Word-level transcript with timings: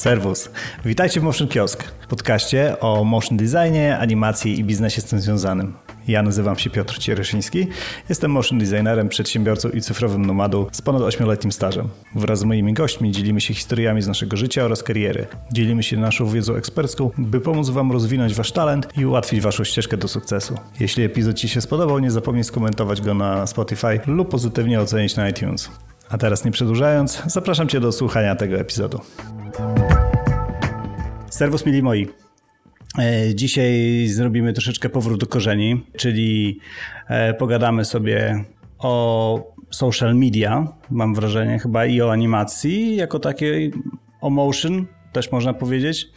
Serwus. 0.00 0.50
Witajcie 0.84 1.20
w 1.20 1.22
Motion 1.22 1.48
Kiosk, 1.48 1.84
podcaście 2.08 2.80
o 2.80 3.04
motion 3.04 3.36
designie, 3.36 3.98
animacji 3.98 4.60
i 4.60 4.64
biznesie 4.64 5.00
z 5.00 5.04
tym 5.04 5.20
związanym. 5.20 5.74
Ja 6.08 6.22
nazywam 6.22 6.58
się 6.58 6.70
Piotr 6.70 6.98
Cieryszyński, 6.98 7.66
jestem 8.08 8.30
motion 8.30 8.58
designerem, 8.58 9.08
przedsiębiorcą 9.08 9.68
i 9.68 9.80
cyfrowym 9.80 10.26
nomadą 10.26 10.66
z 10.72 10.82
ponad 10.82 11.02
8-letnim 11.02 11.52
stażem. 11.52 11.88
Wraz 12.14 12.38
z 12.38 12.44
moimi 12.44 12.74
gośćmi 12.74 13.12
dzielimy 13.12 13.40
się 13.40 13.54
historiami 13.54 14.02
z 14.02 14.08
naszego 14.08 14.36
życia 14.36 14.64
oraz 14.64 14.82
kariery. 14.82 15.26
Dzielimy 15.52 15.82
się 15.82 15.96
naszą 15.96 16.26
wiedzą 16.26 16.54
ekspercką, 16.54 17.10
by 17.18 17.40
pomóc 17.40 17.68
Wam 17.70 17.92
rozwinąć 17.92 18.34
Wasz 18.34 18.52
talent 18.52 18.88
i 18.98 19.06
ułatwić 19.06 19.40
Waszą 19.40 19.64
ścieżkę 19.64 19.96
do 19.96 20.08
sukcesu. 20.08 20.54
Jeśli 20.80 21.04
epizod 21.04 21.36
Ci 21.36 21.48
się 21.48 21.60
spodobał, 21.60 21.98
nie 21.98 22.10
zapomnij 22.10 22.44
skomentować 22.44 23.00
go 23.00 23.14
na 23.14 23.46
Spotify 23.46 24.00
lub 24.06 24.30
pozytywnie 24.30 24.80
ocenić 24.80 25.16
na 25.16 25.28
iTunes. 25.28 25.70
A 26.08 26.18
teraz 26.18 26.44
nie 26.44 26.50
przedłużając, 26.50 27.22
zapraszam 27.26 27.68
Cię 27.68 27.80
do 27.80 27.92
słuchania 27.92 28.36
tego 28.36 28.56
epizodu. 28.56 29.00
Serwus 31.40 31.66
mili 31.66 31.82
moi. 31.82 32.08
E, 32.98 33.34
dzisiaj 33.34 34.06
zrobimy 34.06 34.52
troszeczkę 34.52 34.88
powrót 34.88 35.20
do 35.20 35.26
korzeni, 35.26 35.86
czyli 35.96 36.58
e, 37.08 37.34
pogadamy 37.34 37.84
sobie 37.84 38.44
o 38.78 39.54
social 39.70 40.16
media, 40.16 40.66
mam 40.90 41.14
wrażenie, 41.14 41.58
chyba 41.58 41.86
i 41.86 42.00
o 42.00 42.12
animacji 42.12 42.96
jako 42.96 43.18
takiej, 43.18 43.72
o 44.20 44.30
motion, 44.30 44.86
też 45.12 45.32
można 45.32 45.54
powiedzieć. 45.54 46.08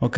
Ok, 0.00 0.16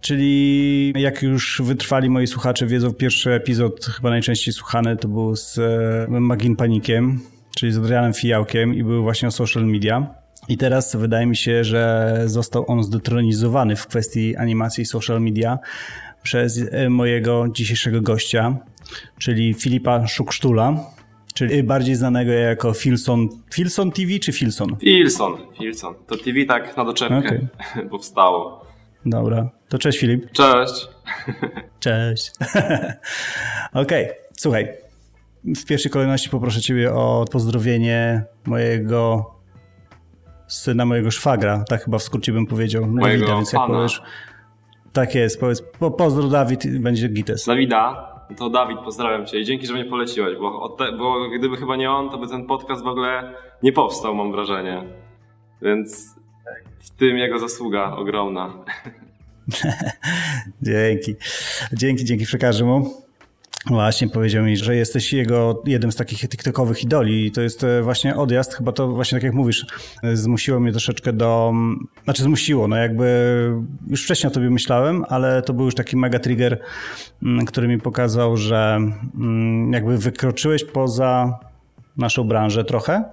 czyli 0.00 0.92
jak 0.96 1.22
już 1.22 1.62
wytrwali 1.64 2.10
moi 2.10 2.26
słuchacze 2.26 2.66
wiedzą, 2.66 2.92
pierwszy 2.92 3.32
epizod 3.32 3.84
chyba 3.84 4.10
najczęściej 4.10 4.54
słuchany 4.54 4.96
to 4.96 5.08
był 5.08 5.36
z 5.36 5.58
e, 5.58 6.06
Magin 6.08 6.56
Panikiem, 6.56 7.20
czyli 7.56 7.72
z 7.72 7.78
Adrianem 7.78 8.14
Fijałkiem 8.14 8.74
i 8.74 8.84
był 8.84 9.02
właśnie 9.02 9.28
o 9.28 9.30
social 9.30 9.66
media. 9.66 10.19
I 10.50 10.56
teraz 10.56 10.96
wydaje 10.96 11.26
mi 11.26 11.36
się, 11.36 11.64
że 11.64 12.14
został 12.26 12.64
on 12.70 12.82
zdetronizowany 12.82 13.76
w 13.76 13.86
kwestii 13.86 14.36
animacji 14.36 14.86
social 14.86 15.20
media 15.20 15.58
przez 16.22 16.62
e, 16.70 16.90
mojego 16.90 17.48
dzisiejszego 17.48 18.00
gościa, 18.00 18.56
czyli 19.18 19.54
Filipa 19.54 20.06
Szuksztula, 20.06 20.84
czyli 21.34 21.62
bardziej 21.62 21.94
znanego 21.94 22.32
jako 22.32 22.72
Filson. 22.72 23.28
Filson 23.52 23.92
TV 23.92 24.18
czy 24.18 24.32
Filson? 24.32 24.76
Filson, 24.76 25.36
Filson. 25.58 25.94
To 26.06 26.16
TV 26.16 26.44
tak 26.44 26.76
na 26.76 26.84
doczepkę 26.84 27.18
okay. 27.18 27.88
powstało. 27.90 28.66
Dobra, 29.06 29.50
to 29.68 29.78
cześć 29.78 29.98
Filip. 29.98 30.32
Cześć. 30.32 30.88
Cześć. 31.80 32.30
Okej, 33.72 34.04
okay. 34.04 34.14
słuchaj. 34.36 34.68
W 35.44 35.64
pierwszej 35.64 35.90
kolejności 35.90 36.30
poproszę 36.30 36.60
Ciebie 36.60 36.92
o 36.92 37.24
pozdrowienie 37.32 38.24
mojego 38.46 39.39
syna 40.50 40.84
mojego 40.84 41.10
szwagra, 41.10 41.64
tak 41.68 41.84
chyba 41.84 41.98
w 41.98 42.02
skrócie 42.02 42.32
bym 42.32 42.46
powiedział. 42.46 42.86
Mojego 42.86 43.26
Dawida, 43.26 43.36
więc 43.36 43.52
jak 43.52 43.66
powiesz, 43.66 44.02
tak 44.92 45.14
jest, 45.14 45.40
powiedz, 45.40 45.62
po, 45.78 45.90
pozdro 45.90 46.28
Dawid, 46.28 46.80
będzie 46.80 47.08
Gites. 47.08 47.46
Dawida, 47.46 48.10
to 48.36 48.50
Dawid, 48.50 48.78
pozdrawiam 48.78 49.26
cię 49.26 49.40
i 49.40 49.44
dzięki, 49.44 49.66
że 49.66 49.74
mnie 49.74 49.84
poleciłeś, 49.84 50.38
bo, 50.38 50.76
bo 50.98 51.28
gdyby 51.38 51.56
chyba 51.56 51.76
nie 51.76 51.90
on, 51.90 52.10
to 52.10 52.18
by 52.18 52.28
ten 52.28 52.46
podcast 52.46 52.84
w 52.84 52.86
ogóle 52.86 53.34
nie 53.62 53.72
powstał, 53.72 54.14
mam 54.14 54.32
wrażenie. 54.32 54.84
Więc 55.62 56.16
w 56.78 56.90
tym 56.90 57.16
jego 57.16 57.38
zasługa 57.38 57.96
ogromna. 57.96 58.52
dzięki. 60.62 61.14
Dzięki, 61.72 62.04
dzięki 62.04 62.24
przekażę 62.24 62.64
mu. 62.64 63.09
Właśnie 63.66 64.08
powiedział 64.08 64.44
mi, 64.44 64.56
że 64.56 64.76
jesteś 64.76 65.12
jego 65.12 65.62
jednym 65.66 65.92
z 65.92 65.96
takich 65.96 66.28
TikTokowych 66.28 66.82
idoli 66.82 67.26
i 67.26 67.30
to 67.30 67.40
jest 67.40 67.64
e, 67.64 67.82
właśnie 67.82 68.16
odjazd, 68.16 68.54
chyba 68.54 68.72
to 68.72 68.88
właśnie 68.88 69.16
tak 69.16 69.22
jak 69.22 69.34
mówisz, 69.34 69.66
e, 70.02 70.16
zmusiło 70.16 70.60
mnie 70.60 70.70
troszeczkę 70.70 71.12
do, 71.12 71.52
znaczy 72.04 72.22
zmusiło, 72.22 72.68
no 72.68 72.76
jakby 72.76 73.50
już 73.88 74.04
wcześniej 74.04 74.30
o 74.30 74.34
tobie 74.34 74.50
myślałem, 74.50 75.04
ale 75.08 75.42
to 75.42 75.52
był 75.52 75.64
już 75.64 75.74
taki 75.74 75.96
mega 75.96 76.18
trigger, 76.18 76.60
który 77.46 77.68
mi 77.68 77.78
pokazał, 77.78 78.36
że 78.36 78.78
jakby 79.70 79.98
wykroczyłeś 79.98 80.64
poza 80.64 81.38
naszą 81.96 82.24
branżę 82.24 82.64
trochę, 82.64 83.04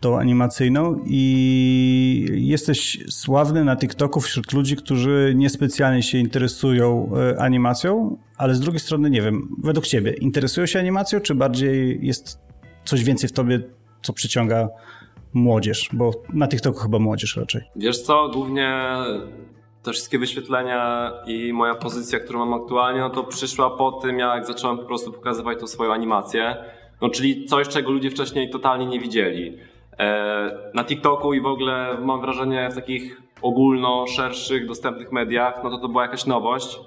tą 0.00 0.18
animacyjną 0.18 1.00
i 1.06 2.26
jesteś 2.32 2.98
sławny 3.10 3.64
na 3.64 3.76
TikToku 3.76 4.20
wśród 4.20 4.52
ludzi, 4.52 4.76
którzy 4.76 5.32
niespecjalnie 5.36 6.02
się 6.02 6.18
interesują 6.18 7.10
e, 7.16 7.40
animacją, 7.40 8.18
ale 8.36 8.54
z 8.54 8.60
drugiej 8.60 8.80
strony 8.80 9.10
nie 9.10 9.22
wiem, 9.22 9.48
według 9.62 9.86
ciebie 9.86 10.12
interesują 10.12 10.66
się 10.66 10.78
animacją, 10.78 11.20
czy 11.20 11.34
bardziej 11.34 11.98
jest 12.06 12.38
coś 12.84 13.04
więcej 13.04 13.28
w 13.28 13.32
tobie, 13.32 13.60
co 14.02 14.12
przyciąga 14.12 14.68
młodzież, 15.32 15.88
bo 15.92 16.10
na 16.32 16.48
TikToku 16.48 16.78
chyba 16.78 16.98
młodzież 16.98 17.36
raczej. 17.36 17.62
Wiesz 17.76 18.02
co, 18.02 18.28
głównie 18.28 18.88
te 19.82 19.92
wszystkie 19.92 20.18
wyświetlenia 20.18 21.12
i 21.26 21.52
moja 21.52 21.74
pozycja, 21.74 22.20
którą 22.20 22.38
mam 22.46 22.62
aktualnie, 22.62 23.00
no 23.00 23.10
to 23.10 23.24
przyszła 23.24 23.70
po 23.70 23.92
tym, 23.92 24.18
jak 24.18 24.46
zacząłem 24.46 24.78
po 24.78 24.84
prostu 24.84 25.12
pokazywać 25.12 25.60
tą 25.60 25.66
swoją 25.66 25.92
animację. 25.92 26.56
No, 27.02 27.10
czyli 27.10 27.44
coś, 27.44 27.68
czego 27.68 27.90
ludzie 27.90 28.10
wcześniej 28.10 28.50
totalnie 28.50 28.86
nie 28.86 29.00
widzieli. 29.00 29.58
E, 29.98 30.70
na 30.74 30.84
TikToku 30.84 31.34
i 31.34 31.40
w 31.40 31.46
ogóle 31.46 31.98
mam 32.02 32.20
wrażenie 32.20 32.68
w 32.70 32.74
takich 32.74 33.22
ogólno 33.42 34.06
szerszych, 34.06 34.66
dostępnych 34.66 35.12
mediach, 35.12 35.60
no 35.64 35.70
to 35.70 35.78
to 35.78 35.88
była 35.88 36.02
jakaś 36.02 36.26
nowość. 36.26 36.78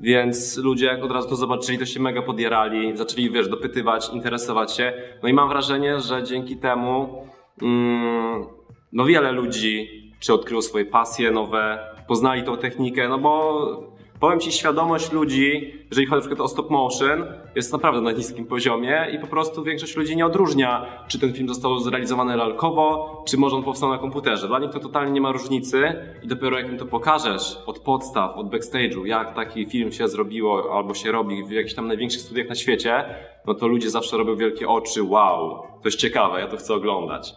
Więc 0.00 0.56
ludzie 0.56 0.86
jak 0.86 1.04
od 1.04 1.10
razu 1.10 1.28
to 1.28 1.36
zobaczyli, 1.36 1.78
to 1.78 1.86
się 1.86 2.00
mega 2.00 2.22
podjarali, 2.22 2.96
zaczęli, 2.96 3.30
wiesz, 3.30 3.48
dopytywać, 3.48 4.10
interesować 4.12 4.76
się. 4.76 4.92
No 5.22 5.28
i 5.28 5.32
mam 5.32 5.48
wrażenie, 5.48 6.00
że 6.00 6.22
dzięki 6.22 6.56
temu 6.56 7.24
mm, 7.62 8.46
no 8.92 9.04
wiele 9.04 9.32
ludzi 9.32 9.88
czy 10.20 10.34
odkryło 10.34 10.62
swoje 10.62 10.84
pasje 10.84 11.30
nowe, 11.30 11.78
poznali 12.08 12.42
tą 12.42 12.56
technikę, 12.56 13.08
no 13.08 13.18
bo 13.18 13.95
powiem 14.20 14.40
Ci, 14.40 14.52
świadomość 14.52 15.12
ludzi, 15.12 15.74
jeżeli 15.90 16.06
chodzi 16.06 16.16
na 16.16 16.20
przykład 16.20 16.40
o 16.40 16.48
stop 16.48 16.70
motion, 16.70 17.26
jest 17.54 17.72
naprawdę 17.72 18.00
na 18.00 18.12
niskim 18.12 18.46
poziomie 18.46 19.06
i 19.14 19.18
po 19.18 19.26
prostu 19.26 19.64
większość 19.64 19.96
ludzi 19.96 20.16
nie 20.16 20.26
odróżnia, 20.26 20.86
czy 21.08 21.18
ten 21.18 21.32
film 21.32 21.48
został 21.48 21.78
zrealizowany 21.78 22.36
lalkowo, 22.36 23.22
czy 23.28 23.36
może 23.36 23.56
on 23.56 23.62
powstał 23.62 23.88
na 23.88 23.98
komputerze. 23.98 24.48
Dla 24.48 24.58
nich 24.58 24.70
to 24.70 24.80
totalnie 24.80 25.12
nie 25.12 25.20
ma 25.20 25.32
różnicy 25.32 25.94
i 26.22 26.26
dopiero 26.26 26.58
jak 26.58 26.68
im 26.68 26.78
to 26.78 26.86
pokażesz 26.86 27.58
od 27.66 27.78
podstaw, 27.78 28.36
od 28.36 28.46
backstage'u, 28.46 29.04
jak 29.04 29.34
taki 29.34 29.66
film 29.66 29.92
się 29.92 30.08
zrobiło 30.08 30.76
albo 30.76 30.94
się 30.94 31.12
robi 31.12 31.44
w 31.44 31.50
jakichś 31.50 31.74
tam 31.74 31.86
największych 31.86 32.20
studiach 32.20 32.48
na 32.48 32.54
świecie, 32.54 33.04
no 33.46 33.54
to 33.54 33.66
ludzie 33.66 33.90
zawsze 33.90 34.16
robią 34.16 34.36
wielkie 34.36 34.68
oczy, 34.68 35.02
wow, 35.02 35.62
to 35.82 35.88
jest 35.88 35.98
ciekawe, 35.98 36.40
ja 36.40 36.46
to 36.46 36.56
chcę 36.56 36.74
oglądać. 36.74 37.34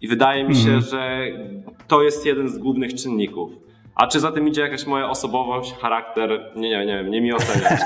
I 0.00 0.08
wydaje 0.08 0.44
mi 0.44 0.56
się, 0.56 0.68
mm. 0.68 0.80
że 0.80 1.26
to 1.88 2.02
jest 2.02 2.26
jeden 2.26 2.48
z 2.48 2.58
głównych 2.58 2.94
czynników. 2.94 3.50
A 3.94 4.06
czy 4.06 4.20
za 4.20 4.32
tym 4.32 4.48
idzie 4.48 4.60
jakaś 4.60 4.86
moja 4.86 5.08
osobowość, 5.10 5.74
charakter? 5.74 6.30
Nie, 6.56 6.70
nie, 6.70 6.86
nie 6.86 6.96
wiem, 6.96 7.10
nie 7.10 7.20
mi 7.20 7.32
oceniać. 7.32 7.80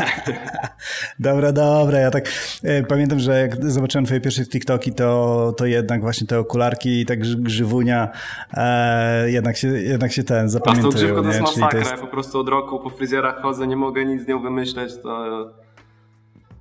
dobra, 1.19 1.53
dobra. 1.53 1.99
Ja 1.99 2.11
tak 2.11 2.29
e, 2.65 2.83
pamiętam, 2.83 3.19
że 3.19 3.41
jak 3.41 3.71
zobaczyłem 3.71 4.05
twoje 4.05 4.21
pierwsze 4.21 4.47
TikToki, 4.47 4.93
to, 4.93 5.53
to 5.57 5.67
jednak 5.67 6.01
właśnie 6.01 6.27
te 6.27 6.39
okularki 6.39 7.01
i 7.01 7.07
tak 7.07 7.19
grzywunia 7.21 8.09
e, 8.55 9.31
jednak, 9.31 9.57
się, 9.57 9.69
jednak 9.69 10.13
się 10.13 10.25
ten 10.25 10.49
zapamiętują. 10.49 10.89
A 10.89 10.93
tą 10.93 10.99
grzywką 10.99 11.23
to 11.23 11.29
jest 11.29 11.41
masakra. 11.41 11.69
To 11.71 11.77
jest... 11.77 11.91
Ja 11.91 11.99
po 11.99 12.07
prostu 12.07 12.41
od 12.41 12.49
roku 12.49 12.81
po 12.81 12.91
fryzjerach 12.91 13.43
chodzę, 13.43 13.67
nie 13.67 13.77
mogę 13.77 14.05
nic 14.05 14.23
z 14.23 14.29
nią 14.29 14.43
wymyśleć. 14.43 14.93
To... 15.03 15.25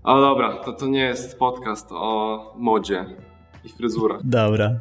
Ale 0.04 0.22
dobra, 0.22 0.54
to, 0.54 0.74
to 0.74 0.88
nie 0.88 1.04
jest 1.04 1.40
podcast 1.40 1.92
o 1.92 2.54
modzie 2.58 3.06
i 3.64 3.70
fryzurach. 3.70 4.20
Dobra. 4.24 4.80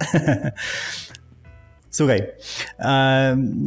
Słuchaj, 1.90 2.22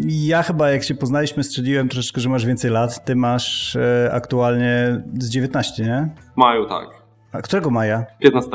ja 0.07 0.44
chyba 0.44 0.72
jak 0.72 0.84
się 0.84 0.95
poznaliśmy, 0.95 1.44
strzeliłem 1.44 1.89
troszeczkę, 1.89 2.22
że 2.22 2.29
masz 2.29 2.45
więcej 2.45 2.72
lat. 2.72 3.06
Ty 3.06 3.16
masz 3.16 3.75
e, 3.75 4.09
aktualnie 4.13 5.03
z 5.19 5.29
19, 5.29 5.84
nie? 5.84 6.09
W 6.34 6.38
maju, 6.38 6.66
tak. 6.66 6.88
A 7.31 7.41
którego 7.41 7.69
maja? 7.69 8.06
15. 8.19 8.51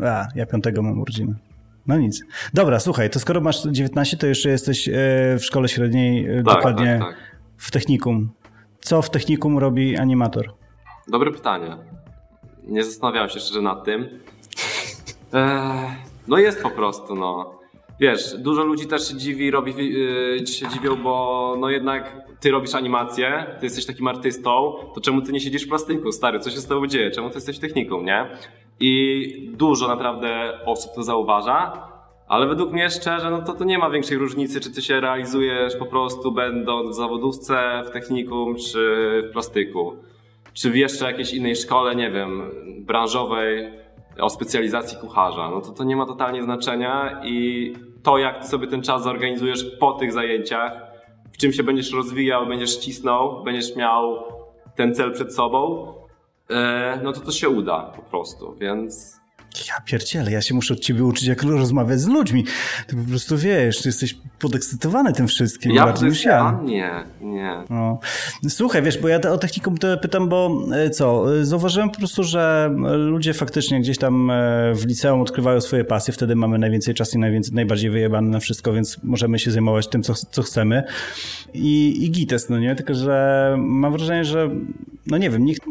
A, 0.00 0.26
ja 0.34 0.46
5 0.46 0.64
mam 0.82 1.00
urodziny. 1.00 1.34
No 1.86 1.98
nic. 1.98 2.24
Dobra, 2.54 2.80
słuchaj, 2.80 3.10
to 3.10 3.20
skoro 3.20 3.40
masz 3.40 3.62
19, 3.66 4.16
to 4.16 4.26
jeszcze 4.26 4.48
jesteś 4.48 4.88
e, 4.88 4.92
w 5.38 5.44
szkole 5.44 5.68
średniej, 5.68 6.26
e, 6.28 6.42
tak, 6.42 6.54
dokładnie 6.54 6.98
tak, 7.00 7.08
tak. 7.08 7.16
w 7.56 7.70
technikum. 7.70 8.30
Co 8.80 9.02
w 9.02 9.10
technikum 9.10 9.58
robi 9.58 9.96
animator? 9.96 10.54
Dobre 11.08 11.32
pytanie. 11.32 11.76
Nie 12.68 12.84
zastanawiałem 12.84 13.30
się 13.30 13.40
szczerze 13.40 13.60
nad 13.60 13.84
tym. 13.84 14.08
Eee, 15.32 15.90
no 16.28 16.38
jest 16.38 16.62
po 16.62 16.70
prostu, 16.70 17.14
no 17.14 17.63
wiesz, 18.00 18.36
dużo 18.38 18.64
ludzi 18.64 18.86
też 18.86 19.08
się 19.08 19.16
dziwi, 19.16 19.50
robi, 19.50 19.74
yy, 19.92 20.46
się 20.46 20.68
dziwią, 20.68 20.96
bo 20.96 21.56
no 21.60 21.70
jednak 21.70 22.16
ty 22.40 22.50
robisz 22.50 22.74
animację, 22.74 23.56
ty 23.60 23.66
jesteś 23.66 23.86
takim 23.86 24.08
artystą, 24.08 24.74
to 24.94 25.00
czemu 25.00 25.22
ty 25.22 25.32
nie 25.32 25.40
siedzisz 25.40 25.64
w 25.64 25.68
plastyku, 25.68 26.12
stary, 26.12 26.40
co 26.40 26.50
się 26.50 26.58
z 26.58 26.66
tobą 26.66 26.86
dzieje, 26.86 27.10
czemu 27.10 27.30
ty 27.30 27.34
jesteś 27.34 27.58
techniką, 27.58 28.02
nie? 28.02 28.26
I 28.80 29.50
dużo 29.52 29.88
naprawdę 29.88 30.58
osób 30.64 30.94
to 30.94 31.02
zauważa, 31.02 31.88
ale 32.28 32.46
według 32.46 32.72
mnie 32.72 32.90
szczerze, 32.90 33.30
no 33.30 33.42
to, 33.42 33.52
to 33.52 33.64
nie 33.64 33.78
ma 33.78 33.90
większej 33.90 34.18
różnicy, 34.18 34.60
czy 34.60 34.70
ty 34.70 34.82
się 34.82 35.00
realizujesz 35.00 35.76
po 35.76 35.86
prostu 35.86 36.32
będąc 36.32 36.90
w 36.90 36.94
zawodówce, 36.94 37.82
w 37.86 37.90
technikum, 37.90 38.56
czy 38.56 38.78
w 39.28 39.32
plastyku. 39.32 39.96
Czy 40.52 40.70
w 40.70 40.76
jeszcze 40.76 41.04
jakiejś 41.04 41.34
innej 41.34 41.56
szkole, 41.56 41.94
nie 41.94 42.10
wiem, 42.10 42.50
branżowej, 42.78 43.72
o 44.20 44.30
specjalizacji 44.30 44.98
kucharza. 44.98 45.50
No 45.50 45.60
to 45.60 45.70
to 45.70 45.84
nie 45.84 45.96
ma 45.96 46.06
totalnie 46.06 46.42
znaczenia 46.42 47.20
i 47.24 47.72
to, 48.02 48.18
jak 48.18 48.42
ty 48.42 48.48
sobie 48.48 48.66
ten 48.66 48.82
czas 48.82 49.02
zorganizujesz 49.02 49.64
po 49.80 49.92
tych 49.92 50.12
zajęciach, 50.12 50.72
w 51.32 51.36
czym 51.36 51.52
się 51.52 51.62
będziesz 51.62 51.92
rozwijał, 51.92 52.46
będziesz 52.46 52.76
cisnął, 52.76 53.44
będziesz 53.44 53.76
miał 53.76 54.18
ten 54.76 54.94
cel 54.94 55.12
przed 55.12 55.34
sobą, 55.34 55.92
e, 56.50 57.00
no 57.02 57.12
to 57.12 57.20
to 57.20 57.32
się 57.32 57.48
uda 57.48 57.92
po 57.96 58.02
prostu, 58.02 58.54
więc 58.54 59.20
ja 59.68 59.80
pierdzielę, 59.84 60.32
ja 60.32 60.42
się 60.42 60.54
muszę 60.54 60.74
od 60.74 60.80
ciebie 60.80 61.04
uczyć, 61.04 61.24
jak 61.24 61.42
rozmawiać 61.42 62.00
z 62.00 62.06
ludźmi. 62.06 62.44
Ty 62.86 62.96
po 62.96 63.02
prostu 63.08 63.38
wiesz, 63.38 63.82
ty 63.82 63.88
jesteś 63.88 64.18
podekscytowany 64.38 65.12
tym 65.12 65.28
wszystkim. 65.28 65.72
Ja 65.72 65.86
bardziej 65.86 66.08
niż 66.08 66.24
ja. 66.24 66.60
Nie, 66.64 66.90
nie. 67.20 67.54
No. 67.70 67.98
Słuchaj, 68.48 68.82
wiesz, 68.82 68.98
bo 68.98 69.08
ja 69.08 69.20
o 69.20 69.38
technikę 69.38 69.74
pytam, 70.02 70.28
bo 70.28 70.62
e, 70.72 70.90
co, 70.90 71.36
e, 71.36 71.44
zauważyłem 71.44 71.90
po 71.90 71.98
prostu, 71.98 72.24
że 72.24 72.74
ludzie 72.96 73.34
faktycznie 73.34 73.80
gdzieś 73.80 73.98
tam 73.98 74.30
e, 74.30 74.34
w 74.74 74.86
liceum 74.86 75.20
odkrywają 75.20 75.60
swoje 75.60 75.84
pasje, 75.84 76.14
wtedy 76.14 76.36
mamy 76.36 76.58
najwięcej 76.58 76.94
czasu 76.94 77.16
i 77.16 77.20
najwięcej, 77.20 77.54
najbardziej 77.54 77.90
wyjebane 77.90 78.28
na 78.28 78.40
wszystko, 78.40 78.72
więc 78.72 78.98
możemy 79.02 79.38
się 79.38 79.50
zajmować 79.50 79.88
tym, 79.88 80.02
co, 80.02 80.14
co 80.14 80.42
chcemy. 80.42 80.82
I, 81.54 82.04
i 82.04 82.10
gites, 82.10 82.48
no 82.48 82.58
nie? 82.58 82.74
Tylko, 82.74 82.94
że 82.94 83.54
mam 83.58 83.92
wrażenie, 83.92 84.24
że 84.24 84.50
no 85.06 85.18
nie 85.18 85.30
wiem, 85.30 85.44
nikt, 85.44 85.62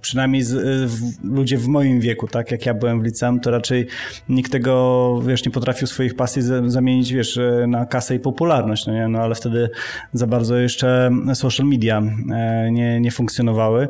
przynajmniej 0.00 0.42
z, 0.42 0.52
w, 0.90 1.24
ludzie 1.24 1.58
w 1.58 1.68
moim 1.68 2.00
wieku, 2.00 2.28
tak 2.28 2.50
jak 2.50 2.66
ja 2.66 2.74
byłem 2.74 3.00
w 3.00 3.04
liceum, 3.04 3.19
to 3.42 3.50
raczej 3.50 3.86
nikt 4.28 4.52
tego, 4.52 5.22
wiesz, 5.26 5.44
nie 5.44 5.52
potrafił 5.52 5.86
swoich 5.86 6.14
pasji 6.14 6.42
zamienić, 6.66 7.12
wiesz, 7.12 7.38
na 7.68 7.86
kasę 7.86 8.14
i 8.14 8.20
popularność, 8.20 8.86
no 8.86 8.92
nie? 8.92 9.08
No 9.08 9.18
ale 9.18 9.34
wtedy 9.34 9.70
za 10.12 10.26
bardzo 10.26 10.56
jeszcze 10.56 11.10
social 11.34 11.66
media 11.66 12.02
e, 12.32 12.70
nie, 12.70 13.00
nie 13.00 13.10
funkcjonowały 13.10 13.88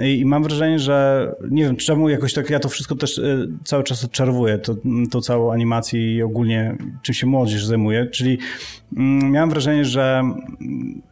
i, 0.00 0.18
i 0.18 0.24
mam 0.24 0.42
wrażenie, 0.42 0.78
że 0.78 1.28
nie 1.50 1.64
wiem, 1.64 1.76
czemu 1.76 2.08
jakoś 2.08 2.34
tak, 2.34 2.50
ja 2.50 2.60
to 2.60 2.68
wszystko 2.68 2.94
też 2.94 3.18
e, 3.18 3.46
cały 3.64 3.84
czas 3.84 4.04
odczarowuję, 4.04 4.58
to, 4.58 4.74
tą 5.10 5.20
całą 5.20 5.52
animację 5.52 6.14
i 6.14 6.22
ogólnie 6.22 6.76
czym 7.02 7.14
się 7.14 7.26
młodzież 7.26 7.64
zajmuje, 7.64 8.06
czyli 8.06 8.38
mm, 8.96 9.30
miałem 9.30 9.50
wrażenie, 9.50 9.84
że 9.84 10.22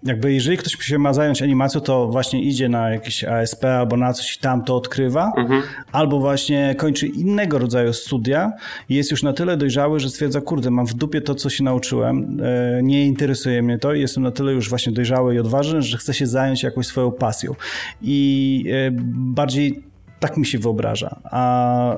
jakby 0.03 0.33
jeżeli 0.33 0.57
ktoś 0.57 0.73
się 0.73 0.99
ma 0.99 1.13
zająć 1.13 1.43
animacją, 1.43 1.81
to 1.81 2.09
właśnie 2.09 2.43
idzie 2.43 2.69
na 2.69 2.91
jakieś 2.91 3.25
ASP 3.25 3.65
albo 3.65 3.97
na 3.97 4.13
coś 4.13 4.39
tam 4.39 4.65
to 4.65 4.77
odkrywa, 4.77 5.33
mhm. 5.37 5.63
albo 5.93 6.21
właśnie 6.21 6.75
kończy 6.79 7.07
innego 7.07 7.58
rodzaju 7.59 7.93
studia 7.93 8.53
i 8.89 8.95
jest 8.95 9.11
już 9.11 9.23
na 9.23 9.33
tyle 9.33 9.57
dojrzały, 9.57 10.01
że 10.01 10.11
stwierdza, 10.11 10.41
kurde, 10.41 10.71
mam 10.71 10.87
w 10.87 10.95
dupie 10.95 11.21
to, 11.21 11.35
co 11.35 11.51
się 11.51 11.65
nauczyłem, 11.65 12.41
e, 12.43 12.83
nie 12.83 13.07
interesuje 13.07 13.63
mnie 13.63 13.79
to 13.79 13.95
i 13.95 14.01
jestem 14.01 14.23
na 14.23 14.31
tyle 14.31 14.53
już 14.53 14.69
właśnie 14.69 14.93
dojrzały 14.93 15.35
i 15.35 15.39
odważny, 15.39 15.83
że 15.83 15.99
chcę 15.99 16.15
się 16.15 16.27
zająć 16.27 16.63
jakąś 16.63 16.87
swoją 16.87 17.13
pasją. 17.13 17.55
I 18.03 18.65
e, 18.73 18.91
bardziej 19.15 19.89
tak 20.21 20.37
mi 20.37 20.47
się 20.47 20.59
wyobraża. 20.59 21.21
A 21.25 21.97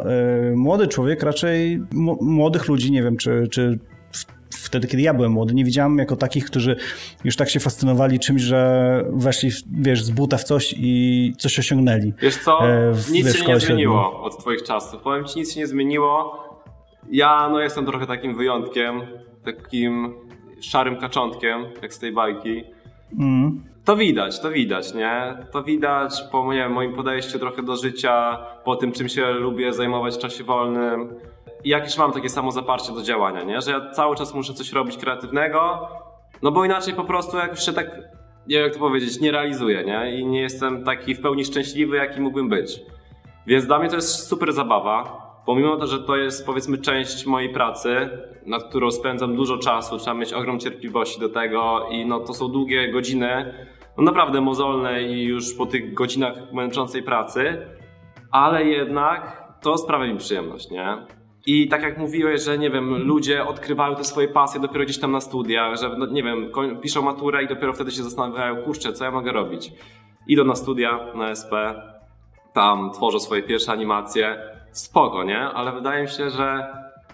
y, 0.52 0.56
młody 0.56 0.88
człowiek 0.88 1.22
raczej, 1.22 1.82
młodych 2.20 2.68
ludzi, 2.68 2.92
nie 2.92 3.02
wiem, 3.02 3.16
czy, 3.16 3.48
czy 3.50 3.78
wtedy, 4.50 4.88
kiedy 4.88 5.02
ja 5.02 5.14
byłem 5.14 5.32
młody, 5.32 5.54
nie 5.54 5.64
widziałem 5.64 5.98
jako 5.98 6.16
takich, 6.16 6.44
którzy 6.44 6.76
już 7.24 7.36
tak 7.36 7.50
się 7.50 7.60
fascynowali 7.60 8.20
czymś, 8.20 8.42
że 8.42 9.04
weszli, 9.12 9.50
wiesz, 9.72 10.02
z 10.02 10.10
buta 10.10 10.36
w 10.36 10.44
coś 10.44 10.74
i 10.78 11.32
coś 11.38 11.58
osiągnęli. 11.58 12.12
Wiesz 12.22 12.36
co, 12.36 12.68
e, 12.68 12.92
w, 12.92 13.10
nic 13.10 13.36
się 13.36 13.44
nie 13.44 13.60
zmieniło 13.60 14.22
od 14.22 14.38
twoich 14.38 14.62
czasów. 14.62 15.02
Powiem 15.02 15.24
ci, 15.24 15.38
nic 15.38 15.54
się 15.54 15.60
nie 15.60 15.66
zmieniło. 15.66 16.44
Ja, 17.10 17.48
no 17.52 17.60
jestem 17.60 17.86
trochę 17.86 18.06
takim 18.06 18.36
wyjątkiem, 18.36 19.02
takim 19.44 20.14
szarym 20.60 20.96
kaczątkiem, 20.96 21.64
jak 21.82 21.94
z 21.94 21.98
tej 21.98 22.12
bajki. 22.12 22.64
Mm. 23.18 23.64
To 23.84 23.96
widać, 23.96 24.40
to 24.40 24.50
widać, 24.50 24.94
nie? 24.94 25.36
To 25.52 25.62
widać 25.62 26.22
po 26.32 26.52
nie 26.52 26.58
wiem, 26.58 26.72
moim 26.72 26.94
podejściu 26.94 27.38
trochę 27.38 27.62
do 27.62 27.76
życia, 27.76 28.38
po 28.64 28.76
tym, 28.76 28.92
czym 28.92 29.08
się 29.08 29.32
lubię 29.32 29.72
zajmować 29.72 30.14
w 30.14 30.18
czasie 30.18 30.44
wolnym 30.44 31.14
jakieś 31.64 31.98
mam 31.98 32.12
takie 32.12 32.28
samo 32.28 32.52
zaparcie 32.52 32.92
do 32.92 33.02
działania, 33.02 33.42
nie? 33.42 33.60
Że 33.60 33.70
ja 33.70 33.90
cały 33.90 34.16
czas 34.16 34.34
muszę 34.34 34.54
coś 34.54 34.72
robić 34.72 34.96
kreatywnego, 34.96 35.88
no 36.42 36.52
bo 36.52 36.64
inaczej 36.64 36.94
po 36.94 37.04
prostu 37.04 37.36
jak 37.36 37.58
się 37.58 37.72
tak, 37.72 37.86
nie 38.46 38.56
wiem 38.56 38.64
jak 38.64 38.72
to 38.72 38.78
powiedzieć, 38.78 39.20
nie 39.20 39.32
realizuję, 39.32 39.84
nie? 39.84 40.18
I 40.18 40.26
nie 40.26 40.40
jestem 40.40 40.84
taki 40.84 41.14
w 41.14 41.20
pełni 41.20 41.44
szczęśliwy, 41.44 41.96
jaki 41.96 42.20
mógłbym 42.20 42.48
być. 42.48 42.80
Więc 43.46 43.66
dla 43.66 43.78
mnie 43.78 43.88
to 43.88 43.96
jest 43.96 44.28
super 44.28 44.52
zabawa, 44.52 45.26
pomimo 45.46 45.76
to, 45.76 45.86
że 45.86 45.98
to 45.98 46.16
jest 46.16 46.46
powiedzmy 46.46 46.78
część 46.78 47.26
mojej 47.26 47.52
pracy, 47.52 48.08
nad 48.46 48.64
którą 48.64 48.90
spędzam 48.90 49.36
dużo 49.36 49.58
czasu, 49.58 49.98
trzeba 49.98 50.14
mieć 50.14 50.32
ogrom 50.32 50.58
cierpliwości 50.58 51.20
do 51.20 51.28
tego 51.28 51.86
i 51.90 52.06
no 52.06 52.20
to 52.20 52.34
są 52.34 52.48
długie 52.48 52.92
godziny, 52.92 53.54
no 53.96 54.04
naprawdę 54.04 54.40
mozolne 54.40 55.02
i 55.02 55.24
już 55.24 55.54
po 55.54 55.66
tych 55.66 55.94
godzinach 55.94 56.52
męczącej 56.52 57.02
pracy, 57.02 57.66
ale 58.30 58.64
jednak 58.64 59.44
to 59.62 59.78
sprawia 59.78 60.06
mi 60.06 60.18
przyjemność, 60.18 60.70
nie? 60.70 61.19
I 61.46 61.68
tak 61.68 61.82
jak 61.82 61.98
mówiłeś, 61.98 62.42
że 62.42 62.58
nie 62.58 62.70
wiem, 62.70 63.06
ludzie 63.06 63.46
odkrywają 63.46 63.96
te 63.96 64.04
swoje 64.04 64.28
pasje 64.28 64.60
dopiero 64.60 64.84
gdzieś 64.84 64.98
tam 64.98 65.12
na 65.12 65.20
studiach, 65.20 65.76
że 65.76 65.96
no, 65.98 66.06
nie 66.06 66.22
wiem, 66.22 66.50
piszą 66.82 67.02
maturę 67.02 67.42
i 67.42 67.48
dopiero 67.48 67.72
wtedy 67.72 67.90
się 67.90 68.02
zastanawiają, 68.02 68.56
kurczę, 68.56 68.92
co 68.92 69.04
ja 69.04 69.10
mogę 69.10 69.32
robić. 69.32 69.72
Idą 70.26 70.44
na 70.44 70.54
studia, 70.54 70.98
na 71.14 71.30
SP, 71.40 71.52
tam 72.52 72.90
tworzą 72.90 73.20
swoje 73.20 73.42
pierwsze 73.42 73.72
animacje. 73.72 74.38
Spoko, 74.72 75.24
nie? 75.24 75.40
Ale 75.40 75.72
wydaje 75.72 76.02
mi 76.02 76.08
się, 76.08 76.30
że 76.30 76.66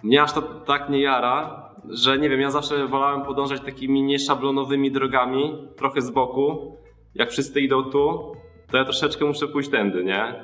mnie 0.03 0.23
aż 0.23 0.33
to 0.33 0.43
tak 0.43 0.91
nie 0.91 1.01
jara, 1.01 1.63
że 1.89 2.19
nie 2.19 2.29
wiem, 2.29 2.41
ja 2.41 2.51
zawsze 2.51 2.87
wolałem 2.87 3.23
podążać 3.23 3.61
takimi 3.61 4.03
nieszablonowymi 4.03 4.93
drogami, 4.93 5.53
trochę 5.77 6.01
z 6.01 6.11
boku. 6.11 6.77
Jak 7.15 7.31
wszyscy 7.31 7.61
idą 7.61 7.83
tu, 7.83 8.33
to 8.71 8.77
ja 8.77 8.85
troszeczkę 8.85 9.25
muszę 9.25 9.49
pójść 9.49 9.71
tędy, 9.71 10.05
nie? 10.05 10.35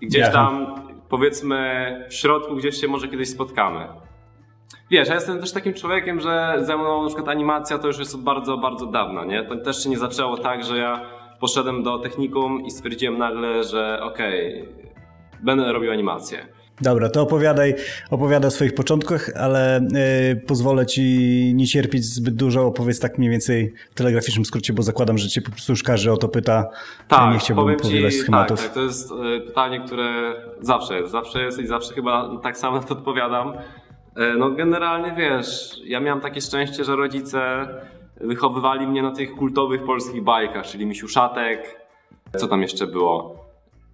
I 0.00 0.06
gdzieś 0.06 0.32
tam 0.32 0.74
powiedzmy 1.12 2.06
w 2.08 2.14
środku 2.14 2.56
gdzieś 2.56 2.80
się 2.80 2.88
może 2.88 3.08
kiedyś 3.08 3.28
spotkamy. 3.28 3.88
Wiesz, 4.90 5.08
ja 5.08 5.14
jestem 5.14 5.40
też 5.40 5.52
takim 5.52 5.74
człowiekiem, 5.74 6.20
że 6.20 6.56
ze 6.60 6.76
mną 6.76 7.02
na 7.02 7.06
przykład 7.06 7.28
animacja 7.28 7.78
to 7.78 7.86
już 7.86 7.98
jest 7.98 8.14
od 8.14 8.22
bardzo, 8.22 8.58
bardzo 8.58 8.86
dawna, 8.86 9.24
nie? 9.24 9.44
To 9.44 9.56
też 9.56 9.82
się 9.82 9.90
nie 9.90 9.98
zaczęło 9.98 10.36
tak, 10.36 10.64
że 10.64 10.78
ja 10.78 11.06
poszedłem 11.40 11.82
do 11.82 11.98
technikum 11.98 12.64
i 12.66 12.70
stwierdziłem 12.70 13.18
nagle, 13.18 13.64
że 13.64 14.02
okej, 14.02 14.62
okay, 14.62 14.92
będę 15.42 15.72
robił 15.72 15.92
animację. 15.92 16.46
Dobra, 16.82 17.10
to 17.10 17.22
opowiadaj, 17.22 17.74
opowiadaj 18.10 18.48
o 18.48 18.50
swoich 18.50 18.74
początkach, 18.74 19.30
ale 19.36 19.80
yy, 20.30 20.36
pozwolę 20.36 20.86
ci 20.86 21.02
nie 21.54 21.66
cierpieć 21.66 22.04
zbyt 22.04 22.34
dużo. 22.34 22.66
Opowiedz 22.66 23.00
tak 23.00 23.18
mniej 23.18 23.30
więcej 23.30 23.74
w 23.90 23.94
telegraficznym 23.94 24.44
skrócie, 24.44 24.72
bo 24.72 24.82
zakładam, 24.82 25.18
że 25.18 25.28
cię 25.28 25.42
po 25.42 25.50
prostu 25.50 25.72
już 25.72 25.82
każdy 25.82 26.12
o 26.12 26.16
to 26.16 26.28
pyta. 26.28 26.68
Tak, 27.08 27.32
nie 27.32 27.38
chciałbym 27.38 27.76
powielać 27.76 28.14
schematów. 28.14 28.58
Tak, 28.58 28.66
tak, 28.66 28.74
to 28.74 28.82
jest 28.82 29.10
y, 29.10 29.40
pytanie, 29.40 29.80
które 29.86 30.34
zawsze 30.60 31.00
jest, 31.00 31.12
zawsze 31.12 31.42
jest 31.42 31.58
i 31.58 31.66
zawsze 31.66 31.94
chyba 31.94 32.30
tak 32.42 32.58
samo 32.58 32.76
na 32.76 32.82
to 32.88 32.94
odpowiadam. 32.94 33.52
Y, 33.52 34.34
no 34.38 34.50
generalnie 34.50 35.14
wiesz, 35.16 35.80
ja 35.84 36.00
miałem 36.00 36.20
takie 36.20 36.40
szczęście, 36.40 36.84
że 36.84 36.96
rodzice 36.96 37.68
wychowywali 38.20 38.86
mnie 38.86 39.02
na 39.02 39.10
tych 39.10 39.32
kultowych 39.32 39.84
polskich 39.84 40.22
bajkach, 40.22 40.66
czyli 40.66 40.86
Misiuszatek, 40.86 41.80
co 42.36 42.48
tam 42.48 42.62
jeszcze 42.62 42.86
było? 42.86 43.41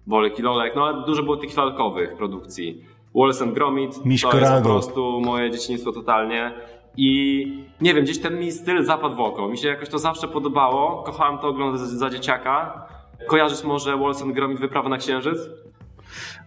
Bolek 0.09 0.39
i 0.39 0.41
Lolek, 0.41 0.75
no 0.75 0.87
ale 0.87 1.05
dużo 1.05 1.23
było 1.23 1.37
tych 1.37 1.57
lalkowych 1.57 2.13
produkcji. 2.17 2.85
Wallace 3.15 3.43
and 3.43 3.53
Gromit, 3.53 4.05
Miśko 4.05 4.31
to 4.31 4.39
jest 4.39 4.53
po 4.53 4.61
prostu 4.61 5.21
moje 5.25 5.51
dzieciństwo 5.51 5.91
totalnie. 5.91 6.51
I 6.97 7.63
nie 7.81 7.93
wiem, 7.93 8.03
gdzieś 8.03 8.19
ten 8.19 8.39
mi 8.39 8.51
styl 8.51 8.83
zapadł 8.85 9.15
w 9.15 9.19
oko. 9.19 9.47
Mi 9.47 9.57
się 9.57 9.67
jakoś 9.67 9.89
to 9.89 9.99
zawsze 9.99 10.27
podobało. 10.27 11.03
Kochałem 11.03 11.37
to 11.37 11.47
oglądać 11.47 11.81
za 11.81 12.09
dzieciaka. 12.09 12.85
Kojarzysz 13.27 13.63
może 13.63 13.97
Wallace 13.97 14.23
and 14.23 14.33
Gromit 14.33 14.59
Wyprawa 14.59 14.89
na 14.89 14.97
Księżyc? 14.97 15.37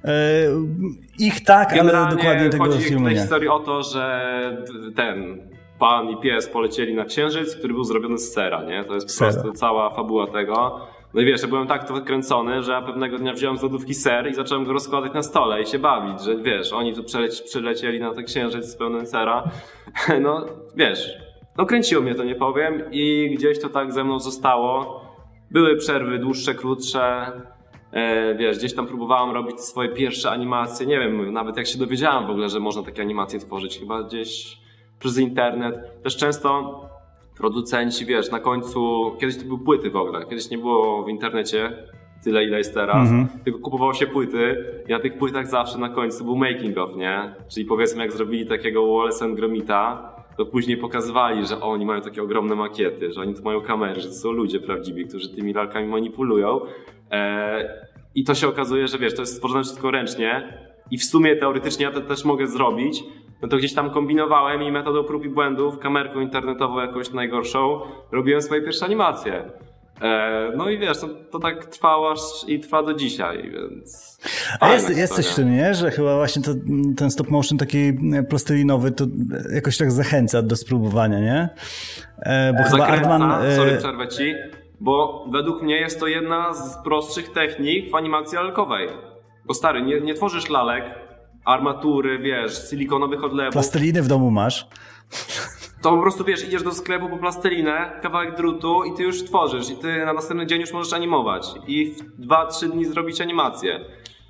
E, 0.05 0.13
ich 1.19 1.45
tak, 1.45 1.75
Generalnie 1.75 2.07
ale 2.09 2.17
dokładnie 2.17 2.51
tego 2.51 2.65
chodzi 2.65 2.83
filmu 2.85 3.09
nie. 3.09 3.15
historii 3.15 3.49
o 3.49 3.59
to, 3.59 3.83
że 3.83 4.65
ten 4.97 5.39
pan 5.79 6.11
i 6.11 6.17
pies 6.17 6.49
polecieli 6.49 6.95
na 6.95 7.05
Księżyc, 7.05 7.57
który 7.57 7.75
był 7.75 7.85
zrobiony 7.85 8.19
z 8.19 8.33
sera, 8.33 8.65
nie? 8.65 8.85
To 8.85 8.95
jest 8.95 9.07
po 9.07 9.13
sera. 9.13 9.33
prostu 9.33 9.53
cała 9.53 9.91
fabuła 9.91 10.27
tego. 10.27 10.81
No 11.15 11.21
i 11.21 11.25
wiesz, 11.25 11.43
ja 11.43 11.49
byłem 11.49 11.67
tak 11.67 11.89
to 11.89 11.95
wykręcony, 11.95 12.63
że 12.63 12.73
ja 12.73 12.83
pewnego 12.83 13.19
dnia 13.19 13.33
wziąłem 13.33 13.59
z 13.59 13.63
lodówki 13.63 13.95
ser 13.95 14.31
i 14.31 14.35
zacząłem 14.35 14.65
go 14.65 14.73
rozkładać 14.73 15.13
na 15.15 15.23
stole 15.23 15.63
i 15.63 15.67
się 15.67 15.79
bawić, 15.79 16.23
że 16.23 16.37
wiesz, 16.37 16.73
oni 16.73 16.95
tu 16.95 17.05
przeleci, 17.05 17.43
przylecieli 17.45 18.01
na 18.01 18.15
ten 18.15 18.25
księżyc 18.25 18.65
z 18.65 18.77
pełnym 18.77 19.07
sera. 19.07 19.45
No 20.23 20.47
wiesz, 20.77 21.17
no 21.59 21.67
kręciło 21.67 22.03
mnie 22.03 22.15
to, 22.15 22.25
nie 22.25 22.35
powiem, 22.35 22.83
i 22.91 23.35
gdzieś 23.37 23.61
to 23.61 23.69
tak 23.69 23.93
ze 23.93 24.05
mną 24.05 24.19
zostało. 24.19 25.01
Były 25.51 25.77
przerwy 25.77 26.19
dłuższe, 26.19 26.55
krótsze. 26.55 27.33
E, 27.93 28.35
wiesz, 28.35 28.59
gdzieś 28.59 28.75
tam 28.75 28.87
próbowałem 28.87 29.35
robić 29.35 29.61
swoje 29.61 29.89
pierwsze 29.89 30.31
animacje. 30.31 30.87
Nie 30.87 31.01
wiem, 31.01 31.33
nawet 31.33 31.57
jak 31.57 31.67
się 31.67 31.79
dowiedziałem 31.79 32.27
w 32.27 32.31
ogóle, 32.31 32.49
że 32.49 32.61
można 32.61 32.83
takie 32.83 33.03
animacje 33.03 33.39
tworzyć, 33.39 33.79
chyba 33.79 34.03
gdzieś 34.03 34.59
przez 34.99 35.19
internet. 35.19 36.03
Też 36.03 36.17
często 36.17 36.81
producenci, 37.37 38.07
wiesz, 38.07 38.31
na 38.31 38.41
końcu, 38.41 39.13
kiedyś 39.21 39.39
to 39.39 39.45
były 39.45 39.59
płyty 39.59 39.91
w 39.91 39.97
ogóle, 39.97 40.25
kiedyś 40.25 40.51
nie 40.51 40.59
było 40.59 41.05
w 41.05 41.09
internecie 41.09 41.73
tyle, 42.25 42.45
ile 42.45 42.59
jest 42.59 42.75
teraz, 42.75 43.09
mm 43.09 43.27
-hmm. 43.27 43.45
tylko 43.45 43.61
kupowało 43.61 43.95
się 43.95 44.07
płyty 44.07 44.65
i 44.89 44.93
na 44.93 44.99
tych 44.99 45.19
płytach 45.19 45.47
zawsze 45.47 45.79
na 45.79 45.89
końcu 45.89 46.25
był 46.25 46.37
making 46.37 46.79
of, 46.79 46.97
nie? 46.97 47.35
Czyli 47.49 47.67
powiedzmy, 47.67 48.03
jak 48.03 48.13
zrobili 48.13 48.47
takiego 48.47 48.97
Wallace 48.97 49.25
and 49.25 49.35
Gromita, 49.37 50.13
to 50.37 50.47
później 50.47 50.77
pokazywali, 50.77 51.47
że 51.47 51.61
oni 51.61 51.87
mają 51.87 52.01
takie 52.01 52.23
ogromne 52.23 52.55
makiety, 52.55 53.13
że 53.13 53.21
oni 53.21 53.35
tu 53.35 53.43
mają 53.43 53.61
kamery, 53.61 54.01
że 54.01 54.09
to 54.09 54.15
są 54.15 54.33
ludzie 54.33 54.61
prawdziwi, 54.61 55.07
którzy 55.07 55.35
tymi 55.35 55.53
lalkami 55.53 55.89
manipulują. 55.89 56.61
Eee, 57.11 57.69
I 58.15 58.25
to 58.25 58.35
się 58.35 58.49
okazuje, 58.49 58.89
że 58.89 58.99
wiesz, 58.99 59.15
to 59.15 59.23
jest 59.23 59.35
stworzone 59.35 59.63
wszystko 59.63 59.91
ręcznie 59.91 60.59
i 60.91 60.99
w 60.99 61.05
sumie 61.05 61.37
teoretycznie 61.37 61.85
ja 61.85 61.93
to 61.93 62.01
też 62.01 62.25
mogę 62.25 62.47
zrobić, 62.47 63.05
no 63.43 63.49
to 63.49 63.57
gdzieś 63.57 63.75
tam 63.75 63.91
kombinowałem 63.91 64.63
i 64.63 64.73
metodą 64.73 65.05
prób 65.05 65.25
i 65.25 65.29
błędów, 65.29 65.79
kamerką 65.79 66.21
internetową 66.21 66.81
jakąś 66.81 67.11
najgorszą, 67.11 67.81
robiłem 68.13 68.43
swoje 68.43 68.63
pierwsze 68.63 68.85
animacje. 68.85 69.51
E, 70.03 70.53
no 70.57 70.71
i 70.71 70.79
wiesz, 70.79 71.01
to, 71.01 71.09
to 71.31 71.39
tak 71.39 71.67
trwało 71.67 72.13
aż 72.13 72.21
i 72.47 72.61
trwa 72.61 72.83
do 72.83 72.95
dzisiaj, 72.95 73.51
więc. 73.51 74.19
A 74.61 74.73
jest, 74.73 74.97
jest 74.97 75.15
coś 75.15 75.27
w 75.27 75.35
tym, 75.35 75.57
nie? 75.57 75.75
Że 75.75 75.91
chyba 75.91 76.17
właśnie 76.17 76.43
to, 76.43 76.51
ten 76.97 77.11
stop 77.11 77.29
motion 77.29 77.59
taki 77.59 77.93
plastelinowy 78.29 78.91
to 78.91 79.05
jakoś 79.55 79.79
tak 79.79 79.93
zachęca 79.93 80.43
do 80.43 80.57
spróbowania, 80.57 81.21
nie? 81.21 81.49
E, 82.19 82.53
bo 82.53 82.59
Zakręca, 82.59 82.87
chyba 82.87 82.87
Artman. 82.87 83.45
E... 83.45 83.57
Sorry, 83.57 83.77
przerwę 83.77 84.09
ci. 84.09 84.35
Bo 84.81 85.27
według 85.33 85.63
mnie 85.63 85.77
jest 85.77 86.01
to 86.01 86.07
jedna 86.07 86.55
z 86.55 86.85
prostszych 86.85 87.33
technik 87.33 87.91
w 87.91 87.95
animacji 87.95 88.37
lalkowej. 88.37 88.89
Bo 89.45 89.55
stary, 89.55 89.83
nie, 89.83 90.01
nie 90.01 90.15
tworzysz 90.15 90.49
lalek, 90.51 90.85
armatury, 91.45 92.19
wiesz, 92.19 92.71
silikonowych 92.71 93.25
odlewów. 93.25 93.53
Plasteliny 93.53 94.03
w 94.03 94.09
domu 94.09 94.31
masz? 94.31 94.67
To 95.83 95.91
po 95.91 96.03
prostu 96.03 96.25
wiesz, 96.25 96.49
idziesz 96.49 96.63
do 96.63 96.73
sklepu 96.73 97.09
po 97.09 97.17
plastelinę, 97.17 97.91
kawałek 98.03 98.37
drutu 98.37 98.85
i 98.85 98.95
ty 98.95 99.03
już 99.03 99.25
tworzysz 99.25 99.71
i 99.71 99.77
ty 99.77 100.05
na 100.07 100.13
następny 100.13 100.47
dzień 100.47 100.61
już 100.61 100.73
możesz 100.73 100.93
animować 100.93 101.47
i 101.67 101.95
w 101.95 102.27
2-3 102.27 102.71
dni 102.71 102.85
zrobić 102.85 103.21
animację. 103.21 103.81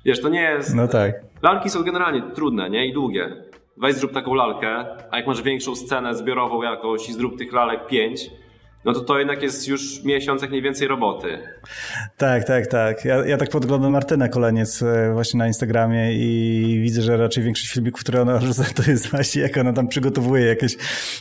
Wiesz, 0.05 0.21
to 0.21 0.29
nie 0.29 0.41
jest... 0.41 0.75
No 0.75 0.87
tak. 0.87 1.13
Lalki 1.41 1.69
są 1.69 1.83
generalnie 1.83 2.21
trudne, 2.21 2.69
nie? 2.69 2.87
I 2.87 2.93
długie. 2.93 3.43
Weź 3.77 3.95
zrób 3.95 4.11
taką 4.11 4.33
lalkę, 4.33 4.85
a 5.11 5.17
jak 5.17 5.27
masz 5.27 5.41
większą 5.41 5.75
scenę 5.75 6.15
zbiorową 6.15 6.63
jakąś 6.63 7.09
i 7.09 7.13
zrób 7.13 7.37
tych 7.37 7.53
lalek 7.53 7.87
5, 7.87 8.29
no 8.85 8.93
to 8.93 9.01
to 9.01 9.19
jednak 9.19 9.41
jest 9.41 9.67
już 9.67 10.03
miesiąc 10.03 10.41
jak 10.41 10.51
mniej 10.51 10.61
więcej 10.61 10.87
roboty. 10.87 11.39
Tak, 12.17 12.43
tak, 12.43 12.67
tak. 12.67 13.05
Ja, 13.05 13.25
ja 13.25 13.37
tak 13.37 13.49
podglądam 13.49 13.91
Martynę 13.91 14.29
Koleniec 14.29 14.81
e, 14.81 15.13
właśnie 15.13 15.37
na 15.37 15.47
Instagramie 15.47 16.13
i 16.13 16.79
widzę, 16.81 17.01
że 17.01 17.17
raczej 17.17 17.43
większość 17.43 17.73
filmików, 17.73 18.01
które 18.01 18.21
ona 18.21 18.39
rzuca, 18.45 18.63
to 18.75 18.91
jest 18.91 19.11
właśnie 19.11 19.41
jak 19.41 19.57
ona 19.57 19.73
tam 19.73 19.87
przygotowuje 19.87 20.45
jakieś 20.45 20.77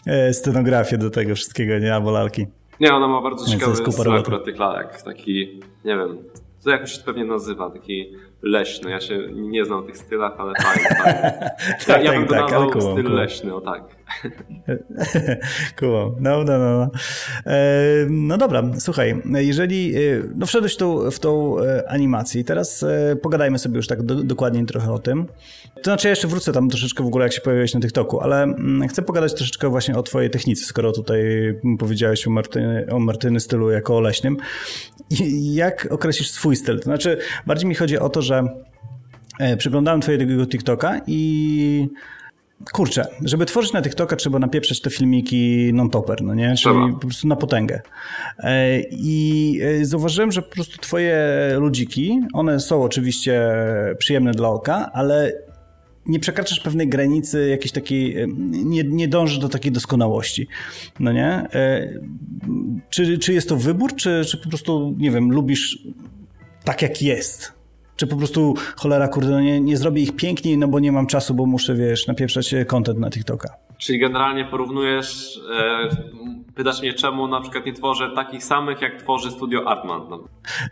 e, 0.06 0.32
scenografię 0.34 0.98
do 0.98 1.10
tego 1.10 1.34
wszystkiego, 1.34 1.78
nie? 1.78 1.94
Albo 1.94 2.10
lalki. 2.10 2.46
Nie, 2.80 2.94
ona 2.94 3.08
ma 3.08 3.22
bardzo 3.22 3.50
ciekawy 3.50 3.82
akurat 4.18 4.44
tych 4.44 4.58
lalek. 4.58 5.02
Taki, 5.02 5.60
nie 5.84 5.96
wiem, 5.96 6.18
to 6.64 6.70
jakoś 6.70 6.92
się 6.92 7.02
pewnie 7.02 7.24
nazywa, 7.24 7.70
taki 7.70 8.12
leśny. 8.42 8.90
Ja 8.90 9.00
się 9.00 9.18
nie 9.32 9.64
znam 9.64 9.78
o 9.78 9.82
tych 9.82 9.96
stylach, 9.96 10.32
ale 10.38 10.52
fajnie. 10.62 10.88
fajnie. 10.88 11.32
Ja, 11.88 11.94
tak, 11.94 12.04
ja 12.04 12.12
bym 12.12 12.26
tak, 12.26 12.38
to 12.38 12.44
nazwał 12.44 12.70
cool, 12.70 12.92
styl 12.92 13.14
leśny, 13.14 13.54
o 13.54 13.60
tak. 13.60 13.82
cool. 15.80 16.14
No, 16.20 16.44
no, 16.44 16.58
no. 16.58 16.90
E, 17.46 18.06
no 18.10 18.38
dobra, 18.38 18.62
słuchaj, 18.78 19.22
jeżeli 19.34 19.96
e, 19.96 20.00
no 20.34 20.46
wszedłeś 20.46 20.76
tu, 20.76 21.10
w 21.10 21.18
tą 21.18 21.58
e, 21.60 21.90
animację 21.90 22.40
i 22.40 22.44
teraz 22.44 22.84
pogadajmy 23.22 23.58
sobie 23.58 23.76
już 23.76 23.86
tak 23.86 24.02
do, 24.02 24.14
dokładniej 24.14 24.66
trochę 24.66 24.92
o 24.92 24.98
tym. 24.98 25.26
To 25.74 25.82
znaczy 25.84 26.06
ja 26.06 26.10
jeszcze 26.10 26.28
wrócę 26.28 26.52
tam 26.52 26.68
troszeczkę 26.68 27.04
w 27.04 27.06
ogóle, 27.06 27.24
jak 27.24 27.32
się 27.32 27.40
pojawiłeś 27.40 27.74
na 27.74 27.80
TikToku, 27.80 28.20
ale 28.20 28.42
mm, 28.42 28.88
chcę 28.88 29.02
pogadać 29.02 29.34
troszeczkę 29.34 29.68
właśnie 29.68 29.96
o 29.96 30.02
twojej 30.02 30.30
technice, 30.30 30.64
skoro 30.64 30.92
tutaj 30.92 31.22
powiedziałeś 31.78 32.26
o 32.26 32.30
Martyny, 32.30 32.86
o 32.90 32.98
Martyny 32.98 33.40
stylu 33.40 33.70
jako 33.70 33.96
o 33.96 34.00
leśnym. 34.00 34.36
Jak 35.42 35.88
określisz 35.90 36.30
swój 36.30 36.56
styl? 36.56 36.78
To 36.78 36.84
znaczy, 36.84 37.18
bardziej 37.46 37.68
mi 37.68 37.74
chodzi 37.74 37.98
o 37.98 38.08
to, 38.08 38.22
że 38.22 38.44
przyglądałem 39.58 40.00
twojego 40.00 40.46
TikToka 40.46 41.00
i 41.06 41.88
kurczę, 42.72 43.06
żeby 43.24 43.46
tworzyć 43.46 43.72
na 43.72 43.82
TikToka 43.82 44.16
trzeba 44.16 44.38
napieprzeć 44.38 44.80
te 44.80 44.90
filmiki 44.90 45.70
non-topper, 45.74 46.22
no 46.22 46.34
nie? 46.34 46.54
Czyli 46.56 46.92
po 46.92 46.98
prostu 46.98 47.28
na 47.28 47.36
potęgę. 47.36 47.80
E, 48.38 48.80
I 48.90 49.60
e, 49.62 49.84
zauważyłem, 49.84 50.32
że 50.32 50.42
po 50.42 50.54
prostu 50.54 50.78
twoje 50.78 51.16
ludziki, 51.58 52.20
one 52.32 52.60
są 52.60 52.82
oczywiście 52.82 53.54
przyjemne 53.98 54.32
dla 54.32 54.48
oka, 54.48 54.90
ale 54.92 55.32
nie 56.06 56.20
przekraczasz 56.20 56.60
pewnej 56.60 56.88
granicy 56.88 57.48
jakiejś 57.48 57.72
takiej, 57.72 58.22
e, 58.22 58.26
nie, 58.48 58.84
nie 58.84 59.08
dążysz 59.08 59.38
do 59.38 59.48
takiej 59.48 59.72
doskonałości, 59.72 60.48
no 61.00 61.12
nie? 61.12 61.48
Czy, 62.90 63.18
czy 63.18 63.32
jest 63.32 63.48
to 63.48 63.56
wybór, 63.56 63.96
czy, 63.96 64.22
czy 64.28 64.38
po 64.38 64.48
prostu, 64.48 64.94
nie 64.98 65.10
wiem, 65.10 65.30
lubisz 65.30 65.78
tak 66.64 66.82
jak 66.82 67.02
jest? 67.02 67.61
Czy 67.96 68.06
po 68.06 68.16
prostu 68.16 68.54
cholera, 68.76 69.08
kurde, 69.08 69.30
no 69.30 69.40
nie, 69.40 69.60
nie 69.60 69.76
zrobię 69.76 70.02
ich 70.02 70.16
piękniej, 70.16 70.58
no 70.58 70.68
bo 70.68 70.80
nie 70.80 70.92
mam 70.92 71.06
czasu, 71.06 71.34
bo 71.34 71.46
muszę, 71.46 71.74
wiesz, 71.74 72.06
napieprzać 72.06 72.54
content 72.66 72.98
na 72.98 73.10
TikToka. 73.10 73.48
Czyli 73.78 73.98
generalnie 73.98 74.44
porównujesz, 74.44 75.40
e, 75.60 75.88
pytasz 76.54 76.82
mnie 76.82 76.94
czemu 76.94 77.28
na 77.28 77.40
przykład 77.40 77.66
nie 77.66 77.72
tworzę 77.72 78.10
takich 78.14 78.44
samych, 78.44 78.80
jak 78.80 79.02
tworzy 79.02 79.30
studio 79.30 79.68
Artman. 79.68 80.00
No. 80.10 80.24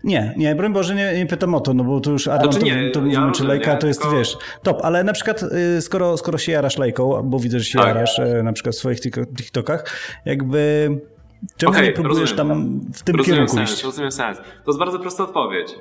Nie, 0.05 0.35
nie, 0.37 0.55
broń 0.55 0.73
Boże, 0.73 0.95
nie, 0.95 1.15
nie 1.19 1.27
pytam 1.27 1.55
o 1.55 1.61
to, 1.61 1.75
no 1.75 1.85
bo 1.85 2.01
to 2.01 2.11
już 2.11 2.29
Artman 2.29 2.53
znaczy, 2.53 2.67
nie, 2.67 2.91
to, 2.91 3.01
to 3.01 3.07
ja 3.07 3.31
czy 3.31 3.45
Lejka, 3.45 3.77
to 3.77 3.87
jest, 3.87 4.03
tylko... 4.03 4.17
wiesz, 4.17 4.37
top, 4.63 4.81
ale 4.83 5.05
na 5.05 5.13
przykład 5.13 5.43
y, 5.43 5.83
skoro, 5.83 6.17
skoro 6.17 6.39
się 6.39 6.53
jarasz 6.53 6.79
Lejką, 6.79 7.23
bo 7.23 7.39
widzę, 7.39 7.59
że 7.59 7.65
się 7.65 7.79
tak. 7.79 7.89
jarasz 7.89 8.19
e, 8.19 8.43
na 8.43 8.53
przykład 8.53 8.75
w 8.75 8.79
swoich 8.79 9.01
TikTokach, 9.37 9.85
jakby 10.25 10.91
czemu 11.57 11.73
okay, 11.73 11.85
nie 11.85 11.93
próbujesz 11.93 12.31
rozumiem, 12.31 12.49
tam 12.49 12.81
w 12.93 13.03
tym 13.03 13.17
rozumiem 13.17 13.37
kierunku 13.37 13.57
sens, 13.57 13.73
iść? 13.73 13.85
Rozumiem 13.85 14.13
sens. 14.13 14.39
To 14.39 14.71
jest 14.71 14.79
bardzo 14.79 14.99
prosta 14.99 15.25
odpowiedź 15.25 15.75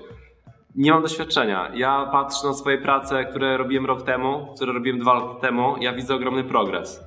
nie 0.79 0.91
mam 0.91 1.01
doświadczenia. 1.01 1.71
Ja 1.73 2.09
patrzę 2.11 2.47
na 2.47 2.53
swoje 2.53 2.77
prace, 2.77 3.25
które 3.25 3.57
robiłem 3.57 3.85
rok 3.85 4.01
temu, 4.01 4.47
które 4.55 4.73
robiłem 4.73 4.99
dwa 4.99 5.13
lata 5.13 5.39
temu, 5.39 5.75
ja 5.81 5.93
widzę 5.93 6.15
ogromny 6.15 6.43
progres. 6.43 7.03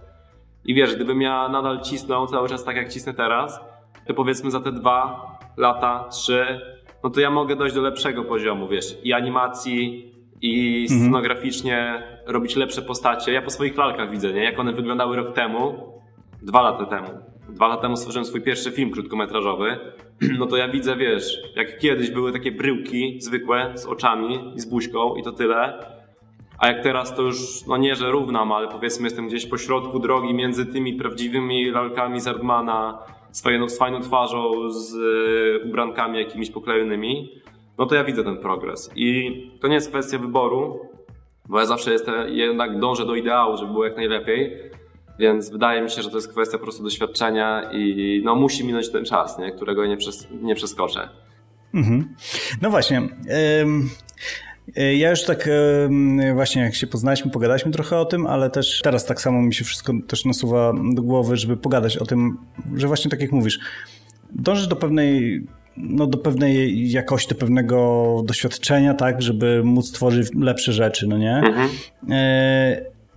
I 0.65 0.75
wiesz, 0.75 0.95
gdybym 0.97 1.23
ja 1.23 1.49
nadal 1.49 1.81
cisnął 1.81 2.27
cały 2.27 2.49
czas 2.49 2.65
tak 2.65 2.77
jak 2.77 2.93
cisnę 2.93 3.15
teraz, 3.15 3.61
to 4.07 4.15
powiedzmy 4.15 4.51
za 4.51 4.61
te 4.61 4.73
dwa 4.73 5.27
lata, 5.57 6.09
trzy, 6.11 6.61
no 7.05 7.11
to 7.11 7.21
ja 7.21 7.31
mogę 7.31 7.57
dojść 7.57 7.75
do 7.75 7.83
lepszego 7.83 8.25
poziomu, 8.25 8.69
wiesz, 8.69 8.99
i 9.05 9.13
animacji, 9.13 10.13
i 10.43 10.83
mhm. 10.83 11.01
scenograficznie 11.01 12.03
robić 12.27 12.57
lepsze 12.57 12.83
postacie. 12.83 13.33
Ja 13.33 13.43
po 13.43 13.51
swoich 13.51 13.77
lalkach 13.77 14.11
widzę, 14.11 14.33
nie? 14.33 14.45
Jak 14.45 14.59
one 14.59 14.73
wyglądały 14.73 15.17
rok 15.17 15.33
temu, 15.33 15.93
dwa 16.43 16.63
lata 16.63 16.87
temu. 16.87 17.32
Dwa 17.49 17.69
lata 17.69 17.83
temu 17.83 17.97
stworzyłem 17.97 18.25
swój 18.25 18.41
pierwszy 18.41 18.71
film 18.71 18.91
krótkometrażowy 18.91 19.79
no 20.39 20.47
to 20.47 20.57
ja 20.57 20.69
widzę, 20.69 20.97
wiesz, 20.97 21.39
jak 21.57 21.79
kiedyś 21.79 22.11
były 22.11 22.33
takie 22.33 22.53
bryłki 22.53 23.17
zwykłe 23.21 23.73
z 23.75 23.87
oczami 23.87 24.53
i 24.57 24.61
z 24.61 24.67
buźką 24.67 25.17
i 25.17 25.23
to 25.23 25.33
tyle. 25.33 25.87
A 26.59 26.69
jak 26.69 26.83
teraz 26.83 27.17
to 27.17 27.23
już, 27.23 27.67
no 27.67 27.77
nie, 27.77 27.97
że 27.97 28.11
równam, 28.11 28.53
ale 28.53 28.69
powiedzmy 28.69 29.07
jestem 29.07 29.29
gdzieś 29.29 29.47
po 29.47 29.59
środku 29.59 29.99
drogi 29.99 30.35
między 30.35 30.67
tymi 30.67 30.95
prawdziwymi 30.95 31.71
lalkami 31.71 32.21
z 32.21 32.29
Ardmana, 32.29 32.99
z 33.31 33.43
fajną, 33.43 33.69
z 33.69 33.79
fajną 33.79 34.01
twarzą, 34.01 34.71
z 34.71 34.95
y, 34.95 35.69
ubrankami 35.69 36.19
jakimiś 36.19 36.51
poklejonymi, 36.51 37.33
no 37.79 37.87
to 37.87 37.95
ja 37.95 38.05
widzę 38.05 38.25
ten 38.25 38.37
progres. 38.39 38.91
I 38.97 39.51
to 39.61 39.69
nie 39.69 39.75
jest 39.75 39.89
kwestia 39.91 40.19
wyboru, 40.19 40.81
bo 41.49 41.59
ja 41.59 41.67
zawsze 41.67 41.93
jestem, 41.93 42.15
jednak 42.29 42.79
dążę 42.79 43.07
do 43.07 43.15
ideału, 43.15 43.57
żeby 43.57 43.73
było 43.73 43.85
jak 43.85 43.97
najlepiej, 43.97 44.57
więc 45.19 45.51
wydaje 45.51 45.83
mi 45.83 45.91
się, 45.91 46.03
że 46.03 46.11
to 46.11 46.17
jest 46.17 46.29
kwestia 46.29 46.59
po 46.59 46.65
prostu 46.65 46.83
doświadczenia 46.83 47.71
i 47.73 48.23
no, 48.25 48.35
musi 48.35 48.67
minąć 48.67 48.91
ten 48.91 49.05
czas, 49.05 49.39
nie? 49.39 49.53
którego 49.53 49.87
nie, 49.87 49.97
przes 49.97 50.29
nie 50.43 50.55
przeskoczę. 50.55 51.09
Mhm. 51.75 52.15
No 52.63 52.71
właśnie. 52.71 53.03
Ja 54.99 55.11
już 55.11 55.25
tak 55.25 55.49
właśnie 56.35 56.63
jak 56.63 56.75
się 56.75 56.87
poznaliśmy, 56.87 57.31
pogadaliśmy 57.31 57.73
trochę 57.73 57.99
o 57.99 58.05
tym, 58.05 58.27
ale 58.27 58.51
też 58.51 58.81
teraz 58.83 59.07
tak 59.07 59.21
samo 59.21 59.43
mi 59.43 59.55
się 59.55 59.65
wszystko 59.65 59.93
też 60.07 60.25
nasuwa 60.25 60.73
do 60.95 61.03
głowy, 61.03 61.37
żeby 61.37 61.57
pogadać 61.57 61.97
o 61.97 62.05
tym, 62.05 62.39
że 62.75 62.87
właśnie 62.87 63.11
tak 63.11 63.21
jak 63.21 63.33
mówisz, 63.33 63.61
dążysz 64.31 64.67
do 64.67 64.77
pewnej 64.77 65.43
no, 65.77 66.07
do 66.07 66.19
pewnej 66.19 66.91
jakości, 66.91 67.29
do 67.29 67.35
pewnego 67.35 68.17
doświadczenia, 68.25 68.95
tak, 68.95 69.23
żeby 69.23 69.63
móc 69.65 69.93
tworzyć 69.93 70.29
lepsze 70.35 70.73
rzeczy, 70.73 71.07
no 71.07 71.19
nie? 71.19 71.37
Mhm. 71.37 71.69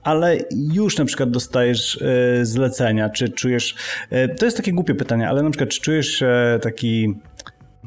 E, 0.06 0.10
ale 0.10 0.38
już 0.74 0.98
na 0.98 1.06
przykład 1.06 1.32
dostajesz 1.32 2.02
e, 2.02 2.46
zlecenia, 2.46 3.10
czy 3.10 3.30
czujesz, 3.30 3.76
e, 4.10 4.30
to 4.30 4.46
jest 4.46 4.58
takie 4.58 4.74
głupie 4.74 4.96
pytanie, 4.96 5.30
ale 5.30 5.44
na 5.44 5.50
przykład 5.50 5.70
czy 5.70 5.82
czujesz 5.82 6.24
taki, 6.62 7.14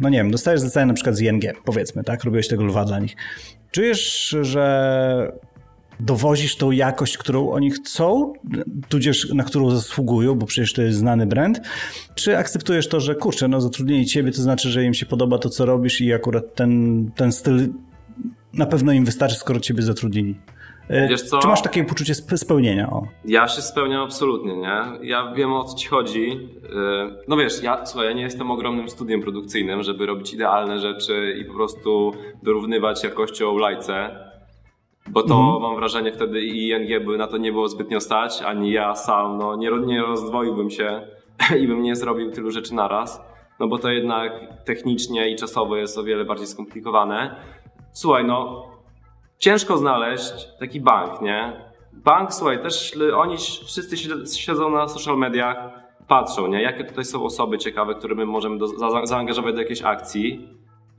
no 0.01 0.09
nie 0.09 0.19
wiem, 0.19 0.31
dostajesz 0.31 0.61
zlecenia 0.61 0.87
na 0.87 0.95
przykład 0.95 1.17
z 1.17 1.21
ING, 1.21 1.43
powiedzmy, 1.65 2.05
tak, 2.05 2.25
robiłeś 2.25 2.49
tego 2.49 2.65
lwa 2.65 2.85
dla 2.85 2.99
nich. 2.99 3.17
Czujesz, 3.71 4.37
że 4.43 5.33
dowozisz 6.01 6.57
tą 6.57 6.71
jakość, 6.71 7.19
którą 7.19 7.51
oni 7.51 7.71
chcą, 7.71 8.33
tudzież 8.89 9.29
na 9.35 9.45
którą 9.45 9.71
zasługują, 9.71 10.35
bo 10.35 10.47
przecież 10.47 10.73
to 10.73 10.83
jest 10.83 10.99
znany 10.99 11.27
brand, 11.27 11.61
czy 12.15 12.37
akceptujesz 12.37 12.89
to, 12.89 13.01
że 13.01 13.15
kurczę, 13.15 13.49
no 13.49 13.61
zatrudnili 13.61 14.07
ciebie, 14.07 14.33
to 14.33 14.43
znaczy, 14.43 14.71
że 14.71 14.85
im 14.85 14.95
się 14.95 15.07
podoba 15.07 15.39
to, 15.39 15.49
co 15.49 15.67
robisz 15.67 16.01
i 16.01 16.13
akurat 16.13 16.55
ten, 16.55 17.11
ten 17.17 17.33
styl 17.33 17.69
na 18.53 18.67
pewno 18.67 18.93
im 18.93 19.05
wystarczy, 19.05 19.37
skoro 19.37 19.61
ciebie 19.61 19.83
zatrudnili? 19.83 20.35
E, 20.89 21.09
wiesz 21.09 21.23
co? 21.23 21.39
Czy 21.39 21.49
masz 21.49 21.63
takie 21.63 21.85
poczucie 21.85 22.15
spełnienia? 22.15 22.91
O. 22.91 23.07
Ja 23.25 23.49
się 23.49 23.63
spełniam 23.63 24.03
absolutnie, 24.03 24.57
nie? 24.57 24.83
Ja 25.03 25.33
wiem 25.33 25.53
o 25.53 25.65
co 25.65 25.77
ci 25.77 25.89
chodzi. 25.89 26.31
E, 26.31 27.17
no 27.29 27.37
wiesz, 27.37 27.63
ja, 27.63 27.87
słuchaj, 27.87 28.09
ja 28.09 28.15
nie 28.15 28.23
jestem 28.23 28.51
ogromnym 28.51 28.89
studiem 28.89 29.23
produkcyjnym, 29.23 29.83
żeby 29.83 30.07
robić 30.07 30.35
idealne 30.35 30.79
rzeczy 30.79 31.37
i 31.41 31.45
po 31.45 31.55
prostu 31.55 32.13
dorównywać 32.43 33.05
jakością 33.05 33.57
lajce. 33.57 34.29
Bo 35.11 35.23
to 35.23 35.35
mhm. 35.35 35.63
mam 35.63 35.77
wrażenie 35.77 36.13
wtedy 36.13 36.41
i 36.41 36.69
ING 36.69 37.05
by 37.07 37.19
na 37.19 37.27
to 37.27 37.37
nie 37.37 37.53
było 37.53 37.69
zbytnio 37.69 38.01
stać, 38.01 38.43
ani 38.43 38.73
ja 38.73 38.95
sam, 38.95 39.39
no 39.39 39.57
nie, 39.57 39.71
nie 39.87 40.03
rozdwoiłbym 40.03 40.71
się 40.71 41.01
i 41.61 41.69
bym 41.69 41.83
nie 41.83 41.97
zrobił 41.97 42.31
tylu 42.31 42.51
rzeczy 42.51 42.75
naraz. 42.75 43.21
No 43.61 43.69
bo 43.69 43.79
to 43.79 43.91
jednak 43.91 44.33
technicznie 44.65 45.31
i 45.31 45.37
czasowo 45.37 45.77
jest 45.77 45.99
o 45.99 46.05
wiele 46.05 46.25
bardziej 46.25 46.47
skomplikowane. 46.47 47.37
Słuchaj, 47.93 48.25
no 48.25 48.67
ciężko 49.39 49.77
znaleźć 49.77 50.49
taki 50.59 50.81
bank, 50.81 51.21
nie? 51.21 51.69
bank, 51.93 52.35
słuchaj, 52.35 52.63
też 52.63 52.99
oni 53.17 53.37
wszyscy 53.37 53.97
siedzą 54.39 54.71
na 54.71 54.89
social 54.89 55.19
mediach, 55.19 55.57
patrzą, 56.09 56.47
nie? 56.47 56.63
Jakie 56.63 56.85
tutaj 56.85 57.05
są 57.05 57.25
osoby 57.25 57.59
ciekawe, 57.59 57.95
które 57.95 58.15
my 58.15 58.27
możemy 58.27 58.59
do, 58.59 58.67
za, 58.67 59.07
zaangażować 59.07 59.55
do 59.55 59.61
jakiejś 59.61 59.83
akcji. 59.83 60.49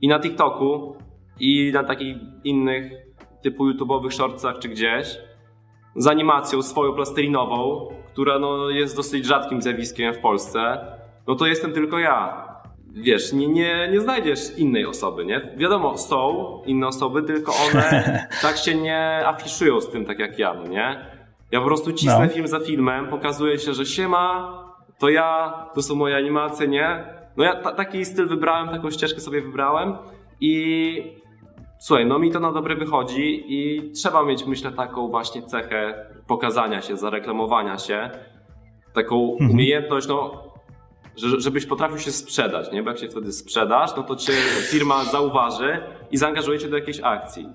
I 0.00 0.08
na 0.08 0.20
TikToku, 0.20 0.96
i 1.40 1.70
na 1.74 1.84
takich 1.84 2.16
innych 2.44 2.92
typu 3.42 3.70
YouTube'owych 3.70 4.10
shortsach 4.10 4.58
czy 4.58 4.68
gdzieś, 4.68 5.18
z 5.96 6.06
animacją 6.06 6.62
swoją 6.62 6.92
plastelinową, 6.92 7.88
która 8.12 8.38
no, 8.38 8.70
jest 8.70 8.96
dosyć 8.96 9.24
rzadkim 9.24 9.62
zjawiskiem 9.62 10.14
w 10.14 10.18
Polsce, 10.18 10.86
no 11.26 11.34
to 11.34 11.46
jestem 11.46 11.72
tylko 11.72 11.98
ja. 11.98 12.49
Wiesz, 12.92 13.32
nie, 13.32 13.48
nie, 13.48 13.88
nie 13.92 14.00
znajdziesz 14.00 14.58
innej 14.58 14.86
osoby, 14.86 15.24
nie? 15.24 15.50
Wiadomo, 15.56 15.98
są 15.98 16.62
inne 16.66 16.86
osoby, 16.86 17.22
tylko 17.22 17.52
one 17.70 17.90
tak 18.42 18.56
się 18.56 18.74
nie 18.74 19.22
afiszują 19.26 19.80
z 19.80 19.88
tym, 19.90 20.04
tak 20.04 20.18
jak 20.18 20.38
ja, 20.38 20.54
no 20.54 20.66
nie? 20.66 21.06
Ja 21.52 21.60
po 21.60 21.66
prostu 21.66 21.92
cisnę 21.92 22.26
no. 22.26 22.28
film 22.28 22.48
za 22.48 22.60
filmem, 22.60 23.06
pokazuje 23.08 23.58
się, 23.58 23.74
że 23.74 23.86
siema, 23.86 24.52
to 24.98 25.08
ja, 25.08 25.52
to 25.74 25.82
są 25.82 25.94
moje 25.94 26.16
animacje, 26.16 26.68
nie? 26.68 27.04
No 27.36 27.44
ja 27.44 27.56
taki 27.56 28.04
styl 28.04 28.28
wybrałem, 28.28 28.68
taką 28.68 28.90
ścieżkę 28.90 29.20
sobie 29.20 29.42
wybrałem 29.42 29.96
i 30.40 31.02
słuchaj, 31.78 32.06
no 32.06 32.18
mi 32.18 32.30
to 32.30 32.40
na 32.40 32.52
dobre 32.52 32.76
wychodzi 32.76 33.44
i 33.48 33.90
trzeba 33.92 34.22
mieć, 34.22 34.46
myślę, 34.46 34.72
taką 34.72 35.08
właśnie 35.08 35.42
cechę 35.42 36.06
pokazania 36.26 36.82
się, 36.82 36.96
zareklamowania 36.96 37.78
się, 37.78 38.10
taką 38.92 39.32
mhm. 39.32 39.50
umiejętność, 39.50 40.08
no, 40.08 40.49
żebyś 41.38 41.66
potrafił 41.66 41.98
się 41.98 42.12
sprzedać, 42.12 42.72
nie? 42.72 42.82
Bo 42.82 42.90
jak 42.90 42.98
się 42.98 43.08
wtedy 43.08 43.32
sprzedasz, 43.32 43.90
no 43.96 44.02
to 44.02 44.16
cię 44.16 44.32
firma 44.70 45.04
zauważy 45.04 45.80
i 46.10 46.16
zaangażuje 46.16 46.58
cię 46.58 46.68
do 46.68 46.76
jakiejś 46.76 47.00
akcji. 47.02 47.48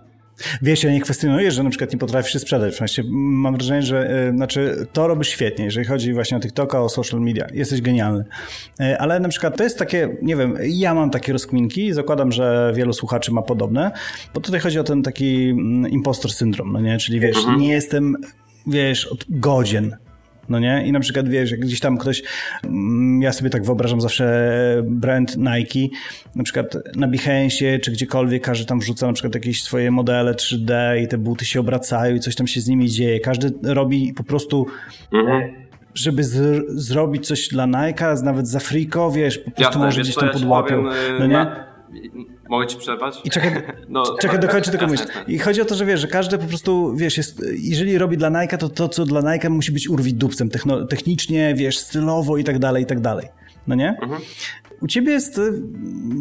Wiesz, 0.61 0.83
ja 0.83 0.91
nie 0.91 1.01
kwestionuję, 1.01 1.51
że 1.51 1.63
na 1.63 1.69
przykład 1.69 1.93
nie 1.93 1.99
potrafisz 1.99 2.33
się 2.33 2.39
sprzedać. 2.39 2.77
Właśnie 2.77 3.03
mam 3.11 3.53
wrażenie, 3.53 3.81
że 3.81 4.09
e, 4.09 4.31
znaczy, 4.31 4.87
to 4.93 5.07
robisz 5.07 5.27
świetnie, 5.27 5.65
jeżeli 5.65 5.85
chodzi 5.85 6.13
właśnie 6.13 6.37
o 6.37 6.39
TikToka, 6.39 6.81
o 6.81 6.89
social 6.89 7.21
media. 7.21 7.47
Jesteś 7.53 7.81
genialny. 7.81 8.25
E, 8.79 8.97
ale 9.01 9.19
na 9.19 9.29
przykład 9.29 9.57
to 9.57 9.63
jest 9.63 9.79
takie, 9.79 10.17
nie 10.21 10.35
wiem, 10.35 10.57
ja 10.63 10.93
mam 10.93 11.09
takie 11.09 11.33
rozkminki, 11.33 11.93
zakładam, 11.93 12.31
że 12.31 12.73
wielu 12.75 12.93
słuchaczy 12.93 13.31
ma 13.31 13.41
podobne, 13.41 13.91
bo 14.33 14.41
tutaj 14.41 14.59
chodzi 14.59 14.79
o 14.79 14.83
ten 14.83 15.03
taki 15.03 15.49
mm, 15.49 15.91
impostor 15.91 16.31
syndrom, 16.31 16.71
no 16.71 16.79
nie? 16.79 16.97
Czyli 16.97 17.19
wiesz, 17.19 17.37
mhm. 17.37 17.59
nie 17.59 17.69
jestem 17.69 18.15
wiesz, 18.67 19.05
od 19.07 19.25
godzien 19.29 19.97
no 20.49 20.59
nie? 20.59 20.87
I 20.87 20.91
na 20.91 20.99
przykład 20.99 21.29
wiesz, 21.29 21.51
jak 21.51 21.59
gdzieś 21.59 21.79
tam 21.79 21.97
ktoś, 21.97 22.23
mm, 22.63 23.21
ja 23.21 23.33
sobie 23.33 23.49
tak 23.49 23.65
wyobrażam 23.65 24.01
zawsze 24.01 24.83
brand 24.83 25.37
Nike, 25.37 25.95
na 26.35 26.43
przykład 26.43 26.77
na 26.95 27.07
Behance 27.07 27.79
czy 27.79 27.91
gdziekolwiek 27.91 28.43
każdy 28.43 28.65
tam 28.65 28.79
wrzuca 28.79 29.07
na 29.07 29.13
przykład 29.13 29.35
jakieś 29.35 29.63
swoje 29.63 29.91
modele 29.91 30.33
3D 30.33 31.01
i 31.03 31.07
te 31.07 31.17
buty 31.17 31.45
się 31.45 31.59
obracają 31.59 32.15
i 32.15 32.19
coś 32.19 32.35
tam 32.35 32.47
się 32.47 32.61
z 32.61 32.67
nimi 32.67 32.89
dzieje. 32.89 33.19
Każdy 33.19 33.51
robi 33.63 34.13
po 34.13 34.23
prostu 34.23 34.65
mhm 35.13 35.65
żeby 35.95 36.23
zrobić 36.67 37.27
coś 37.27 37.47
dla 37.47 37.67
Nike'a, 37.67 38.23
nawet 38.23 38.47
za 38.47 38.59
friko, 38.59 39.11
wiesz, 39.11 39.37
po 39.37 39.51
prostu 39.51 39.63
Jasne, 39.63 39.85
może 39.85 40.01
gdzieś 40.01 40.15
tam 40.15 40.29
podłapią. 40.29 40.83
No 41.19 41.27
nie? 41.27 41.33
Na 41.33 41.65
Mogę 42.49 42.67
ci 42.67 42.77
przerwać? 42.77 43.21
I 43.23 43.29
czekaj, 43.29 43.51
no, 43.89 44.03
czekaj 44.21 44.39
dokończę 44.39 44.71
tylko 44.71 44.87
myśl. 44.87 45.03
I 45.27 45.39
chodzi 45.39 45.61
o 45.61 45.65
to, 45.65 45.75
że 45.75 45.85
wiesz, 45.85 46.01
że 46.01 46.07
każdy 46.07 46.37
po 46.37 46.45
prostu, 46.45 46.95
wiesz, 46.95 47.17
jest, 47.17 47.45
jeżeli 47.57 47.97
robi 47.97 48.17
dla 48.17 48.41
Nike, 48.41 48.57
to 48.57 48.69
to, 48.69 48.89
co 48.89 49.05
dla 49.05 49.33
Nike 49.33 49.49
musi 49.49 49.71
być 49.71 49.89
urwić 49.89 50.13
dupcem 50.13 50.49
technicznie, 50.89 51.53
wiesz, 51.55 51.77
stylowo 51.77 52.37
i 52.37 52.43
tak 52.43 52.59
dalej, 52.59 52.83
i 52.83 52.85
tak 52.85 52.99
dalej. 52.99 53.27
No 53.67 53.75
nie? 53.75 53.97
Mhm. 54.01 54.21
U 54.81 54.87
ciebie 54.87 55.11
jest, 55.11 55.41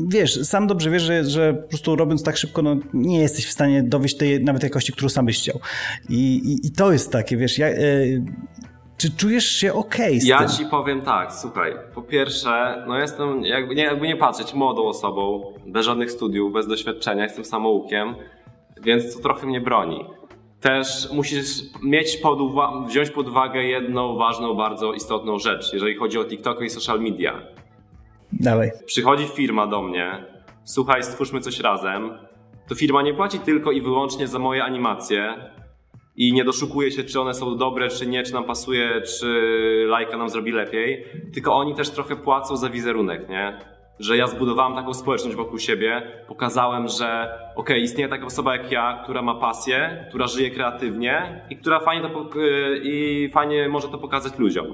wiesz, 0.08 0.42
sam 0.42 0.66
dobrze 0.66 0.90
wiesz, 0.90 1.02
że, 1.02 1.24
że 1.24 1.54
po 1.54 1.68
prostu 1.68 1.96
robiąc 1.96 2.22
tak 2.22 2.36
szybko, 2.36 2.62
no 2.62 2.76
nie 2.94 3.20
jesteś 3.20 3.46
w 3.46 3.52
stanie 3.52 3.82
dowieść 3.82 4.16
tej 4.16 4.44
nawet 4.44 4.62
jakości, 4.62 4.92
którą 4.92 5.08
sam 5.08 5.26
byś 5.26 5.38
chciał. 5.38 5.60
I, 6.08 6.34
i, 6.34 6.66
i 6.66 6.70
to 6.70 6.92
jest 6.92 7.12
takie, 7.12 7.36
wiesz, 7.36 7.58
ja, 7.58 7.66
e, 7.66 7.76
czy 8.96 9.16
czujesz 9.16 9.46
się 9.50 9.72
ok 9.72 9.94
z 10.18 10.24
Ja 10.26 10.38
tym? 10.38 10.48
ci 10.48 10.66
powiem 10.66 11.02
tak, 11.02 11.32
słuchaj. 11.32 11.72
Po 11.94 12.02
pierwsze, 12.02 12.84
no 12.88 12.98
jestem, 12.98 13.44
jakby 13.44 13.74
nie, 13.74 13.82
jakby 13.82 14.06
nie 14.08 14.16
patrzeć, 14.16 14.54
młodą 14.54 14.82
osobą, 14.82 15.52
bez 15.66 15.86
żadnych 15.86 16.10
studiów, 16.10 16.52
bez 16.52 16.66
doświadczenia, 16.66 17.22
jestem 17.22 17.44
samoukiem, 17.44 18.14
więc 18.82 19.16
to 19.16 19.22
trochę 19.22 19.46
mnie 19.46 19.60
broni. 19.60 20.04
Też 20.60 21.08
musisz 21.12 21.46
mieć 21.82 22.16
pod 22.16 22.38
wziąć 22.86 23.10
pod 23.10 23.28
uwagę 23.28 23.62
jedną 23.64 24.16
ważną, 24.16 24.54
bardzo 24.54 24.92
istotną 24.92 25.38
rzecz, 25.38 25.72
jeżeli 25.72 25.94
chodzi 25.96 26.18
o 26.18 26.24
TikTok 26.24 26.62
i 26.62 26.70
social 26.70 27.00
media. 27.00 27.42
Dawaj. 28.32 28.70
Przychodzi 28.86 29.24
firma 29.26 29.66
do 29.66 29.82
mnie, 29.82 30.24
słuchaj, 30.64 31.02
stwórzmy 31.02 31.40
coś 31.40 31.60
razem. 31.60 32.18
To 32.68 32.74
firma 32.74 33.02
nie 33.02 33.14
płaci 33.14 33.38
tylko 33.38 33.72
i 33.72 33.80
wyłącznie 33.80 34.28
za 34.28 34.38
moje 34.38 34.64
animacje, 34.64 35.34
i 36.16 36.32
nie 36.32 36.44
doszukuje 36.44 36.90
się, 36.90 37.04
czy 37.04 37.20
one 37.20 37.34
są 37.34 37.56
dobre, 37.56 37.88
czy 37.88 38.06
nie, 38.06 38.22
czy 38.22 38.32
nam 38.32 38.44
pasuje, 38.44 39.00
czy 39.00 39.26
lajka 39.88 40.16
nam 40.16 40.28
zrobi 40.28 40.52
lepiej, 40.52 41.04
tylko 41.34 41.54
oni 41.54 41.74
też 41.74 41.90
trochę 41.90 42.16
płacą 42.16 42.56
za 42.56 42.70
wizerunek, 42.70 43.28
nie? 43.28 43.58
Że 43.98 44.16
ja 44.16 44.26
zbudowałem 44.26 44.74
taką 44.74 44.94
społeczność 44.94 45.36
wokół 45.36 45.58
siebie, 45.58 46.02
pokazałem, 46.28 46.88
że 46.88 47.28
okej, 47.50 47.54
okay, 47.56 47.78
istnieje 47.78 48.08
taka 48.08 48.26
osoba 48.26 48.56
jak 48.56 48.72
ja, 48.72 49.00
która 49.04 49.22
ma 49.22 49.34
pasję, 49.34 50.06
która 50.08 50.26
żyje 50.26 50.50
kreatywnie 50.50 51.44
i 51.50 51.56
która 51.56 51.80
fajnie, 51.80 52.08
to, 52.08 52.30
i 52.82 53.30
fajnie 53.32 53.68
może 53.68 53.88
to 53.88 53.98
pokazać 53.98 54.38
ludziom. 54.38 54.66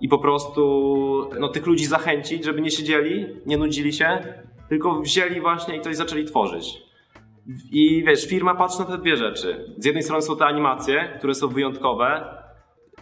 I 0.00 0.08
po 0.08 0.18
prostu 0.18 1.30
no, 1.40 1.48
tych 1.48 1.66
ludzi 1.66 1.86
zachęcić, 1.86 2.44
żeby 2.44 2.60
nie 2.60 2.70
siedzieli, 2.70 3.26
nie 3.46 3.56
nudzili 3.56 3.92
się, 3.92 4.18
tylko 4.68 5.00
wzięli 5.00 5.40
właśnie 5.40 5.76
i 5.76 5.80
coś 5.80 5.96
zaczęli 5.96 6.24
tworzyć. 6.24 6.85
I 7.72 8.04
wiesz, 8.06 8.26
firma 8.26 8.54
patrzy 8.54 8.78
na 8.78 8.84
te 8.84 8.98
dwie 8.98 9.16
rzeczy. 9.16 9.74
Z 9.78 9.84
jednej 9.84 10.02
strony 10.02 10.22
są 10.22 10.36
te 10.36 10.46
animacje, 10.46 11.14
które 11.18 11.34
są 11.34 11.48
wyjątkowe, 11.48 12.24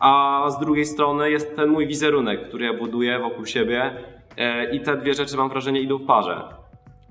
a 0.01 0.45
z 0.51 0.59
drugiej 0.59 0.87
strony 0.87 1.31
jest 1.31 1.57
ten 1.57 1.69
mój 1.69 1.87
wizerunek, 1.87 2.49
który 2.49 2.65
ja 2.65 2.75
buduję 2.75 3.19
wokół 3.19 3.47
siebie 3.47 3.97
e, 4.37 4.75
i 4.75 4.81
te 4.81 4.97
dwie 4.97 5.15
rzeczy 5.15 5.37
mam 5.37 5.49
wrażenie 5.49 5.81
idą 5.81 5.99
w 5.99 6.07
parze. 6.07 6.43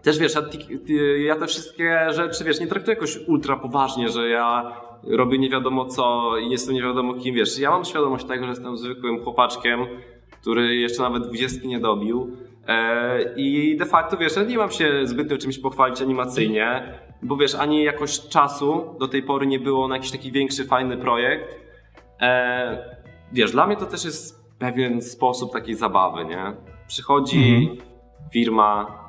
Też 0.04 0.20
wiesz, 0.20 0.36
ja, 0.36 0.42
ja 1.18 1.36
te 1.36 1.48
wszystkie 1.48 2.08
rzeczy, 2.10 2.44
wiesz, 2.44 2.60
nie 2.60 2.68
traktuję 2.68 2.96
jakoś 2.96 3.20
ultra 3.28 3.56
poważnie, 3.56 4.10
że 4.10 4.30
ja 4.30 4.72
robię 5.04 5.38
nie 5.38 5.50
wiadomo 5.50 5.86
co 5.86 6.38
i 6.38 6.50
jestem 6.50 6.76
nie 6.76 6.82
wiadomo 6.82 7.14
kim, 7.14 7.36
wiesz. 7.36 7.60
Ja 7.60 7.72
mam 7.72 7.86
świadomość 7.86 8.26
tego, 8.26 8.44
że 8.44 8.50
jestem 8.50 8.78
zwykłym 8.78 9.24
chłopaczkiem, 9.24 9.80
który 10.42 10.76
jeszcze 10.76 11.02
nawet 11.02 11.24
dwudziestki 11.24 11.68
nie 11.68 11.80
dobił. 11.80 12.38
E, 12.68 13.34
I 13.36 13.78
de 13.78 13.86
facto, 13.86 14.18
wiesz, 14.18 14.34
nie 14.48 14.58
mam 14.58 14.72
się 14.72 15.08
zbytnio 15.08 15.38
czymś 15.38 15.60
pochwalić 15.60 16.02
animacyjnie 16.02 17.00
bo 17.24 17.38
wiesz, 17.38 17.56
ani 17.56 17.84
jakoś 17.84 18.28
czasu 18.28 18.96
do 19.00 19.08
tej 19.08 19.24
pory 19.24 19.48
nie 19.48 19.60
było 19.60 19.88
na 19.88 19.96
jakiś 19.96 20.12
taki 20.12 20.32
większy, 20.32 20.66
fajny 20.66 20.98
projekt. 20.98 21.56
E, 22.22 22.96
wiesz, 23.32 23.52
dla 23.52 23.68
mnie 23.68 23.78
to 23.78 23.86
też 23.86 24.06
jest 24.06 24.44
pewien 24.60 25.02
sposób 25.02 25.54
takiej 25.54 25.76
zabawy, 25.76 26.26
nie? 26.26 26.54
Przychodzi 26.88 27.38
mhm. 27.38 27.78
firma, 28.34 29.00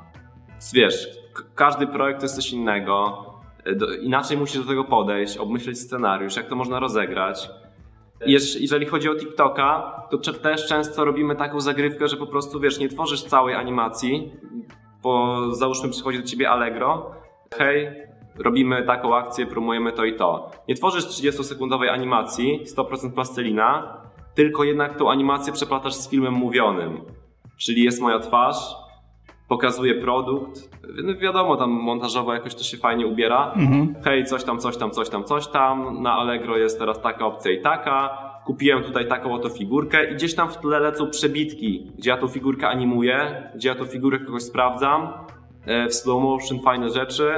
wiesz, 0.74 1.08
każdy 1.54 1.86
projekt 1.86 2.20
to 2.20 2.24
jest 2.24 2.34
coś 2.34 2.50
innego, 2.50 3.24
e, 3.64 3.74
do, 3.74 3.94
inaczej 3.94 4.36
musisz 4.36 4.62
do 4.62 4.68
tego 4.68 4.84
podejść, 4.84 5.36
obmyśleć 5.36 5.78
scenariusz, 5.78 6.36
jak 6.36 6.48
to 6.48 6.56
można 6.56 6.80
rozegrać. 6.80 7.50
Jeżeli 8.60 8.86
chodzi 8.86 9.08
o 9.08 9.14
TikToka, 9.14 9.96
to 10.10 10.18
też 10.18 10.66
często 10.68 11.04
robimy 11.04 11.36
taką 11.36 11.60
zagrywkę, 11.60 12.08
że 12.08 12.16
po 12.16 12.26
prostu 12.26 12.60
wiesz, 12.60 12.78
nie 12.78 12.88
tworzysz 12.88 13.22
całej 13.22 13.54
animacji, 13.54 14.32
bo 15.02 15.42
załóżmy 15.54 15.90
przychodzi 15.90 16.18
do 16.18 16.26
ciebie 16.26 16.50
Allegro, 16.50 17.10
hej, 17.58 17.90
robimy 18.38 18.82
taką 18.82 19.16
akcję, 19.16 19.46
promujemy 19.46 19.92
to 19.92 20.04
i 20.04 20.16
to. 20.16 20.50
Nie 20.68 20.74
tworzysz 20.74 21.04
30-sekundowej 21.04 21.88
animacji, 21.88 22.60
100% 22.76 23.12
plastelina, 23.12 23.96
tylko 24.34 24.64
jednak 24.64 24.96
tą 24.96 25.10
animację 25.10 25.52
przeplatasz 25.52 25.94
z 25.94 26.10
filmem 26.10 26.34
mówionym. 26.34 27.00
Czyli 27.56 27.82
jest 27.82 28.00
moja 28.00 28.18
twarz, 28.18 28.56
pokazuje 29.48 29.94
produkt, 29.94 30.70
no 31.04 31.14
wiadomo, 31.14 31.56
tam 31.56 31.70
montażowo 31.70 32.34
jakoś 32.34 32.54
to 32.54 32.64
się 32.64 32.76
fajnie 32.76 33.06
ubiera. 33.06 33.52
Mhm. 33.56 33.94
Hej, 34.04 34.24
coś 34.24 34.44
tam, 34.44 34.58
coś 34.58 34.76
tam, 34.76 34.90
coś 34.90 35.08
tam, 35.08 35.24
coś 35.24 35.46
tam. 35.46 36.02
Na 36.02 36.12
Allegro 36.12 36.56
jest 36.56 36.78
teraz 36.78 37.00
taka 37.00 37.26
opcja 37.26 37.52
i 37.52 37.62
taka. 37.62 38.18
Kupiłem 38.46 38.82
tutaj 38.82 39.08
taką 39.08 39.34
oto 39.34 39.48
figurkę 39.48 40.10
i 40.10 40.14
gdzieś 40.14 40.34
tam 40.34 40.48
w 40.48 40.56
tle 40.56 40.80
lecą 40.80 41.10
przebitki, 41.10 41.92
gdzie 41.98 42.10
ja 42.10 42.16
tą 42.16 42.28
figurkę 42.28 42.68
animuję, 42.68 43.50
gdzie 43.54 43.68
ja 43.68 43.74
tą 43.74 43.84
figurkę 43.84 44.24
kogoś 44.24 44.42
sprawdzam 44.42 45.12
w 45.66 45.94
slow 45.94 46.22
motion 46.22 46.60
fajne 46.60 46.90
rzeczy. 46.90 47.32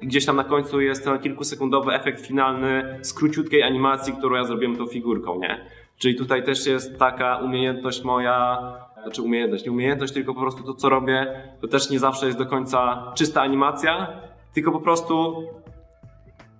Gdzieś 0.00 0.26
tam 0.26 0.36
na 0.36 0.44
końcu 0.44 0.80
jest 0.80 1.04
ten 1.04 1.18
kilkusekundowy 1.18 1.92
efekt 1.92 2.26
finalny 2.26 2.98
z 3.02 3.14
króciutkiej 3.14 3.62
animacji, 3.62 4.12
którą 4.12 4.36
ja 4.36 4.44
zrobiłem 4.44 4.76
tą 4.76 4.86
figurką, 4.86 5.38
nie? 5.38 5.66
Czyli 5.98 6.14
tutaj 6.14 6.44
też 6.44 6.66
jest 6.66 6.98
taka 6.98 7.36
umiejętność 7.36 8.04
moja, 8.04 8.58
znaczy 9.02 9.22
umiejętność, 9.22 9.64
nie 9.64 9.72
umiejętność, 9.72 10.12
tylko 10.12 10.34
po 10.34 10.40
prostu 10.40 10.62
to, 10.62 10.74
co 10.74 10.88
robię, 10.88 11.42
to 11.60 11.68
też 11.68 11.90
nie 11.90 11.98
zawsze 11.98 12.26
jest 12.26 12.38
do 12.38 12.46
końca 12.46 13.12
czysta 13.14 13.42
animacja, 13.42 14.08
tylko 14.54 14.72
po 14.72 14.80
prostu 14.80 15.44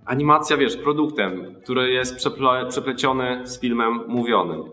animacja, 0.05 0.57
wiesz, 0.57 0.77
produktem, 0.77 1.55
który 1.63 1.91
jest 1.91 2.15
przeple 2.15 2.65
przepleciony 2.69 3.41
z 3.47 3.59
filmem 3.59 3.99
mówionym. 4.07 4.63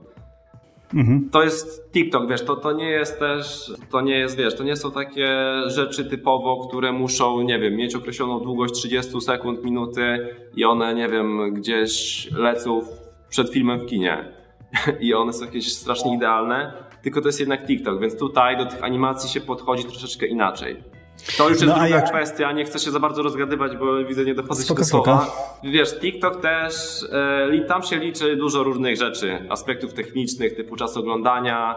Mhm. 0.94 1.28
To 1.30 1.42
jest 1.42 1.92
TikTok, 1.92 2.28
wiesz, 2.28 2.44
to, 2.44 2.56
to 2.56 2.72
nie 2.72 2.90
jest 2.90 3.18
też, 3.18 3.72
to 3.90 4.00
nie 4.00 4.18
jest, 4.18 4.36
wiesz, 4.36 4.56
to 4.56 4.64
nie 4.64 4.76
są 4.76 4.90
takie 4.90 5.28
rzeczy 5.66 6.04
typowo, 6.04 6.68
które 6.68 6.92
muszą, 6.92 7.42
nie 7.42 7.58
wiem, 7.58 7.76
mieć 7.76 7.94
określoną 7.94 8.40
długość 8.40 8.74
30 8.74 9.20
sekund, 9.20 9.64
minuty 9.64 10.36
i 10.56 10.64
one, 10.64 10.94
nie 10.94 11.08
wiem, 11.08 11.54
gdzieś 11.54 12.28
lecą 12.32 12.80
przed 13.28 13.50
filmem 13.50 13.80
w 13.80 13.86
kinie 13.86 14.24
i 15.00 15.14
one 15.14 15.32
są 15.32 15.44
jakieś 15.44 15.72
strasznie 15.72 16.14
idealne, 16.14 16.72
tylko 17.02 17.20
to 17.20 17.28
jest 17.28 17.40
jednak 17.40 17.66
TikTok, 17.66 18.00
więc 18.00 18.18
tutaj 18.18 18.56
do 18.56 18.66
tych 18.66 18.84
animacji 18.84 19.30
się 19.30 19.40
podchodzi 19.40 19.84
troszeczkę 19.84 20.26
inaczej. 20.26 20.99
To 21.38 21.48
już 21.48 21.52
jest 21.52 21.66
no, 21.66 21.72
druga 21.72 21.88
jak... 21.88 22.08
kwestia, 22.08 22.52
nie 22.52 22.64
chcę 22.64 22.78
się 22.78 22.90
za 22.90 23.00
bardzo 23.00 23.22
rozgadywać, 23.22 23.76
bo 23.76 24.04
widzę, 24.04 24.24
nie 24.24 24.34
dochodzę 24.34 24.64
się 24.64 24.74
do 24.74 24.84
słowa. 24.84 25.26
Wiesz, 25.64 25.98
TikTok 25.98 26.40
też, 26.40 26.74
e, 27.12 27.64
tam 27.68 27.82
się 27.82 27.96
liczy 27.96 28.36
dużo 28.36 28.62
różnych 28.62 28.96
rzeczy, 28.96 29.46
aspektów 29.48 29.94
technicznych, 29.94 30.56
typu 30.56 30.76
czas 30.76 30.96
oglądania, 30.96 31.76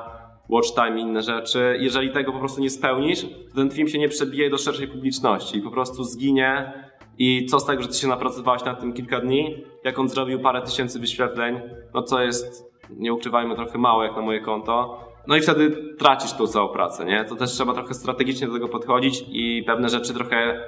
watch 0.49 0.73
time 0.75 0.99
i 0.99 1.01
inne 1.01 1.21
rzeczy. 1.21 1.77
Jeżeli 1.79 2.11
tego 2.11 2.31
po 2.31 2.39
prostu 2.39 2.61
nie 2.61 2.69
spełnisz, 2.69 3.21
to 3.21 3.55
ten 3.55 3.71
film 3.71 3.87
się 3.87 3.99
nie 3.99 4.09
przebije 4.09 4.49
do 4.49 4.57
szerszej 4.57 4.87
publiczności 4.87 5.57
i 5.57 5.61
po 5.61 5.71
prostu 5.71 6.03
zginie 6.03 6.73
i 7.17 7.45
co 7.45 7.59
z 7.59 7.65
tego, 7.65 7.81
że 7.81 7.87
ty 7.87 7.93
się 7.93 8.07
napracowałeś 8.07 8.63
na 8.63 8.73
tym 8.73 8.93
kilka 8.93 9.19
dni, 9.19 9.63
jak 9.83 9.99
on 9.99 10.09
zrobił 10.09 10.39
parę 10.39 10.61
tysięcy 10.61 10.99
wyświetleń, 10.99 11.61
no 11.93 12.03
co 12.03 12.21
jest, 12.21 12.73
nie 12.89 13.13
ukrywajmy, 13.13 13.55
trochę 13.55 13.77
mało 13.77 14.03
jak 14.03 14.15
na 14.15 14.21
moje 14.21 14.39
konto, 14.39 14.99
no 15.27 15.35
i 15.35 15.41
wtedy 15.41 15.95
tracisz 15.99 16.33
tą 16.33 16.47
całą 16.47 16.69
pracę, 16.69 17.05
nie? 17.05 17.25
To 17.25 17.35
też 17.35 17.51
trzeba 17.51 17.73
trochę 17.73 17.93
strategicznie 17.93 18.47
do 18.47 18.53
tego 18.53 18.67
podchodzić 18.67 19.25
i 19.27 19.63
pewne 19.67 19.89
rzeczy 19.89 20.13
trochę 20.13 20.61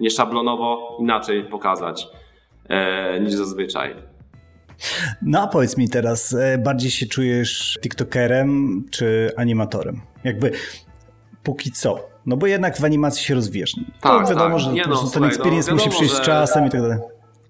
nieszablonowo 0.00 0.96
inaczej 1.00 1.44
pokazać 1.44 2.08
e, 2.68 3.20
niż 3.20 3.32
zazwyczaj. 3.32 3.96
No 5.22 5.40
a 5.40 5.46
powiedz 5.46 5.76
mi 5.76 5.88
teraz, 5.88 6.34
e, 6.34 6.58
bardziej 6.58 6.90
się 6.90 7.06
czujesz 7.06 7.78
TikTokerem 7.82 8.82
czy 8.90 9.32
animatorem? 9.36 10.00
Jakby 10.24 10.52
póki 11.42 11.72
co. 11.72 12.10
No 12.26 12.36
bo 12.36 12.46
jednak 12.46 12.78
w 12.78 12.84
animacji 12.84 13.24
się 13.24 13.34
rozwijasz. 13.34 13.72
Tak, 14.00 14.22
to 14.22 14.30
wiadomo, 14.30 14.56
tak. 14.56 14.58
że 14.58 14.72
nie 14.72 14.84
no, 14.88 15.10
ten 15.14 15.24
experience 15.24 15.70
no, 15.70 15.76
musi 15.76 15.90
przyjść 15.90 16.14
z 16.14 16.20
czasem 16.20 16.66
i 16.66 16.70
tak 16.70 16.80
dalej. 16.80 16.98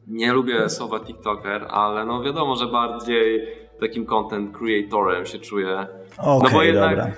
Nie 0.07 0.33
lubię 0.33 0.69
słowa 0.69 1.01
TikToker, 1.01 1.67
ale 1.71 2.05
no 2.05 2.23
wiadomo, 2.23 2.57
że 2.57 2.67
bardziej 2.67 3.47
takim 3.81 4.07
content 4.07 4.59
creatorem 4.59 5.27
się 5.27 5.39
czuję 5.39 5.87
Okay, 6.19 6.51
no 6.51 6.59
bo 6.59 6.63
jednak 6.63 6.97
dobra. 6.97 7.13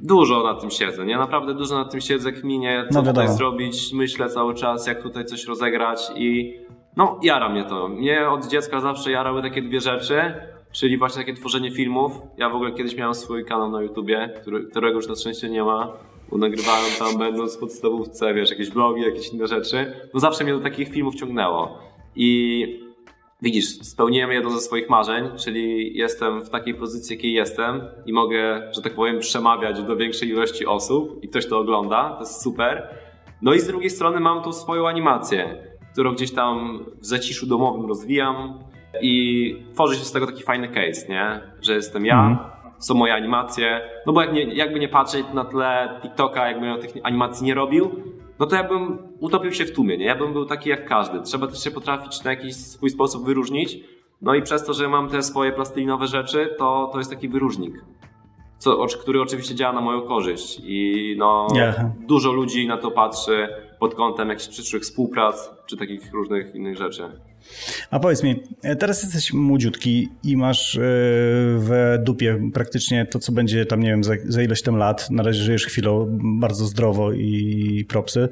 dużo 0.00 0.42
na 0.42 0.54
tym 0.54 0.70
siedzę, 0.70 1.06
nie? 1.06 1.16
Naprawdę 1.16 1.54
dużo 1.54 1.74
na 1.74 1.84
tym 1.84 2.00
siedzę, 2.00 2.32
kminię, 2.32 2.84
co 2.90 3.02
no 3.02 3.08
tutaj 3.08 3.28
zrobić, 3.28 3.92
myślę 3.92 4.28
cały 4.28 4.54
czas, 4.54 4.86
jak 4.86 5.02
tutaj 5.02 5.24
coś 5.24 5.46
rozegrać 5.46 6.12
i 6.16 6.58
no 6.96 7.18
jara 7.22 7.48
mnie 7.48 7.64
to. 7.64 7.88
Mnie 7.88 8.28
od 8.28 8.46
dziecka 8.46 8.80
zawsze 8.80 9.10
jarały 9.10 9.42
takie 9.42 9.62
dwie 9.62 9.80
rzeczy, 9.80 10.34
czyli 10.72 10.98
właśnie 10.98 11.24
takie 11.24 11.34
tworzenie 11.34 11.70
filmów. 11.70 12.12
Ja 12.36 12.48
w 12.50 12.54
ogóle 12.54 12.72
kiedyś 12.72 12.96
miałem 12.96 13.14
swój 13.14 13.44
kanał 13.44 13.70
na 13.70 13.82
YouTubie, 13.82 14.30
który, 14.40 14.64
którego 14.64 14.96
już 14.96 15.08
na 15.08 15.14
szczęście 15.14 15.48
nie 15.48 15.64
ma, 15.64 15.92
nagrywałem 16.32 16.90
tam 16.98 17.18
będąc 17.18 17.56
w 17.56 17.60
podstawówce, 17.60 18.34
wiesz, 18.34 18.50
jakieś 18.50 18.70
vlogi, 18.70 19.02
jakieś 19.02 19.28
inne 19.28 19.46
rzeczy. 19.46 19.92
No 20.14 20.20
zawsze 20.20 20.44
mnie 20.44 20.52
do 20.52 20.60
takich 20.60 20.88
filmów 20.88 21.14
ciągnęło. 21.14 21.78
I 22.16 22.89
widzisz, 23.42 23.64
spełniłem 23.82 24.32
jedno 24.32 24.50
ze 24.50 24.60
swoich 24.60 24.90
marzeń, 24.90 25.24
czyli 25.38 25.96
jestem 25.96 26.42
w 26.42 26.50
takiej 26.50 26.74
pozycji, 26.74 27.16
jakiej 27.16 27.32
jestem 27.32 27.80
i 28.06 28.12
mogę, 28.12 28.70
że 28.72 28.82
tak 28.82 28.94
powiem, 28.94 29.18
przemawiać 29.18 29.82
do 29.82 29.96
większej 29.96 30.28
ilości 30.28 30.66
osób 30.66 31.24
i 31.24 31.28
ktoś 31.28 31.46
to 31.46 31.58
ogląda, 31.58 32.10
to 32.14 32.20
jest 32.20 32.42
super. 32.42 32.88
No 33.42 33.54
i 33.54 33.60
z 33.60 33.66
drugiej 33.66 33.90
strony 33.90 34.20
mam 34.20 34.42
tą 34.42 34.52
swoją 34.52 34.88
animację, 34.88 35.56
którą 35.92 36.12
gdzieś 36.12 36.32
tam 36.32 36.84
w 37.00 37.06
zaciszu 37.06 37.46
domowym 37.46 37.86
rozwijam 37.86 38.58
i 39.02 39.56
tworzy 39.74 39.96
się 39.96 40.04
z 40.04 40.12
tego 40.12 40.26
taki 40.26 40.42
fajny 40.42 40.68
case, 40.68 41.08
nie? 41.08 41.40
Że 41.62 41.74
jestem 41.74 42.06
ja, 42.06 42.26
mm. 42.26 42.38
są 42.78 42.94
moje 42.94 43.14
animacje, 43.14 43.80
no 44.06 44.12
bo 44.12 44.22
jak 44.22 44.32
nie, 44.32 44.42
jakby 44.42 44.80
nie 44.80 44.88
patrzeć 44.88 45.26
na 45.34 45.44
tle 45.44 45.98
TikToka, 46.02 46.48
jakbym 46.48 46.68
ja 46.68 46.78
tych 46.78 46.90
animacji 47.02 47.46
nie 47.46 47.54
robił, 47.54 47.90
no 48.40 48.46
to 48.46 48.56
ja 48.56 48.64
bym 48.64 48.98
utopił 49.20 49.52
się 49.52 49.64
w 49.64 49.72
tłumie, 49.72 49.98
nie? 49.98 50.04
Ja 50.04 50.14
bym 50.14 50.32
był 50.32 50.44
taki 50.44 50.70
jak 50.70 50.88
każdy. 50.88 51.20
Trzeba 51.22 51.46
też 51.46 51.64
się 51.64 51.70
potrafić 51.70 52.24
na 52.24 52.30
jakiś 52.30 52.56
swój 52.56 52.90
sposób 52.90 53.24
wyróżnić. 53.24 53.78
No 54.22 54.34
i 54.34 54.42
przez 54.42 54.64
to, 54.64 54.74
że 54.74 54.88
mam 54.88 55.08
te 55.08 55.22
swoje 55.22 55.52
plastelinowe 55.52 56.06
rzeczy, 56.06 56.54
to, 56.58 56.90
to 56.92 56.98
jest 56.98 57.10
taki 57.10 57.28
wyróżnik. 57.28 57.84
Co, 58.58 58.86
który 59.02 59.22
oczywiście 59.22 59.54
działa 59.54 59.72
na 59.72 59.80
moją 59.80 60.02
korzyść 60.02 60.60
i 60.64 61.14
no, 61.18 61.46
yeah. 61.54 61.76
dużo 62.06 62.32
ludzi 62.32 62.66
na 62.66 62.76
to 62.76 62.90
patrzy 62.90 63.48
pod 63.80 63.94
kątem 63.94 64.28
jakichś 64.28 64.48
przyszłych 64.48 64.82
współprac 64.82 65.50
czy 65.66 65.76
takich 65.76 66.12
różnych 66.12 66.54
innych 66.54 66.76
rzeczy. 66.76 67.02
A 67.90 68.00
powiedz 68.00 68.22
mi, 68.22 68.42
teraz 68.78 69.02
jesteś 69.02 69.32
młodziutki 69.32 70.08
i 70.24 70.36
masz 70.36 70.76
e, 70.76 70.80
w 71.58 71.96
dupie 71.98 72.50
praktycznie 72.54 73.06
to, 73.06 73.18
co 73.18 73.32
będzie 73.32 73.66
tam, 73.66 73.82
nie 73.82 73.90
wiem, 73.90 74.04
za, 74.04 74.12
za 74.24 74.42
ileś 74.42 74.62
tam 74.62 74.76
lat. 74.76 75.10
Na 75.10 75.22
razie 75.22 75.42
żyjesz 75.42 75.66
chwilą 75.66 76.18
bardzo 76.40 76.66
zdrowo 76.66 77.12
i 77.12 77.84
propsy 77.88 78.28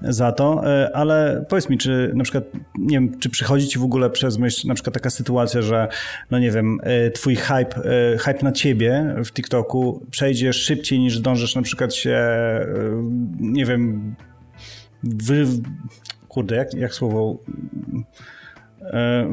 za 0.00 0.32
to, 0.32 0.62
e, 0.66 0.96
ale 0.96 1.44
powiedz 1.48 1.68
mi, 1.68 1.78
czy 1.78 2.12
na 2.14 2.24
przykład, 2.24 2.44
nie 2.78 2.96
wiem, 2.96 3.18
czy 3.18 3.30
przychodzi 3.30 3.68
ci 3.68 3.78
w 3.78 3.84
ogóle 3.84 4.10
przez 4.10 4.38
myśl 4.38 4.68
na 4.68 4.74
przykład 4.74 4.94
taka 4.94 5.10
sytuacja, 5.10 5.62
że, 5.62 5.88
no 6.30 6.38
nie 6.38 6.50
wiem, 6.50 6.78
e, 6.82 7.10
twój 7.10 7.36
hype, 7.36 7.82
hype 8.18 8.42
na 8.42 8.52
ciebie 8.52 9.14
w 9.24 9.32
TikToku 9.32 10.06
przejdzie 10.10 10.52
szybciej 10.52 10.98
niż 10.98 11.18
zdążysz 11.18 11.54
na 11.54 11.62
przykład 11.62 11.94
się, 11.94 12.20
nie 13.40 13.64
wiem, 13.66 14.14
wy... 15.02 15.46
Kurde, 16.28 16.56
jak, 16.56 16.74
jak 16.74 16.94
słowo 16.94 17.38
E, 18.84 19.32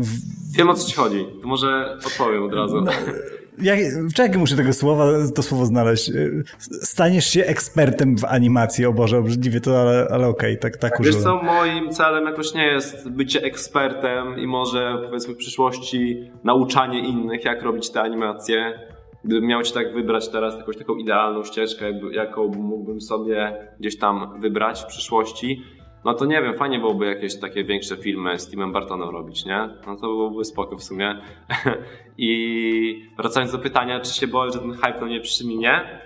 Wiem 0.58 0.69
o 0.69 0.73
co 0.73 0.88
ci 0.88 0.95
chodzi. 0.95 1.25
To 1.41 1.47
może 1.47 1.97
odpowiem 2.05 2.43
od 2.43 2.53
razu. 2.53 2.82
No, 2.82 2.91
jak, 3.62 3.79
czekaj, 4.15 4.38
muszę 4.38 4.55
tego 4.55 4.73
słowa, 4.73 5.05
to 5.36 5.43
słowo 5.43 5.65
znaleźć. 5.65 6.10
E, 6.10 6.13
staniesz 6.82 7.25
się 7.25 7.45
ekspertem 7.45 8.17
w 8.17 8.25
animacji, 8.25 8.86
o 8.86 8.93
Boże, 8.93 9.17
obrzydliwie 9.17 9.62
to, 9.62 9.82
ale, 9.82 10.08
ale 10.12 10.27
okej, 10.27 10.51
okay, 10.51 10.71
tak, 10.71 10.77
tak 10.77 11.03
Wiesz 11.03 11.15
co, 11.15 11.43
moim 11.43 11.89
celem 11.89 12.25
jakoś 12.25 12.53
nie 12.53 12.65
jest 12.65 13.10
bycie 13.10 13.43
ekspertem 13.43 14.39
i 14.39 14.47
może 14.47 15.01
powiedzmy 15.05 15.34
w 15.34 15.38
przyszłości 15.38 16.32
nauczanie 16.43 16.99
innych, 17.08 17.45
jak 17.45 17.62
robić 17.63 17.89
te 17.89 18.01
animacje. 18.01 18.79
Gdybym 19.23 19.45
miał 19.45 19.63
ci 19.63 19.73
tak 19.73 19.93
wybrać 19.93 20.29
teraz 20.29 20.58
jakąś 20.58 20.77
taką 20.77 20.95
idealną 20.95 21.43
ścieżkę, 21.43 21.99
jaką 22.12 22.47
mógłbym 22.47 23.01
sobie 23.01 23.67
gdzieś 23.79 23.97
tam 23.97 24.39
wybrać 24.41 24.82
w 24.82 24.86
przyszłości, 24.86 25.63
no 26.05 26.13
to 26.13 26.25
nie 26.25 26.41
wiem, 26.41 26.53
fajnie 26.53 26.79
byłoby 26.79 27.05
jakieś 27.05 27.39
takie 27.39 27.63
większe 27.63 27.97
filmy 27.97 28.39
z 28.39 28.49
Timem 28.49 28.71
Bartonem 28.71 29.10
robić, 29.10 29.45
nie? 29.45 29.69
No 29.88 29.95
to 29.95 30.01
byłoby 30.01 30.45
spoko 30.45 30.77
w 30.77 30.84
sumie. 30.84 31.21
I 32.17 33.10
wracając 33.17 33.51
do 33.51 33.60
pytania, 33.60 33.99
czy 33.99 34.13
się 34.13 34.27
boję, 34.27 34.51
że 34.51 34.60
ten 34.60 34.73
hype 34.73 34.99
na 34.99 35.05
mnie 35.05 35.21
przyminie? 35.21 36.01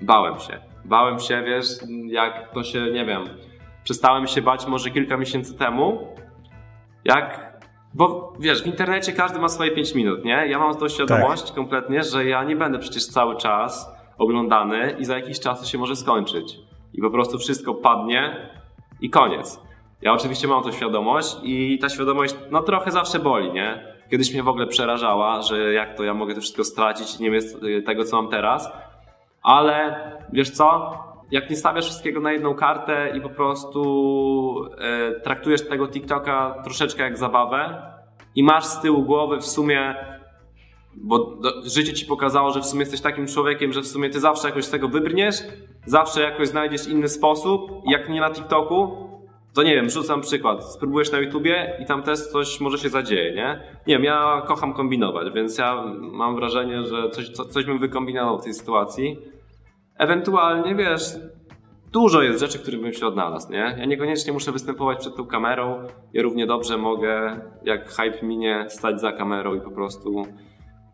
Bałem 0.00 0.38
się. 0.38 0.58
Bałem 0.84 1.18
się, 1.20 1.42
wiesz, 1.42 1.66
jak 2.06 2.52
to 2.54 2.62
się, 2.62 2.90
nie 2.92 3.04
wiem, 3.04 3.24
przestałem 3.84 4.26
się 4.26 4.42
bać 4.42 4.66
może 4.66 4.90
kilka 4.90 5.16
miesięcy 5.16 5.58
temu, 5.58 6.08
jak 7.04 7.43
bo 7.94 8.32
wiesz, 8.38 8.62
w 8.62 8.66
internecie 8.66 9.12
każdy 9.12 9.38
ma 9.38 9.48
swoje 9.48 9.70
5 9.70 9.94
minut, 9.94 10.24
nie? 10.24 10.46
Ja 10.48 10.58
mam 10.58 10.74
tą 10.74 10.88
świadomość 10.88 11.42
tak. 11.42 11.54
kompletnie, 11.54 12.02
że 12.02 12.24
ja 12.24 12.44
nie 12.44 12.56
będę 12.56 12.78
przecież 12.78 13.06
cały 13.06 13.36
czas 13.36 13.88
oglądany 14.18 14.96
i 14.98 15.04
za 15.04 15.16
jakiś 15.16 15.40
czas 15.40 15.60
to 15.60 15.66
się 15.66 15.78
może 15.78 15.96
skończyć. 15.96 16.58
I 16.92 17.02
po 17.02 17.10
prostu 17.10 17.38
wszystko 17.38 17.74
padnie 17.74 18.50
i 19.00 19.10
koniec. 19.10 19.60
Ja 20.02 20.12
oczywiście 20.12 20.48
mam 20.48 20.62
tą 20.62 20.72
świadomość 20.72 21.36
i 21.42 21.78
ta 21.78 21.88
świadomość 21.88 22.34
no 22.50 22.62
trochę 22.62 22.90
zawsze 22.90 23.18
boli, 23.18 23.52
nie? 23.52 23.94
Kiedyś 24.10 24.32
mnie 24.32 24.42
w 24.42 24.48
ogóle 24.48 24.66
przerażała, 24.66 25.42
że 25.42 25.72
jak 25.72 25.96
to 25.96 26.04
ja 26.04 26.14
mogę 26.14 26.34
to 26.34 26.40
wszystko 26.40 26.64
stracić 26.64 27.20
i 27.20 27.22
nie 27.22 27.30
mieć 27.30 27.44
tego, 27.86 28.04
co 28.04 28.22
mam 28.22 28.30
teraz. 28.30 28.72
Ale 29.42 29.96
wiesz 30.32 30.50
co? 30.50 30.98
Jak 31.34 31.50
nie 31.50 31.56
stawiasz 31.56 31.84
wszystkiego 31.84 32.20
na 32.20 32.32
jedną 32.32 32.54
kartę 32.54 33.12
i 33.16 33.20
po 33.20 33.28
prostu 33.28 34.70
e, 34.78 35.20
traktujesz 35.20 35.68
tego 35.68 35.88
TikToka 35.88 36.62
troszeczkę 36.64 37.02
jak 37.02 37.18
zabawę 37.18 37.82
i 38.34 38.44
masz 38.44 38.64
z 38.64 38.80
tyłu 38.80 39.02
głowy 39.02 39.38
w 39.38 39.46
sumie 39.46 39.94
bo 40.96 41.18
do, 41.18 41.52
życie 41.64 41.92
ci 41.92 42.06
pokazało, 42.06 42.50
że 42.50 42.60
w 42.60 42.66
sumie 42.66 42.80
jesteś 42.80 43.00
takim 43.00 43.26
człowiekiem, 43.26 43.72
że 43.72 43.82
w 43.82 43.86
sumie 43.86 44.10
ty 44.10 44.20
zawsze 44.20 44.48
jakoś 44.48 44.64
z 44.64 44.70
tego 44.70 44.88
wybrniesz, 44.88 45.36
zawsze 45.86 46.22
jakoś 46.22 46.48
znajdziesz 46.48 46.88
inny 46.88 47.08
sposób, 47.08 47.70
jak 47.86 48.08
nie 48.08 48.20
na 48.20 48.30
TikToku, 48.30 49.08
to 49.54 49.62
nie 49.62 49.74
wiem, 49.74 49.90
rzucam 49.90 50.20
przykład, 50.20 50.64
spróbujesz 50.64 51.12
na 51.12 51.18
YouTubie 51.18 51.76
i 51.82 51.86
tam 51.86 52.02
też 52.02 52.26
coś 52.26 52.60
może 52.60 52.78
się 52.78 52.88
zadzieje, 52.88 53.34
nie? 53.34 53.60
Nie 53.86 53.94
wiem, 53.94 54.04
ja 54.04 54.42
kocham 54.46 54.72
kombinować, 54.72 55.32
więc 55.34 55.58
ja 55.58 55.84
mam 56.00 56.36
wrażenie, 56.36 56.82
że 56.82 57.10
coś, 57.10 57.28
co, 57.28 57.44
coś 57.44 57.64
bym 57.64 57.78
wykombinował 57.78 58.38
w 58.38 58.44
tej 58.44 58.54
sytuacji. 58.54 59.33
Ewentualnie, 59.98 60.74
wiesz, 60.74 61.02
dużo 61.92 62.22
jest 62.22 62.40
rzeczy, 62.40 62.58
które 62.58 62.78
bym 62.78 62.92
się 62.92 63.06
odnalazł, 63.06 63.52
nie? 63.52 63.74
Ja 63.78 63.84
niekoniecznie 63.84 64.32
muszę 64.32 64.52
występować 64.52 64.98
przed 64.98 65.16
tą 65.16 65.26
kamerą, 65.26 65.86
ja 66.12 66.22
równie 66.22 66.46
dobrze 66.46 66.78
mogę, 66.78 67.40
jak 67.64 67.88
hype 67.88 68.26
minie, 68.26 68.66
stać 68.68 69.00
za 69.00 69.12
kamerą 69.12 69.54
i 69.54 69.60
po 69.60 69.70
prostu 69.70 70.26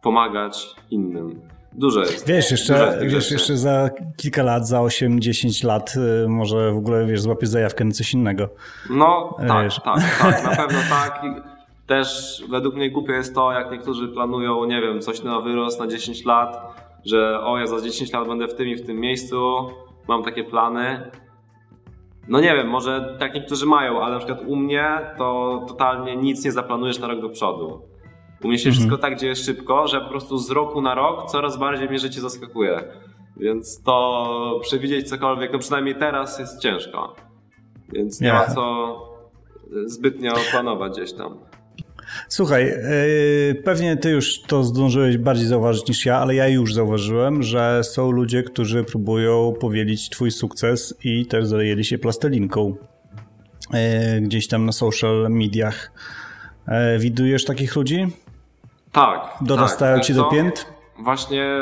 pomagać 0.03 0.75
innym. 0.91 1.41
Dużo 1.73 2.01
jest. 2.01 2.27
Wiesz, 2.27 2.51
jeszcze, 2.51 2.99
wiesz, 3.07 3.31
jeszcze 3.31 3.57
za 3.57 3.91
kilka 4.17 4.43
lat, 4.43 4.69
za 4.69 4.79
8-10 4.79 5.67
lat 5.67 5.95
y, 6.25 6.29
może 6.29 6.73
w 6.73 6.77
ogóle, 6.77 7.07
wiesz, 7.07 7.21
złapiesz 7.21 7.49
zajawkę 7.49 7.85
na 7.85 7.91
coś 7.91 8.15
innego. 8.15 8.49
No 8.91 9.37
tak, 9.49 9.65
wiesz. 9.65 9.81
tak, 9.85 10.19
tak, 10.21 10.45
na 10.45 10.57
pewno 10.67 10.79
tak. 10.91 11.23
Też 11.87 12.43
według 12.51 12.75
mnie 12.75 12.91
głupie 12.91 13.13
jest 13.13 13.35
to, 13.35 13.53
jak 13.53 13.71
niektórzy 13.71 14.09
planują, 14.09 14.65
nie 14.65 14.81
wiem, 14.81 15.01
coś 15.01 15.23
na 15.23 15.41
wyrost 15.41 15.81
na 15.81 15.87
10 15.87 16.25
lat, 16.25 16.57
że 17.05 17.41
o, 17.41 17.59
ja 17.59 17.67
za 17.67 17.81
10 17.81 18.13
lat 18.13 18.29
będę 18.29 18.49
w 18.49 18.55
tym 18.55 18.69
i 18.69 18.77
w 18.77 18.87
tym 18.87 19.01
miejscu, 19.01 19.71
mam 20.09 20.23
takie 20.23 20.45
plany. 20.45 21.11
No 22.29 22.41
nie 22.41 22.55
wiem, 22.55 22.69
może 22.69 23.17
tak 23.19 23.35
niektórzy 23.35 23.67
mają, 23.67 24.03
ale 24.03 24.13
na 24.15 24.19
przykład 24.19 24.41
u 24.47 24.57
mnie 24.57 24.99
to 25.19 25.61
totalnie 25.69 26.17
nic 26.17 26.45
nie 26.45 26.53
zaplanujesz 26.53 26.99
na 26.99 27.09
rok 27.09 27.21
do 27.21 27.29
przodu. 27.29 27.83
U 28.45 28.49
mnie 28.49 28.59
się 28.59 28.69
mhm. 28.69 28.73
wszystko 28.73 28.99
tak 28.99 29.19
dzieje 29.19 29.37
szybko, 29.37 29.87
że 29.87 30.01
po 30.01 30.09
prostu 30.09 30.39
z 30.39 30.51
roku 30.51 30.83
na 30.83 30.95
rok 30.95 31.31
coraz 31.31 31.59
bardziej 31.59 31.89
mnie 31.89 31.99
życie 31.99 32.21
zaskakuje. 32.21 32.85
Więc 33.37 33.83
to 33.83 34.59
przewidzieć 34.63 35.09
cokolwiek, 35.09 35.53
no 35.53 35.59
przynajmniej 35.59 35.95
teraz 35.95 36.39
jest 36.39 36.63
ciężko. 36.63 37.15
Więc 37.93 38.21
nie 38.21 38.33
ma 38.33 38.47
co 38.47 38.97
zbytnio 39.85 40.33
planować 40.51 40.93
gdzieś 40.93 41.13
tam. 41.13 41.39
Słuchaj, 42.29 42.65
yy, 42.65 43.63
pewnie 43.65 43.97
ty 43.97 44.11
już 44.11 44.43
to 44.43 44.65
zdążyłeś 44.65 45.19
bardziej 45.19 45.47
zauważyć 45.47 45.89
niż 45.89 46.07
ja, 46.07 46.19
ale 46.19 46.35
ja 46.35 46.49
już 46.49 46.75
zauważyłem, 46.75 47.43
że 47.43 47.85
są 47.85 48.11
ludzie, 48.11 48.43
którzy 48.43 48.85
próbują 48.85 49.55
powielić 49.61 50.11
twój 50.11 50.31
sukces 50.31 50.95
i 51.05 51.27
też 51.27 51.47
zajęli 51.47 51.85
się 51.85 51.99
plastelinką 51.99 52.75
yy, 53.73 54.21
gdzieś 54.21 54.49
tam 54.49 54.67
na 54.67 54.73
social 54.73 55.27
mediach. 55.31 55.93
Yy, 56.69 56.99
widujesz 56.99 57.45
takich 57.45 57.77
ludzi? 57.77 58.07
Tak. 58.93 59.35
Dorastają 59.41 59.97
tak. 59.97 60.05
ci 60.05 60.15
do 60.15 60.25
pięt? 60.25 60.67
Właśnie 60.99 61.61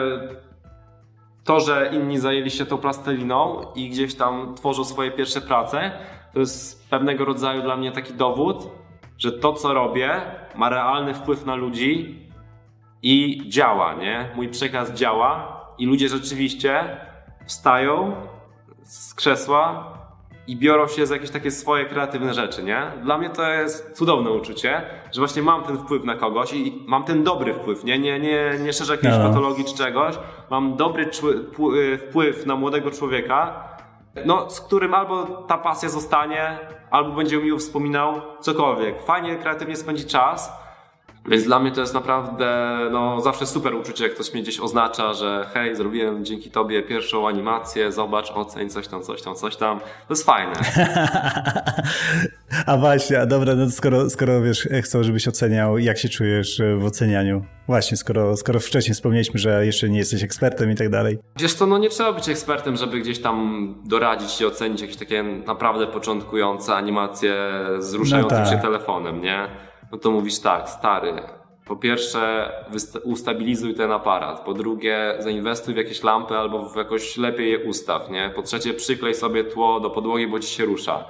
to, 1.45 1.61
że 1.61 1.91
inni 1.93 2.19
zajęli 2.19 2.51
się 2.51 2.67
tą 2.67 2.79
plasteliną 2.79 3.61
i 3.75 3.91
gdzieś 3.91 4.15
tam 4.15 4.55
tworzą 4.55 4.85
swoje 4.85 5.11
pierwsze 5.11 5.41
prace, 5.41 5.91
to 6.35 6.41
jest 6.41 6.89
pewnego 6.91 7.25
rodzaju 7.25 7.63
dla 7.63 7.77
mnie 7.77 7.93
taki 7.93 8.15
dowód, 8.15 8.69
że 9.19 9.33
to, 9.33 9.53
co 9.53 9.75
robię, 9.75 10.21
ma 10.55 10.69
realny 10.69 11.15
wpływ 11.15 11.47
na 11.47 11.55
ludzi 11.55 12.19
i 13.03 13.43
działa, 13.49 13.95
nie? 13.95 14.31
Mój 14.37 14.49
przekaz 14.49 14.93
działa 14.93 15.61
i 15.79 15.87
ludzie 15.87 16.09
rzeczywiście 16.09 17.01
wstają 17.47 18.13
z 18.83 19.15
krzesła 19.15 19.93
i 20.47 20.57
biorą 20.57 20.89
się 20.89 21.07
za 21.07 21.15
jakieś 21.15 21.31
takie 21.31 21.51
swoje 21.51 21.85
kreatywne 21.85 22.35
rzeczy, 22.35 22.63
nie? 22.63 22.83
Dla 23.03 23.19
mnie 23.19 23.31
to 23.31 23.53
jest 23.53 23.93
cudowne 23.97 24.31
uczucie, 24.31 24.83
że 25.13 25.21
właśnie 25.21 25.43
mam 25.43 25.63
ten 25.63 25.79
wpływ 25.79 26.05
na 26.05 26.15
kogoś 26.15 26.53
i 26.53 26.83
mam 26.87 27.05
ten 27.05 27.25
dobry 27.25 27.55
wpływ, 27.55 27.85
nie? 27.85 27.99
Nie, 27.99 28.21
nie, 28.21 28.53
nie 28.61 28.73
szerzę 28.73 28.95
jakiejś 28.95 29.15
no. 29.19 29.29
patologii 29.29 29.65
czy 29.65 29.75
czegoś. 29.75 30.15
Mam 30.51 30.77
dobry 30.77 31.11
wpływ 32.09 32.47
na 32.47 32.57
młodego 32.57 32.91
człowieka, 32.91 33.69
no, 34.27 34.51
z 34.51 34.61
którym 34.61 34.95
albo 34.95 35.25
ta 35.27 35.59
pasja 35.59 35.89
zostanie, 35.89 36.59
albo 36.91 37.13
będzie 37.13 37.39
miło 37.39 37.59
wspominał, 37.59 38.23
cokolwiek. 38.41 39.03
Fajnie, 39.03 39.37
kreatywnie 39.37 39.77
spędzi 39.77 40.07
czas, 40.07 40.53
więc 41.29 41.45
dla 41.45 41.59
mnie 41.59 41.73
to 41.73 41.81
jest 41.81 41.95
naprawdę 41.95 42.79
no, 42.91 43.21
zawsze 43.21 43.47
super 43.47 43.75
uczucie, 43.75 44.05
jak 44.05 44.15
ktoś 44.15 44.35
mnie 44.35 44.43
gdzieś 44.43 44.61
oznacza, 44.61 45.15
że 45.15 45.47
hej, 45.55 45.77
zrobiłem 45.77 46.25
dzięki 46.25 46.51
tobie 46.51 46.83
pierwszą 46.83 47.29
animację, 47.29 47.93
zobacz, 47.93 48.31
oceń, 48.31 48.71
coś 48.71 48.89
tam, 48.89 49.03
coś 49.03 49.23
tam, 49.23 49.35
coś 49.35 49.57
tam. 49.57 49.81
To 49.81 49.87
jest 50.11 50.25
fajne. 50.25 50.53
a 52.67 52.77
właśnie, 52.77 53.21
a 53.21 53.27
dobra, 53.27 53.55
no 53.55 53.71
skoro, 53.71 54.11
skoro 54.11 54.43
wiesz, 54.43 54.69
chcą, 54.83 55.03
żebyś 55.03 55.29
oceniał, 55.29 55.79
jak 55.79 55.99
się 55.99 56.09
czujesz 56.09 56.63
w 56.79 56.85
ocenianiu? 56.85 57.45
Właśnie, 57.67 57.97
skoro, 57.97 58.37
skoro 58.37 58.61
wcześniej 58.61 58.95
wspomnieliśmy, 58.95 59.41
że 59.41 59.67
jeszcze 59.67 59.89
nie 59.89 59.99
jesteś 59.99 60.23
ekspertem 60.23 60.71
i 60.71 60.75
tak 60.75 60.89
dalej. 60.89 61.19
Wiesz 61.41 61.55
to 61.55 61.67
no 61.67 61.79
nie 61.79 61.89
trzeba 61.89 62.13
być 62.13 62.29
ekspertem, 62.29 62.77
żeby 62.77 63.01
gdzieś 63.01 63.19
tam 63.23 63.75
doradzić 63.85 64.41
i 64.41 64.47
ocenić 64.47 64.81
jakieś 64.81 64.97
takie 64.97 65.23
naprawdę 65.23 65.87
początkujące 65.87 66.75
animacje 66.75 67.35
z 67.79 67.95
ruszającym 67.95 68.39
no 68.39 68.45
tak. 68.45 68.55
się 68.55 68.63
telefonem, 68.63 69.23
nie? 69.23 69.68
No 69.93 69.99
to 69.99 70.11
mówisz 70.11 70.39
tak, 70.39 70.71
stary, 70.71 71.23
po 71.69 71.77
pierwsze 71.77 72.53
ustabilizuj 73.05 73.75
ten 73.75 73.93
aparat, 73.93 74.41
po 74.41 74.55
drugie 74.55 75.15
zainwestuj 75.19 75.75
w 75.75 75.77
jakieś 75.77 76.03
lampy 76.03 76.35
albo 76.35 76.69
w 76.69 76.77
jakoś 76.77 77.17
lepiej 77.17 77.51
je 77.51 77.59
ustaw, 77.59 78.11
nie? 78.11 78.33
Po 78.35 78.43
trzecie 78.43 78.75
przyklej 78.75 79.15
sobie 79.15 79.45
tło 79.45 79.81
do 79.81 79.91
podłogi, 79.91 80.27
bo 80.27 80.41
ci 80.41 80.49
się 80.49 80.65
rusza. 80.65 81.05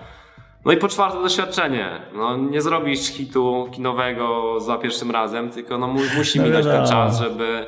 No 0.65 0.73
i 0.73 0.77
po 0.77 0.89
czwarte 0.89 1.23
doświadczenie. 1.23 2.01
No 2.15 2.37
nie 2.37 2.63
zrobisz 2.63 3.01
hitu 3.01 3.69
kinowego 3.73 4.57
za 4.61 4.79
pierwszym 4.79 5.11
razem, 5.11 5.51
tylko 5.51 5.79
no 5.79 5.87
musi 6.17 6.41
minąć 6.41 6.67
ten 6.67 6.87
czas, 6.87 7.21
żeby, 7.21 7.67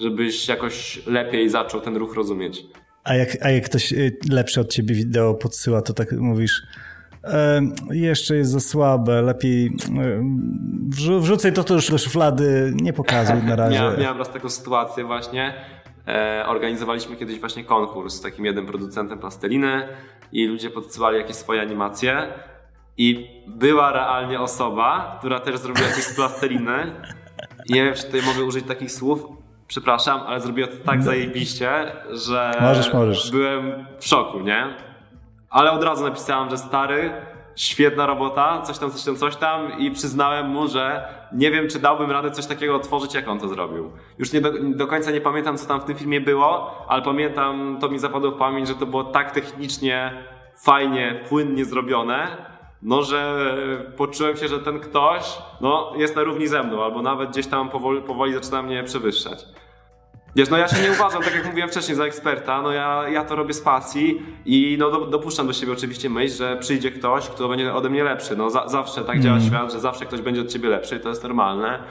żebyś 0.00 0.48
jakoś 0.48 1.06
lepiej 1.06 1.48
zaczął 1.48 1.80
ten 1.80 1.96
ruch 1.96 2.14
rozumieć. 2.14 2.64
A 3.04 3.14
jak, 3.14 3.28
a 3.42 3.50
jak 3.50 3.64
ktoś 3.64 3.92
y, 3.92 4.16
lepszy 4.30 4.60
od 4.60 4.68
ciebie 4.68 4.94
wideo 4.94 5.34
podsyła, 5.34 5.82
to 5.82 5.92
tak 5.92 6.12
mówisz 6.12 6.62
jeszcze 7.90 8.36
jest 8.36 8.50
za 8.50 8.60
słabe, 8.60 9.22
lepiej 9.22 9.76
wrzucaj 11.20 11.52
to 11.52 11.74
już 11.74 11.90
do 11.90 11.98
szuflady, 11.98 12.72
nie 12.74 12.92
pokazuj 12.92 13.42
na 13.42 13.56
razie. 13.56 13.78
Miałem, 13.78 14.00
miałem 14.00 14.18
raz 14.18 14.30
taką 14.30 14.48
sytuację 14.48 15.04
właśnie, 15.04 15.54
e, 16.08 16.44
organizowaliśmy 16.46 17.16
kiedyś 17.16 17.40
właśnie 17.40 17.64
konkurs 17.64 18.14
z 18.14 18.20
takim 18.20 18.44
jednym 18.44 18.66
producentem 18.66 19.18
plasteliny 19.18 19.88
i 20.32 20.46
ludzie 20.46 20.70
podsyłali 20.70 21.18
jakieś 21.18 21.36
swoje 21.36 21.60
animacje 21.60 22.32
i 22.96 23.26
była 23.46 23.92
realnie 23.92 24.40
osoba, 24.40 25.16
która 25.18 25.40
też 25.40 25.58
zrobiła 25.58 25.88
jakieś 25.88 26.04
z 26.04 26.14
plasteliny 26.14 26.92
nie 27.68 27.84
wiem, 27.84 27.94
czy 27.94 28.04
tutaj 28.04 28.22
mogę 28.22 28.44
użyć 28.44 28.66
takich 28.66 28.92
słów, 28.92 29.26
przepraszam, 29.68 30.20
ale 30.20 30.40
zrobiła 30.40 30.68
to 30.68 30.76
tak 30.76 30.96
no. 30.96 31.02
zajebiście, 31.02 31.92
że 32.10 32.52
możesz, 32.60 32.92
możesz. 32.92 33.30
byłem 33.30 33.86
w 33.98 34.06
szoku, 34.06 34.40
nie? 34.40 34.89
Ale 35.50 35.72
od 35.72 35.84
razu 35.84 36.04
napisałem, 36.04 36.50
że 36.50 36.58
stary, 36.58 37.12
świetna 37.56 38.06
robota, 38.06 38.62
coś 38.62 38.78
tam, 38.78 38.90
coś 38.90 39.04
tam, 39.04 39.16
coś 39.16 39.36
tam 39.36 39.78
i 39.78 39.90
przyznałem 39.90 40.48
mu, 40.48 40.68
że 40.68 41.08
nie 41.32 41.50
wiem, 41.50 41.68
czy 41.68 41.78
dałbym 41.78 42.10
radę 42.10 42.30
coś 42.30 42.46
takiego 42.46 42.76
otworzyć, 42.76 43.14
jak 43.14 43.28
on 43.28 43.38
to 43.38 43.48
zrobił. 43.48 43.90
Już 44.18 44.32
nie 44.32 44.40
do, 44.40 44.52
do, 44.62 44.86
końca 44.86 45.10
nie 45.10 45.20
pamiętam, 45.20 45.58
co 45.58 45.66
tam 45.66 45.80
w 45.80 45.84
tym 45.84 45.96
filmie 45.96 46.20
było, 46.20 46.70
ale 46.88 47.02
pamiętam, 47.02 47.78
to 47.80 47.88
mi 47.88 47.98
zapadło 47.98 48.30
w 48.30 48.38
pamięć, 48.38 48.68
że 48.68 48.74
to 48.74 48.86
było 48.86 49.04
tak 49.04 49.30
technicznie, 49.30 50.24
fajnie, 50.56 51.24
płynnie 51.28 51.64
zrobione, 51.64 52.28
no, 52.82 53.02
że 53.02 53.54
poczułem 53.96 54.36
się, 54.36 54.48
że 54.48 54.58
ten 54.58 54.80
ktoś, 54.80 55.38
no, 55.60 55.92
jest 55.96 56.16
na 56.16 56.22
równi 56.22 56.48
ze 56.48 56.62
mną, 56.62 56.84
albo 56.84 57.02
nawet 57.02 57.30
gdzieś 57.30 57.46
tam 57.46 57.68
powoli, 57.68 58.02
powoli 58.02 58.34
zaczyna 58.34 58.62
mnie 58.62 58.84
przewyższać. 58.84 59.44
Wiesz, 60.36 60.50
no 60.50 60.56
ja 60.56 60.68
się 60.68 60.82
nie 60.82 60.92
uważam, 60.92 61.22
tak 61.22 61.34
jak 61.34 61.46
mówiłem 61.46 61.70
wcześniej, 61.70 61.96
za 61.96 62.04
eksperta, 62.04 62.62
no 62.62 62.72
ja, 62.72 63.08
ja 63.08 63.24
to 63.24 63.36
robię 63.36 63.54
z 63.54 63.60
pasji 63.60 64.22
i 64.44 64.76
no 64.78 64.90
do, 64.90 65.06
dopuszczam 65.06 65.46
do 65.46 65.52
siebie 65.52 65.72
oczywiście 65.72 66.10
myśl, 66.10 66.36
że 66.36 66.56
przyjdzie 66.56 66.90
ktoś, 66.90 67.28
kto 67.28 67.48
będzie 67.48 67.74
ode 67.74 67.90
mnie 67.90 68.04
lepszy. 68.04 68.36
No 68.36 68.50
za, 68.50 68.68
zawsze 68.68 69.04
tak 69.04 69.20
działa 69.20 69.36
mm. 69.36 69.48
świat, 69.48 69.72
że 69.72 69.80
zawsze 69.80 70.06
ktoś 70.06 70.20
będzie 70.20 70.40
od 70.40 70.48
ciebie 70.48 70.68
lepszy 70.68 70.96
i 70.96 71.00
to 71.00 71.08
jest 71.08 71.22
normalne. 71.22 71.82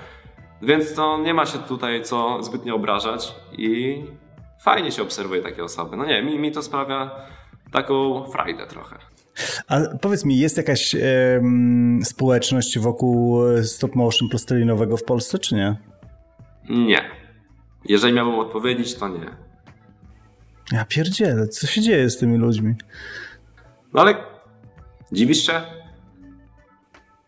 Więc 0.62 0.94
to 0.94 1.18
nie 1.18 1.34
ma 1.34 1.46
się 1.46 1.58
tutaj 1.58 2.04
co 2.04 2.44
zbytnio 2.44 2.76
obrażać 2.76 3.36
i 3.52 4.02
fajnie 4.62 4.92
się 4.92 5.02
obserwuje 5.02 5.42
takie 5.42 5.64
osoby. 5.64 5.98
No 5.98 6.06
nie, 6.06 6.24
mi, 6.24 6.40
mi 6.40 6.52
to 6.52 6.64
sprawia 6.64 7.12
taką 7.72 8.26
frajdę 8.32 8.68
trochę. 8.68 8.96
A 9.68 9.80
powiedz 10.02 10.26
mi, 10.26 10.40
jest 10.40 10.58
jakaś 10.58 10.96
e, 10.96 11.00
społeczność 12.04 12.80
wokół 12.80 13.42
stop 13.64 13.96
motion 13.96 14.30
plastelinowego 14.30 14.98
w 14.98 15.04
Polsce, 15.04 15.40
czy 15.40 15.56
nie? 15.56 15.76
Nie. 16.70 17.19
Jeżeli 17.90 18.14
miałbym 18.14 18.40
odpowiedzieć, 18.40 18.96
to 18.96 19.08
nie. 19.08 19.38
Ja 20.72 20.86
pierdzielę, 20.86 21.48
co 21.48 21.68
się 21.68 21.82
dzieje 21.82 22.10
z 22.10 22.18
tymi 22.18 22.38
ludźmi? 22.38 22.76
No 23.94 24.02
ale 24.02 24.16
dziwisz 25.12 25.46
się? 25.46 25.62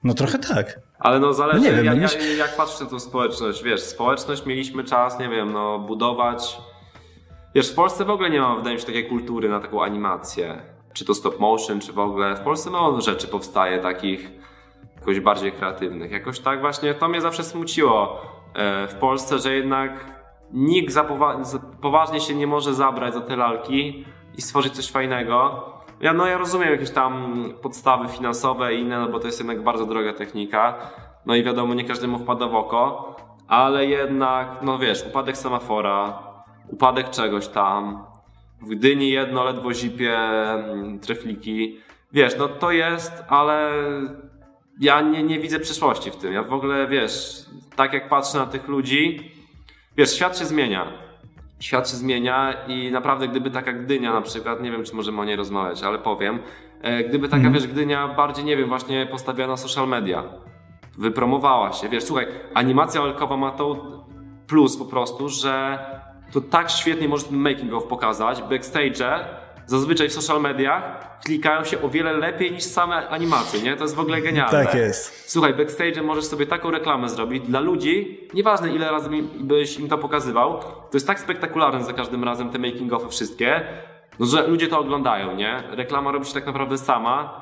No 0.03 0.13
trochę 0.13 0.39
tak. 0.39 0.79
Ale 0.99 1.19
no 1.19 1.33
zależy, 1.33 1.59
no 1.59 1.65
nie 1.65 1.71
wiem, 1.71 1.85
jak, 1.85 1.95
no 1.95 2.01
jak, 2.01 2.37
jak 2.37 2.55
patrzysz 2.57 2.79
na 2.79 2.85
tą 2.85 2.99
społeczność. 2.99 3.63
Wiesz, 3.63 3.81
społeczność 3.81 4.45
mieliśmy 4.45 4.83
czas, 4.83 5.19
nie 5.19 5.29
wiem, 5.29 5.53
no 5.53 5.79
budować. 5.79 6.57
Wiesz, 7.55 7.71
w 7.71 7.75
Polsce 7.75 8.05
w 8.05 8.09
ogóle 8.09 8.29
nie 8.29 8.41
ma, 8.41 8.55
wydaje 8.55 8.75
mi 8.75 8.81
się, 8.81 8.87
takiej 8.87 9.09
kultury 9.09 9.49
na 9.49 9.59
taką 9.59 9.83
animację. 9.83 10.61
Czy 10.93 11.05
to 11.05 11.13
stop 11.13 11.39
motion, 11.39 11.79
czy 11.79 11.93
w 11.93 11.99
ogóle. 11.99 12.35
W 12.35 12.39
Polsce 12.39 12.69
mało 12.69 13.01
rzeczy 13.01 13.27
powstaje 13.27 13.79
takich 13.79 14.31
jakoś 14.95 15.19
bardziej 15.19 15.51
kreatywnych. 15.51 16.11
Jakoś 16.11 16.39
tak 16.39 16.61
właśnie, 16.61 16.93
to 16.93 17.07
mnie 17.07 17.21
zawsze 17.21 17.43
smuciło 17.43 18.21
e, 18.53 18.87
w 18.87 18.95
Polsce, 18.95 19.39
że 19.39 19.55
jednak 19.55 20.10
nikt 20.53 20.95
poważnie 21.81 22.19
się 22.19 22.35
nie 22.35 22.47
może 22.47 22.73
zabrać 22.73 23.13
za 23.13 23.21
te 23.21 23.35
lalki 23.35 24.05
i 24.37 24.41
stworzyć 24.41 24.73
coś 24.73 24.91
fajnego. 24.91 25.65
Ja, 26.01 26.13
no 26.13 26.27
ja 26.27 26.37
rozumiem 26.37 26.71
jakieś 26.71 26.91
tam 26.91 27.43
podstawy 27.61 28.07
finansowe 28.07 28.75
i 28.75 28.79
inne, 28.79 28.99
no 28.99 29.09
bo 29.09 29.19
to 29.19 29.27
jest 29.27 29.39
jednak 29.39 29.63
bardzo 29.63 29.85
droga 29.85 30.13
technika. 30.13 30.77
No 31.25 31.35
i 31.35 31.43
wiadomo, 31.43 31.73
nie 31.73 31.83
każdemu 31.83 32.19
wpada 32.19 32.47
w 32.47 32.55
oko, 32.55 33.15
ale 33.47 33.85
jednak, 33.85 34.47
no 34.61 34.79
wiesz, 34.79 35.05
upadek 35.07 35.37
semafora, 35.37 36.23
upadek 36.67 37.09
czegoś 37.09 37.47
tam, 37.47 38.05
w 38.61 38.69
Gdyni 38.69 39.09
jedno 39.09 39.43
ledwo 39.43 39.73
zipie 39.73 40.17
mm, 40.17 40.99
trefliki. 40.99 41.77
Wiesz, 42.11 42.37
no 42.37 42.47
to 42.47 42.71
jest, 42.71 43.23
ale 43.29 43.71
ja 44.79 45.01
nie, 45.01 45.23
nie 45.23 45.39
widzę 45.39 45.59
przyszłości 45.59 46.11
w 46.11 46.15
tym. 46.15 46.33
Ja 46.33 46.43
w 46.43 46.53
ogóle, 46.53 46.87
wiesz, 46.87 47.45
tak 47.75 47.93
jak 47.93 48.09
patrzę 48.09 48.37
na 48.37 48.45
tych 48.45 48.67
ludzi, 48.67 49.31
Wiesz, 49.97 50.15
świat 50.15 50.37
się 50.37 50.45
zmienia. 50.45 50.87
Świat 51.59 51.89
się 51.89 51.95
zmienia 51.95 52.53
i 52.67 52.91
naprawdę 52.91 53.27
gdyby 53.27 53.51
taka 53.51 53.73
Gdynia 53.73 54.13
na 54.13 54.21
przykład, 54.21 54.61
nie 54.61 54.71
wiem 54.71 54.83
czy 54.83 54.95
możemy 54.95 55.21
o 55.21 55.25
niej 55.25 55.35
rozmawiać, 55.35 55.83
ale 55.83 55.99
powiem, 55.99 56.39
e, 56.81 57.03
gdyby 57.03 57.29
taka, 57.29 57.41
mm. 57.41 57.53
wiesz, 57.53 57.67
Gdynia 57.67 58.07
bardziej, 58.07 58.45
nie 58.45 58.57
wiem, 58.57 58.69
właśnie 58.69 59.05
postawiła 59.05 59.47
na 59.47 59.57
social 59.57 59.87
media, 59.87 60.23
wypromowała 60.97 61.73
się, 61.73 61.89
wiesz, 61.89 62.03
słuchaj, 62.03 62.27
animacja 62.53 63.01
lalkowa 63.01 63.37
ma 63.37 63.51
to 63.51 63.85
plus 64.47 64.77
po 64.77 64.85
prostu, 64.85 65.29
że 65.29 65.79
to 66.33 66.41
tak 66.41 66.69
świetnie 66.69 67.07
może 67.07 67.25
ten 67.25 67.37
making 67.37 67.73
of 67.73 67.83
pokazać, 67.83 68.41
backstage 68.41 69.05
zazwyczaj 69.71 70.09
w 70.09 70.13
social 70.13 70.41
mediach 70.41 70.83
klikają 71.25 71.63
się 71.63 71.81
o 71.81 71.89
wiele 71.89 72.13
lepiej 72.13 72.51
niż 72.51 72.63
same 72.63 73.09
animacje, 73.09 73.61
nie? 73.61 73.75
To 73.75 73.83
jest 73.83 73.95
w 73.95 73.99
ogóle 73.99 74.21
genialne. 74.21 74.65
Tak 74.65 74.75
jest. 74.75 75.31
Słuchaj, 75.31 75.53
backstage 75.53 76.01
możesz 76.03 76.25
sobie 76.25 76.45
taką 76.45 76.71
reklamę 76.71 77.09
zrobić 77.09 77.43
dla 77.47 77.59
ludzi, 77.59 78.19
nieważne 78.33 78.69
ile 78.69 78.91
razy 78.91 79.09
byś 79.39 79.79
im 79.79 79.87
to 79.89 79.97
pokazywał, 79.97 80.59
to 80.59 80.93
jest 80.93 81.07
tak 81.07 81.19
spektakularne 81.19 81.83
za 81.83 81.93
każdym 81.93 82.23
razem 82.23 82.49
te 82.49 82.59
making 82.59 82.93
ofy 82.93 83.09
wszystkie, 83.09 83.61
no, 84.19 84.25
że 84.25 84.47
ludzie 84.47 84.67
to 84.67 84.79
oglądają, 84.79 85.35
nie? 85.35 85.63
Reklama 85.71 86.11
robi 86.11 86.25
się 86.25 86.33
tak 86.33 86.45
naprawdę 86.45 86.77
sama, 86.77 87.41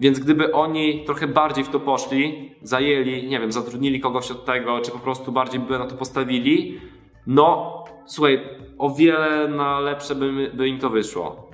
więc 0.00 0.18
gdyby 0.18 0.52
oni 0.52 1.04
trochę 1.04 1.26
bardziej 1.26 1.64
w 1.64 1.68
to 1.68 1.80
poszli, 1.80 2.54
zajęli, 2.62 3.28
nie 3.28 3.40
wiem, 3.40 3.52
zatrudnili 3.52 4.00
kogoś 4.00 4.30
od 4.30 4.44
tego, 4.44 4.80
czy 4.80 4.90
po 4.90 4.98
prostu 4.98 5.32
bardziej 5.32 5.60
by 5.60 5.78
na 5.78 5.86
to 5.86 5.96
postawili, 5.96 6.80
no 7.26 7.74
słuchaj, 8.06 8.48
o 8.78 8.90
wiele 8.90 9.48
na 9.48 9.80
lepsze 9.80 10.14
by, 10.14 10.50
by 10.54 10.68
im 10.68 10.78
to 10.78 10.90
wyszło. 10.90 11.49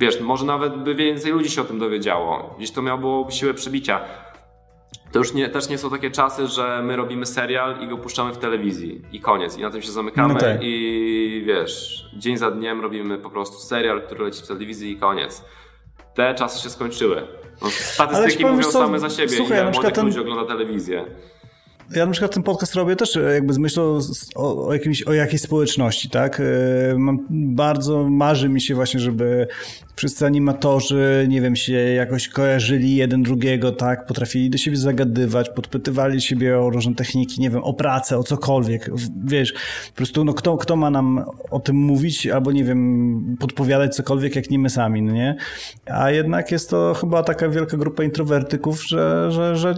Wiesz, 0.00 0.20
może 0.20 0.44
nawet 0.44 0.76
by 0.76 0.94
więcej 0.94 1.32
ludzi 1.32 1.50
się 1.50 1.60
o 1.60 1.64
tym 1.64 1.78
dowiedziało. 1.78 2.54
Gdzieś 2.58 2.70
to 2.70 2.82
miało 2.82 3.30
siłę 3.30 3.54
przebicia. 3.54 4.00
To 5.12 5.18
już 5.18 5.34
nie, 5.34 5.48
też 5.48 5.68
nie 5.68 5.78
są 5.78 5.90
takie 5.90 6.10
czasy, 6.10 6.46
że 6.46 6.82
my 6.84 6.96
robimy 6.96 7.26
serial 7.26 7.80
i 7.80 7.88
go 7.88 7.98
puszczamy 7.98 8.32
w 8.32 8.38
telewizji 8.38 9.02
i 9.12 9.20
koniec. 9.20 9.58
I 9.58 9.62
na 9.62 9.70
tym 9.70 9.82
się 9.82 9.92
zamykamy 9.92 10.34
No 10.34 10.40
tak. 10.40 10.58
i 10.62 11.42
wiesz, 11.46 12.04
dzień 12.16 12.36
za 12.36 12.50
dniem 12.50 12.80
robimy 12.80 13.18
po 13.18 13.30
prostu 13.30 13.58
serial, 13.58 14.02
który 14.02 14.24
leci 14.24 14.42
w 14.42 14.46
telewizji 14.48 14.92
i 14.92 14.96
koniec. 14.96 15.44
Te 16.14 16.34
czasy 16.34 16.62
się 16.62 16.70
skończyły. 16.70 17.26
No, 17.62 17.68
statystyki 17.70 18.46
mówią 18.46 18.62
co, 18.62 18.70
same 18.72 18.98
za 18.98 19.10
siebie, 19.10 19.28
słuchaj, 19.28 19.58
ile 19.62 19.70
młodych 19.70 19.92
ten- 19.92 20.04
ludzi 20.06 20.20
ogląda 20.20 20.44
telewizję. 20.44 21.04
Ja 21.94 22.06
na 22.06 22.12
przykład 22.12 22.34
ten 22.34 22.42
podcast 22.42 22.74
robię 22.74 22.96
też 22.96 23.16
e, 23.16 23.20
jakby 23.20 23.52
z 23.52 23.58
myślą 23.58 23.98
o, 24.34 24.66
o, 24.66 24.72
jakimś, 24.72 25.02
o 25.02 25.12
jakiejś 25.12 25.42
społeczności, 25.42 26.10
tak? 26.10 26.40
E, 26.40 26.44
Mam, 26.98 27.26
bardzo 27.30 28.08
marzy 28.10 28.48
mi 28.48 28.60
się 28.60 28.74
właśnie, 28.74 29.00
żeby 29.00 29.46
wszyscy 29.96 30.26
animatorzy, 30.26 31.26
nie 31.28 31.40
wiem, 31.40 31.56
się 31.56 31.72
jakoś 31.72 32.28
kojarzyli 32.28 32.96
jeden 32.96 33.22
drugiego, 33.22 33.72
tak? 33.72 34.06
Potrafili 34.06 34.50
do 34.50 34.58
siebie 34.58 34.76
zagadywać, 34.76 35.50
podpytywali 35.50 36.20
siebie 36.20 36.58
o 36.58 36.70
różne 36.70 36.94
techniki, 36.94 37.40
nie 37.40 37.50
wiem, 37.50 37.64
o 37.64 37.74
pracę, 37.74 38.18
o 38.18 38.22
cokolwiek. 38.22 38.90
Wiesz, 39.24 39.52
po 39.90 39.96
prostu 39.96 40.24
no 40.24 40.34
kto, 40.34 40.56
kto 40.56 40.76
ma 40.76 40.90
nam 40.90 41.24
o 41.50 41.60
tym 41.60 41.76
mówić 41.76 42.26
albo, 42.26 42.52
nie 42.52 42.64
wiem, 42.64 43.36
podpowiadać 43.40 43.94
cokolwiek, 43.94 44.36
jak 44.36 44.50
nie 44.50 44.58
my 44.58 44.70
sami, 44.70 45.02
no 45.02 45.12
nie? 45.12 45.36
A 45.86 46.10
jednak 46.10 46.52
jest 46.52 46.70
to 46.70 46.94
chyba 46.94 47.22
taka 47.22 47.48
wielka 47.48 47.76
grupa 47.76 48.04
introwertyków, 48.04 48.86
że, 48.86 49.32
że, 49.32 49.56
że 49.56 49.74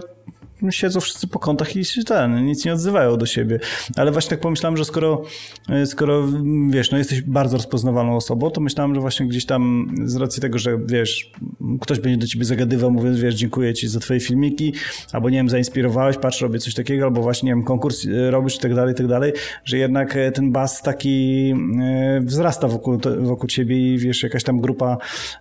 siedzą 0.71 0.99
wszyscy 0.99 1.27
po 1.27 1.39
kątach 1.39 1.75
i 1.75 1.85
się 1.85 2.03
ten, 2.03 2.45
nic 2.45 2.65
nie 2.65 2.73
odzywają 2.73 3.17
do 3.17 3.25
siebie. 3.25 3.59
Ale 3.95 4.11
właśnie 4.11 4.29
tak 4.29 4.39
pomyślałem, 4.39 4.77
że 4.77 4.85
skoro, 4.85 5.21
e, 5.69 5.85
skoro 5.85 6.23
wiesz, 6.69 6.91
no 6.91 6.97
jesteś 6.97 7.21
bardzo 7.21 7.57
rozpoznawalną 7.57 8.15
osobą, 8.15 8.49
to 8.49 8.61
myślałem, 8.61 8.95
że 8.95 9.01
właśnie 9.01 9.27
gdzieś 9.27 9.45
tam 9.45 9.93
z 10.05 10.15
racji 10.15 10.41
tego, 10.41 10.59
że 10.59 10.77
wiesz, 10.85 11.31
ktoś 11.81 11.99
będzie 11.99 12.17
do 12.17 12.27
ciebie 12.27 12.45
zagadywał, 12.45 12.91
mówiąc, 12.91 13.19
wiesz, 13.19 13.35
dziękuję 13.35 13.73
ci 13.73 13.87
za 13.87 13.99
twoje 13.99 14.19
filmiki, 14.19 14.73
albo 15.13 15.29
nie 15.29 15.37
wiem, 15.37 15.49
zainspirowałeś, 15.49 16.17
patrz, 16.17 16.41
robię 16.41 16.59
coś 16.59 16.73
takiego, 16.73 17.05
albo 17.05 17.21
właśnie, 17.21 17.47
nie 17.47 17.55
wiem, 17.55 17.63
konkurs 17.63 18.05
e, 18.05 18.31
robisz 18.31 18.55
i 18.55 18.59
tak 18.59 18.75
dalej, 18.75 18.93
i 18.93 18.97
tak 18.97 19.07
dalej, 19.07 19.33
że 19.63 19.77
jednak 19.77 20.15
e, 20.15 20.31
ten 20.31 20.51
bas 20.51 20.81
taki 20.81 21.53
wzrasta 22.21 22.67
wokół, 22.67 22.97
wokół 23.19 23.49
ciebie 23.49 23.93
i 23.93 23.97
wiesz, 23.97 24.23
jakaś 24.23 24.43
tam 24.43 24.59
grupa 24.59 24.97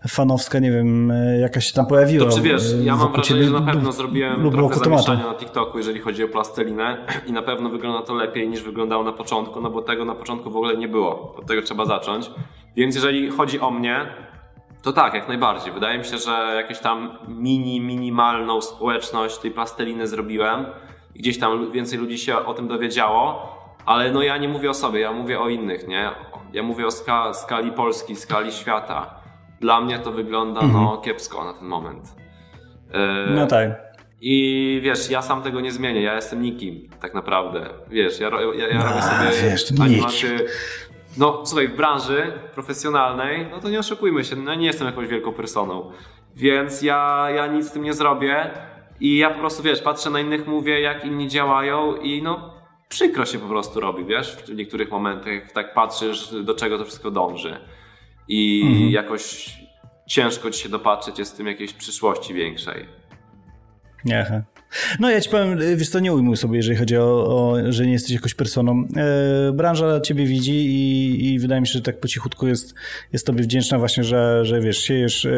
fanowska, 0.08 0.58
nie 0.58 0.72
wiem, 0.72 1.12
jakaś 1.40 1.66
się 1.66 1.72
tam 1.72 1.86
pojawiła. 1.86 2.30
To 2.30 2.36
czy 2.36 2.42
wiesz, 2.42 2.74
ja 2.82 2.96
mam 2.96 3.12
wrażenie, 3.12 3.24
ciebie 3.24 3.44
że 3.44 3.60
na 3.60 3.72
pewno 3.72 3.92
zrobiłem 3.92 4.42
lub 4.42 4.54
trochę 4.54 4.90
wokół 4.90 5.13
na 5.16 5.34
TikToku, 5.34 5.78
jeżeli 5.78 6.00
chodzi 6.00 6.24
o 6.24 6.28
plastelinę 6.28 6.96
i 7.28 7.32
na 7.32 7.42
pewno 7.42 7.68
wygląda 7.70 8.02
to 8.02 8.14
lepiej 8.14 8.48
niż 8.48 8.62
wyglądało 8.62 9.04
na 9.04 9.12
początku, 9.12 9.60
no 9.60 9.70
bo 9.70 9.82
tego 9.82 10.04
na 10.04 10.14
początku 10.14 10.50
w 10.50 10.56
ogóle 10.56 10.76
nie 10.76 10.88
było. 10.88 11.34
Od 11.38 11.46
tego 11.46 11.62
trzeba 11.62 11.84
zacząć. 11.86 12.30
Więc 12.76 12.94
jeżeli 12.94 13.30
chodzi 13.30 13.60
o 13.60 13.70
mnie, 13.70 14.06
to 14.82 14.92
tak, 14.92 15.14
jak 15.14 15.28
najbardziej. 15.28 15.72
Wydaje 15.72 15.98
mi 15.98 16.04
się, 16.04 16.18
że 16.18 16.52
jakąś 16.56 16.78
tam 16.78 17.18
mini, 17.28 17.80
minimalną 17.80 18.60
społeczność 18.60 19.38
tej 19.38 19.50
plasteliny 19.50 20.06
zrobiłem 20.06 20.66
i 21.14 21.18
gdzieś 21.18 21.38
tam 21.38 21.72
więcej 21.72 21.98
ludzi 21.98 22.18
się 22.18 22.36
o 22.36 22.54
tym 22.54 22.68
dowiedziało, 22.68 23.48
ale 23.86 24.12
no 24.12 24.22
ja 24.22 24.36
nie 24.36 24.48
mówię 24.48 24.70
o 24.70 24.74
sobie, 24.74 25.00
ja 25.00 25.12
mówię 25.12 25.40
o 25.40 25.48
innych, 25.48 25.88
nie? 25.88 26.10
Ja 26.52 26.62
mówię 26.62 26.86
o 26.86 26.90
ska 26.90 27.34
skali 27.34 27.72
Polski, 27.72 28.16
skali 28.16 28.52
świata. 28.52 29.14
Dla 29.60 29.80
mnie 29.80 29.98
to 29.98 30.12
wygląda 30.12 30.60
no 30.62 30.98
kiepsko 30.98 31.44
na 31.44 31.52
ten 31.54 31.68
moment. 31.68 32.16
E, 32.92 33.30
No 33.30 33.46
tak. 33.46 33.93
I 34.26 34.80
wiesz, 34.82 35.10
ja 35.10 35.22
sam 35.22 35.42
tego 35.42 35.60
nie 35.60 35.72
zmienię, 35.72 36.02
ja 36.02 36.14
jestem 36.14 36.42
nikim, 36.42 36.88
tak 37.00 37.14
naprawdę. 37.14 37.70
Wiesz, 37.90 38.20
ja, 38.20 38.30
ja, 38.58 38.68
ja 38.68 38.88
robię 38.88 39.02
sobie 39.02 39.50
wiesz, 39.50 39.64
animacje. 39.80 40.38
No 41.18 41.42
słuchaj, 41.46 41.68
w 41.68 41.76
branży 41.76 42.32
profesjonalnej, 42.54 43.46
no 43.50 43.60
to 43.60 43.68
nie 43.68 43.78
oszukujmy 43.78 44.24
się, 44.24 44.36
no 44.36 44.54
nie 44.54 44.66
jestem 44.66 44.86
jakąś 44.86 45.08
wielką 45.08 45.32
personą. 45.32 45.92
Więc 46.36 46.82
ja, 46.82 47.26
ja 47.34 47.46
nic 47.46 47.66
z 47.68 47.72
tym 47.72 47.82
nie 47.82 47.92
zrobię 47.94 48.50
i 49.00 49.18
ja 49.18 49.30
po 49.30 49.38
prostu, 49.38 49.62
wiesz, 49.62 49.82
patrzę 49.82 50.10
na 50.10 50.20
innych, 50.20 50.46
mówię 50.46 50.80
jak 50.80 51.04
inni 51.04 51.28
działają 51.28 51.96
i 51.96 52.22
no 52.22 52.54
przykro 52.88 53.26
się 53.26 53.38
po 53.38 53.48
prostu 53.48 53.80
robi, 53.80 54.04
wiesz, 54.04 54.36
w 54.36 54.54
niektórych 54.54 54.90
momentach 54.90 55.52
tak 55.52 55.74
patrzysz, 55.74 56.34
do 56.42 56.54
czego 56.54 56.78
to 56.78 56.84
wszystko 56.84 57.10
dąży. 57.10 57.56
I 58.28 58.62
Mhm. 58.66 58.90
jakoś 58.90 59.56
ciężko 60.08 60.50
ci 60.50 60.62
się 60.62 60.68
dopatrzeć 60.68 61.18
jest 61.18 61.34
w 61.34 61.36
tym 61.36 61.46
jakiejś 61.46 61.72
przyszłości 61.72 62.34
większej. 62.34 62.86
He. 64.06 64.42
No 65.00 65.10
ja 65.10 65.20
ci 65.20 65.30
powiem, 65.30 65.58
wiesz 65.76 65.88
co, 65.88 66.00
nie 66.00 66.12
ujmuj 66.12 66.36
sobie, 66.36 66.56
jeżeli 66.56 66.76
chodzi 66.76 66.96
o, 66.96 67.02
o 67.26 67.56
że 67.68 67.86
nie 67.86 67.92
jesteś 67.92 68.10
jakąś 68.12 68.34
personą. 68.34 68.84
E, 68.96 69.52
branża 69.52 70.00
ciebie 70.00 70.26
widzi 70.26 70.52
i, 70.52 71.32
i 71.34 71.38
wydaje 71.38 71.60
mi 71.60 71.66
się, 71.66 71.72
że 71.72 71.80
tak 71.80 72.00
po 72.00 72.08
cichutku 72.08 72.46
jest, 72.46 72.74
jest 73.12 73.26
tobie 73.26 73.42
wdzięczna 73.42 73.78
właśnie, 73.78 74.04
że, 74.04 74.44
że 74.44 74.60
wiesz, 74.60 74.78
siejesz 74.78 75.24
e, 75.24 75.30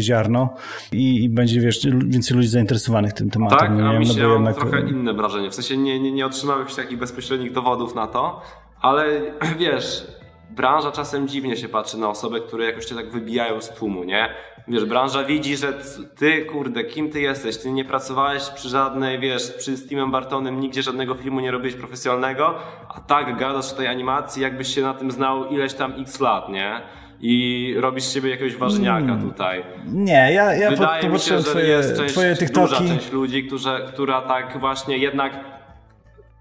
ziarno 0.00 0.54
i, 0.92 1.24
i 1.24 1.28
będzie, 1.28 1.60
wiesz, 1.60 1.80
więcej 2.06 2.36
ludzi 2.36 2.48
zainteresowanych 2.48 3.12
tym 3.12 3.30
tematem. 3.30 3.58
Tak, 3.58 3.70
nie? 3.76 3.84
a 3.84 3.98
mi 3.98 4.06
No 4.06 4.14
się 4.14 4.22
mam 4.22 4.32
jednak- 4.32 4.56
trochę 4.56 4.80
inne 4.80 5.14
wrażenie. 5.14 5.50
W 5.50 5.54
sensie 5.54 5.76
nie, 5.76 6.00
nie, 6.00 6.12
nie 6.12 6.26
otrzymałem 6.26 6.60
jakichś 6.60 6.76
takich 6.76 6.98
bezpośrednich 6.98 7.52
dowodów 7.52 7.94
na 7.94 8.06
to, 8.06 8.42
ale 8.80 9.04
wiesz, 9.60 10.06
branża 10.50 10.92
czasem 10.92 11.28
dziwnie 11.28 11.56
się 11.56 11.68
patrzy 11.68 11.98
na 11.98 12.08
osoby, 12.08 12.40
które 12.40 12.64
jakoś 12.64 12.84
cię 12.84 12.94
tak 12.94 13.10
wybijają 13.10 13.60
z 13.60 13.68
tłumu, 13.68 14.04
nie? 14.04 14.28
Wiesz, 14.68 14.84
branża 14.84 15.24
widzi, 15.24 15.56
że 15.56 15.72
ty, 16.16 16.44
kurde, 16.44 16.84
kim 16.84 17.10
ty 17.10 17.20
jesteś? 17.20 17.56
Ty 17.56 17.72
nie 17.72 17.84
pracowałeś 17.84 18.50
przy 18.50 18.68
żadnej, 18.68 19.18
wiesz, 19.18 19.52
przy 19.58 19.76
Steamem 19.76 20.10
Bartonem, 20.10 20.60
nigdzie 20.60 20.82
żadnego 20.82 21.14
filmu 21.14 21.40
nie 21.40 21.50
robiłeś 21.50 21.74
profesjonalnego, 21.74 22.54
a 22.88 23.00
tak 23.00 23.38
gadasz 23.38 23.72
o 23.72 23.76
tej 23.76 23.86
animacji, 23.86 24.42
jakbyś 24.42 24.74
się 24.74 24.82
na 24.82 24.94
tym 24.94 25.10
znał 25.10 25.48
ileś 25.48 25.74
tam 25.74 25.94
x 25.98 26.20
lat, 26.20 26.48
nie? 26.48 26.80
I 27.20 27.74
robisz 27.78 28.04
z 28.04 28.14
siebie 28.14 28.30
jakiegoś 28.30 28.56
ważniaka 28.56 29.06
Hmm. 29.06 29.30
tutaj. 29.30 29.64
Nie, 29.86 30.32
ja, 30.32 30.54
ja 30.54 30.70
Wydaje 30.70 31.08
mi 31.08 31.18
się, 31.18 31.38
że 31.38 31.44
twoje, 31.44 31.66
jest 31.66 31.96
część, 31.96 32.12
twoje 32.14 32.34
duża 32.34 32.76
część 32.76 33.12
ludzi, 33.12 33.44
którzy, 33.44 33.70
która 33.88 34.22
tak 34.22 34.58
właśnie 34.60 34.98
jednak 34.98 35.32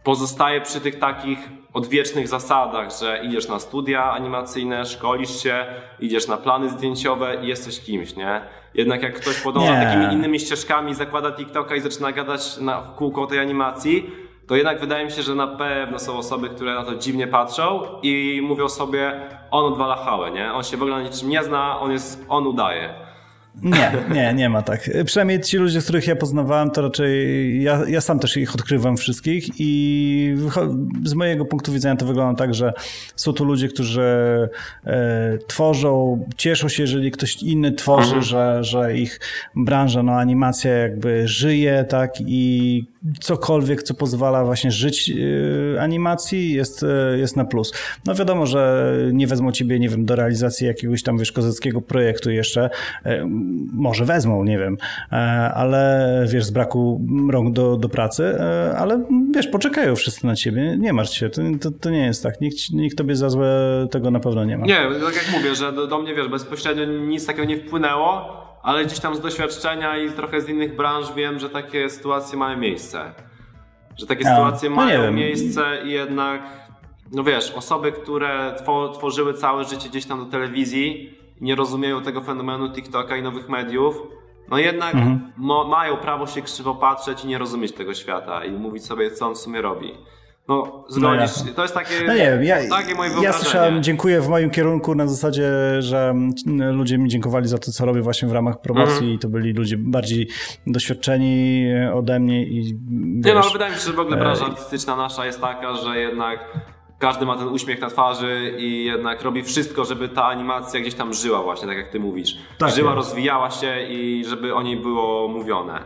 pozostaje 0.04 0.62
przy 0.62 0.82
tych 0.82 1.00
takich 1.00 1.40
odwiecznych 1.74 2.28
zasadach, 2.28 2.88
że 3.00 3.22
idziesz 3.24 3.48
na 3.48 3.60
studia 3.60 4.12
animacyjne, 4.12 4.86
szkolisz 4.86 5.44
się, 5.44 5.66
idziesz 6.00 6.28
na 6.28 6.38
plany 6.38 6.70
zdjęciowe 6.70 7.38
i 7.44 7.48
jesteś 7.48 7.80
kimś, 7.80 8.16
nie? 8.16 8.42
Jednak 8.74 9.04
jak 9.04 9.20
ktoś 9.20 9.42
podąża 9.42 9.80
Nie. 9.80 9.86
takimi 9.86 10.14
innymi 10.14 10.40
ścieżkami, 10.40 10.94
zakłada 10.94 11.32
TikToka 11.32 11.76
i 11.76 11.82
zaczyna 11.82 12.12
gadać 12.12 12.58
na 12.58 12.82
kółko 12.96 13.28
tej 13.28 13.40
animacji, 13.40 14.10
to 14.48 14.56
jednak 14.56 14.80
wydaje 14.80 15.06
mi 15.06 15.12
się, 15.12 15.22
że 15.22 15.36
na 15.36 15.48
pewno 15.48 16.00
są 16.00 16.18
osoby, 16.18 16.50
które 16.50 16.76
na 16.76 16.84
to 16.84 16.96
dziwnie 16.96 17.28
patrzą 17.28 17.82
i 18.02 18.42
mówią 18.44 18.70
sobie, 18.70 19.22
on 19.52 19.66
odwala 19.66 19.96
hałę, 19.96 20.32
nie? 20.32 20.54
On 20.54 20.64
się 20.64 20.78
w 20.78 20.82
ogóle 20.82 20.98
na 20.98 21.04
niczym 21.04 21.30
nie 21.30 21.44
zna, 21.44 21.80
on 21.80 21.92
jest, 21.92 22.26
on 22.30 22.48
udaje. 22.48 22.94
Nie, 23.64 23.92
nie, 24.14 24.34
nie 24.34 24.50
ma 24.50 24.62
tak. 24.62 24.90
Przynajmniej 25.06 25.42
ci 25.42 25.58
ludzie, 25.58 25.82
z 25.82 25.84
których 25.84 26.08
ja 26.08 26.16
poznawałem, 26.16 26.72
to 26.72 26.82
raczej 26.82 27.64
ja, 27.64 27.82
ja 27.88 28.02
sam 28.02 28.20
też 28.20 28.38
ich 28.38 28.56
odkrywam 28.56 28.98
wszystkich 28.98 29.46
i 29.60 30.36
z 31.04 31.14
mojego 31.14 31.46
punktu 31.46 31.72
widzenia 31.72 31.96
to 31.96 32.06
wygląda 32.06 32.38
tak, 32.38 32.54
że 32.54 32.74
są 33.16 33.34
tu 33.34 33.46
ludzie, 33.46 33.68
którzy 33.68 34.02
e, 34.86 35.38
tworzą, 35.48 36.26
cieszą 36.38 36.70
się, 36.70 36.84
jeżeli 36.84 37.12
ktoś 37.12 37.44
inny 37.44 37.72
tworzy, 37.72 38.22
że, 38.22 38.64
że 38.64 38.98
ich 38.98 39.20
branża, 39.56 40.04
no 40.04 40.12
animacja 40.12 40.72
jakby 40.72 41.28
żyje, 41.28 41.86
tak 41.90 42.14
i 42.20 42.84
cokolwiek, 43.20 43.84
co 43.84 43.94
pozwala 43.94 44.46
właśnie 44.46 44.72
żyć 44.72 45.12
e, 45.76 45.82
animacji 45.82 46.54
jest, 46.54 46.84
e, 46.84 47.18
jest 47.18 47.36
na 47.36 47.46
plus. 47.46 47.74
No 48.06 48.16
wiadomo, 48.16 48.46
że 48.46 48.94
nie 49.14 49.28
wezmą 49.28 49.52
ciebie, 49.52 49.80
nie 49.80 49.90
wiem, 49.90 50.06
do 50.06 50.16
realizacji 50.16 50.68
jakiegoś 50.68 51.04
tam, 51.04 51.18
wiesz, 51.18 51.32
kozackiego 51.32 51.82
projektu 51.82 52.32
jeszcze, 52.32 52.70
E, 53.06 53.30
może 53.74 54.06
wezmą, 54.06 54.44
nie 54.44 54.58
wiem, 54.58 54.78
E, 55.12 55.16
ale 55.56 56.26
wiesz, 56.30 56.46
z 56.46 56.52
braku 56.52 57.02
rąk 57.32 57.54
do, 57.54 57.78
do 57.78 57.90
pracy, 57.90 58.24
e, 58.40 58.78
ale 58.78 59.06
wiesz, 59.36 59.48
poczekają 59.48 59.96
wszyscy 59.96 60.28
na 60.28 60.36
ciebie, 60.36 60.78
nie 60.78 60.94
martw 60.94 61.14
się, 61.14 61.30
to, 61.30 61.42
to, 61.62 61.72
to 61.72 61.90
nie 61.90 62.06
jest 62.06 62.24
tak, 62.24 62.42
nikt, 62.42 62.58
nikt 62.74 62.98
tobie 62.98 63.16
za 63.16 63.30
złe 63.30 63.88
tego 63.92 64.12
na 64.12 64.20
pewno 64.20 64.46
nie 64.46 64.58
ma. 64.58 64.66
Nie, 64.66 64.88
tak 65.06 65.16
jak 65.16 65.32
mówię, 65.32 65.56
że 65.56 65.72
do, 65.74 65.88
do 65.88 66.00
mnie 66.00 66.16
wiesz, 66.16 66.28
bezpośrednio 66.28 66.86
nic 66.86 67.26
takiego 67.26 67.46
nie 67.46 67.58
wpłynęło, 67.58 68.40
ale 68.64 68.86
gdzieś 68.86 69.00
tam 69.00 69.16
z 69.16 69.20
doświadczenia 69.20 69.98
i 69.98 70.12
trochę 70.12 70.42
z 70.42 70.50
innych 70.50 70.76
branż 70.76 71.14
wiem, 71.16 71.40
że 71.40 71.50
takie 71.50 71.90
sytuacje 71.90 72.38
mają 72.38 72.58
miejsce. 72.58 73.14
Że 73.98 74.06
takie 74.06 74.28
A, 74.28 74.36
sytuacje 74.36 74.70
no 74.70 74.76
mają 74.76 75.12
miejsce 75.12 75.62
i 75.86 75.92
jednak 75.92 76.42
no 77.12 77.24
wiesz, 77.24 77.52
osoby, 77.52 77.92
które 77.92 78.56
tworzyły 78.94 79.34
całe 79.34 79.64
życie 79.64 79.90
gdzieś 79.90 80.06
tam 80.06 80.20
do 80.20 80.26
telewizji 80.26 81.20
i 81.42 81.44
nie 81.44 81.56
rozumieją 81.56 82.02
tego 82.02 82.22
fenomenu 82.22 82.74
TikToka 82.74 83.18
i 83.18 83.24
nowych 83.24 83.50
mediów, 83.50 83.96
no 84.50 84.58
jednak 84.58 84.96
mhm. 84.96 85.32
mają 85.70 85.98
prawo 85.98 86.28
się 86.28 86.42
krzywo 86.42 86.76
patrzeć 86.76 87.26
i 87.26 87.28
nie 87.28 87.38
rozumieć 87.38 87.72
tego 87.72 87.94
świata 87.94 88.46
i 88.46 88.52
mówić 88.52 88.86
sobie, 88.86 89.12
co 89.12 89.28
on 89.28 89.36
w 89.36 89.38
sumie 89.38 89.62
robi. 89.62 89.94
No, 90.48 90.86
zgodzisz, 90.88 91.46
no 91.46 91.54
to 91.56 91.62
jest 91.62 91.74
takie, 91.74 91.94
no 92.08 92.14
nie 92.14 92.20
wiem, 92.20 92.44
ja, 92.44 92.56
takie 92.70 92.96
moje 92.96 93.10
wyobrażenie. 93.10 93.24
Ja 93.24 93.34
słyszałem, 93.34 93.84
dziękuję 93.84 94.22
w 94.22 94.30
moim 94.30 94.50
kierunku 94.50 94.96
na 94.96 95.08
zasadzie, 95.08 95.52
że 95.80 96.14
ludzie 96.72 96.98
mi 96.98 97.10
dziękowali 97.10 97.48
za 97.48 97.58
to, 97.58 97.72
co 97.72 97.86
robię 97.86 98.02
właśnie 98.02 98.28
w 98.28 98.32
ramach 98.32 98.62
promocji 98.62 99.04
mm. 99.04 99.14
i 99.14 99.20
to 99.20 99.30
byli 99.30 99.54
ludzie 99.54 99.78
bardziej 99.78 100.28
doświadczeni 100.68 101.66
ode 101.94 102.20
mnie 102.20 102.44
i 102.44 102.64
wiesz, 102.64 103.26
Nie 103.26 103.34
no, 103.34 103.42
ale 103.42 103.52
wydaje 103.52 103.72
mi 103.72 103.78
się, 103.78 103.86
że 103.86 103.94
w 103.94 104.00
ogóle 104.00 104.18
branża 104.18 104.46
artystyczna 104.46 104.96
nasza 104.96 105.26
jest 105.26 105.42
taka, 105.42 105.76
że 105.76 106.00
jednak 106.00 106.40
każdy 107.00 107.26
ma 107.26 107.38
ten 107.38 107.48
uśmiech 107.48 107.82
na 107.82 107.90
twarzy 107.90 108.56
i 108.58 108.86
jednak 108.86 109.22
robi 109.22 109.44
wszystko, 109.44 109.86
żeby 109.86 110.10
ta 110.10 110.26
animacja 110.26 110.80
gdzieś 110.80 110.96
tam 110.96 111.14
żyła 111.14 111.44
właśnie, 111.44 111.68
tak 111.68 111.78
jak 111.78 111.90
ty 111.90 112.00
mówisz. 112.00 112.38
Tak 112.58 112.72
żyła, 112.72 112.96
rozwijała 112.96 113.52
się 113.52 113.88
i 113.90 114.26
żeby 114.26 114.56
o 114.56 114.62
niej 114.62 114.78
było 114.78 115.28
mówione. 115.28 115.82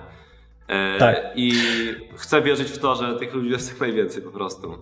E, 0.67 0.97
tak. 0.97 1.17
I 1.35 1.53
chcę 2.15 2.41
wierzyć 2.41 2.67
w 2.67 2.79
to, 2.79 2.95
że 2.95 3.15
tych 3.19 3.33
ludzi 3.33 3.49
jest 3.49 3.69
jak 3.69 3.79
najwięcej 3.79 4.21
po 4.21 4.31
prostu. 4.31 4.77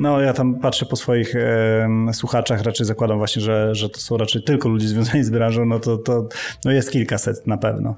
No, 0.00 0.20
ja 0.20 0.32
tam 0.32 0.54
patrzę 0.54 0.86
po 0.86 0.96
swoich 0.96 1.36
e, 1.36 1.88
słuchaczach, 2.12 2.62
raczej 2.62 2.86
zakładam 2.86 3.18
właśnie, 3.18 3.42
że, 3.42 3.74
że 3.74 3.88
to 3.88 4.00
są 4.00 4.16
raczej 4.16 4.42
tylko 4.42 4.68
ludzie 4.68 4.88
związani 4.88 5.24
z 5.24 5.30
branżą, 5.30 5.64
no 5.64 5.78
to, 5.78 5.98
to 5.98 6.28
no 6.64 6.72
jest 6.72 6.90
kilkaset 6.90 7.46
na 7.46 7.56
pewno. 7.56 7.94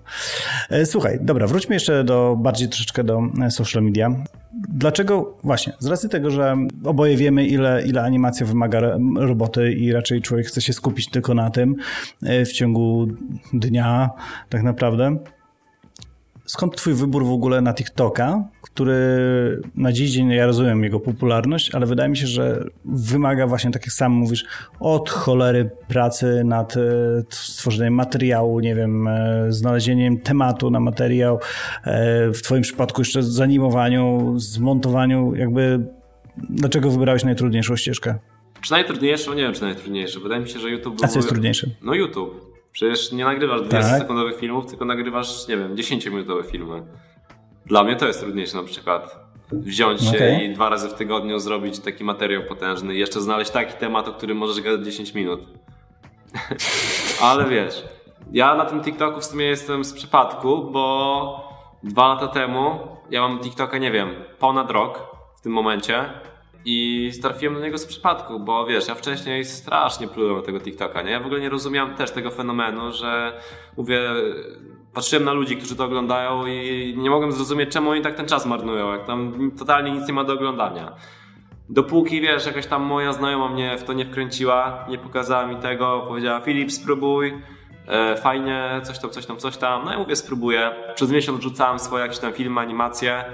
E, 0.71 0.87
słuchaj, 0.87 1.19
dobra, 1.21 1.47
wróćmy 1.47 1.75
jeszcze 1.75 2.05
do 2.05 2.37
bardziej 2.39 2.69
troszeczkę 2.69 3.05
do 3.05 3.23
e, 3.43 3.51
social 3.51 3.83
media. 3.83 4.11
Dlaczego 4.69 5.39
właśnie? 5.45 5.73
Z 5.79 5.87
racji 5.87 6.09
tego, 6.09 6.31
że 6.31 6.57
oboje 6.85 7.17
wiemy, 7.17 7.47
ile, 7.47 7.83
ile 7.87 8.03
animacja 8.03 8.47
wymaga 8.47 8.81
roboty 9.17 9.73
i 9.73 9.93
raczej 9.93 10.23
człowiek 10.23 10.47
chce 10.47 10.61
się 10.61 10.73
skupić 10.73 11.11
tylko 11.11 11.35
na 11.35 11.51
tym 11.51 11.75
e, 12.23 12.45
w 12.45 12.53
ciągu 12.53 13.07
dnia, 13.53 14.11
tak 14.49 14.63
naprawdę 14.63 15.17
skąd 16.47 16.77
twój 16.77 16.95
wybór 16.95 17.25
w 17.25 17.31
ogóle 17.31 17.61
na 17.61 17.75
TikToka, 17.75 18.45
który 18.75 19.63
na 19.75 19.93
dziś 19.93 20.11
dzień, 20.11 20.31
ja 20.31 20.47
rozumiem 20.47 20.85
jego 20.85 21.01
popularność, 21.01 21.75
ale 21.75 21.87
wydaje 21.87 22.09
mi 22.09 22.17
się, 22.17 22.27
że 22.27 22.65
wymaga 22.85 23.47
właśnie, 23.47 23.71
tak 23.71 23.83
jak 23.83 23.93
sam 23.93 24.13
mówisz, 24.13 24.45
od 24.81 25.11
cholery 25.11 25.71
pracy 25.89 26.43
nad 26.45 26.77
e, 26.77 26.81
stworzeniem 27.31 27.95
materiału, 27.95 28.61
nie 28.61 28.75
wiem, 28.75 29.09
e, 29.09 29.47
znalezieniem 29.49 30.21
tematu 30.21 30.71
na 30.71 30.81
materiał, 30.81 31.41
e, 31.85 32.31
w 32.33 32.43
twoim 32.43 32.63
przypadku 32.63 33.01
jeszcze 33.01 33.23
zanimowaniu, 33.23 34.35
zmontowaniu, 34.37 35.35
jakby 35.35 35.87
dlaczego 36.37 36.91
wybrałeś 36.91 37.25
najtrudniejszą 37.25 37.77
ścieżkę? 37.77 38.19
Czy 38.61 38.73
najtrudniejszą? 38.73 39.35
Nie 39.35 39.43
wiem, 39.43 39.55
czy 39.55 39.63
najtrudniejszą. 39.63 40.21
Wydaje 40.21 40.43
mi 40.43 40.49
się, 40.49 40.59
że 40.59 40.71
YouTube... 40.71 40.97
A 41.03 41.09
co 41.09 41.19
jest 41.19 41.29
trudniejsze? 41.29 41.67
No 41.83 41.95
YouTube. 41.95 42.53
Przecież 42.73 43.13
nie 43.13 43.25
nagrywasz 43.25 43.61
20-sekundowych 43.61 44.31
tak. 44.31 44.41
filmów, 44.41 44.67
tylko 44.67 44.85
nagrywasz, 44.85 45.49
nie 45.49 45.57
wiem, 45.57 45.77
10-minutowe 45.77 46.47
filmy. 46.51 46.83
Dla 47.67 47.85
mnie 47.85 47.97
to 47.97 48.07
jest 48.07 48.21
trudniejsze 48.21 48.57
na 48.57 48.63
przykład. 48.63 49.17
Wziąć 49.53 50.01
się 50.01 50.17
okay. 50.17 50.45
i 50.45 50.55
dwa 50.55 50.69
razy 50.69 50.89
w 50.89 50.95
tygodniu 50.95 51.39
zrobić 51.39 51.79
taki 51.79 52.05
materiał 52.05 52.43
potężny 52.43 52.95
i 52.95 52.99
jeszcze 52.99 53.21
znaleźć 53.21 53.51
taki 53.51 53.73
temat, 53.79 54.09
o 54.09 54.13
którym 54.13 54.39
możesz 54.39 54.61
gadać 54.61 54.87
10 54.87 55.15
minut. 55.15 55.41
Ale 57.21 57.45
wiesz, 57.45 57.85
ja 58.33 58.55
na 58.55 58.65
tym 58.65 58.81
TikToku 58.81 59.21
w 59.21 59.25
sumie 59.25 59.47
jestem 59.47 59.85
z 59.85 59.93
przypadku, 59.93 60.71
bo 60.71 61.53
dwa 61.83 62.09
lata 62.09 62.29
temu 62.29 62.79
ja 63.11 63.21
mam 63.21 63.39
TikToka, 63.39 63.79
nie 63.79 63.91
wiem, 63.91 64.09
ponad 64.39 64.71
rok 64.71 65.17
w 65.37 65.41
tym 65.41 65.53
momencie 65.53 66.05
i 66.65 67.11
trafiłem 67.23 67.55
do 67.55 67.61
niego 67.61 67.79
z 67.79 67.87
przypadku, 67.87 68.41
bo 68.41 68.67
wiesz, 68.67 68.89
ja 68.89 68.95
wcześniej 68.95 69.45
strasznie 69.45 70.09
plułem 70.09 70.43
tego 70.43 70.61
TikToka, 70.61 71.03
nie? 71.03 71.11
Ja 71.11 71.21
w 71.21 71.27
ogóle 71.27 71.41
nie 71.41 71.49
rozumiałem 71.49 71.95
też 71.95 72.11
tego 72.11 72.31
fenomenu, 72.31 72.93
że 72.93 73.41
mówię, 73.77 74.01
patrzyłem 74.95 75.25
na 75.25 75.33
ludzi, 75.33 75.57
którzy 75.57 75.77
to 75.77 75.85
oglądają 75.85 76.47
i 76.47 76.95
nie 76.97 77.11
mogłem 77.11 77.33
zrozumieć, 77.33 77.71
czemu 77.71 77.91
oni 77.91 78.03
tak 78.03 78.15
ten 78.15 78.27
czas 78.27 78.47
marnują, 78.47 78.93
jak 78.93 79.07
tam 79.07 79.51
totalnie 79.59 79.91
nic 79.91 80.09
nie 80.09 80.15
ma 80.15 80.25
do 80.25 80.33
oglądania. 80.33 80.93
Dopóki, 81.69 82.21
wiesz, 82.21 82.47
jakaś 82.47 82.67
tam 82.67 82.83
moja 82.83 83.13
znajoma 83.13 83.49
mnie 83.49 83.79
w 83.79 83.85
to 83.85 83.93
nie 83.93 84.05
wkręciła, 84.05 84.87
nie 84.89 84.99
pokazała 84.99 85.47
mi 85.47 85.57
tego, 85.57 86.05
powiedziała 86.09 86.41
Filip, 86.41 86.73
spróbuj, 86.73 87.43
e, 87.89 88.17
fajnie, 88.17 88.81
coś 88.83 88.99
tam, 88.99 89.11
coś 89.11 89.27
tam, 89.27 89.37
coś 89.37 89.57
tam. 89.57 89.85
No 89.85 89.95
i 89.95 89.97
mówię, 89.97 90.17
spróbuję. 90.17 90.73
Przez 90.95 91.11
miesiąc 91.11 91.43
rzucałem 91.43 91.79
swoje 91.79 92.03
jakieś 92.03 92.19
tam 92.19 92.33
filmy, 92.33 92.61
animacje 92.61 93.25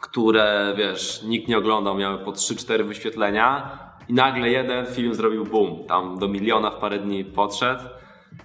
które, 0.00 0.74
wiesz, 0.76 1.22
nikt 1.22 1.48
nie 1.48 1.58
oglądał, 1.58 1.94
miały 1.94 2.18
po 2.18 2.32
3-4 2.32 2.84
wyświetlenia 2.84 3.78
i 4.08 4.14
nagle 4.14 4.50
jeden 4.50 4.86
film 4.86 5.14
zrobił 5.14 5.44
boom, 5.44 5.84
tam 5.88 6.18
do 6.18 6.28
miliona 6.28 6.70
w 6.70 6.76
parę 6.76 6.98
dni 6.98 7.24
podszedł. 7.24 7.82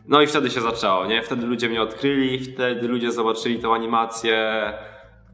No 0.08 0.22
i 0.22 0.28
wtedy 0.28 0.50
się 0.50 0.62
zaczęło, 0.62 1.06
nie? 1.06 1.24
Wtedy 1.24 1.46
ludzie 1.46 1.70
mnie 1.70 1.82
odkryli, 1.82 2.40
wtedy 2.40 2.88
ludzie 2.88 3.12
zobaczyli 3.12 3.60
tą 3.60 3.74
animację, 3.74 4.64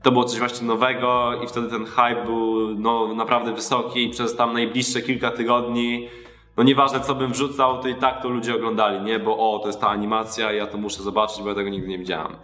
to 0.04 0.12
było 0.12 0.24
coś 0.24 0.40
właśnie 0.40 0.68
nowego 0.68 1.42
i 1.44 1.48
wtedy 1.48 1.70
ten 1.70 1.86
hype 1.86 2.24
był 2.26 2.76
no, 2.80 3.14
naprawdę 3.16 3.54
wysoki 3.54 4.04
i 4.04 4.10
przez 4.10 4.36
tam 4.36 4.54
najbliższe 4.54 5.02
kilka 5.02 5.32
tygodni 5.32 6.10
no 6.58 6.64
nieważne 6.64 7.00
co 7.00 7.16
bym 7.16 7.32
wrzucał, 7.32 7.82
to 7.82 7.88
i 7.88 7.96
tak 7.96 8.22
to 8.22 8.30
ludzie 8.30 8.56
oglądali, 8.56 9.02
nie? 9.02 9.20
Bo 9.20 9.38
o, 9.38 9.60
to 9.60 9.68
jest 9.68 9.82
ta 9.82 9.90
animacja 9.90 10.52
ja 10.52 10.68
to 10.68 10.78
muszę 10.78 11.04
zobaczyć, 11.04 11.42
bo 11.42 11.50
ja 11.50 11.56
tego 11.56 11.70
nigdy 11.70 11.88
nie 11.88 11.98
widziałem. 11.98 12.36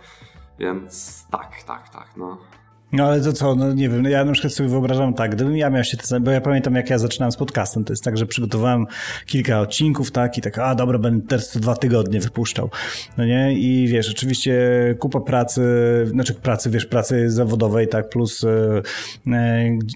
Więc 0.60 1.28
tak, 1.32 1.64
tak, 1.64 1.90
tak, 1.90 2.08
no. 2.18 2.38
No 2.94 3.06
ale 3.06 3.22
to 3.22 3.34
co, 3.34 3.56
no 3.56 3.74
nie 3.74 3.90
wiem, 3.90 4.02
no 4.02 4.10
ja 4.10 4.26
na 4.26 4.32
przykład 4.32 4.54
sobie 4.54 4.70
wyobrażam 4.70 5.14
tak, 5.14 5.36
gdybym 5.36 5.58
ja 5.58 5.70
miał 5.70 5.84
się, 5.84 5.98
bo 6.22 6.32
ja 6.32 6.42
pamiętam 6.42 6.76
jak 6.76 6.90
ja 6.90 6.98
zaczynałem 6.98 7.32
z 7.32 7.36
podcastem, 7.36 7.84
to 7.84 7.94
jest 7.94 8.04
tak, 8.04 8.18
że 8.18 8.26
przygotowałem 8.26 8.86
kilka 9.26 9.60
odcinków, 9.60 10.12
tak, 10.12 10.38
i 10.38 10.42
tak, 10.42 10.58
a 10.58 10.76
dobra, 10.76 11.00
będę 11.00 11.28
teraz 11.28 11.50
co 11.50 11.60
dwa 11.60 11.76
tygodnie 11.76 12.20
wypuszczał, 12.20 12.70
no 13.18 13.26
nie, 13.26 13.54
i 13.54 13.88
wiesz, 13.88 14.12
oczywiście 14.12 14.54
kupa 15.00 15.20
pracy, 15.20 15.62
znaczy 16.12 16.34
pracy, 16.34 16.70
wiesz, 16.70 16.86
pracy 16.86 17.30
zawodowej, 17.30 17.88
tak, 17.88 18.10
plus 18.10 18.44
e, 18.44 18.82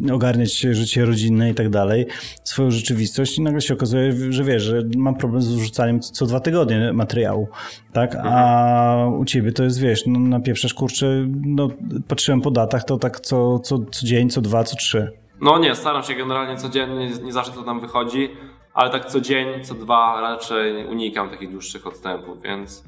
e, 0.07 0.13
ogarniać 0.13 0.59
życie 0.59 1.05
rodzinne 1.05 1.49
i 1.49 1.53
tak 1.53 1.69
dalej, 1.69 2.07
swoją 2.43 2.71
rzeczywistość 2.71 3.37
i 3.37 3.41
nagle 3.41 3.61
się 3.61 3.73
okazuje, 3.73 4.13
że 4.29 4.43
wiesz, 4.43 4.63
że 4.63 4.81
mam 4.97 5.15
problem 5.15 5.41
z 5.41 5.47
wrzucaniem 5.47 5.99
co 5.99 6.25
dwa 6.25 6.39
tygodnie 6.39 6.93
materiału, 6.93 7.47
tak, 7.93 8.15
a 8.15 8.93
mhm. 8.93 9.19
u 9.19 9.25
ciebie 9.25 9.51
to 9.51 9.63
jest, 9.63 9.79
wiesz, 9.79 10.03
no 10.05 10.19
na 10.19 10.39
pierwsze 10.39 10.67
kurczę, 10.75 11.27
no 11.45 11.69
patrzyłem 12.07 12.41
po 12.41 12.51
datach, 12.51 12.86
to 12.87 12.97
tak 12.97 13.19
co, 13.19 13.59
co, 13.59 13.77
co 13.91 14.05
dzień, 14.05 14.29
co 14.29 14.41
dwa, 14.41 14.63
co 14.63 14.75
trzy. 14.75 15.11
No 15.41 15.57
nie, 15.57 15.75
staram 15.75 16.03
się 16.03 16.15
generalnie 16.15 16.57
codziennie, 16.57 17.09
nie 17.09 17.33
zawsze 17.33 17.51
to 17.51 17.63
tam 17.63 17.79
wychodzi, 17.79 18.29
ale 18.73 18.89
tak 18.89 19.05
co 19.05 19.21
dzień, 19.21 19.63
co 19.63 19.73
dwa 19.73 20.21
raczej 20.21 20.85
unikam 20.85 21.29
takich 21.29 21.51
dłuższych 21.51 21.87
odstępów, 21.87 22.41
więc 22.41 22.83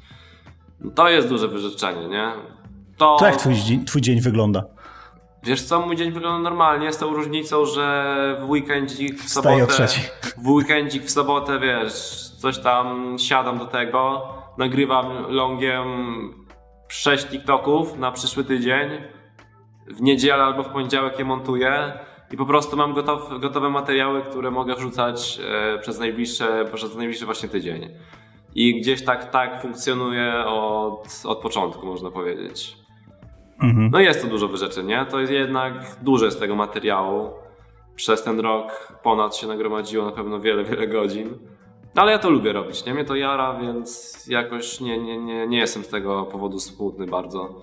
to 0.96 1.10
jest 1.10 1.28
duże 1.28 1.48
wyrzeczenie, 1.48 2.08
nie? 2.08 2.32
To, 2.98 3.18
to 3.20 3.26
jak 3.26 3.36
twój, 3.36 3.54
twój 3.86 4.02
dzień 4.02 4.22
wygląda? 4.22 4.64
Wiesz 5.44 5.62
co, 5.62 5.80
mój 5.80 5.96
dzień 5.96 6.12
wygląda 6.12 6.50
normalnie, 6.50 6.94
z 6.94 6.98
tą 6.98 7.14
różnicą, 7.14 7.66
że 7.66 8.38
w 8.42 8.50
weekendzik 8.50 9.20
w 9.24 9.30
sobotę, 9.30 9.88
w 10.38 10.48
weekendzik 10.48 11.04
w 11.04 11.12
sobotę, 11.12 11.60
wiesz, 11.60 11.94
coś 12.38 12.60
tam 12.60 13.16
siadam 13.20 13.58
do 13.60 13.66
tego, 13.66 14.28
nagrywam 14.58 15.08
longiem 15.30 15.86
6 16.88 17.26
TikToków 17.26 17.98
na 17.98 18.12
przyszły 18.12 18.44
tydzień, 18.44 18.90
w 19.90 20.02
niedzielę 20.02 20.44
albo 20.44 20.64
w 20.64 20.70
poniedziałek 20.70 21.20
je 21.20 21.26
montuję 21.26 21.94
i 22.32 22.38
po 22.38 22.46
prostu 22.46 22.78
mam 22.78 22.94
gotow, 22.94 23.40
gotowe 23.40 23.70
materiały, 23.70 24.22
które 24.22 24.52
mogę 24.52 24.76
wrzucać 24.76 25.40
e, 25.76 25.80
przez 25.80 26.00
najbliższe, 26.00 26.66
przez 26.74 26.96
najbliższy 26.96 27.26
właśnie 27.26 27.50
tydzień. 27.50 27.90
I 28.56 28.82
gdzieś 28.82 29.06
tak, 29.06 29.32
tak 29.32 29.62
funkcjonuje 29.62 30.34
od, 30.46 31.22
od 31.26 31.40
początku, 31.40 31.86
można 31.86 32.12
powiedzieć. 32.12 32.78
Mhm. 33.62 33.90
No 33.92 34.00
jest 34.00 34.22
to 34.22 34.28
dużo 34.28 34.48
wyrzeczeń, 34.48 34.86
nie? 34.86 35.06
To 35.06 35.20
jest 35.20 35.32
jednak 35.34 35.74
duże 36.02 36.32
z 36.32 36.38
tego 36.38 36.56
materiału. 36.56 37.30
Przez 37.96 38.24
ten 38.24 38.40
rok 38.40 38.94
ponad 39.04 39.36
się 39.36 39.48
nagromadziło 39.48 40.06
na 40.06 40.12
pewno 40.12 40.40
wiele, 40.40 40.64
wiele 40.64 40.88
godzin. 40.88 41.38
Ale 41.96 42.12
ja 42.12 42.20
to 42.20 42.30
lubię 42.30 42.54
robić, 42.54 42.86
nie? 42.86 42.94
Mnie 42.94 43.06
to 43.06 43.16
jara, 43.16 43.60
więc 43.62 44.28
jakoś 44.28 44.82
nie, 44.82 44.98
nie, 44.98 45.18
nie, 45.18 45.48
nie 45.48 45.58
jestem 45.58 45.84
z 45.84 45.88
tego 45.88 46.24
powodu 46.24 46.60
smutny 46.60 47.08
bardzo. 47.08 47.62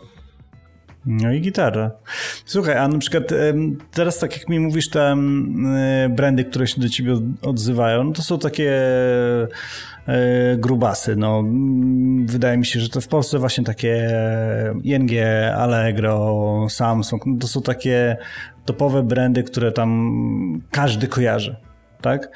No 1.06 1.32
i 1.32 1.40
gitara. 1.40 1.90
Słuchaj, 2.44 2.76
a 2.76 2.88
na 2.88 2.98
przykład 2.98 3.24
teraz 3.90 4.18
tak 4.18 4.38
jak 4.38 4.48
mi 4.48 4.60
mówisz, 4.60 4.90
te 4.90 5.16
brandy, 6.10 6.44
które 6.44 6.66
się 6.66 6.80
do 6.80 6.88
ciebie 6.88 7.20
odzywają, 7.42 8.04
no 8.04 8.12
to 8.12 8.22
są 8.22 8.38
takie 8.38 8.72
e, 10.06 10.56
grubasy. 10.56 11.16
No, 11.16 11.44
wydaje 12.24 12.56
mi 12.56 12.66
się, 12.66 12.80
że 12.80 12.88
to 12.88 13.00
w 13.00 13.08
Polsce 13.08 13.38
właśnie 13.38 13.64
takie 13.64 14.10
ING, 14.82 15.10
Allegro, 15.56 16.66
Samsung, 16.70 17.26
no 17.26 17.38
to 17.38 17.48
są 17.48 17.62
takie 17.62 18.16
topowe 18.64 19.02
brandy, 19.02 19.42
które 19.42 19.72
tam 19.72 20.62
każdy 20.70 21.08
kojarzy, 21.08 21.56
tak? 22.00 22.30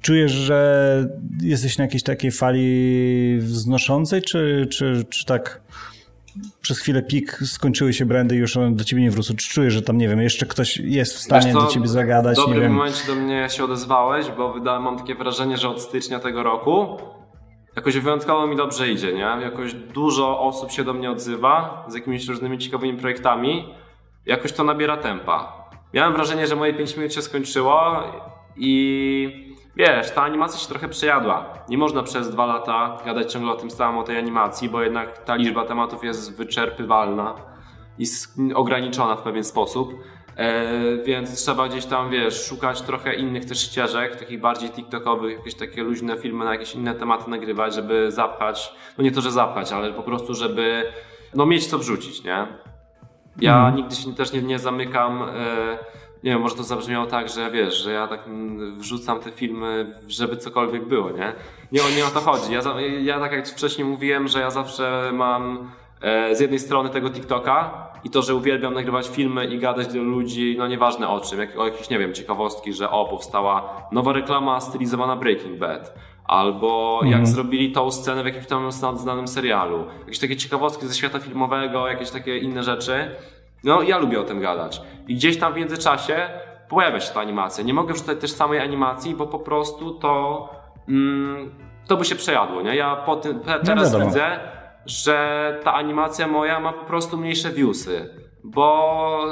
Czujesz, 0.00 0.32
że 0.32 1.08
jesteś 1.42 1.78
na 1.78 1.84
jakiejś 1.84 2.02
takiej 2.02 2.30
fali 2.30 3.38
wznoszącej, 3.40 4.22
czy, 4.22 4.66
czy, 4.70 5.04
czy 5.10 5.26
tak 5.26 5.60
przez 6.60 6.78
chwilę 6.80 7.02
pik, 7.02 7.38
skończyły 7.44 7.92
się 7.92 8.06
brandy 8.06 8.36
już 8.36 8.56
one 8.56 8.76
do 8.76 8.84
ciebie 8.84 9.02
nie 9.02 9.10
wrócą? 9.10 9.34
Czy 9.36 9.48
czujesz, 9.48 9.74
że 9.74 9.82
tam, 9.82 9.98
nie 9.98 10.08
wiem, 10.08 10.20
jeszcze 10.20 10.46
ktoś 10.46 10.76
jest 10.76 11.14
w 11.14 11.18
stanie 11.18 11.52
do 11.52 11.66
ciebie 11.66 11.88
zagadać? 11.88 12.36
W 12.36 12.40
dobrym 12.40 12.56
nie 12.56 12.62
wiem. 12.62 12.72
momencie 12.72 13.06
do 13.06 13.14
mnie 13.14 13.48
się 13.50 13.64
odezwałeś, 13.64 14.26
bo 14.36 14.52
wydałem, 14.52 14.82
mam 14.82 14.98
takie 14.98 15.14
wrażenie, 15.14 15.56
że 15.56 15.68
od 15.68 15.82
stycznia 15.82 16.18
tego 16.18 16.42
roku 16.42 16.98
jakoś 17.76 17.98
wyjątkowo 17.98 18.46
mi 18.46 18.56
dobrze 18.56 18.88
idzie, 18.88 19.12
nie? 19.12 19.36
Jakoś 19.42 19.74
dużo 19.74 20.40
osób 20.40 20.70
się 20.72 20.84
do 20.84 20.94
mnie 20.94 21.10
odzywa 21.10 21.84
z 21.88 21.94
jakimiś 21.94 22.28
różnymi 22.28 22.58
ciekawymi 22.58 22.98
projektami. 22.98 23.74
Jakoś 24.26 24.52
to 24.52 24.64
nabiera 24.64 24.96
tempa. 24.96 25.64
Miałem 25.94 26.12
wrażenie, 26.12 26.46
że 26.46 26.56
moje 26.56 26.74
5 26.74 26.96
minut 26.96 27.14
się 27.14 27.22
skończyło 27.22 28.02
i 28.56 29.53
wiesz, 29.76 30.10
ta 30.10 30.22
animacja 30.22 30.60
się 30.60 30.68
trochę 30.68 30.88
przejadła. 30.88 31.46
Nie 31.68 31.78
można 31.78 32.02
przez 32.02 32.30
dwa 32.30 32.46
lata 32.46 32.96
gadać 33.04 33.32
ciągle 33.32 33.52
o 33.52 33.56
tym 33.56 33.70
samym, 33.70 33.98
o 33.98 34.02
tej 34.02 34.18
animacji, 34.18 34.68
bo 34.68 34.82
jednak 34.82 35.24
ta 35.24 35.34
liczba 35.34 35.64
tematów 35.64 36.04
jest 36.04 36.36
wyczerpywalna 36.36 37.34
i 37.98 38.06
ograniczona 38.54 39.16
w 39.16 39.22
pewien 39.22 39.44
sposób. 39.44 39.94
E, 40.36 40.96
więc 41.04 41.42
trzeba 41.42 41.68
gdzieś 41.68 41.84
tam, 41.84 42.10
wiesz, 42.10 42.46
szukać 42.46 42.82
trochę 42.82 43.14
innych 43.14 43.44
też 43.44 43.60
ścieżek, 43.60 44.16
takich 44.16 44.40
bardziej 44.40 44.70
TikTokowych, 44.70 45.38
jakieś 45.38 45.54
takie 45.54 45.82
luźne 45.82 46.16
filmy 46.16 46.44
na 46.44 46.52
jakieś 46.52 46.74
inne 46.74 46.94
tematy 46.94 47.30
nagrywać, 47.30 47.74
żeby 47.74 48.12
zapchać, 48.12 48.74
no 48.98 49.04
nie 49.04 49.12
to, 49.12 49.20
że 49.20 49.32
zapchać, 49.32 49.72
ale 49.72 49.92
po 49.92 50.02
prostu, 50.02 50.34
żeby 50.34 50.92
no 51.34 51.46
mieć 51.46 51.66
co 51.66 51.78
wrzucić, 51.78 52.24
nie? 52.24 52.46
Ja 53.40 53.60
mm. 53.60 53.76
nigdy 53.76 53.96
się 53.96 54.14
też 54.14 54.32
nie, 54.32 54.42
nie 54.42 54.58
zamykam, 54.58 55.22
e, 55.22 55.78
nie 56.24 56.30
wiem, 56.30 56.40
może 56.40 56.56
to 56.56 56.62
zabrzmiało 56.62 57.06
tak, 57.06 57.28
że 57.28 57.50
wiesz, 57.50 57.74
że 57.74 57.92
ja 57.92 58.06
tak 58.06 58.20
wrzucam 58.76 59.20
te 59.20 59.30
filmy, 59.30 59.94
żeby 60.08 60.36
cokolwiek 60.36 60.84
było, 60.84 61.10
nie? 61.10 61.32
Nie, 61.72 61.80
nie 61.96 62.04
o 62.06 62.10
to 62.10 62.20
chodzi. 62.20 62.52
Ja, 62.52 62.60
ja 63.02 63.20
tak 63.20 63.32
jak 63.32 63.48
wcześniej 63.48 63.88
mówiłem, 63.88 64.28
że 64.28 64.40
ja 64.40 64.50
zawsze 64.50 65.10
mam 65.12 65.70
e, 66.00 66.36
z 66.36 66.40
jednej 66.40 66.58
strony 66.58 66.90
tego 66.90 67.10
TikToka, 67.10 67.88
i 68.04 68.10
to, 68.10 68.22
że 68.22 68.34
uwielbiam 68.34 68.74
nagrywać 68.74 69.08
filmy 69.08 69.46
i 69.46 69.58
gadać 69.58 69.92
do 69.94 70.02
ludzi, 70.02 70.54
no 70.58 70.66
nieważne 70.66 71.08
o 71.08 71.20
czym, 71.20 71.40
jak, 71.40 71.58
o 71.58 71.66
jakieś, 71.66 71.90
nie 71.90 71.98
wiem, 71.98 72.14
ciekawostki, 72.14 72.72
że 72.72 72.90
o, 72.90 73.04
powstała 73.04 73.86
nowa 73.92 74.12
reklama 74.12 74.60
stylizowana 74.60 75.16
Breaking 75.16 75.58
Bad, 75.58 75.94
albo 76.24 77.00
jak 77.02 77.06
mhm. 77.06 77.26
zrobili 77.26 77.72
tą 77.72 77.90
scenę 77.90 78.22
w 78.22 78.26
jakimś 78.26 78.46
tam 78.46 78.72
znanym 78.98 79.28
serialu, 79.28 79.84
jakieś 80.00 80.18
takie 80.18 80.36
ciekawostki 80.36 80.86
ze 80.86 80.94
świata 80.94 81.18
filmowego, 81.18 81.88
jakieś 81.88 82.10
takie 82.10 82.38
inne 82.38 82.62
rzeczy. 82.62 83.10
No, 83.64 83.82
ja 83.82 83.98
lubię 83.98 84.20
o 84.20 84.24
tym 84.24 84.40
gadać. 84.40 84.82
I 85.08 85.14
gdzieś 85.14 85.38
tam 85.38 85.52
w 85.52 85.56
międzyczasie 85.56 86.28
pojawia 86.68 87.00
się 87.00 87.14
ta 87.14 87.20
animacja. 87.20 87.64
Nie 87.64 87.74
mogę 87.74 87.94
wrzucać 87.94 88.20
też 88.20 88.32
samej 88.32 88.60
animacji, 88.60 89.14
bo 89.14 89.26
po 89.26 89.38
prostu 89.38 89.94
to, 89.94 90.48
mm, 90.88 91.50
to 91.86 91.96
by 91.96 92.04
się 92.04 92.14
przejadło, 92.14 92.62
nie? 92.62 92.76
Ja 92.76 92.96
po 92.96 93.16
tym, 93.16 93.40
no 93.46 93.58
teraz 93.64 93.92
no 93.92 94.06
widzę, 94.06 94.40
że 94.86 95.60
ta 95.64 95.74
animacja 95.74 96.28
moja 96.28 96.60
ma 96.60 96.72
po 96.72 96.84
prostu 96.84 97.16
mniejsze 97.16 97.50
viewsy, 97.50 98.10
bo 98.44 99.24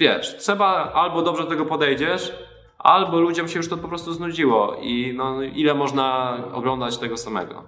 wiesz, 0.00 0.36
trzeba 0.36 0.92
albo 0.94 1.22
dobrze 1.22 1.42
do 1.42 1.48
tego 1.48 1.64
podejdziesz, 1.64 2.32
albo 2.78 3.20
ludziom 3.20 3.48
się 3.48 3.56
już 3.56 3.68
to 3.68 3.76
po 3.76 3.88
prostu 3.88 4.12
znudziło 4.12 4.76
i 4.80 5.14
no, 5.16 5.42
ile 5.42 5.74
można 5.74 6.36
oglądać 6.52 6.98
tego 6.98 7.16
samego. 7.16 7.64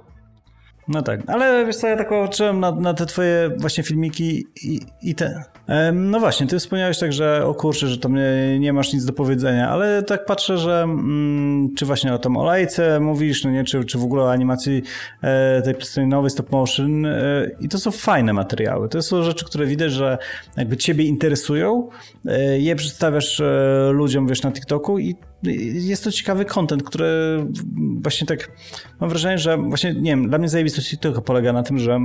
No 0.88 1.02
tak, 1.02 1.20
ale 1.26 1.66
wiesz 1.66 1.76
co, 1.76 1.86
ja 1.86 1.96
tak 1.96 2.08
patrzyłem 2.08 2.60
na, 2.60 2.72
na 2.72 2.94
te 2.94 3.06
twoje 3.06 3.50
właśnie 3.56 3.84
filmiki 3.84 4.46
i, 4.62 4.80
i 5.02 5.14
te 5.14 5.44
no 5.92 6.20
właśnie, 6.20 6.46
ty 6.46 6.58
wspomniałeś 6.58 6.98
tak, 6.98 7.12
że 7.12 7.46
o 7.46 7.54
kurczę, 7.54 7.88
że 7.88 7.98
tam 7.98 8.14
nie, 8.14 8.58
nie 8.58 8.72
masz 8.72 8.92
nic 8.92 9.04
do 9.04 9.12
powiedzenia, 9.12 9.68
ale 9.68 10.02
tak 10.02 10.24
patrzę, 10.24 10.58
że 10.58 10.82
mm, 10.82 11.74
czy 11.74 11.86
właśnie 11.86 12.14
o 12.14 12.18
tym 12.18 12.36
olejce 12.36 13.00
mówisz, 13.00 13.44
no 13.44 13.50
nie, 13.50 13.64
czy, 13.64 13.84
czy 13.84 13.98
w 13.98 14.04
ogóle 14.04 14.22
o 14.22 14.32
animacji 14.32 14.82
e, 15.22 15.62
tej 15.62 16.06
nowej 16.06 16.30
stop 16.30 16.52
motion 16.52 17.06
e, 17.06 17.50
i 17.60 17.68
to 17.68 17.78
są 17.78 17.90
fajne 17.90 18.32
materiały. 18.32 18.88
To 18.88 19.02
są 19.02 19.22
rzeczy, 19.22 19.44
które 19.44 19.66
widać, 19.66 19.92
że 19.92 20.18
jakby 20.56 20.76
ciebie 20.76 21.04
interesują, 21.04 21.88
e, 22.26 22.58
je 22.58 22.76
przedstawiasz 22.76 23.40
e, 23.40 23.90
ludziom, 23.92 24.26
wiesz, 24.26 24.42
na 24.42 24.52
TikToku 24.52 24.98
i 24.98 25.16
jest 25.72 26.04
to 26.04 26.12
ciekawy 26.12 26.44
content, 26.44 26.82
który 26.82 27.06
właśnie 28.00 28.26
tak 28.26 28.50
mam 29.00 29.10
wrażenie, 29.10 29.38
że 29.38 29.56
właśnie, 29.56 29.94
nie 29.94 30.10
wiem, 30.10 30.28
dla 30.28 30.38
mnie 30.38 30.48
zajebistość 30.48 30.90
TikToka 30.90 31.20
polega 31.20 31.52
na 31.52 31.62
tym, 31.62 31.78
że 31.78 32.00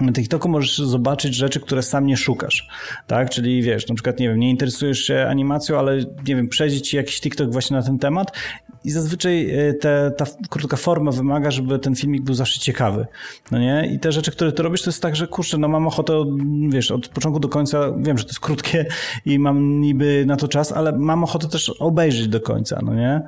na 0.00 0.12
TikToku 0.12 0.48
możesz 0.48 0.78
zobaczyć 0.78 1.34
rzeczy, 1.34 1.60
które 1.60 1.82
sam 1.82 2.06
nie 2.06 2.16
szukasz, 2.16 2.68
tak? 3.06 3.30
Czyli 3.30 3.62
wiesz, 3.62 3.88
na 3.88 3.94
przykład, 3.94 4.18
nie 4.18 4.28
wiem, 4.28 4.38
nie 4.38 4.50
interesujesz 4.50 4.98
się 4.98 5.26
animacją, 5.28 5.78
ale 5.78 5.98
nie 5.98 6.36
wiem, 6.36 6.48
przejdzie 6.48 6.80
ci 6.80 6.96
jakiś 6.96 7.20
TikTok 7.20 7.52
właśnie 7.52 7.76
na 7.76 7.82
ten 7.82 7.98
temat 7.98 8.32
i 8.84 8.90
zazwyczaj 8.90 9.50
e, 9.50 9.74
te, 9.74 10.12
ta 10.16 10.24
krótka 10.50 10.76
forma 10.76 11.10
wymaga, 11.10 11.50
żeby 11.50 11.78
ten 11.78 11.94
filmik 11.94 12.22
był 12.22 12.34
zawsze 12.34 12.60
ciekawy, 12.60 13.06
no 13.50 13.58
nie? 13.58 13.90
I 13.94 13.98
te 13.98 14.12
rzeczy, 14.12 14.30
które 14.30 14.52
ty 14.52 14.62
robisz, 14.62 14.82
to 14.82 14.90
jest 14.90 15.02
tak, 15.02 15.16
że 15.16 15.26
kurczę, 15.26 15.58
no 15.58 15.68
mam 15.68 15.86
ochotę, 15.86 16.24
wiesz, 16.68 16.90
od 16.90 17.08
początku 17.08 17.40
do 17.40 17.48
końca, 17.48 17.92
wiem, 17.98 18.18
że 18.18 18.24
to 18.24 18.30
jest 18.30 18.40
krótkie 18.40 18.86
i 19.26 19.38
mam 19.38 19.80
niby 19.80 20.24
na 20.26 20.36
to 20.36 20.48
czas, 20.48 20.72
ale 20.72 20.98
mam 20.98 21.24
ochotę 21.24 21.48
też 21.48 21.68
obejrzeć 21.68 22.28
do 22.28 22.40
końca, 22.40 22.80
no 22.82 22.94
nie? 22.94 23.22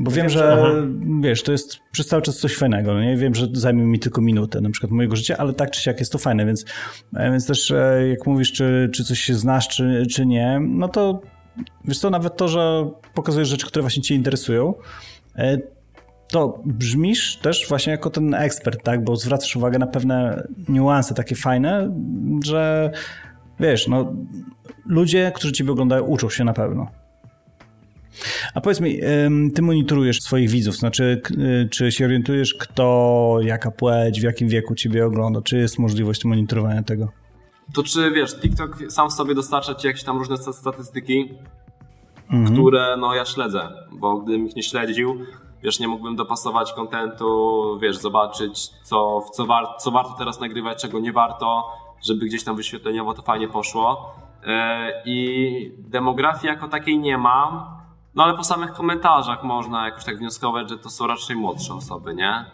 Bo 0.00 0.10
wiem, 0.10 0.28
że, 0.28 0.52
aha. 0.52 0.72
wiesz, 1.20 1.42
to 1.42 1.52
jest 1.52 1.78
przez 1.92 2.06
cały 2.06 2.22
czas 2.22 2.38
coś 2.38 2.56
fajnego, 2.56 2.94
no 2.94 3.02
nie? 3.02 3.16
Wiem, 3.16 3.34
że 3.34 3.46
zajmie 3.52 3.84
mi 3.84 3.98
tylko 3.98 4.20
minutę 4.20 4.60
na 4.60 4.70
przykład 4.70 4.92
mojego 4.92 5.16
życia, 5.16 5.36
ale 5.38 5.52
tak 5.52 5.70
czy 5.70 5.80
siak 5.82 5.98
jest 6.00 6.11
to 6.12 6.18
fajne, 6.18 6.46
więc, 6.46 6.64
e, 7.16 7.30
więc 7.30 7.46
też 7.46 7.70
e, 7.70 8.08
jak 8.08 8.26
mówisz, 8.26 8.52
czy, 8.52 8.90
czy 8.94 9.04
coś 9.04 9.20
się 9.20 9.34
znasz, 9.34 9.68
czy, 9.68 10.06
czy 10.10 10.26
nie, 10.26 10.60
no 10.60 10.88
to 10.88 11.20
wiesz 11.84 11.98
co, 11.98 12.10
nawet 12.10 12.36
to, 12.36 12.48
że 12.48 12.90
pokazujesz 13.14 13.48
rzeczy, 13.48 13.66
które 13.66 13.82
właśnie 13.82 14.02
cię 14.02 14.14
interesują, 14.14 14.74
e, 15.36 15.58
to 16.28 16.62
brzmisz 16.64 17.36
też 17.36 17.68
właśnie 17.68 17.90
jako 17.90 18.10
ten 18.10 18.34
ekspert, 18.34 18.82
tak? 18.84 19.04
Bo 19.04 19.16
zwracasz 19.16 19.56
uwagę 19.56 19.78
na 19.78 19.86
pewne 19.86 20.46
niuanse 20.68 21.14
takie 21.14 21.34
fajne, 21.34 21.90
że 22.44 22.90
wiesz, 23.60 23.88
no 23.88 24.12
ludzie, 24.86 25.32
którzy 25.34 25.52
ciebie 25.52 25.72
oglądają, 25.72 26.02
uczą 26.02 26.30
się 26.30 26.44
na 26.44 26.52
pewno. 26.52 27.01
A 28.54 28.60
powiedz 28.60 28.80
mi, 28.80 29.00
ty 29.54 29.62
monitorujesz 29.62 30.20
swoich 30.20 30.50
widzów, 30.50 30.76
znaczy 30.76 31.22
y, 31.30 31.68
czy 31.70 31.92
się 31.92 32.04
orientujesz, 32.04 32.54
kto, 32.54 33.38
jaka 33.42 33.70
płeć, 33.70 34.20
w 34.20 34.24
jakim 34.24 34.48
wieku 34.48 34.74
ciebie 34.74 35.06
ogląda? 35.06 35.42
Czy 35.42 35.56
jest 35.56 35.78
możliwość 35.78 36.24
monitorowania 36.24 36.82
tego? 36.82 37.08
To 37.74 37.82
czy 37.82 38.10
wiesz, 38.10 38.40
TikTok 38.40 38.78
sam 38.88 39.10
w 39.10 39.12
sobie 39.12 39.34
dostarcza 39.34 39.74
ci 39.74 39.86
jakieś 39.86 40.04
tam 40.04 40.18
różne 40.18 40.36
statystyki, 40.36 41.28
mhm. 42.30 42.52
które 42.52 42.96
no 42.96 43.14
ja 43.14 43.24
śledzę, 43.24 43.68
bo 43.92 44.16
gdybym 44.16 44.46
ich 44.46 44.56
nie 44.56 44.62
śledził, 44.62 45.18
wiesz, 45.62 45.80
nie 45.80 45.88
mógłbym 45.88 46.16
dopasować 46.16 46.72
kontentu, 46.72 47.78
wiesz, 47.82 47.96
zobaczyć 47.96 48.68
co, 48.82 49.20
co, 49.32 49.46
war, 49.46 49.66
co 49.78 49.90
warto 49.90 50.14
teraz 50.18 50.40
nagrywać, 50.40 50.82
czego 50.82 51.00
nie 51.00 51.12
warto, 51.12 51.70
żeby 52.06 52.26
gdzieś 52.26 52.44
tam 52.44 52.56
wyświetleniowo 52.56 53.14
to 53.14 53.22
fajnie 53.22 53.48
poszło. 53.48 54.14
E, 54.46 55.02
I 55.04 55.72
demografii 55.78 56.46
jako 56.46 56.68
takiej 56.68 56.98
nie 56.98 57.18
mam, 57.18 57.81
no 58.14 58.22
ale 58.22 58.36
po 58.36 58.44
samych 58.44 58.72
komentarzach 58.72 59.44
można 59.44 59.84
jakoś 59.84 60.04
tak 60.04 60.18
wnioskować, 60.18 60.70
że 60.70 60.78
to 60.78 60.90
są 60.90 61.06
raczej 61.06 61.36
młodsze 61.36 61.74
osoby, 61.74 62.14
nie? 62.14 62.44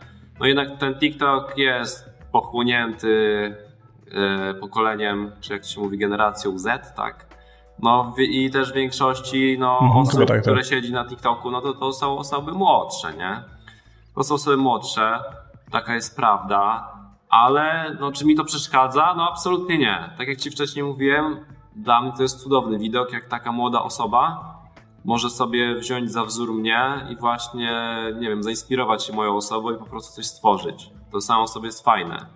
No 0.41 0.47
jednak 0.47 0.79
ten 0.79 0.95
TikTok 0.95 1.59
jest 1.59 2.11
pochłonięty 2.33 3.09
yy, 4.07 4.55
pokoleniem, 4.55 5.33
czy 5.41 5.53
jak 5.53 5.63
to 5.63 5.69
się 5.69 5.81
mówi, 5.81 5.99
generacją 5.99 6.59
Z, 6.59 6.95
tak? 6.95 7.27
No 7.83 8.15
i 8.19 8.51
też 8.51 8.73
w 8.73 8.75
większości 8.75 9.57
no, 9.59 9.79
mhm, 9.83 10.01
osób, 10.01 10.19
tak, 10.19 10.29
tak. 10.29 10.43
które 10.43 10.65
siedzi 10.65 10.93
na 10.93 11.05
TikToku, 11.05 11.51
no 11.51 11.61
to 11.61 11.73
to 11.73 11.93
są 11.93 12.19
osoby 12.19 12.53
młodsze, 12.53 13.15
nie? 13.15 13.43
To 14.15 14.25
są 14.25 14.35
osoby 14.35 14.57
młodsze, 14.57 15.21
taka 15.71 15.95
jest 15.95 16.17
prawda, 16.17 16.93
ale 17.29 17.97
no, 18.01 18.13
czy 18.13 18.27
mi 18.27 18.35
to 18.35 18.45
przeszkadza? 18.45 19.15
No 19.17 19.31
absolutnie 19.31 19.79
nie. 19.79 20.11
Tak 20.19 20.29
jak 20.29 20.39
Ci 20.39 20.51
wcześniej 20.51 20.85
mówiłem, 20.85 21.45
dla 21.77 22.01
mnie 22.01 22.13
to 22.17 22.23
jest 22.23 22.43
cudowny 22.43 22.79
widok, 22.79 23.13
jak 23.13 23.29
taka 23.29 23.53
młoda 23.53 23.83
osoba 23.83 24.58
może 25.05 25.31
sobie 25.31 25.75
wziąć 25.75 26.13
za 26.13 26.25
wzór 26.25 26.53
mnie 26.53 27.07
i 27.11 27.17
właśnie, 27.17 27.73
nie 28.21 28.29
wiem, 28.29 28.43
zainspirować 28.43 29.05
się 29.05 29.13
moją 29.13 29.37
osobą 29.37 29.71
i 29.71 29.79
po 29.79 29.85
prostu 29.85 30.17
coś 30.17 30.27
stworzyć. 30.27 30.91
To 31.13 31.21
samo 31.21 31.47
sobie 31.47 31.67
jest 31.67 31.85
fajne. 31.85 32.27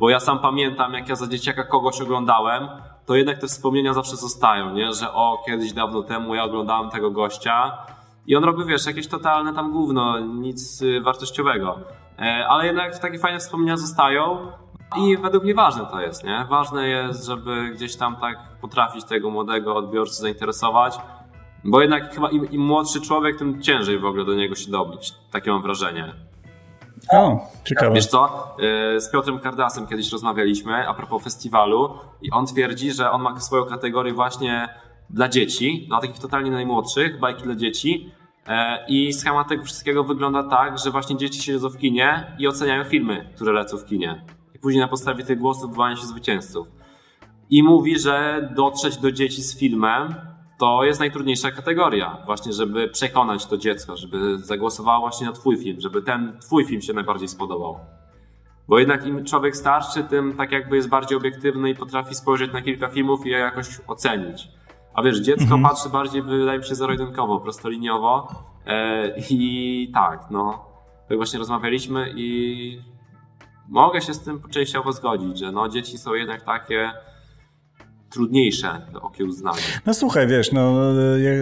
Bo 0.00 0.10
ja 0.10 0.20
sam 0.20 0.38
pamiętam, 0.38 0.94
jak 0.94 1.08
ja 1.08 1.16
za 1.16 1.26
dzieciaka 1.26 1.64
kogoś 1.64 2.00
oglądałem, 2.00 2.68
to 3.06 3.14
jednak 3.16 3.38
te 3.38 3.46
wspomnienia 3.46 3.94
zawsze 3.94 4.16
zostają, 4.16 4.74
nie? 4.74 4.92
Że 4.92 5.12
o, 5.12 5.42
kiedyś 5.46 5.72
dawno 5.72 6.02
temu 6.02 6.34
ja 6.34 6.44
oglądałem 6.44 6.90
tego 6.90 7.10
gościa 7.10 7.78
i 8.26 8.36
on 8.36 8.44
robił, 8.44 8.66
wiesz, 8.66 8.86
jakieś 8.86 9.08
totalne 9.08 9.54
tam 9.54 9.72
gówno, 9.72 10.20
nic 10.20 10.82
y, 10.82 11.00
wartościowego. 11.00 11.78
E, 12.18 12.46
ale 12.48 12.66
jednak 12.66 12.98
takie 12.98 13.18
fajne 13.18 13.38
wspomnienia 13.38 13.76
zostają 13.76 14.38
i 14.96 15.16
według 15.16 15.44
mnie 15.44 15.54
ważne 15.54 15.86
to 15.86 16.00
jest, 16.00 16.24
nie? 16.24 16.46
Ważne 16.50 16.88
jest, 16.88 17.26
żeby 17.26 17.70
gdzieś 17.70 17.96
tam 17.96 18.16
tak 18.16 18.38
potrafić 18.60 19.04
tego 19.04 19.30
młodego 19.30 19.76
odbiorcę 19.76 20.22
zainteresować, 20.22 20.98
bo 21.64 21.80
jednak 21.80 22.14
chyba 22.14 22.30
im, 22.30 22.50
im, 22.50 22.60
młodszy 22.60 23.00
człowiek, 23.00 23.38
tym 23.38 23.62
ciężej 23.62 23.98
w 23.98 24.04
ogóle 24.04 24.24
do 24.24 24.34
niego 24.34 24.54
się 24.54 24.70
dobić. 24.70 25.14
Takie 25.30 25.50
mam 25.50 25.62
wrażenie. 25.62 26.14
O, 27.12 27.50
ciekawe. 27.64 27.94
Wiesz 27.94 28.06
co, 28.06 28.54
y, 28.96 29.00
z 29.00 29.10
Piotrem 29.10 29.38
Kardasem 29.38 29.86
kiedyś 29.86 30.12
rozmawialiśmy 30.12 30.88
a 30.88 30.94
propos 30.94 31.24
festiwalu 31.24 31.90
i 32.22 32.30
on 32.30 32.46
twierdzi, 32.46 32.92
że 32.92 33.10
on 33.10 33.22
ma 33.22 33.40
swoją 33.40 33.64
kategorię 33.64 34.12
właśnie 34.12 34.68
dla 35.10 35.28
dzieci, 35.28 35.84
dla 35.88 36.00
takich 36.00 36.18
totalnie 36.18 36.50
najmłodszych, 36.50 37.20
bajki 37.20 37.42
dla 37.42 37.54
dzieci 37.54 38.12
e, 38.46 38.84
i 38.88 39.12
schemat 39.12 39.48
tego 39.48 39.64
wszystkiego 39.64 40.04
wygląda 40.04 40.42
tak, 40.42 40.78
że 40.78 40.90
właśnie 40.90 41.16
dzieci 41.16 41.42
siedzą 41.42 41.68
w 41.68 41.78
kinie 41.78 42.36
i 42.38 42.48
oceniają 42.48 42.84
filmy, 42.84 43.32
które 43.34 43.52
lecą 43.52 43.76
w 43.76 43.84
kinie. 43.84 44.24
i 44.54 44.58
później 44.58 44.80
na 44.80 44.88
podstawie 44.88 45.24
tych 45.24 45.38
głosów 45.38 45.72
wyłania 45.72 45.96
się 45.96 46.06
zwycięzców. 46.06 46.68
I 47.50 47.62
mówi, 47.62 47.98
że 47.98 48.48
dotrzeć 48.56 48.96
do 48.96 49.12
dzieci 49.12 49.42
z 49.42 49.58
filmem 49.58 50.14
to 50.58 50.84
jest 50.84 51.00
najtrudniejsza 51.00 51.50
kategoria, 51.50 52.16
właśnie, 52.26 52.52
żeby 52.52 52.88
przekonać 52.88 53.46
to 53.46 53.56
dziecko, 53.56 53.96
żeby 53.96 54.38
zagłosowało 54.38 55.00
właśnie 55.00 55.26
na 55.26 55.32
Twój 55.32 55.56
film, 55.56 55.80
żeby 55.80 56.02
ten 56.02 56.38
Twój 56.40 56.64
film 56.64 56.82
się 56.82 56.92
najbardziej 56.92 57.28
spodobał. 57.28 57.78
Bo 58.68 58.78
jednak 58.78 59.06
im 59.06 59.24
człowiek 59.24 59.56
starszy, 59.56 60.04
tym 60.04 60.36
tak 60.36 60.52
jakby 60.52 60.76
jest 60.76 60.88
bardziej 60.88 61.18
obiektywny 61.18 61.70
i 61.70 61.74
potrafi 61.74 62.14
spojrzeć 62.14 62.52
na 62.52 62.62
kilka 62.62 62.88
filmów 62.88 63.26
i 63.26 63.28
je 63.28 63.38
jakoś 63.38 63.66
ocenić. 63.86 64.48
A 64.94 65.02
wiesz, 65.02 65.20
dziecko 65.20 65.42
mhm. 65.42 65.62
patrzy 65.62 65.88
bardziej, 65.88 66.22
wydaje 66.22 66.58
mi 66.58 66.64
się, 66.64 66.74
zero-jedynkowo, 66.74 67.40
prostoliniowo. 67.40 68.28
E, 68.66 69.12
I 69.30 69.90
tak, 69.94 70.30
no, 70.30 70.64
tak 71.08 71.16
właśnie 71.16 71.38
rozmawialiśmy 71.38 72.12
i 72.16 72.82
mogę 73.68 74.00
się 74.00 74.14
z 74.14 74.24
tym 74.24 74.42
częściowo 74.50 74.92
zgodzić, 74.92 75.38
że 75.38 75.52
no, 75.52 75.68
dzieci 75.68 75.98
są 75.98 76.14
jednak 76.14 76.42
takie 76.42 76.92
trudniejsze 78.10 78.80
do 78.92 79.00
okiełznania. 79.00 79.58
No 79.86 79.94
słuchaj, 79.94 80.26
wiesz, 80.26 80.52
no 80.52 80.74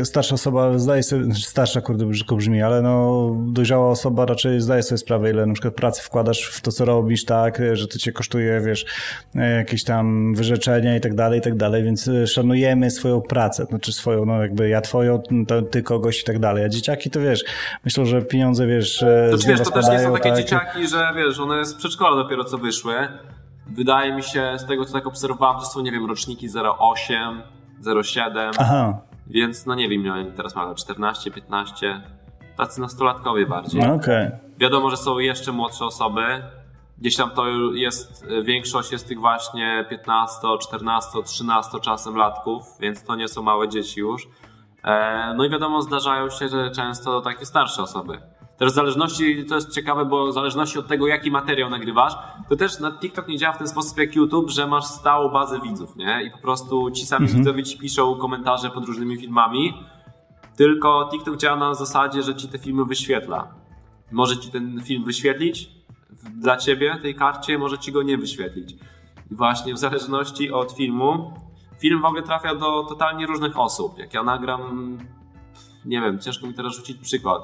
starsza 0.04 0.34
osoba 0.34 0.78
zdaje 0.78 1.02
sobie, 1.02 1.24
znaczy 1.24 1.42
starsza 1.42 1.80
kurde 1.80 2.06
brzydko 2.06 2.36
brzmi, 2.36 2.62
ale 2.62 2.82
no 2.82 3.32
dojrzała 3.46 3.90
osoba 3.90 4.26
raczej 4.26 4.60
zdaje 4.60 4.82
sobie 4.82 4.98
sprawę, 4.98 5.30
ile 5.30 5.46
na 5.46 5.52
przykład 5.52 5.74
pracy 5.74 6.02
wkładasz 6.02 6.42
w 6.42 6.60
to, 6.60 6.72
co 6.72 6.84
robisz, 6.84 7.24
tak, 7.24 7.62
że 7.72 7.88
to 7.88 7.98
cię 7.98 8.12
kosztuje, 8.12 8.60
wiesz, 8.60 8.86
jakieś 9.34 9.84
tam 9.84 10.34
wyrzeczenia 10.34 10.96
i 10.96 11.00
tak 11.00 11.14
dalej, 11.14 11.38
i 11.38 11.42
tak 11.42 11.56
dalej, 11.56 11.84
więc 11.84 12.10
szanujemy 12.26 12.90
swoją 12.90 13.20
pracę, 13.20 13.64
znaczy 13.64 13.92
swoją, 13.92 14.24
no 14.24 14.42
jakby 14.42 14.68
ja 14.68 14.80
twoją, 14.80 15.22
ty 15.70 15.82
kogoś 15.82 16.20
i 16.20 16.24
tak 16.24 16.38
dalej, 16.38 16.64
a 16.64 16.68
dzieciaki 16.68 17.10
to 17.10 17.20
wiesz, 17.20 17.44
myślę, 17.84 18.06
że 18.06 18.22
pieniądze, 18.22 18.66
wiesz, 18.66 18.98
to, 19.30 19.48
wiesz, 19.48 19.60
to 19.60 19.70
też 19.70 19.88
nie 19.88 20.00
są 20.00 20.12
takie 20.12 20.30
tak? 20.30 20.38
dzieciaki, 20.38 20.88
że 20.88 21.08
wiesz, 21.16 21.40
one 21.40 21.64
z 21.64 21.74
przedszkola 21.74 22.16
dopiero 22.22 22.44
co 22.44 22.58
wyszły, 22.58 22.94
Wydaje 23.66 24.14
mi 24.14 24.22
się, 24.22 24.52
z 24.58 24.66
tego 24.66 24.84
co 24.84 24.92
tak 24.92 25.06
obserwowałem, 25.06 25.60
to 25.60 25.66
są, 25.66 25.80
nie 25.80 25.92
wiem, 25.92 26.06
roczniki 26.06 26.48
08, 26.78 27.42
07. 28.04 28.52
Aha. 28.58 28.98
Więc, 29.26 29.66
no 29.66 29.74
nie 29.74 29.88
wiem, 29.88 30.32
teraz 30.36 30.54
mają 30.54 30.74
14, 30.74 31.30
15. 31.30 32.02
Tacy 32.56 32.80
nastolatkowie 32.80 33.46
bardziej. 33.46 33.82
No, 33.82 33.94
okay. 33.94 34.38
Wiadomo, 34.58 34.90
że 34.90 34.96
są 34.96 35.18
jeszcze 35.18 35.52
młodsze 35.52 35.84
osoby. 35.84 36.42
Gdzieś 36.98 37.16
tam 37.16 37.30
to 37.30 37.48
jest, 37.74 38.26
większość 38.44 38.92
jest 38.92 39.08
tych 39.08 39.20
właśnie 39.20 39.84
15, 39.90 40.38
14, 40.60 41.10
13 41.24 41.80
czasem 41.80 42.16
latków, 42.16 42.62
więc 42.80 43.04
to 43.04 43.16
nie 43.16 43.28
są 43.28 43.42
małe 43.42 43.68
dzieci 43.68 44.00
już. 44.00 44.28
E, 44.84 45.34
no 45.36 45.44
i 45.44 45.50
wiadomo, 45.50 45.82
zdarzają 45.82 46.30
się, 46.30 46.48
że 46.48 46.70
często 46.70 47.20
takie 47.20 47.46
starsze 47.46 47.82
osoby. 47.82 48.18
Też 48.58 48.72
w 48.72 48.74
zależności, 48.74 49.44
to 49.44 49.54
jest 49.54 49.74
ciekawe, 49.74 50.04
bo 50.04 50.26
w 50.26 50.32
zależności 50.32 50.78
od 50.78 50.88
tego, 50.88 51.06
jaki 51.06 51.30
materiał 51.30 51.70
nagrywasz, 51.70 52.12
to 52.48 52.56
też 52.56 52.80
na 52.80 52.98
TikTok 52.98 53.28
nie 53.28 53.38
działa 53.38 53.54
w 53.54 53.58
ten 53.58 53.68
sposób 53.68 53.98
jak 53.98 54.16
YouTube, 54.16 54.50
że 54.50 54.66
masz 54.66 54.84
stałą 54.84 55.32
bazę 55.32 55.60
widzów, 55.60 55.96
nie? 55.96 56.22
I 56.22 56.30
po 56.30 56.38
prostu 56.38 56.90
ci 56.90 57.06
sami 57.06 57.24
mhm. 57.24 57.38
widzowie 57.38 57.62
ci 57.62 57.78
piszą 57.78 58.14
komentarze 58.14 58.70
pod 58.70 58.84
różnymi 58.84 59.16
filmami, 59.16 59.74
tylko 60.56 61.08
TikTok 61.12 61.36
działa 61.36 61.56
na 61.56 61.74
zasadzie, 61.74 62.22
że 62.22 62.34
ci 62.34 62.48
te 62.48 62.58
filmy 62.58 62.84
wyświetla. 62.84 63.54
Może 64.12 64.36
ci 64.36 64.50
ten 64.50 64.82
film 64.84 65.04
wyświetlić 65.04 65.70
dla 66.34 66.56
ciebie, 66.56 66.98
tej 67.02 67.14
karcie, 67.14 67.58
może 67.58 67.78
ci 67.78 67.92
go 67.92 68.02
nie 68.02 68.18
wyświetlić. 68.18 68.72
I 69.30 69.34
właśnie 69.34 69.74
w 69.74 69.78
zależności 69.78 70.52
od 70.52 70.72
filmu, 70.72 71.34
film 71.78 72.02
w 72.02 72.04
ogóle 72.04 72.22
trafia 72.22 72.54
do 72.54 72.82
totalnie 72.82 73.26
różnych 73.26 73.58
osób. 73.58 73.98
Jak 73.98 74.14
ja 74.14 74.22
nagram, 74.22 74.98
nie 75.84 76.00
wiem, 76.00 76.18
ciężko 76.18 76.46
mi 76.46 76.54
teraz 76.54 76.76
rzucić 76.76 76.98
przykład 76.98 77.42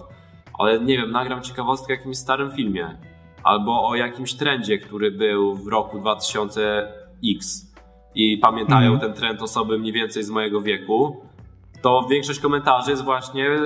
ale 0.58 0.80
nie 0.80 0.96
wiem, 0.96 1.10
nagram 1.10 1.42
ciekawostkę 1.42 1.92
o 1.92 1.96
jakimś 1.96 2.16
starym 2.16 2.50
filmie 2.50 2.96
albo 3.44 3.88
o 3.88 3.94
jakimś 3.94 4.34
trendzie, 4.34 4.78
który 4.78 5.10
był 5.10 5.54
w 5.54 5.68
roku 5.68 5.98
2000X 5.98 7.72
i 8.14 8.38
pamiętają 8.38 8.88
mm. 8.88 9.00
ten 9.00 9.12
trend 9.12 9.42
osoby 9.42 9.78
mniej 9.78 9.92
więcej 9.92 10.24
z 10.24 10.30
mojego 10.30 10.60
wieku, 10.60 11.22
to 11.82 12.06
większość 12.10 12.40
komentarzy 12.40 12.90
jest 12.90 13.04
właśnie 13.04 13.42
yy, 13.42 13.60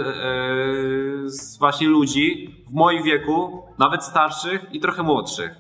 z 1.31 1.59
właśnie 1.59 1.89
ludzi 1.89 2.55
w 2.71 2.75
moim 2.75 3.03
wieku, 3.03 3.63
nawet 3.79 4.05
starszych 4.05 4.67
i 4.73 4.81
trochę 4.81 5.03
młodszych. 5.03 5.55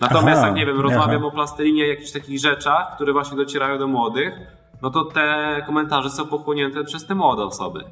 Natomiast 0.00 0.38
aha, 0.38 0.46
jak 0.46 0.56
nie 0.56 0.66
wiem, 0.66 0.80
rozmawiam 0.80 1.16
aha. 1.18 1.26
o 1.26 1.30
plastelinie, 1.30 1.86
jakichś 1.86 2.12
takich 2.12 2.40
rzeczach, 2.40 2.94
które 2.94 3.12
właśnie 3.12 3.36
docierają 3.36 3.78
do 3.78 3.88
młodych, 3.88 4.34
no 4.82 4.90
to 4.90 5.04
te 5.04 5.62
komentarze 5.66 6.10
są 6.10 6.26
pochłonięte 6.26 6.84
przez 6.84 7.06
te 7.06 7.14
młode 7.14 7.44
osoby. 7.44 7.84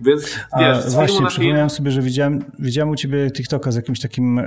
Więc 0.00 0.38
wiesz, 0.58 0.94
właśnie, 0.94 1.26
przypomniałem 1.26 1.70
sobie, 1.70 1.90
że 1.90 2.02
widziałem, 2.02 2.44
widziałem 2.58 2.90
u 2.90 2.96
ciebie 2.96 3.30
TikToka 3.30 3.70
z 3.70 3.76
jakimś 3.76 4.00
takim 4.00 4.38
e, 4.38 4.44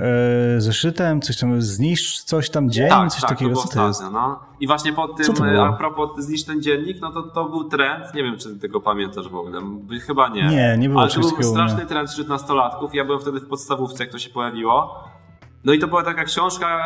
zeszytem, 0.58 1.20
coś 1.20 1.38
tam, 1.38 1.62
zniszcz 1.62 2.22
coś 2.22 2.50
tam 2.50 2.70
dzień, 2.70 2.88
tak, 2.88 3.10
coś 3.10 3.20
tak, 3.20 3.30
takiego, 3.30 3.56
co 3.56 3.68
to 3.68 3.88
jest? 3.88 4.02
No. 4.12 4.40
I 4.60 4.66
właśnie 4.66 4.92
po 4.92 5.08
tym, 5.08 5.34
a 5.60 5.72
propos 5.72 6.10
zniszcz 6.18 6.46
ten 6.46 6.62
dziennik, 6.62 7.00
no 7.00 7.12
to 7.12 7.22
to 7.22 7.44
był 7.44 7.64
trend, 7.64 8.14
nie 8.14 8.22
wiem, 8.22 8.38
czy 8.38 8.48
ty 8.48 8.60
tego 8.60 8.80
pamiętasz 8.80 9.28
w 9.28 9.34
ogóle, 9.34 9.60
chyba 10.06 10.28
nie. 10.28 10.48
Nie, 10.48 10.76
nie 10.78 10.88
było 10.88 11.00
Ale 11.00 11.10
to 11.10 11.20
był 11.20 11.42
straszny 11.42 11.86
trend 11.86 12.10
wśród 12.10 12.28
nastolatków, 12.28 12.94
ja 12.94 13.04
byłem 13.04 13.20
wtedy 13.20 13.40
w 13.40 13.48
podstawówce, 13.48 14.04
jak 14.04 14.12
to 14.12 14.18
się 14.18 14.30
pojawiło. 14.30 15.04
No 15.64 15.72
i 15.72 15.78
to 15.78 15.88
była 15.88 16.02
taka 16.02 16.24
książka, 16.24 16.82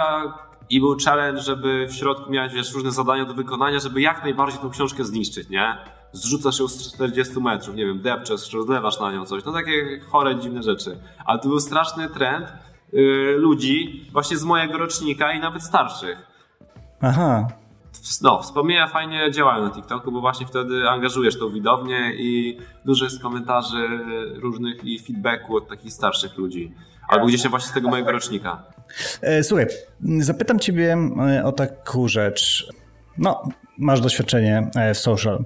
i 0.71 0.81
był 0.81 0.97
challenge, 1.05 1.43
żeby 1.43 1.87
w 1.89 1.95
środku 1.95 2.31
miałeś 2.31 2.53
wiesz, 2.53 2.75
różne 2.75 2.91
zadania 2.91 3.25
do 3.25 3.35
wykonania, 3.35 3.79
żeby 3.79 4.01
jak 4.01 4.23
najbardziej 4.23 4.61
tą 4.61 4.71
książkę 4.71 5.05
zniszczyć, 5.05 5.49
nie? 5.49 5.79
Zrzucasz 6.17 6.59
ją 6.59 6.69
z 6.69 6.93
40 6.95 7.41
metrów, 7.41 7.77
nie 7.77 7.87
wiem, 7.87 8.03
depczesz, 8.03 8.53
rozlewasz 8.53 9.01
na 9.01 9.13
nią 9.13 9.27
coś, 9.27 9.45
no 9.45 9.53
takie 9.53 10.01
chore, 10.01 10.39
dziwne 10.39 10.63
rzeczy. 10.63 10.99
Ale 11.25 11.39
to 11.39 11.49
był 11.49 11.61
straszny 11.61 12.09
trend 12.09 12.53
yy, 12.93 13.37
ludzi 13.39 14.07
właśnie 14.13 14.37
z 14.37 14.45
mojego 14.45 14.79
rocznika 14.79 15.33
i 15.33 15.41
nawet 15.41 15.63
starszych. 15.63 16.27
Aha. 17.01 17.49
No, 18.23 18.43
wspomnienia 18.43 18.87
fajnie 18.87 19.31
działają 19.31 19.65
na 19.65 19.71
TikToku, 19.71 20.13
bo 20.13 20.21
właśnie 20.21 20.47
wtedy 20.47 20.89
angażujesz 20.89 21.39
tą 21.39 21.51
widownię 21.51 22.13
i 22.17 22.59
dużo 22.85 23.05
jest 23.05 23.23
komentarzy 23.23 23.89
różnych 24.35 24.85
i 24.85 24.99
feedbacku 24.99 25.57
od 25.57 25.69
takich 25.69 25.93
starszych 25.93 26.39
ludzi. 26.39 26.75
Albo 27.09 27.27
gdzieś 27.27 27.49
właśnie 27.49 27.71
z 27.71 27.73
tego 27.73 27.89
mojego 27.89 28.13
rocznika. 28.13 28.63
E, 29.23 29.43
słuchaj, 29.43 29.67
zapytam 30.19 30.59
ciebie 30.59 30.97
e, 31.29 31.45
o 31.45 31.53
taką 31.53 32.09
rzecz. 32.09 32.67
No, 33.19 33.49
masz 33.79 34.01
doświadczenie 34.01 34.71
e, 34.75 34.95
w 34.95 34.99
social. 34.99 35.45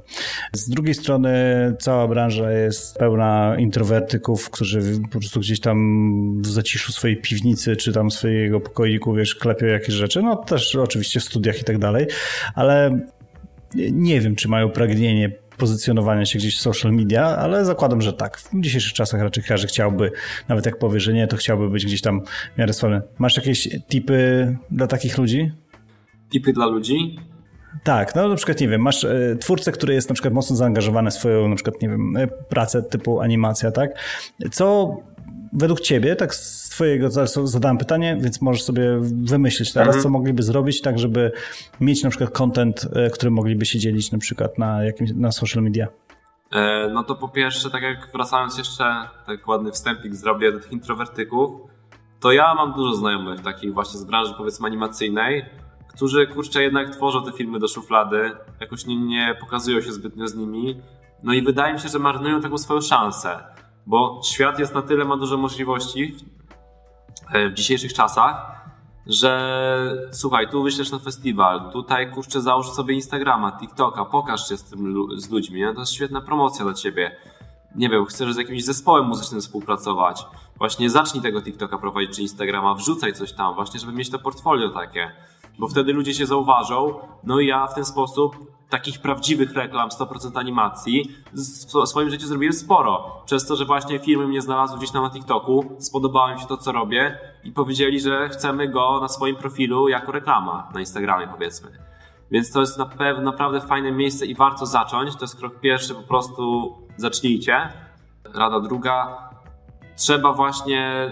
Z 0.53 0.69
drugiej 0.69 0.95
strony 0.95 1.33
cała 1.81 2.09
branża 2.09 2.53
jest 2.53 2.99
pełna 2.99 3.57
introwertyków, 3.59 4.51
którzy 4.51 5.01
po 5.13 5.19
prostu 5.19 5.41
gdzieś 5.41 5.61
tam 5.61 6.43
w 6.43 6.47
zaciszu 6.47 6.93
swojej 6.93 7.17
piwnicy 7.17 7.77
czy 7.77 7.93
tam 7.93 8.11
swojego 8.11 8.61
pokoiku, 8.61 9.15
wiesz, 9.15 9.35
klepią 9.35 9.67
jakieś 9.67 9.95
rzeczy. 9.95 10.23
No 10.23 10.37
też 10.37 10.77
oczywiście 10.77 11.21
w 11.21 11.25
studiach 11.25 11.61
i 11.61 11.65
tak 11.65 11.79
dalej, 11.79 12.07
ale 12.55 13.01
nie 13.93 14.21
wiem, 14.21 14.37
czy 14.37 14.49
mają 14.49 14.71
pragnienie 14.71 15.33
pozycjonowania 15.61 16.27
się 16.27 16.39
gdzieś 16.39 16.57
w 16.57 16.61
social 16.61 16.93
media, 16.93 17.25
ale 17.25 17.65
zakładam, 17.65 18.03
że 18.03 18.13
tak. 18.13 18.39
W 18.39 18.61
dzisiejszych 18.61 18.93
czasach 18.93 19.21
raczej 19.21 19.45
każdy 19.45 19.69
chciałby, 19.69 20.11
nawet 20.49 20.67
jak 20.67 20.79
powie, 20.79 21.01
że 21.01 21.13
nie, 21.13 21.27
to 21.27 21.37
chciałby 21.37 21.71
być 21.71 21.87
gdzieś 21.87 22.01
tam 22.01 22.21
w 22.55 22.59
miarę 22.59 22.73
sławny. 22.73 23.03
Masz 23.19 23.37
jakieś 23.37 23.69
tipy 23.89 24.57
dla 24.71 24.87
takich 24.87 25.19
ludzi? 25.19 25.53
Tipy 26.31 26.53
dla 26.53 26.67
ludzi? 26.67 27.17
Tak, 27.85 28.15
no 28.15 28.29
na 28.29 28.37
przykład, 28.37 28.61
nie 28.61 28.69
wiem, 28.69 28.81
masz 28.81 29.05
e, 29.05 29.37
twórcę, 29.41 29.73
który 29.73 29.95
jest 29.95 30.09
na 30.09 30.15
przykład 30.15 30.35
mocno 30.35 30.57
zaangażowany 30.57 31.11
w 31.11 31.15
swoją, 31.15 31.49
na 31.49 31.55
przykład, 31.55 31.83
nie 31.83 31.89
wiem, 31.89 32.17
e, 32.17 32.27
pracę 32.27 32.83
typu 32.83 33.21
animacja, 33.21 33.71
tak? 33.71 33.91
Co 34.53 34.97
według 35.53 35.81
ciebie, 35.81 36.17
tak 36.17 36.35
z 36.35 36.69
twojego, 36.69 37.09
zadałem 37.45 37.79
pytanie, 37.79 38.19
więc 38.21 38.41
możesz 38.41 38.63
sobie 38.63 38.99
wymyślić 39.01 39.73
teraz, 39.73 39.89
mhm. 39.89 40.03
co 40.03 40.11
mogliby 40.11 40.43
zrobić, 40.43 40.81
tak 40.81 40.99
żeby 40.99 41.33
mieć 41.81 42.03
na 42.03 42.11
przykład 42.11 42.31
content, 42.31 42.87
e, 42.95 43.11
który 43.11 43.31
mogliby 43.31 43.67
się 43.67 43.79
dzielić 43.79 44.13
na 44.13 44.19
przykład 44.19 44.59
na 44.59 44.85
jakimś, 44.85 45.11
na 45.15 45.33
social 45.33 45.63
media. 45.63 45.87
No 46.93 47.05
to 47.05 47.15
po 47.15 47.29
pierwsze, 47.29 47.71
tak 47.71 47.83
jak 47.83 48.11
wracając 48.13 48.59
jeszcze, 48.59 48.85
tak 49.27 49.49
ładny 49.49 49.73
wstępik 49.73 50.15
zrobię 50.15 50.53
do 50.53 50.61
tych 50.61 50.73
introwertyków, 50.73 51.51
to 52.21 52.33
ja 52.33 52.55
mam 52.55 52.73
dużo 52.73 52.95
znajomych 52.95 53.41
takich 53.41 53.75
właśnie 53.75 54.01
z 54.01 54.05
branży 54.05 54.35
powiedzmy 54.39 54.67
animacyjnej, 54.67 55.45
którzy 55.95 56.27
kurczę 56.27 56.63
jednak 56.63 56.91
tworzą 56.91 57.25
te 57.25 57.33
filmy 57.33 57.59
do 57.59 57.69
szuflady, 57.69 58.33
jakoś 58.61 58.87
nie, 58.87 58.97
nie 58.97 59.37
pokazują 59.41 59.81
się 59.81 59.93
zbytnio 59.93 60.29
z 60.29 60.35
nimi, 60.35 60.81
no 61.23 61.33
i 61.33 61.43
wydaje 61.43 61.75
mi 61.75 61.81
się, 61.81 61.89
że 61.89 61.99
marnują 61.99 62.41
taką 62.41 62.59
swoją 62.59 62.81
szansę 62.81 63.45
bo 63.87 64.21
świat 64.25 64.59
jest 64.59 64.75
na 64.75 64.83
tyle, 64.83 65.05
ma 65.05 65.17
dużo 65.17 65.37
możliwości 65.37 66.17
e, 67.33 67.49
w 67.49 67.55
dzisiejszych 67.55 67.93
czasach, 67.93 68.61
że 69.07 69.53
słuchaj, 70.13 70.51
tu 70.51 70.63
wyślesz 70.63 70.91
na 70.91 70.99
festiwal, 70.99 71.71
tutaj 71.73 72.13
kurczę 72.13 72.41
załóż 72.41 72.71
sobie 72.71 72.95
Instagrama, 72.95 73.53
TikToka, 73.53 74.05
pokaż 74.05 74.49
się 74.49 74.57
z 74.57 74.65
tym 74.65 74.95
z 75.21 75.31
ludźmi, 75.31 75.61
nie? 75.61 75.75
to 75.75 75.81
jest 75.81 75.93
świetna 75.93 76.21
promocja 76.21 76.65
dla 76.65 76.75
ciebie. 76.75 77.17
Nie 77.75 77.89
wiem, 77.89 78.05
chcesz 78.05 78.35
z 78.35 78.37
jakimś 78.37 78.65
zespołem 78.65 79.07
muzycznym 79.07 79.41
współpracować, 79.41 80.27
właśnie 80.57 80.91
zacznij 80.91 81.23
tego 81.23 81.43
TikToka 81.43 81.79
prowadzić 81.79 82.17
czy 82.17 82.23
Instagrama, 82.23 82.75
wrzucaj 82.75 83.13
coś 83.13 83.33
tam, 83.33 83.55
właśnie 83.55 83.81
żeby 83.81 83.93
mieć 83.93 84.11
to 84.11 84.19
portfolio 84.19 84.69
takie. 84.69 85.13
Bo 85.61 85.69
wtedy 85.69 85.93
ludzie 85.93 86.15
się 86.15 86.27
zauważą, 86.27 86.95
no 87.25 87.41
i 87.41 87.47
ja 87.47 87.67
w 87.67 87.75
ten 87.75 87.85
sposób 87.85 88.37
takich 88.69 89.01
prawdziwych 89.01 89.53
reklam, 89.53 89.89
100% 89.89 90.39
animacji, 90.39 91.15
w 91.33 91.87
swoim 91.89 92.11
życiu 92.11 92.27
zrobiłem 92.27 92.53
sporo. 92.53 93.23
Przez 93.27 93.47
to, 93.47 93.57
że 93.57 93.65
właśnie 93.65 93.99
firmy 93.99 94.27
mnie 94.27 94.43
znalazły 94.43 94.79
gdzieś 94.79 94.91
tam 94.91 95.03
na 95.03 95.11
TikToku, 95.11 95.77
spodobało 95.79 96.39
się 96.39 96.47
to, 96.47 96.57
co 96.57 96.73
robię 96.73 97.19
i 97.45 97.53
powiedzieli, 97.53 98.01
że 98.01 98.29
chcemy 98.29 98.69
go 98.69 99.01
na 99.01 99.09
swoim 99.09 99.37
profilu 99.37 99.89
jako 99.89 100.13
reklama 100.13 100.69
na 100.75 100.81
Instagramie, 100.81 101.29
powiedzmy. 101.29 101.71
Więc 102.31 102.53
to 102.53 102.61
jest 102.61 102.79
na 102.79 102.87
pewno 102.87 103.23
naprawdę 103.23 103.61
fajne 103.61 103.93
miejsce 103.93 104.27
i 104.27 104.35
warto 104.35 104.67
zacząć. 104.67 105.17
To 105.17 105.25
jest 105.25 105.37
krok 105.37 105.61
pierwszy, 105.61 105.95
po 105.95 106.03
prostu 106.03 106.75
zacznijcie. 106.97 107.69
Rada 108.35 108.61
druga, 108.61 109.19
trzeba 109.97 110.33
właśnie 110.33 111.11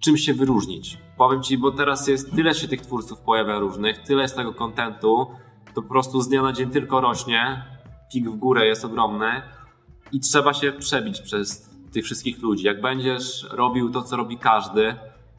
czymś 0.00 0.20
się 0.20 0.34
wyróżnić. 0.34 0.98
Powiem 1.22 1.42
Ci, 1.42 1.58
bo 1.58 1.70
teraz 1.70 2.08
jest 2.08 2.34
tyle 2.34 2.54
się 2.54 2.68
tych 2.68 2.80
twórców 2.80 3.20
pojawia 3.20 3.58
różnych, 3.58 3.98
tyle 3.98 4.22
jest 4.22 4.36
tego 4.36 4.54
kontentu, 4.54 5.26
to 5.74 5.82
po 5.82 5.88
prostu 5.88 6.20
z 6.20 6.28
dnia 6.28 6.42
na 6.42 6.52
dzień 6.52 6.70
tylko 6.70 7.00
rośnie, 7.00 7.64
pik 8.12 8.28
w 8.28 8.36
górę 8.36 8.66
jest 8.66 8.84
ogromny 8.84 9.42
i 10.12 10.20
trzeba 10.20 10.54
się 10.54 10.72
przebić 10.72 11.20
przez 11.20 11.70
tych 11.92 12.04
wszystkich 12.04 12.42
ludzi. 12.42 12.66
Jak 12.66 12.80
będziesz 12.80 13.46
robił 13.50 13.90
to, 13.90 14.02
co 14.02 14.16
robi 14.16 14.38
każdy 14.38 14.94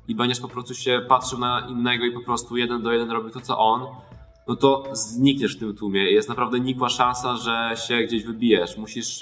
i 0.07 0.15
będziesz 0.15 0.39
po 0.39 0.47
prostu 0.47 0.73
się 0.73 1.01
patrzył 1.07 1.39
na 1.39 1.67
innego 1.69 2.05
i 2.05 2.11
po 2.11 2.21
prostu 2.21 2.57
jeden 2.57 2.81
do 2.81 2.91
jeden 2.91 3.11
robił 3.11 3.29
to, 3.29 3.41
co 3.41 3.57
on, 3.57 3.81
no 4.47 4.55
to 4.55 4.83
znikniesz 4.91 5.55
w 5.55 5.59
tym 5.59 5.75
tłumie. 5.75 6.11
Jest 6.11 6.29
naprawdę 6.29 6.59
nikła 6.59 6.89
szansa, 6.89 7.35
że 7.35 7.75
się 7.87 7.97
gdzieś 7.97 8.23
wybijesz. 8.23 8.77
Musisz 8.77 9.19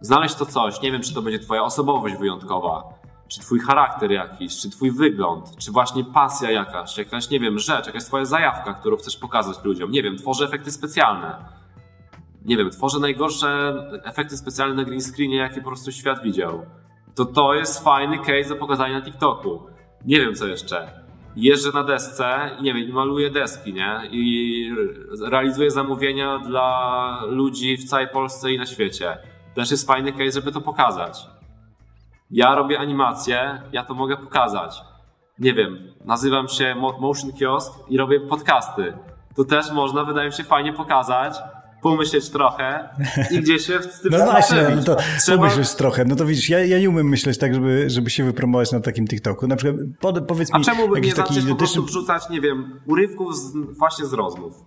znaleźć 0.00 0.34
to 0.34 0.46
coś. 0.46 0.80
Nie 0.80 0.92
wiem, 0.92 1.02
czy 1.02 1.14
to 1.14 1.22
będzie 1.22 1.38
twoja 1.38 1.62
osobowość 1.62 2.16
wyjątkowa, 2.16 3.03
czy 3.28 3.40
twój 3.40 3.60
charakter 3.60 4.10
jakiś, 4.10 4.56
czy 4.56 4.70
twój 4.70 4.90
wygląd, 4.90 5.56
czy 5.56 5.72
właśnie 5.72 6.04
pasja 6.04 6.50
jakaś, 6.50 6.98
jakaś, 6.98 7.30
nie 7.30 7.40
wiem, 7.40 7.58
rzecz, 7.58 7.86
jakaś 7.86 8.04
twoja 8.04 8.24
zajawka, 8.24 8.74
którą 8.74 8.96
chcesz 8.96 9.16
pokazać 9.16 9.64
ludziom. 9.64 9.90
Nie 9.90 10.02
wiem, 10.02 10.16
tworzę 10.16 10.44
efekty 10.44 10.70
specjalne. 10.70 11.36
Nie 12.44 12.56
wiem, 12.56 12.70
tworzę 12.70 12.98
najgorsze 12.98 13.74
efekty 14.04 14.36
specjalne 14.36 14.74
na 14.74 14.84
green 14.84 15.00
screenie, 15.00 15.36
jakie 15.36 15.60
po 15.60 15.68
prostu 15.68 15.92
świat 15.92 16.22
widział. 16.22 16.66
To 17.14 17.24
to 17.24 17.54
jest 17.54 17.84
fajny 17.84 18.18
case 18.18 18.48
do 18.48 18.56
pokazania 18.56 18.98
na 18.98 19.04
TikToku. 19.04 19.62
Nie 20.04 20.20
wiem 20.20 20.34
co 20.34 20.46
jeszcze. 20.46 21.04
Jeżdżę 21.36 21.70
na 21.74 21.84
desce 21.84 22.50
i 22.58 22.62
nie 22.62 22.74
wiem, 22.74 22.92
maluję 22.92 23.30
deski, 23.30 23.74
nie? 23.74 24.00
I 24.10 24.74
realizuję 25.22 25.70
zamówienia 25.70 26.38
dla 26.38 27.20
ludzi 27.28 27.76
w 27.76 27.84
całej 27.84 28.08
Polsce 28.08 28.52
i 28.52 28.58
na 28.58 28.66
świecie. 28.66 29.18
Też 29.54 29.70
jest 29.70 29.86
fajny 29.86 30.12
case, 30.12 30.32
żeby 30.32 30.52
to 30.52 30.60
pokazać. 30.60 31.26
Ja 32.34 32.54
robię 32.54 32.78
animacje, 32.78 33.62
ja 33.72 33.84
to 33.84 33.94
mogę 33.94 34.16
pokazać. 34.16 34.80
Nie 35.38 35.54
wiem, 35.54 35.92
nazywam 36.04 36.48
się 36.48 36.74
Motion 37.00 37.32
Kiosk 37.32 37.72
i 37.88 37.98
robię 37.98 38.20
podcasty. 38.20 38.92
To 39.36 39.44
też 39.44 39.72
można, 39.72 40.04
wydaje 40.04 40.28
mi 40.28 40.34
się, 40.34 40.44
fajnie 40.44 40.72
pokazać, 40.72 41.34
pomyśleć 41.82 42.30
trochę 42.30 42.88
i 43.30 43.40
gdzieś 43.40 43.66
się 43.66 43.82
z 43.82 44.00
tym 44.00 44.12
No 44.12 44.24
właśnie, 44.24 44.62
no 44.76 44.82
to 44.82 44.96
Trzeba... 45.20 45.38
pomyśleć 45.38 45.74
trochę. 45.74 46.04
No 46.04 46.16
to 46.16 46.26
widzisz, 46.26 46.48
ja, 46.48 46.64
ja 46.64 46.78
nie 46.78 46.90
umiem 46.90 47.08
myśleć 47.08 47.38
tak, 47.38 47.54
żeby, 47.54 47.90
żeby 47.90 48.10
się 48.10 48.24
wypromować 48.24 48.72
na 48.72 48.80
takim 48.80 49.08
TikToku. 49.08 49.46
Na 49.46 49.56
przykład 49.56 49.76
pod, 50.00 50.26
powiedz 50.26 50.52
mi... 50.52 50.60
A 50.60 50.64
czemu 50.64 50.88
by 50.88 51.00
nie 51.00 51.12
zacząć 51.12 51.44
po 51.44 51.54
prostu 51.54 51.84
wrzucać, 51.84 52.28
nie 52.30 52.40
wiem, 52.40 52.80
urywków 52.86 53.36
z, 53.36 53.56
właśnie 53.78 54.06
z 54.06 54.12
rozmów? 54.12 54.64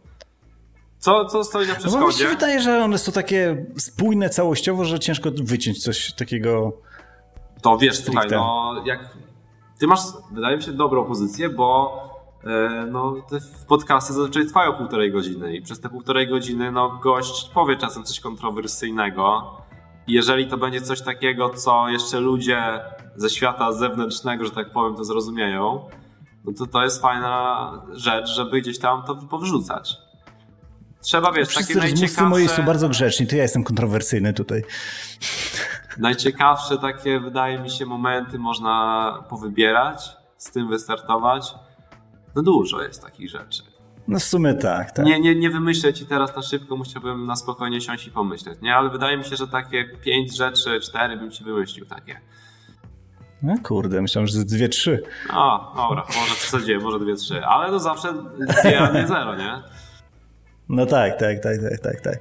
Co, 1.00 1.26
co 1.26 1.44
stoi 1.44 1.68
na 1.68 1.76
przeszkodzie? 1.76 2.00
No 2.00 2.08
mi 2.08 2.14
się 2.14 2.28
wydaje, 2.28 2.62
że 2.62 2.84
one 2.84 2.98
są 2.98 3.12
takie 3.12 3.66
spójne 3.78 4.30
całościowo, 4.30 4.86
że 4.86 5.00
ciężko 5.00 5.30
wyciąć 5.44 5.84
coś 5.84 6.14
takiego 6.14 6.74
to 7.72 7.78
wiesz, 7.78 7.96
stricte. 7.96 8.22
słuchaj, 8.22 8.32
no 8.32 8.76
jak 8.86 9.18
ty 9.80 9.88
masz, 9.88 10.00
wydaje 10.32 10.58
mi 10.58 10.64
się, 10.64 10.72
dobrą 10.72 11.06
pozycję, 11.06 11.50
bo 11.50 11.98
e, 12.44 12.88
no, 12.92 13.16
te 13.30 13.38
podcasty 13.68 14.14
zazwyczaj 14.14 14.46
trwają 14.46 14.74
półtorej 14.74 15.12
godziny 15.12 15.56
i 15.56 15.62
przez 15.62 15.80
te 15.80 15.90
półtorej 15.90 16.28
godziny 16.28 16.72
no, 16.72 16.90
gość 17.04 17.50
powie 17.54 17.78
czasem 17.78 18.04
coś 18.04 18.20
kontrowersyjnego. 18.20 19.58
I 20.08 20.14
jeżeli 20.14 20.48
to 20.48 20.58
będzie 20.58 20.82
coś 20.82 21.02
takiego, 21.02 21.50
co 21.50 21.90
jeszcze 21.90 22.20
ludzie 22.20 22.80
ze 23.16 23.30
świata 23.30 23.72
zewnętrznego, 23.72 24.46
że 24.46 24.52
tak 24.52 24.72
powiem, 24.72 24.96
to 24.96 25.04
zrozumieją, 25.04 25.90
no 26.46 26.54
to 26.58 26.66
to 26.66 26.84
jest 26.84 27.02
fajna 27.02 27.72
rzecz, 27.92 28.30
żeby 28.30 28.62
gdzieś 28.62 28.80
tam 28.80 29.04
to 29.04 29.16
powrzucać. 29.16 29.98
Trzeba, 31.02 31.32
wiesz, 31.32 31.48
Wszyscy 31.48 31.74
takie 31.74 31.86
najciekawsze... 31.88 32.30
moi 32.30 32.48
są 32.48 32.64
bardzo 32.64 32.90
grzeczni, 32.90 33.28
to 33.28 33.36
ja 33.36 33.42
jestem 33.42 33.64
kontrowersyjny 33.64 34.34
tutaj 34.34 34.64
najciekawsze 36.00 36.78
takie, 36.78 37.20
wydaje 37.20 37.60
mi 37.60 37.70
się, 37.70 37.86
momenty 37.86 38.40
można 38.40 39.14
powybierać, 39.30 40.18
z 40.38 40.52
tym 40.52 40.70
wystartować. 40.70 41.56
No 42.36 42.44
dużo 42.44 42.82
jest 42.82 43.04
takich 43.04 43.30
rzeczy. 43.30 43.64
No 44.08 44.20
w 44.20 44.24
sumie 44.24 44.54
tak, 44.54 44.92
tak. 44.92 45.06
Nie, 45.06 45.20
nie, 45.20 45.36
nie 45.36 45.50
wymyślę 45.50 45.94
ci 45.94 46.06
teraz 46.06 46.36
na 46.36 46.42
szybko, 46.42 46.78
musiałbym 46.78 47.26
na 47.26 47.36
spokojnie 47.36 47.82
siąść 47.82 48.08
i 48.08 48.12
pomyśleć, 48.12 48.62
nie? 48.62 48.76
Ale 48.76 48.90
wydaje 48.90 49.18
mi 49.18 49.24
się, 49.24 49.36
że 49.36 49.48
takie 49.48 49.86
pięć 49.86 50.38
rzeczy, 50.38 50.80
cztery 50.80 51.18
bym 51.18 51.32
ci 51.32 51.44
wymyślił 51.44 51.86
takie. 51.86 52.22
No 53.44 53.56
kurde, 53.64 54.02
myślałem, 54.02 54.28
że 54.28 54.46
dwie, 54.46 54.70
trzy. 54.70 55.04
O, 55.34 55.74
dobra, 55.76 56.04
może 56.22 56.36
przesadziłem, 56.36 56.82
może 56.82 57.00
dwie, 57.00 57.16
trzy, 57.16 57.46
ale 57.46 57.70
to 57.70 57.80
zawsze 57.80 58.14
dwie, 58.40 58.80
a 58.80 58.92
nie 58.92 59.08
zero, 59.08 59.36
nie? 59.36 59.64
No 60.70 60.86
tak, 60.86 61.20
tak, 61.20 61.40
tak, 61.44 61.58
tak, 61.62 61.80
tak, 61.80 62.02
tak. 62.02 62.20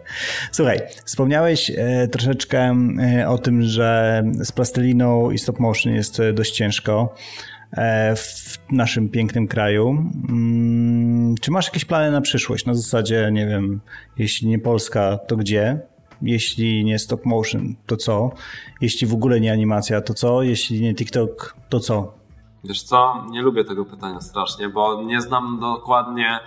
Słuchaj, 0.52 0.80
wspomniałeś 1.04 1.70
e, 1.70 2.08
troszeczkę 2.08 2.76
e, 3.20 3.28
o 3.28 3.38
tym, 3.38 3.62
że 3.62 4.22
z 4.40 4.52
plasteliną 4.52 5.30
i 5.30 5.38
stop 5.38 5.60
motion 5.60 5.94
jest 5.94 6.20
e, 6.20 6.32
dość 6.32 6.52
ciężko 6.52 7.14
w 8.16 8.58
naszym 8.72 9.08
pięknym 9.08 9.48
kraju. 9.48 9.88
Mm, 10.28 11.34
czy 11.40 11.50
masz 11.50 11.66
jakieś 11.66 11.84
plany 11.84 12.10
na 12.10 12.20
przyszłość? 12.20 12.66
Na 12.66 12.74
zasadzie, 12.74 13.30
nie 13.32 13.46
wiem, 13.46 13.80
jeśli 14.18 14.48
nie 14.48 14.58
Polska, 14.58 15.18
to 15.18 15.36
gdzie? 15.36 15.80
Jeśli 16.22 16.84
nie 16.84 16.98
stop 16.98 17.24
motion, 17.24 17.74
to 17.86 17.96
co? 17.96 18.30
Jeśli 18.80 19.06
w 19.06 19.14
ogóle 19.14 19.40
nie 19.40 19.52
animacja, 19.52 20.00
to 20.00 20.14
co? 20.14 20.42
Jeśli 20.42 20.80
nie 20.80 20.94
TikTok, 20.94 21.56
to 21.68 21.80
co? 21.80 22.14
Wiesz 22.64 22.82
co, 22.82 23.26
nie 23.30 23.42
lubię 23.42 23.64
tego 23.64 23.84
pytania 23.84 24.20
strasznie, 24.20 24.68
bo 24.68 25.02
nie 25.02 25.20
znam 25.20 25.60
dokładnie 25.60 26.40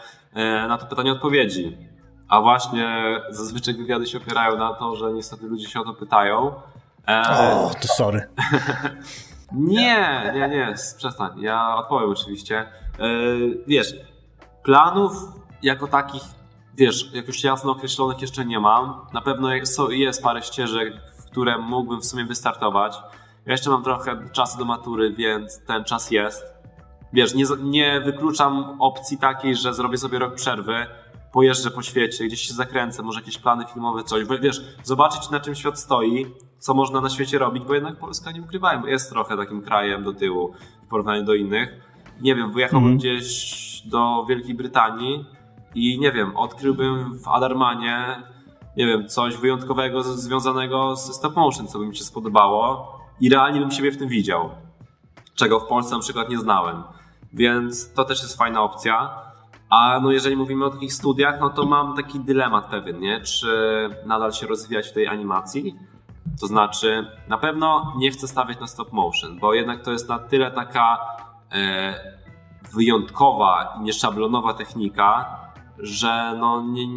na 0.67 0.77
to 0.77 0.85
pytanie 0.85 1.11
odpowiedzi. 1.11 1.88
A 2.29 2.41
właśnie 2.41 3.17
zazwyczaj 3.29 3.73
wywiady 3.73 4.05
się 4.05 4.17
opierają 4.17 4.57
na 4.57 4.73
to, 4.73 4.95
że 4.95 5.13
niestety 5.13 5.47
ludzie 5.47 5.69
się 5.69 5.79
o 5.79 5.83
to 5.83 5.93
pytają. 5.93 6.53
E... 7.07 7.23
O, 7.29 7.71
to 7.81 7.87
sorry. 7.87 8.27
nie, 9.51 10.31
nie, 10.33 10.49
nie, 10.49 10.73
przestań. 10.97 11.41
Ja 11.41 11.75
odpowiem 11.75 12.09
oczywiście. 12.09 12.59
E, 12.59 12.67
wiesz, 13.67 13.95
planów 14.63 15.13
jako 15.63 15.87
takich, 15.87 16.23
wiesz, 16.75 17.13
jakoś 17.13 17.43
jasno 17.43 17.71
określonych 17.71 18.21
jeszcze 18.21 18.45
nie 18.45 18.59
mam. 18.59 19.05
Na 19.13 19.21
pewno 19.21 19.49
jest 19.89 20.23
parę 20.23 20.41
ścieżek, 20.41 20.93
w 21.17 21.25
które 21.25 21.57
mógłbym 21.57 22.01
w 22.01 22.05
sumie 22.05 22.25
wystartować. 22.25 22.97
Ja 23.45 23.51
jeszcze 23.51 23.69
mam 23.69 23.83
trochę 23.83 24.29
czasu 24.31 24.57
do 24.57 24.65
matury, 24.65 25.13
więc 25.13 25.65
ten 25.65 25.83
czas 25.83 26.11
jest. 26.11 26.53
Wiesz, 27.13 27.33
nie, 27.33 27.45
nie 27.59 28.01
wykluczam 28.01 28.81
opcji 28.81 29.17
takiej, 29.17 29.55
że 29.55 29.73
zrobię 29.73 29.97
sobie 29.97 30.19
rok 30.19 30.35
przerwy, 30.35 30.87
pojeżdżę 31.31 31.71
po 31.71 31.81
świecie, 31.81 32.25
gdzieś 32.25 32.41
się 32.41 32.53
zakręcę, 32.53 33.03
może 33.03 33.19
jakieś 33.19 33.37
plany 33.37 33.65
filmowe, 33.73 34.03
coś. 34.03 34.23
Wiesz, 34.41 34.61
zobaczyć 34.83 35.29
na 35.29 35.39
czym 35.39 35.55
świat 35.55 35.79
stoi, 35.79 36.25
co 36.59 36.73
można 36.73 37.01
na 37.01 37.09
świecie 37.09 37.37
robić, 37.37 37.63
bo 37.63 37.73
jednak 37.73 37.95
Polska, 37.95 38.31
nie 38.31 38.41
ukrywajmy, 38.41 38.89
jest 38.89 39.09
trochę 39.09 39.37
takim 39.37 39.61
krajem 39.61 40.03
do 40.03 40.13
tyłu 40.13 40.53
w 40.83 40.87
porównaniu 40.87 41.23
do 41.23 41.33
innych. 41.33 41.89
Nie 42.21 42.35
wiem, 42.35 42.51
wyjechałbym 42.51 42.87
mm. 42.87 42.97
gdzieś 42.97 43.81
do 43.85 44.25
Wielkiej 44.29 44.55
Brytanii 44.55 45.25
i 45.75 45.99
nie 45.99 46.11
wiem, 46.11 46.37
odkryłbym 46.37 47.19
w 47.19 47.27
Adarmanie, 47.27 48.23
nie 48.77 48.87
wiem, 48.87 49.07
coś 49.07 49.37
wyjątkowego 49.37 50.03
związanego 50.03 50.95
z 50.95 51.15
stop 51.15 51.35
motion, 51.35 51.67
co 51.67 51.79
by 51.79 51.87
mi 51.87 51.95
się 51.95 52.03
spodobało 52.03 52.93
i 53.21 53.29
realnie 53.29 53.59
bym 53.59 53.71
siebie 53.71 53.91
w 53.91 53.97
tym 53.97 54.09
widział. 54.09 54.49
Czego 55.35 55.59
w 55.59 55.67
Polsce 55.67 55.95
na 55.95 56.01
przykład 56.01 56.29
nie 56.29 56.37
znałem. 56.37 56.83
Więc 57.33 57.93
to 57.93 58.05
też 58.05 58.21
jest 58.21 58.37
fajna 58.37 58.61
opcja. 58.61 59.09
A 59.69 59.99
no 60.03 60.11
jeżeli 60.11 60.35
mówimy 60.35 60.65
o 60.65 60.69
takich 60.69 60.93
studiach, 60.93 61.39
no 61.39 61.49
to 61.49 61.65
mam 61.65 61.95
taki 61.95 62.19
dylemat 62.19 62.65
pewien, 62.65 62.99
nie? 62.99 63.21
Czy 63.21 63.49
nadal 64.05 64.31
się 64.31 64.47
rozwijać 64.47 64.87
w 64.87 64.93
tej 64.93 65.07
animacji? 65.07 65.75
To 66.41 66.47
znaczy, 66.47 67.07
na 67.27 67.37
pewno 67.37 67.93
nie 67.97 68.11
chcę 68.11 68.27
stawiać 68.27 68.59
na 68.59 68.67
stop 68.67 68.91
motion, 68.93 69.39
bo 69.39 69.53
jednak 69.53 69.83
to 69.83 69.91
jest 69.91 70.09
na 70.09 70.19
tyle 70.19 70.51
taka 70.51 70.99
e, 71.51 71.93
wyjątkowa 72.73 73.73
i 73.79 73.83
nieszablonowa 73.83 74.53
technika, 74.53 75.39
że 75.77 76.35
no 76.39 76.61
nie, 76.61 76.87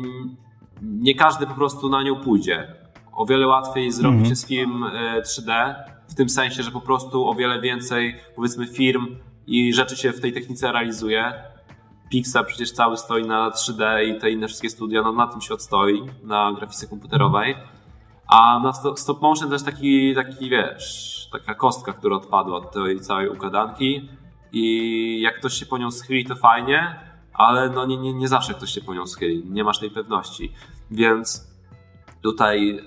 nie 0.82 1.14
każdy 1.14 1.46
po 1.46 1.54
prostu 1.54 1.88
na 1.88 2.02
nią 2.02 2.16
pójdzie. 2.16 2.74
O 3.12 3.26
wiele 3.26 3.46
łatwiej 3.46 3.92
zrobić 3.92 4.18
mhm. 4.18 4.30
jest 4.30 4.48
film 4.48 4.84
3D, 5.22 5.74
w 6.08 6.14
tym 6.14 6.28
sensie, 6.28 6.62
że 6.62 6.70
po 6.70 6.80
prostu 6.80 7.28
o 7.28 7.34
wiele 7.34 7.60
więcej 7.60 8.16
powiedzmy 8.36 8.66
firm 8.66 9.06
i 9.46 9.74
rzeczy 9.74 9.96
się 9.96 10.12
w 10.12 10.20
tej 10.20 10.32
technice 10.32 10.72
realizuje 10.72 11.51
Pixar 12.12 12.46
przecież 12.46 12.72
cały 12.72 12.96
stoi 12.96 13.26
na 13.26 13.50
3D 13.50 14.04
i 14.04 14.20
te 14.20 14.30
inne 14.30 14.48
wszystkie 14.48 14.70
studia, 14.70 15.02
no 15.02 15.12
na 15.12 15.26
tym 15.26 15.40
świat 15.40 15.62
stoi, 15.62 16.02
na 16.22 16.52
grafice 16.52 16.86
komputerowej. 16.86 17.56
A 18.26 18.58
na 18.58 18.72
stop 18.96 19.22
motion 19.22 19.52
jest 19.52 19.64
taki, 19.64 20.14
taki 20.14 20.50
wiesz, 20.50 21.28
taka 21.32 21.54
kostka, 21.54 21.92
która 21.92 22.16
odpadła 22.16 22.56
od 22.56 22.72
tej 22.72 23.00
całej 23.00 23.28
układanki 23.28 24.08
i 24.52 25.20
jak 25.20 25.38
ktoś 25.38 25.54
się 25.54 25.66
po 25.66 25.78
nią 25.78 25.90
schyli, 25.90 26.24
to 26.24 26.36
fajnie, 26.36 27.00
ale 27.34 27.70
no 27.70 27.86
nie, 27.86 27.96
nie, 27.96 28.14
nie 28.14 28.28
zawsze 28.28 28.54
ktoś 28.54 28.70
się 28.70 28.80
po 28.80 28.94
nią 28.94 29.06
schyli, 29.06 29.44
nie 29.44 29.64
masz 29.64 29.78
tej 29.78 29.90
pewności, 29.90 30.52
więc 30.90 31.52
tutaj 32.22 32.78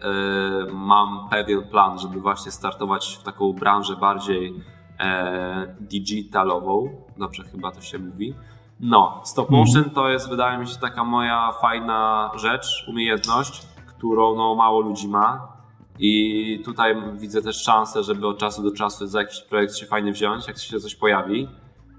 y, 0.69 0.73
mam 0.73 1.29
pewien 1.29 1.63
plan, 1.63 1.99
żeby 1.99 2.21
właśnie 2.21 2.51
startować 2.51 3.17
w 3.21 3.23
taką 3.23 3.53
branżę 3.53 3.95
bardziej 3.95 4.53
e, 4.99 5.75
digitalową, 5.79 7.01
dobrze 7.17 7.43
chyba 7.43 7.71
to 7.71 7.81
się 7.81 7.99
mówi. 7.99 8.35
No, 8.79 9.21
stop 9.23 9.49
motion 9.49 9.81
mm. 9.81 9.89
to 9.89 10.09
jest 10.09 10.29
wydaje 10.29 10.57
mi 10.57 10.67
się 10.67 10.75
taka 10.75 11.03
moja 11.03 11.51
fajna 11.61 12.31
rzecz, 12.35 12.85
umiejętność, 12.87 13.61
którą 13.87 14.35
no, 14.35 14.55
mało 14.55 14.81
ludzi 14.81 15.07
ma 15.07 15.55
i 15.99 16.61
tutaj 16.65 16.95
widzę 17.13 17.41
też 17.41 17.63
szansę, 17.63 18.03
żeby 18.03 18.27
od 18.27 18.37
czasu 18.37 18.63
do 18.63 18.71
czasu 18.71 19.07
za 19.07 19.21
jakiś 19.21 19.41
projekt 19.41 19.75
się 19.75 19.85
fajnie 19.85 20.11
wziąć, 20.11 20.47
jak 20.47 20.57
się 20.57 20.79
coś 20.79 20.95
pojawi. 20.95 21.47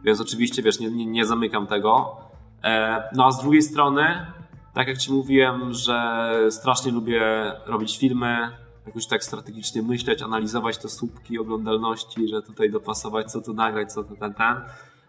Więc 0.05 0.21
oczywiście, 0.21 0.63
wiesz, 0.63 0.81
nie, 0.81 0.91
nie, 0.91 1.07
nie 1.07 1.27
zamykam 1.27 1.67
tego. 1.67 2.17
E, 2.65 3.03
no 3.15 3.27
a 3.27 3.33
z 3.33 3.41
drugiej 3.43 3.63
strony, 3.63 4.27
tak 4.75 4.89
jak 4.89 4.99
Ci 4.99 5.13
mówiłem, 5.13 5.73
że 5.73 6.31
strasznie 6.51 6.93
lubię 6.93 7.23
robić 7.67 7.99
filmy, 7.99 8.51
jakoś 8.87 9.07
tak 9.07 9.25
strategicznie 9.25 9.83
myśleć, 9.83 10.23
analizować 10.23 10.79
te 10.79 10.89
słupki 10.89 11.39
oglądalności, 11.39 12.29
że 12.29 12.43
tutaj 12.43 12.71
dopasować, 12.71 13.33
co 13.33 13.41
tu 13.41 13.55
nagrać, 13.55 13.93
co 13.93 14.05
tu 14.05 14.17
ten, 14.17 14.35
ten. 14.35 14.57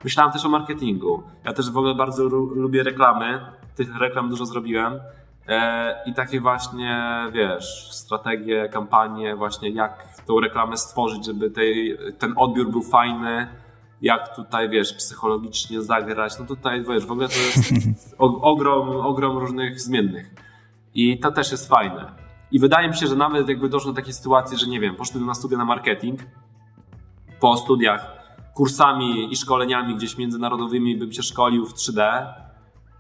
Myślałem 0.03 0.33
też 0.33 0.45
o 0.45 0.49
marketingu. 0.49 1.23
Ja 1.43 1.53
też 1.53 1.71
w 1.71 1.77
ogóle 1.77 1.95
bardzo 1.95 2.23
lubię 2.55 2.83
reklamy. 2.83 3.39
Tych 3.75 3.97
reklam 3.97 4.29
dużo 4.29 4.45
zrobiłem. 4.45 4.99
E, 5.47 6.03
I 6.05 6.13
takie 6.13 6.41
właśnie, 6.41 7.05
wiesz, 7.31 7.89
strategie, 7.91 8.69
kampanie, 8.69 9.35
właśnie 9.35 9.69
jak 9.69 10.23
tą 10.25 10.39
reklamę 10.39 10.77
stworzyć, 10.77 11.25
żeby 11.25 11.51
tej, 11.51 11.97
ten 12.19 12.33
odbiór 12.35 12.71
był 12.71 12.81
fajny, 12.81 13.47
jak 14.01 14.35
tutaj, 14.35 14.69
wiesz, 14.69 14.93
psychologicznie 14.93 15.81
zagrać. 15.81 16.39
No 16.39 16.45
tutaj, 16.45 16.83
wiesz, 16.83 17.05
w 17.05 17.11
ogóle 17.11 17.27
to 17.27 17.35
jest 17.35 18.15
ogrom, 18.41 18.89
ogrom 18.89 19.37
różnych 19.37 19.81
zmiennych. 19.81 20.35
I 20.93 21.19
to 21.19 21.31
też 21.31 21.51
jest 21.51 21.69
fajne. 21.69 22.11
I 22.51 22.59
wydaje 22.59 22.87
mi 22.87 22.95
się, 22.95 23.07
że 23.07 23.15
nawet 23.15 23.49
jakby 23.49 23.69
doszło 23.69 23.91
do 23.91 23.95
takiej 23.95 24.13
sytuacji, 24.13 24.57
że 24.57 24.67
nie 24.67 24.79
wiem, 24.79 24.95
poszedłem 24.95 25.25
na 25.25 25.33
studia 25.33 25.57
na 25.57 25.65
marketing, 25.65 26.19
po 27.39 27.57
studiach 27.57 28.16
kursami 28.57 29.33
i 29.33 29.35
szkoleniami 29.35 29.95
gdzieś 29.95 30.17
międzynarodowymi 30.17 30.97
bym 30.97 31.13
się 31.13 31.23
szkolił 31.23 31.65
w 31.65 31.73
3D, 31.73 32.27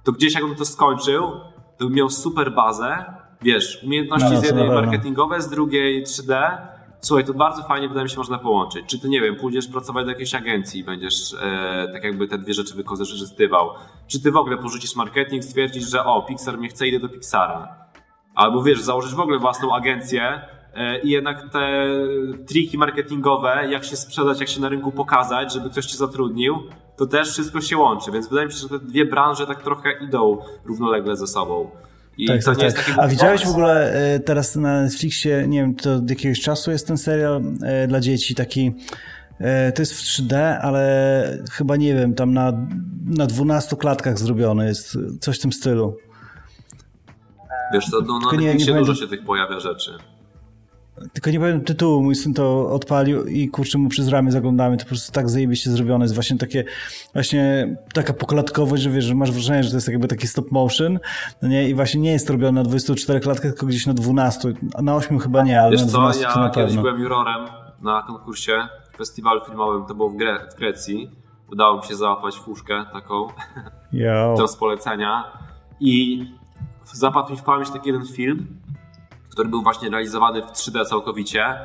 to 0.03 0.11
gdzieś 0.11 0.35
jakbym 0.35 0.55
to 0.55 0.65
skończył, 0.65 1.31
to 1.77 1.85
bym 1.85 1.93
miał 1.93 2.09
super 2.09 2.53
bazę, 2.53 3.05
wiesz, 3.41 3.83
umiejętności 3.83 4.33
no, 4.33 4.39
z 4.39 4.43
jednej 4.43 4.69
marketingowe, 4.69 5.41
z 5.41 5.49
drugiej 5.49 6.03
3D. 6.03 6.57
Słuchaj, 7.01 7.25
to 7.25 7.33
bardzo 7.33 7.63
fajnie 7.63 7.87
wydaje 7.87 8.03
mi 8.03 8.09
się 8.09 8.17
można 8.17 8.37
połączyć. 8.37 8.85
Czy 8.87 8.99
ty, 8.99 9.09
nie 9.09 9.21
wiem, 9.21 9.35
pójdziesz 9.35 9.67
pracować 9.67 10.05
do 10.05 10.11
jakiejś 10.11 10.35
agencji 10.35 10.79
i 10.79 10.83
będziesz 10.83 11.33
e, 11.33 11.89
tak 11.93 12.03
jakby 12.03 12.27
te 12.27 12.37
dwie 12.37 12.53
rzeczy 12.53 12.75
wykorzystywał. 12.75 13.69
Czy 14.07 14.21
ty 14.23 14.31
w 14.31 14.37
ogóle 14.37 14.57
porzucisz 14.57 14.95
marketing, 14.95 15.43
stwierdzisz, 15.43 15.89
że 15.89 16.05
o, 16.05 16.21
Pixar 16.21 16.57
mnie 16.57 16.69
chce, 16.69 16.87
idę 16.87 16.99
do 16.99 17.09
Pixara. 17.09 17.75
Albo 18.35 18.63
wiesz, 18.63 18.81
założysz 18.81 19.15
w 19.15 19.19
ogóle 19.19 19.39
własną 19.39 19.75
agencję 19.75 20.41
i 21.03 21.09
jednak 21.09 21.49
te 21.51 21.87
triki 22.47 22.77
marketingowe, 22.77 23.67
jak 23.71 23.85
się 23.85 23.95
sprzedać, 23.95 24.39
jak 24.39 24.49
się 24.49 24.61
na 24.61 24.69
rynku 24.69 24.91
pokazać, 24.91 25.53
żeby 25.53 25.69
ktoś 25.69 25.85
cię 25.85 25.97
zatrudnił, 25.97 26.55
to 26.97 27.05
też 27.05 27.31
wszystko 27.31 27.61
się 27.61 27.77
łączy, 27.77 28.11
więc 28.11 28.29
wydaje 28.29 28.47
mi 28.47 28.53
się, 28.53 28.59
że 28.59 28.69
te 28.69 28.79
dwie 28.79 29.05
branże 29.05 29.47
tak 29.47 29.63
trochę 29.63 29.91
idą 30.01 30.37
równolegle 30.65 31.17
ze 31.17 31.27
sobą. 31.27 31.69
I 32.17 32.27
tak, 32.27 32.43
to 32.43 32.45
tak, 32.45 32.57
nie 32.57 32.71
tak. 32.71 32.87
jest 32.87 32.99
A 32.99 33.07
widziałeś 33.07 33.45
w 33.45 33.49
ogóle 33.49 33.93
e, 33.93 34.19
teraz 34.19 34.55
na 34.55 34.81
Netflixie, 34.81 35.47
nie 35.47 35.61
wiem, 35.61 35.75
to 35.75 35.93
od 35.93 36.09
jakiegoś 36.09 36.39
czasu 36.39 36.71
jest 36.71 36.87
ten 36.87 36.97
serial 36.97 37.41
e, 37.63 37.87
dla 37.87 37.99
dzieci 37.99 38.35
taki. 38.35 38.73
E, 39.39 39.71
to 39.71 39.81
jest 39.81 39.93
w 39.93 40.03
3D, 40.03 40.57
ale 40.61 41.43
chyba 41.51 41.75
nie 41.75 41.93
wiem, 41.93 42.13
tam 42.13 42.33
na, 42.33 42.53
na 43.05 43.25
12 43.25 43.75
klatkach 43.75 44.19
zrobione 44.19 44.67
jest 44.67 44.97
coś 45.19 45.39
w 45.39 45.41
tym 45.41 45.51
stylu. 45.51 45.97
Wiesz, 47.73 47.91
to 47.91 48.01
no, 48.01 48.19
na 48.19 48.31
Netflixie 48.31 48.73
nie, 48.73 48.73
nie 48.73 48.85
dużo 48.85 48.95
się 48.95 49.07
tych 49.07 49.25
pojawia 49.25 49.59
rzeczy. 49.59 49.91
Tylko 51.13 51.29
nie 51.29 51.39
powiem 51.39 51.61
tytułu, 51.61 52.03
mój 52.03 52.15
syn 52.15 52.33
to 52.33 52.71
odpalił 52.71 53.25
i 53.25 53.49
kurczę 53.49 53.77
mu 53.77 53.89
przez 53.89 54.07
ramię 54.07 54.31
zaglądamy, 54.31 54.77
to 54.77 54.83
po 54.83 54.89
prostu 54.89 55.11
tak 55.11 55.29
zajebiście 55.29 55.71
zrobione, 55.71 56.05
jest 56.05 56.15
właśnie 56.15 56.37
takie, 56.37 56.63
właśnie 57.13 57.75
taka 57.93 58.13
poklatkowość, 58.13 58.83
że 58.83 58.89
wiesz, 58.89 59.05
że 59.05 59.15
masz 59.15 59.31
wrażenie, 59.31 59.63
że 59.63 59.69
to 59.69 59.77
jest 59.77 59.87
jakby 59.87 60.07
taki 60.07 60.27
stop 60.27 60.51
motion, 60.51 60.99
no 61.41 61.47
nie, 61.47 61.69
i 61.69 61.75
właśnie 61.75 62.01
nie 62.01 62.11
jest 62.11 62.29
robione 62.29 62.63
na 62.63 62.69
24 62.69 63.19
klatkach, 63.19 63.51
tylko 63.51 63.65
gdzieś 63.65 63.85
na 63.85 63.93
12, 63.93 64.53
na 64.81 64.95
8 64.95 65.19
chyba 65.19 65.43
nie, 65.43 65.61
ale 65.61 65.71
wiesz 65.71 65.81
na 65.81 65.87
12 65.87 66.21
co, 66.21 66.27
ja 66.27 66.33
to 66.33 66.39
na 66.39 66.49
kiedyś 66.49 66.77
byłem 66.77 67.01
jurorem 67.01 67.47
na 67.81 68.01
konkursie, 68.01 68.67
festiwalu 68.97 69.45
filmowym, 69.45 69.85
to 69.85 69.95
było 69.95 70.09
w, 70.09 70.15
Gre 70.15 70.49
w 70.51 70.55
Grecji, 70.57 71.11
udało 71.51 71.77
mi 71.77 71.83
się 71.83 71.95
załapać 71.95 72.39
fuszkę 72.39 72.85
taką, 72.93 73.27
to 74.37 74.47
z 74.47 74.55
polecenia 74.63 75.23
i 75.79 76.25
zapadł 76.83 77.31
mi 77.31 77.37
w 77.37 77.43
pamięć 77.43 77.69
taki 77.69 77.89
jeden 77.89 78.07
film, 78.07 78.47
który 79.37 79.49
był 79.49 79.61
właśnie 79.61 79.89
realizowany 79.89 80.41
w 80.41 80.45
3D 80.45 80.85
całkowicie, 80.85 81.55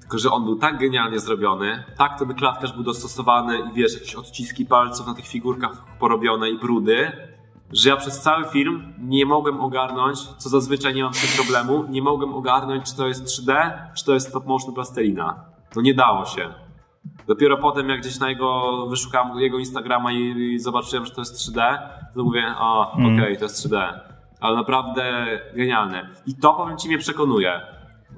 tylko 0.00 0.18
że 0.18 0.30
on 0.30 0.44
był 0.44 0.56
tak 0.56 0.78
genialnie 0.78 1.18
zrobiony, 1.18 1.84
tak 1.98 2.18
ten 2.18 2.34
klatkarz 2.34 2.72
był 2.72 2.82
dostosowany 2.82 3.58
i 3.58 3.74
wiesz, 3.74 3.94
jakieś 3.94 4.14
odciski 4.14 4.66
palców 4.66 5.06
na 5.06 5.14
tych 5.14 5.26
figurkach 5.26 5.84
porobione 5.98 6.50
i 6.50 6.58
brudy, 6.58 7.12
że 7.72 7.88
ja 7.88 7.96
przez 7.96 8.20
cały 8.20 8.44
film 8.44 8.94
nie 8.98 9.26
mogłem 9.26 9.60
ogarnąć, 9.60 10.18
co 10.20 10.48
zazwyczaj 10.48 10.94
nie 10.94 11.02
mam 11.02 11.14
z 11.14 11.20
tym 11.20 11.44
problemu, 11.44 11.84
nie 11.88 12.02
mogłem 12.02 12.34
ogarnąć, 12.34 12.90
czy 12.90 12.96
to 12.96 13.08
jest 13.08 13.24
3D, 13.24 13.72
czy 13.94 14.04
to 14.04 14.14
jest 14.14 14.28
stop 14.28 14.46
motion 14.46 14.74
plastelina. 14.74 15.44
To 15.74 15.80
nie 15.80 15.94
dało 15.94 16.24
się. 16.24 16.54
Dopiero 17.26 17.58
potem, 17.58 17.88
jak 17.88 18.00
gdzieś 18.00 18.18
na 18.18 18.28
jego, 18.28 18.86
wyszukałem 18.86 19.40
jego 19.40 19.58
Instagrama 19.58 20.12
i, 20.12 20.52
i 20.54 20.58
zobaczyłem, 20.58 21.06
że 21.06 21.12
to 21.12 21.20
jest 21.20 21.36
3D, 21.36 21.78
to 22.14 22.24
mówię, 22.24 22.54
o, 22.58 22.94
mm. 22.94 23.14
okej, 23.14 23.24
okay, 23.24 23.36
to 23.36 23.44
jest 23.44 23.66
3D 23.66 24.00
ale 24.44 24.56
naprawdę 24.56 25.26
genialne. 25.54 26.08
I 26.26 26.34
to 26.34 26.54
powiem 26.54 26.78
Ci 26.78 26.88
mnie 26.88 26.98
przekonuje 26.98 27.60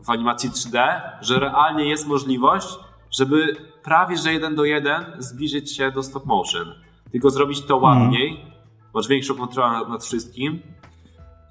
w 0.05 0.11
animacji 0.11 0.51
3D, 0.51 1.01
że 1.21 1.39
realnie 1.39 1.89
jest 1.89 2.07
możliwość, 2.07 2.69
żeby 3.11 3.57
prawie 3.83 4.17
że 4.17 4.33
jeden 4.33 4.55
do 4.55 4.65
jeden 4.65 5.05
zbliżyć 5.19 5.77
się 5.77 5.91
do 5.91 6.03
stop 6.03 6.27
motion. 6.27 6.75
Tylko 7.13 7.31
zrobić 7.31 7.67
to 7.67 7.77
ładniej, 7.77 8.29
mm. 8.31 8.53
masz 8.95 9.09
większą 9.09 9.35
kontrolę 9.35 9.89
nad, 9.89 10.05
wszystkim 10.05 10.63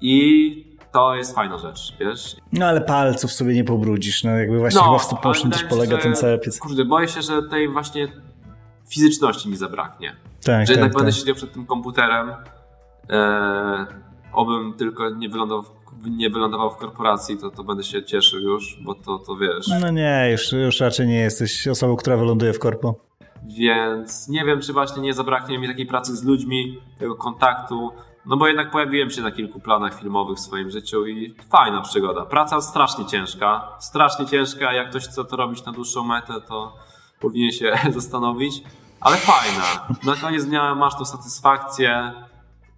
i 0.00 0.76
to 0.92 1.14
jest 1.14 1.34
fajna 1.34 1.58
rzecz, 1.58 1.96
wiesz? 2.00 2.36
No 2.52 2.66
ale 2.66 2.80
palców 2.80 3.32
sobie 3.32 3.54
nie 3.54 3.64
pobrudzisz, 3.64 4.24
no 4.24 4.30
jakby 4.30 4.58
właśnie 4.58 4.80
no, 4.80 4.86
chyba 4.86 4.98
w 4.98 5.02
stop 5.02 5.24
motion 5.24 5.50
też 5.50 5.64
polega 5.64 5.98
ten 5.98 6.14
cały 6.14 6.38
piec. 6.38 6.58
Kurde, 6.58 6.84
boję 6.84 7.08
się, 7.08 7.22
że 7.22 7.42
tej 7.42 7.68
właśnie 7.68 8.08
fizyczności 8.88 9.48
mi 9.48 9.56
zabraknie. 9.56 10.16
Tak, 10.44 10.66
że 10.66 10.72
jednak 10.72 10.92
tak, 10.92 10.98
będę 10.98 11.12
tak. 11.12 11.20
siedział 11.20 11.34
przed 11.34 11.52
tym 11.52 11.66
komputerem, 11.66 12.30
e, 13.10 14.05
obym 14.36 14.74
tylko 14.74 15.10
nie 15.10 15.28
wylądował, 15.28 15.72
nie 16.10 16.30
wylądował 16.30 16.70
w 16.70 16.76
korporacji, 16.76 17.38
to, 17.38 17.50
to 17.50 17.64
będę 17.64 17.84
się 17.84 18.04
cieszył 18.04 18.40
już, 18.40 18.78
bo 18.84 18.94
to, 18.94 19.18
to 19.18 19.36
wiesz. 19.36 19.68
No 19.80 19.90
nie, 19.90 20.28
już, 20.32 20.52
już 20.52 20.80
raczej 20.80 21.06
nie 21.06 21.18
jesteś 21.18 21.68
osobą, 21.68 21.96
która 21.96 22.16
wyląduje 22.16 22.52
w 22.52 22.58
korpo. 22.58 22.94
Więc 23.46 24.28
nie 24.28 24.44
wiem, 24.44 24.60
czy 24.60 24.72
właśnie 24.72 25.02
nie 25.02 25.14
zabraknie 25.14 25.58
mi 25.58 25.68
takiej 25.68 25.86
pracy 25.86 26.16
z 26.16 26.24
ludźmi, 26.24 26.78
tego 26.98 27.14
kontaktu, 27.14 27.90
no 28.26 28.36
bo 28.36 28.46
jednak 28.46 28.70
pojawiłem 28.70 29.10
się 29.10 29.22
na 29.22 29.30
kilku 29.30 29.60
planach 29.60 30.00
filmowych 30.00 30.36
w 30.36 30.40
swoim 30.40 30.70
życiu 30.70 31.06
i 31.06 31.34
fajna 31.50 31.80
przygoda. 31.80 32.24
Praca 32.24 32.60
strasznie 32.60 33.06
ciężka, 33.06 33.76
strasznie 33.78 34.26
ciężka, 34.26 34.72
jak 34.72 34.90
ktoś 34.90 35.08
chce 35.08 35.24
to 35.24 35.36
robić 35.36 35.64
na 35.64 35.72
dłuższą 35.72 36.04
metę, 36.04 36.34
to 36.48 36.76
powinien 37.20 37.52
się 37.52 37.72
zastanowić, 37.94 38.62
ale 39.00 39.16
fajna. 39.16 39.96
Na 40.04 40.16
koniec 40.16 40.44
dnia 40.44 40.74
masz 40.74 40.98
tą 40.98 41.04
satysfakcję, 41.04 42.12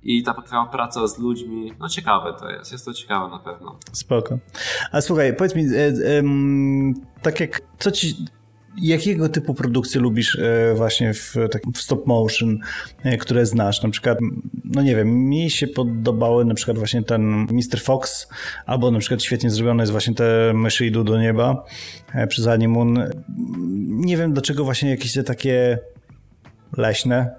i 0.02 0.22
ta 0.22 0.34
praca 0.72 1.08
z 1.08 1.18
ludźmi, 1.18 1.72
no 1.80 1.88
ciekawe 1.88 2.34
to 2.40 2.50
jest, 2.50 2.72
jest 2.72 2.84
to 2.84 2.94
ciekawe 2.94 3.30
na 3.30 3.38
pewno. 3.38 3.78
Spoko. 3.92 4.38
A 4.92 5.00
słuchaj, 5.00 5.36
powiedz 5.36 5.54
mi, 5.54 5.62
e, 5.62 5.86
e, 5.86 6.22
tak 7.22 7.40
jak, 7.40 7.62
co 7.78 7.90
ci, 7.90 8.16
jakiego 8.82 9.28
typu 9.28 9.54
produkcje 9.54 10.00
lubisz 10.00 10.38
e, 10.38 10.74
właśnie 10.74 11.14
w, 11.14 11.34
takim, 11.50 11.72
w 11.72 11.78
stop 11.78 12.06
motion, 12.06 12.58
e, 13.02 13.16
które 13.16 13.46
znasz? 13.46 13.82
Na 13.82 13.88
przykład, 13.88 14.18
no 14.64 14.82
nie 14.82 14.96
wiem, 14.96 15.28
mi 15.28 15.50
się 15.50 15.66
podobały 15.66 16.44
na 16.44 16.54
przykład 16.54 16.78
właśnie 16.78 17.02
ten 17.02 17.46
Mr. 17.50 17.80
Fox, 17.80 18.28
albo 18.66 18.90
na 18.90 18.98
przykład 18.98 19.22
świetnie 19.22 19.50
zrobione 19.50 19.82
jest 19.82 19.92
właśnie 19.92 20.14
te 20.14 20.52
myszy 20.54 20.86
idą 20.86 21.04
do 21.04 21.18
nieba 21.18 21.64
e, 22.14 22.26
przez 22.26 22.46
Animun. 22.46 23.04
Nie 23.88 24.16
wiem 24.16 24.32
dlaczego 24.32 24.64
właśnie 24.64 24.90
jakieś 24.90 25.12
te 25.12 25.24
takie 25.24 25.78
leśne, 26.76 27.30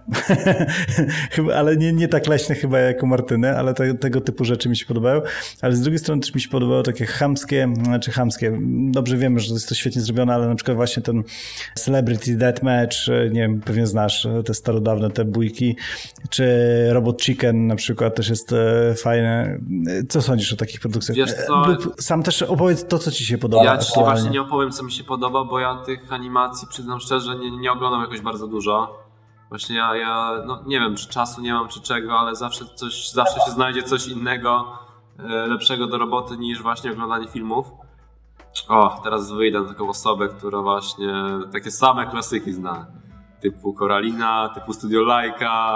ale 1.55 1.77
nie, 1.77 1.93
nie 1.93 2.07
tak 2.07 2.27
leśne 2.27 2.55
chyba 2.55 2.79
jak 2.79 3.03
u 3.03 3.07
Martyny, 3.07 3.57
ale 3.57 3.73
te, 3.73 3.93
tego 3.93 4.21
typu 4.21 4.45
rzeczy 4.45 4.69
mi 4.69 4.77
się 4.77 4.85
podobają, 4.85 5.21
ale 5.61 5.75
z 5.75 5.81
drugiej 5.81 5.99
strony 5.99 6.21
też 6.21 6.35
mi 6.35 6.41
się 6.41 6.49
podobało 6.49 6.83
takie 6.83 7.05
chamskie, 7.05 7.73
znaczy 7.83 8.11
chamskie, 8.11 8.59
dobrze 8.91 9.17
wiemy, 9.17 9.39
że 9.39 9.53
jest 9.53 9.69
to 9.69 9.75
świetnie 9.75 10.01
zrobione, 10.01 10.33
ale 10.33 10.47
na 10.47 10.55
przykład 10.55 10.77
właśnie 10.77 11.03
ten 11.03 11.23
Celebrity 11.75 12.35
Deathmatch, 12.35 12.97
nie 13.07 13.41
wiem, 13.41 13.61
pewnie 13.61 13.87
znasz 13.87 14.27
te 14.45 14.53
starodawne, 14.53 15.11
te 15.11 15.25
bójki, 15.25 15.75
czy 16.29 16.47
Robot 16.91 17.21
Chicken 17.21 17.67
na 17.67 17.75
przykład 17.75 18.15
też 18.15 18.29
jest 18.29 18.53
e, 18.53 18.95
fajne. 18.95 19.59
Co 20.09 20.21
sądzisz 20.21 20.53
o 20.53 20.55
takich 20.55 20.79
produkcjach? 20.79 21.17
Wiesz 21.17 21.33
co? 21.47 21.63
Sam 21.99 22.23
też 22.23 22.41
opowiedz 22.41 22.85
to, 22.85 22.99
co 22.99 23.11
ci 23.11 23.25
się 23.25 23.37
podoba 23.37 23.65
Ja 23.65 23.77
ci 23.77 23.99
właśnie 23.99 24.29
nie 24.29 24.41
opowiem, 24.41 24.71
co 24.71 24.83
mi 24.83 24.91
się 24.91 25.03
podoba, 25.03 25.43
bo 25.43 25.59
ja 25.59 25.75
tych 25.85 26.13
animacji, 26.13 26.67
przyznam 26.67 26.99
szczerze, 26.99 27.35
nie, 27.35 27.57
nie 27.57 27.71
oglądam 27.71 28.01
jakoś 28.01 28.21
bardzo 28.21 28.47
dużo 28.47 29.08
Właśnie 29.49 29.75
ja, 29.75 29.95
ja 29.95 30.31
no 30.45 30.63
nie 30.65 30.79
wiem, 30.79 30.95
czy 30.95 31.09
czasu 31.09 31.41
nie 31.41 31.53
mam, 31.53 31.67
czy 31.67 31.81
czego, 31.81 32.19
ale 32.19 32.35
zawsze 32.35 32.65
coś, 32.65 33.11
zawsze 33.11 33.39
się 33.45 33.51
znajdzie 33.51 33.83
coś 33.83 34.07
innego, 34.07 34.79
e, 35.19 35.23
lepszego 35.47 35.87
do 35.87 35.97
roboty 35.97 36.37
niż 36.37 36.61
właśnie 36.61 36.91
oglądanie 36.91 37.27
filmów. 37.27 37.67
O, 38.67 38.99
teraz 39.03 39.31
wyjdę 39.31 39.61
na 39.61 39.67
taką 39.67 39.89
osobę, 39.89 40.29
która 40.29 40.61
właśnie 40.61 41.13
takie 41.51 41.71
same 41.71 42.07
klasyki 42.07 42.53
zna. 42.53 42.87
Typu 43.41 43.73
Koralina, 43.73 44.49
typu 44.55 44.73
Studio 44.73 45.01
Laika, 45.01 45.71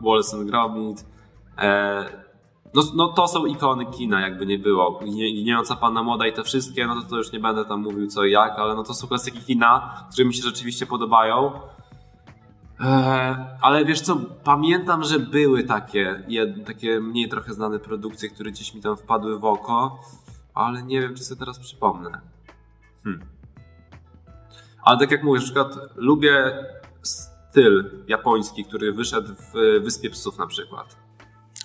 Wallace 0.00 0.36
and 0.36 0.50
Gromit. 0.50 1.06
E, 1.58 2.04
no, 2.74 2.82
no 2.96 3.08
to 3.08 3.28
są 3.28 3.46
ikony 3.46 3.86
kina, 3.86 4.20
jakby 4.20 4.46
nie 4.46 4.58
było. 4.58 5.00
Giniąca 5.34 5.76
Panna 5.76 6.02
Moda 6.02 6.26
i 6.26 6.32
te 6.32 6.42
wszystkie, 6.42 6.86
no 6.86 7.02
to, 7.02 7.08
to 7.08 7.16
już 7.16 7.32
nie 7.32 7.40
będę 7.40 7.64
tam 7.64 7.80
mówił 7.80 8.06
co 8.06 8.24
i 8.24 8.32
jak, 8.32 8.58
ale 8.58 8.74
no 8.74 8.82
to 8.82 8.94
są 8.94 9.08
klasyki 9.08 9.40
kina, 9.40 10.04
które 10.12 10.28
mi 10.28 10.34
się 10.34 10.42
rzeczywiście 10.42 10.86
podobają. 10.86 11.52
Eee, 12.80 13.36
ale 13.60 13.84
wiesz 13.84 14.00
co, 14.00 14.16
pamiętam, 14.44 15.04
że 15.04 15.18
były 15.18 15.64
takie, 15.64 16.22
takie 16.66 17.00
mniej 17.00 17.28
trochę 17.28 17.52
znane 17.52 17.78
produkcje, 17.78 18.28
które 18.28 18.50
gdzieś 18.50 18.74
mi 18.74 18.80
tam 18.80 18.96
wpadły 18.96 19.38
w 19.38 19.44
oko, 19.44 20.00
ale 20.54 20.82
nie 20.82 21.00
wiem, 21.00 21.14
czy 21.14 21.24
sobie 21.24 21.38
teraz 21.38 21.58
przypomnę. 21.58 22.10
Hmm. 23.04 23.22
Ale 24.82 24.98
tak 24.98 25.10
jak 25.10 25.22
mówisz, 25.22 25.42
na 25.42 25.46
przykład 25.46 25.90
lubię 25.96 26.52
styl 27.02 27.90
japoński, 28.08 28.64
który 28.64 28.92
wyszedł 28.92 29.34
w 29.34 29.82
Wyspie 29.84 30.10
Psów 30.10 30.38
na 30.38 30.46
przykład. 30.46 30.96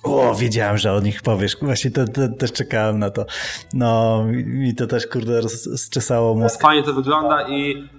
O, 0.04 0.36
wiedziałem, 0.36 0.78
że 0.78 0.94
o 0.94 1.00
nich 1.00 1.22
powiesz. 1.22 1.58
Właśnie 1.62 1.92
to, 1.92 2.08
to, 2.08 2.22
też 2.40 2.52
czekałem 2.52 3.00
na 3.00 3.10
to. 3.10 3.26
No, 3.74 4.24
mi 4.46 4.76
to 4.76 4.88
też, 4.88 5.08
kurde, 5.08 5.50
zczesało 5.78 6.36
mózg. 6.36 6.62
Fajnie 6.62 6.84
to 6.84 6.94
wygląda 6.94 7.50
i 7.50 7.90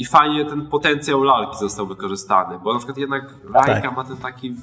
i 0.00 0.04
fajnie 0.04 0.44
ten 0.44 0.66
potencjał 0.66 1.22
lalki 1.22 1.58
został 1.58 1.86
wykorzystany, 1.86 2.58
bo 2.58 2.72
na 2.72 2.78
przykład 2.78 2.98
jednak 2.98 3.34
lalka 3.44 3.80
tak. 3.80 3.96
ma 3.96 4.04
ten 4.04 4.16
taki, 4.16 4.56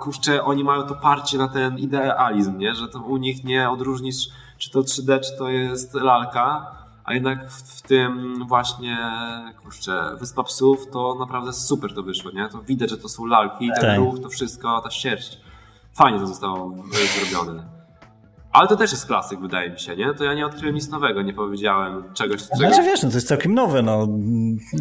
kurczę, 0.00 0.44
oni 0.44 0.64
mają 0.64 0.82
to 0.82 0.94
parcie 0.94 1.38
na 1.38 1.48
ten 1.48 1.78
idealizm, 1.78 2.58
nie? 2.58 2.74
że 2.74 2.88
to 2.88 2.98
u 2.98 3.16
nich 3.16 3.44
nie 3.44 3.70
odróżnisz, 3.70 4.28
czy 4.58 4.70
to 4.70 4.80
3D, 4.80 5.20
czy 5.20 5.38
to 5.38 5.48
jest 5.48 5.94
lalka, 5.94 6.66
a 7.04 7.14
jednak 7.14 7.50
w, 7.50 7.78
w 7.78 7.82
tym 7.82 8.34
właśnie, 8.46 8.98
kurczę, 9.62 10.16
Wyspa 10.20 10.42
Psów 10.42 10.90
to 10.90 11.16
naprawdę 11.18 11.52
super 11.52 11.94
to 11.94 12.02
wyszło, 12.02 12.30
nie? 12.30 12.48
To 12.48 12.62
widać, 12.62 12.90
że 12.90 12.98
to 12.98 13.08
są 13.08 13.26
lalki, 13.26 13.70
ten 13.80 13.90
tak. 13.90 13.98
ruch, 13.98 14.20
to 14.22 14.28
wszystko, 14.28 14.80
ta 14.80 14.90
sierść. 14.90 15.40
Fajnie 15.94 16.18
to 16.18 16.26
zostało 16.26 16.74
zrobione. 17.16 17.77
Ale 18.52 18.68
to 18.68 18.76
też 18.76 18.90
jest 18.90 19.06
klasyk, 19.06 19.40
wydaje 19.40 19.70
mi 19.70 19.80
się, 19.80 19.96
nie? 19.96 20.14
To 20.14 20.24
ja 20.24 20.34
nie 20.34 20.46
odkryłem 20.46 20.74
nic 20.74 20.88
nowego, 20.88 21.22
nie 21.22 21.32
powiedziałem 21.32 22.04
czegoś. 22.14 22.42
Czego... 22.42 22.56
Znaczy 22.56 22.82
wiesz, 22.82 23.02
no 23.02 23.08
to 23.08 23.14
jest 23.14 23.28
całkiem 23.28 23.54
nowe, 23.54 23.82
no. 23.82 24.08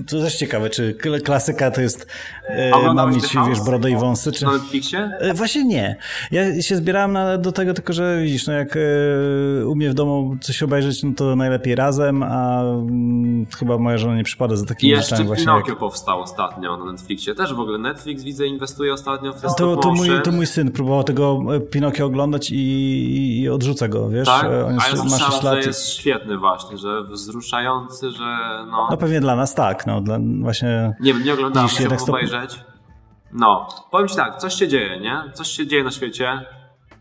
To 0.09 0.21
też 0.21 0.35
ciekawe, 0.35 0.69
czy 0.69 0.97
klasyka 1.23 1.71
to 1.71 1.81
jest 1.81 2.07
e, 2.47 2.93
mam 2.93 3.13
mieć, 3.13 3.35
wiesz, 3.47 3.61
brodę 3.61 3.91
i 3.91 3.95
wąsy, 3.95 4.31
czy... 4.31 4.45
Na 4.45 4.51
Netflixie? 4.51 5.11
E, 5.19 5.33
właśnie 5.33 5.65
nie. 5.65 5.95
Ja 6.31 6.61
się 6.61 6.75
zbierałem 6.75 7.13
na, 7.13 7.37
do 7.37 7.51
tego, 7.51 7.73
tylko 7.73 7.93
że 7.93 8.21
widzisz, 8.23 8.47
no 8.47 8.53
jak 8.53 8.77
e, 8.77 9.67
u 9.67 9.75
mnie 9.75 9.89
w 9.89 9.93
domu 9.93 10.37
coś 10.41 10.63
obejrzeć, 10.63 11.03
no 11.03 11.11
to 11.15 11.35
najlepiej 11.35 11.75
razem, 11.75 12.23
a 12.23 12.61
mm, 12.61 13.45
chyba 13.59 13.77
moja 13.77 13.97
żona 13.97 14.15
nie 14.15 14.23
przypada 14.23 14.55
za 14.55 14.65
takimi 14.65 14.95
rzeczami 14.95 15.27
właśnie. 15.27 15.41
Jeszcze 15.41 15.51
Pinokio 15.51 15.71
jak... 15.71 15.79
powstał 15.79 16.21
ostatnio 16.21 16.77
na 16.77 16.91
Netflixie. 16.91 17.35
Też 17.35 17.53
w 17.53 17.59
ogóle 17.59 17.77
Netflix, 17.77 18.23
widzę, 18.23 18.45
inwestuje 18.45 18.93
ostatnio 18.93 19.33
w 19.33 19.41
te 19.41 19.47
to, 19.57 19.75
to, 19.77 19.91
mój, 19.91 20.09
to 20.23 20.31
mój 20.31 20.45
syn 20.45 20.71
próbował 20.71 21.03
tego 21.03 21.39
e, 21.55 21.59
Pinokio 21.59 22.05
oglądać 22.05 22.51
i, 22.51 23.41
i 23.41 23.49
odrzuca 23.57 23.87
go, 23.87 24.09
wiesz? 24.09 24.27
Tak? 24.27 24.45
On 24.45 24.73
jest, 24.73 24.85
A 24.85 24.89
ja 24.89 24.95
słyszałem, 24.95 25.61
że 25.61 25.67
jest 25.67 25.89
świetny 25.89 26.37
właśnie, 26.37 26.77
że 26.77 27.03
wzruszający, 27.03 28.11
że 28.11 28.65
no... 28.71 28.87
No 28.91 28.97
pewnie 28.97 29.19
dla 29.19 29.35
nas 29.35 29.55
tak, 29.55 29.87
no 29.87 30.01
dla, 30.01 30.19
właśnie... 30.41 30.95
Nie 30.99 31.13
wiem, 31.13 31.23
nie 31.23 31.33
oglądałem, 31.33 31.69
chciałbym 31.69 31.99
stop... 31.99 32.09
obejrzeć. 32.09 32.59
No, 33.31 33.67
powiem 33.91 34.07
ci 34.07 34.15
tak, 34.15 34.37
coś 34.37 34.53
się 34.53 34.67
dzieje, 34.67 34.99
nie? 34.99 35.23
Coś 35.33 35.47
się 35.47 35.67
dzieje 35.67 35.83
na 35.83 35.91
świecie, 35.91 36.45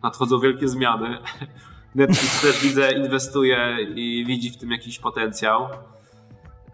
nadchodzą 0.02 0.40
wielkie 0.40 0.68
zmiany. 0.68 1.18
Netflix 1.94 2.42
też 2.42 2.62
widzę, 2.62 2.92
inwestuje 2.92 3.76
i 3.94 4.24
widzi 4.26 4.50
w 4.50 4.56
tym 4.56 4.70
jakiś 4.70 4.98
potencjał. 4.98 5.68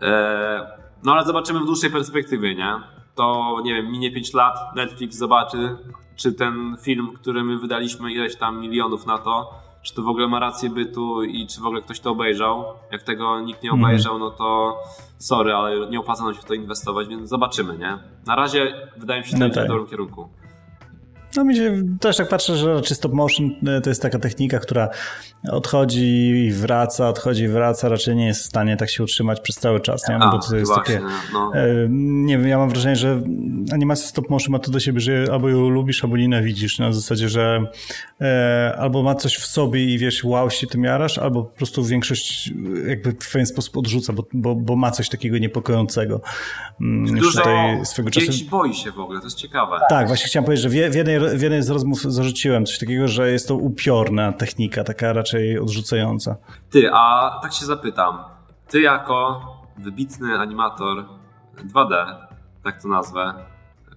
E, 0.02 0.78
no 1.04 1.12
ale 1.12 1.24
zobaczymy 1.24 1.60
w 1.60 1.66
dłuższej 1.66 1.90
perspektywie, 1.90 2.54
nie? 2.54 2.74
To, 3.14 3.56
nie 3.64 3.74
wiem, 3.74 3.92
minie 3.92 4.12
5 4.12 4.34
lat, 4.34 4.76
Netflix 4.76 5.16
zobaczy, 5.16 5.76
czy 6.16 6.32
ten 6.32 6.76
film, 6.82 7.12
który 7.16 7.44
my 7.44 7.58
wydaliśmy 7.58 8.12
ileś 8.12 8.36
tam 8.36 8.60
milionów 8.60 9.06
na 9.06 9.18
to, 9.18 9.54
czy 9.82 9.94
to 9.94 10.02
w 10.02 10.08
ogóle 10.08 10.28
ma 10.28 10.38
rację 10.38 10.70
bytu 10.70 11.22
i 11.22 11.46
czy 11.46 11.60
w 11.60 11.66
ogóle 11.66 11.82
ktoś 11.82 12.00
to 12.00 12.10
obejrzał. 12.10 12.64
Jak 12.92 13.02
tego 13.02 13.40
nikt 13.40 13.62
nie 13.62 13.70
mhm. 13.70 13.84
obejrzał, 13.84 14.18
no 14.18 14.30
to 14.30 14.78
sorry, 15.18 15.54
ale 15.54 15.90
nie 15.90 16.00
opłaca 16.00 16.24
nam 16.24 16.34
się 16.34 16.40
w 16.40 16.44
to 16.44 16.54
inwestować, 16.54 17.08
więc 17.08 17.28
zobaczymy, 17.28 17.78
nie? 17.78 17.98
Na 18.26 18.36
razie 18.36 18.88
wydaje 18.96 19.20
mi 19.20 19.26
się, 19.26 19.30
że 19.30 19.38
to 19.38 19.48
no 19.48 19.54
tak. 19.54 19.64
w 19.64 19.68
dobrym 19.68 19.86
kierunku. 19.86 20.28
No 21.36 21.44
mi 21.44 21.56
się 21.56 21.82
też 22.00 22.16
tak 22.16 22.28
patrzę, 22.28 22.56
że 22.56 22.74
raczej 22.74 22.96
stop 22.96 23.12
motion 23.12 23.50
e, 23.66 23.80
to 23.80 23.90
jest 23.90 24.02
taka 24.02 24.18
technika, 24.18 24.58
która 24.58 24.88
odchodzi 25.50 26.30
i 26.46 26.52
wraca, 26.52 27.08
odchodzi 27.08 27.42
i 27.42 27.48
wraca, 27.48 27.88
raczej 27.88 28.16
nie 28.16 28.26
jest 28.26 28.42
w 28.42 28.46
stanie 28.46 28.76
tak 28.76 28.90
się 28.90 29.02
utrzymać 29.02 29.40
przez 29.40 29.56
cały 29.56 29.80
czas, 29.80 30.08
nie? 30.08 30.18
No, 30.18 30.30
bo 30.30 30.38
to 30.38 30.56
jest 30.56 30.72
właśnie, 30.74 30.94
takie, 30.94 31.06
no. 31.32 31.54
E, 31.54 31.86
nie 31.90 32.38
wiem, 32.38 32.48
ja 32.48 32.58
mam 32.58 32.70
wrażenie, 32.70 32.96
że 32.96 33.22
animacja 33.72 34.06
stop 34.06 34.30
motion 34.30 34.52
ma 34.52 34.58
to 34.58 34.70
do 34.70 34.80
siebie, 34.80 35.00
że 35.00 35.26
albo 35.32 35.48
ją 35.48 35.68
lubisz, 35.68 36.04
albo 36.04 36.16
nienawidzisz, 36.16 36.78
na 36.78 36.92
zasadzie, 36.92 37.28
że 37.28 37.66
e, 38.20 38.76
albo 38.78 39.02
ma 39.02 39.14
coś 39.14 39.36
w 39.36 39.46
sobie 39.46 39.84
i 39.84 39.98
wiesz, 39.98 40.24
wow, 40.24 40.50
się 40.50 40.66
tym 40.66 40.84
jarasz, 40.84 41.18
albo 41.18 41.42
po 41.42 41.56
prostu 41.56 41.84
większość 41.84 42.52
jakby 42.86 43.12
w 43.12 43.32
pewien 43.32 43.46
sposób 43.46 43.76
odrzuca, 43.76 44.12
bo, 44.12 44.24
bo, 44.32 44.54
bo 44.54 44.76
ma 44.76 44.90
coś 44.90 45.08
takiego 45.08 45.38
niepokojącego. 45.38 46.20
Mm, 46.80 47.14
Dużo 47.14 47.38
tutaj 47.38 47.86
swego 47.86 48.10
czasu... 48.10 48.32
boi 48.50 48.74
się 48.74 48.92
w 48.92 48.98
ogóle, 48.98 49.20
to 49.20 49.26
jest 49.26 49.36
ciekawe. 49.36 49.80
Tak, 49.88 50.06
właśnie 50.06 50.26
chciałem 50.26 50.44
powiedzieć, 50.44 50.62
że 50.62 50.68
w 50.68 50.94
jednej 50.94 51.18
w 51.28 51.42
jednej 51.42 51.62
z 51.62 51.70
rozmów 51.70 52.02
zarzuciłem 52.02 52.66
coś 52.66 52.78
takiego, 52.78 53.08
że 53.08 53.30
jest 53.30 53.48
to 53.48 53.54
upiorna 53.54 54.32
technika, 54.32 54.84
taka 54.84 55.12
raczej 55.12 55.58
odrzucająca. 55.58 56.36
Ty, 56.70 56.90
a 56.92 57.38
tak 57.42 57.52
się 57.52 57.66
zapytam. 57.66 58.18
Ty 58.68 58.80
jako 58.80 59.40
wybitny 59.76 60.38
animator 60.38 61.04
2D, 61.74 62.16
tak 62.62 62.82
to 62.82 62.88
nazwę 62.88 63.34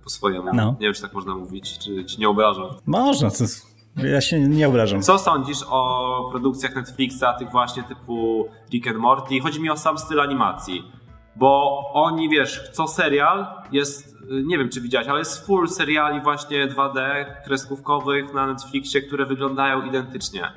po 0.03 0.09
swojemu, 0.09 0.53
no. 0.53 0.71
nie 0.79 0.87
wiem 0.87 0.93
czy 0.93 1.01
tak 1.01 1.13
można 1.13 1.35
mówić, 1.35 1.77
czy 1.79 2.05
ci 2.05 2.19
nie 2.19 2.29
obrażam? 2.29 2.65
Można, 2.85 3.31
to 3.31 3.43
jest... 3.43 3.75
Ja 3.97 4.21
się 4.21 4.39
nie 4.39 4.67
obrażam. 4.67 5.01
Co 5.01 5.19
sądzisz 5.19 5.57
o 5.69 6.29
produkcjach 6.31 6.75
Netflixa, 6.75 7.25
tych 7.39 7.51
właśnie 7.51 7.83
typu 7.83 8.45
Rick 8.71 8.87
and 8.87 8.97
Morty? 8.97 9.39
Chodzi 9.39 9.61
mi 9.61 9.69
o 9.69 9.77
sam 9.77 9.97
styl 9.97 10.19
animacji. 10.19 10.83
Bo 11.35 11.83
oni, 11.93 12.29
wiesz, 12.29 12.69
co 12.71 12.87
serial 12.87 13.47
jest 13.71 14.15
nie 14.29 14.57
wiem 14.57 14.69
czy 14.69 14.81
widziałeś, 14.81 15.07
ale 15.07 15.19
jest 15.19 15.45
full 15.45 15.67
seriali 15.67 16.21
właśnie 16.21 16.67
2D 16.67 17.25
kreskówkowych 17.45 18.33
na 18.33 18.47
Netflixie, 18.47 19.01
które 19.01 19.25
wyglądają 19.25 19.85
identycznie. 19.85 20.51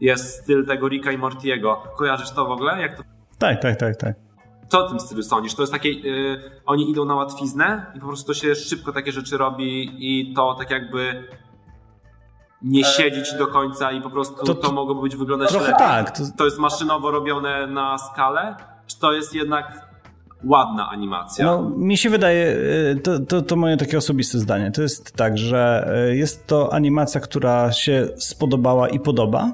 Jest 0.00 0.42
styl 0.42 0.66
tego 0.66 0.88
Ricka 0.88 1.12
i 1.12 1.18
Mortiego. 1.18 1.82
Kojarzysz 1.96 2.30
to 2.30 2.44
w 2.44 2.50
ogóle? 2.50 2.80
Jak 2.80 2.96
to... 2.96 3.02
Tak, 3.38 3.62
tak, 3.62 3.76
tak, 3.76 3.96
tak. 3.96 4.16
Co 4.68 4.84
o 4.84 4.88
tym 4.88 5.00
stylu 5.00 5.22
sądzisz? 5.22 5.54
To 5.54 5.62
jest 5.62 5.72
takie, 5.72 5.90
yy, 5.90 6.40
oni 6.66 6.90
idą 6.90 7.04
na 7.04 7.14
łatwiznę 7.14 7.86
i 7.94 8.00
po 8.00 8.06
prostu 8.06 8.26
to 8.26 8.34
się 8.34 8.54
szybko 8.54 8.92
takie 8.92 9.12
rzeczy 9.12 9.38
robi 9.38 9.90
i 9.98 10.34
to 10.34 10.54
tak 10.54 10.70
jakby 10.70 11.28
nie 12.62 12.84
siedzieć 12.84 13.34
do 13.38 13.46
końca 13.46 13.92
i 13.92 14.00
po 14.00 14.10
prostu 14.10 14.44
to, 14.44 14.54
to, 14.54 14.72
mogłoby 14.72 15.00
być 15.00 15.16
wyglądać 15.16 15.52
lepiej. 15.54 15.74
tak. 15.78 16.10
To... 16.10 16.22
to 16.38 16.44
jest 16.44 16.58
maszynowo 16.58 17.10
robione 17.10 17.66
na 17.66 17.98
skalę, 17.98 18.56
czy 18.86 18.98
to 18.98 19.12
jest 19.12 19.34
jednak 19.34 19.89
ładna 20.44 20.90
animacja. 20.90 21.44
No, 21.44 21.70
mi 21.70 21.96
się 21.96 22.10
wydaje, 22.10 22.56
y, 22.96 23.00
to, 23.02 23.18
to, 23.18 23.42
to 23.42 23.56
moje 23.56 23.76
takie 23.76 23.98
osobiste 23.98 24.38
zdanie, 24.38 24.70
to 24.70 24.82
jest 24.82 25.12
tak, 25.12 25.38
że 25.38 25.92
y, 26.10 26.16
jest 26.16 26.46
to 26.46 26.72
animacja, 26.72 27.20
która 27.20 27.72
się 27.72 28.08
spodobała 28.16 28.88
i 28.88 29.00
podoba, 29.00 29.52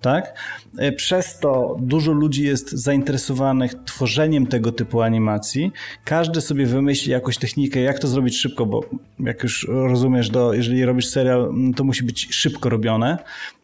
tak? 0.00 0.38
Y, 0.82 0.92
przez 0.92 1.38
to 1.38 1.76
dużo 1.80 2.12
ludzi 2.12 2.44
jest 2.44 2.72
zainteresowanych 2.72 3.74
tworzeniem 3.84 4.46
tego 4.46 4.72
typu 4.72 5.02
animacji. 5.02 5.72
Każdy 6.04 6.40
sobie 6.40 6.66
wymyśli 6.66 7.12
jakąś 7.12 7.38
technikę, 7.38 7.80
jak 7.80 7.98
to 7.98 8.08
zrobić 8.08 8.38
szybko, 8.38 8.66
bo 8.66 8.80
jak 9.20 9.42
już 9.42 9.68
rozumiesz, 9.68 10.30
do, 10.30 10.52
jeżeli 10.52 10.84
robisz 10.84 11.06
serial, 11.06 11.40
mm, 11.40 11.74
to 11.74 11.84
musi 11.84 12.04
być 12.04 12.34
szybko 12.34 12.68
robione, 12.68 13.18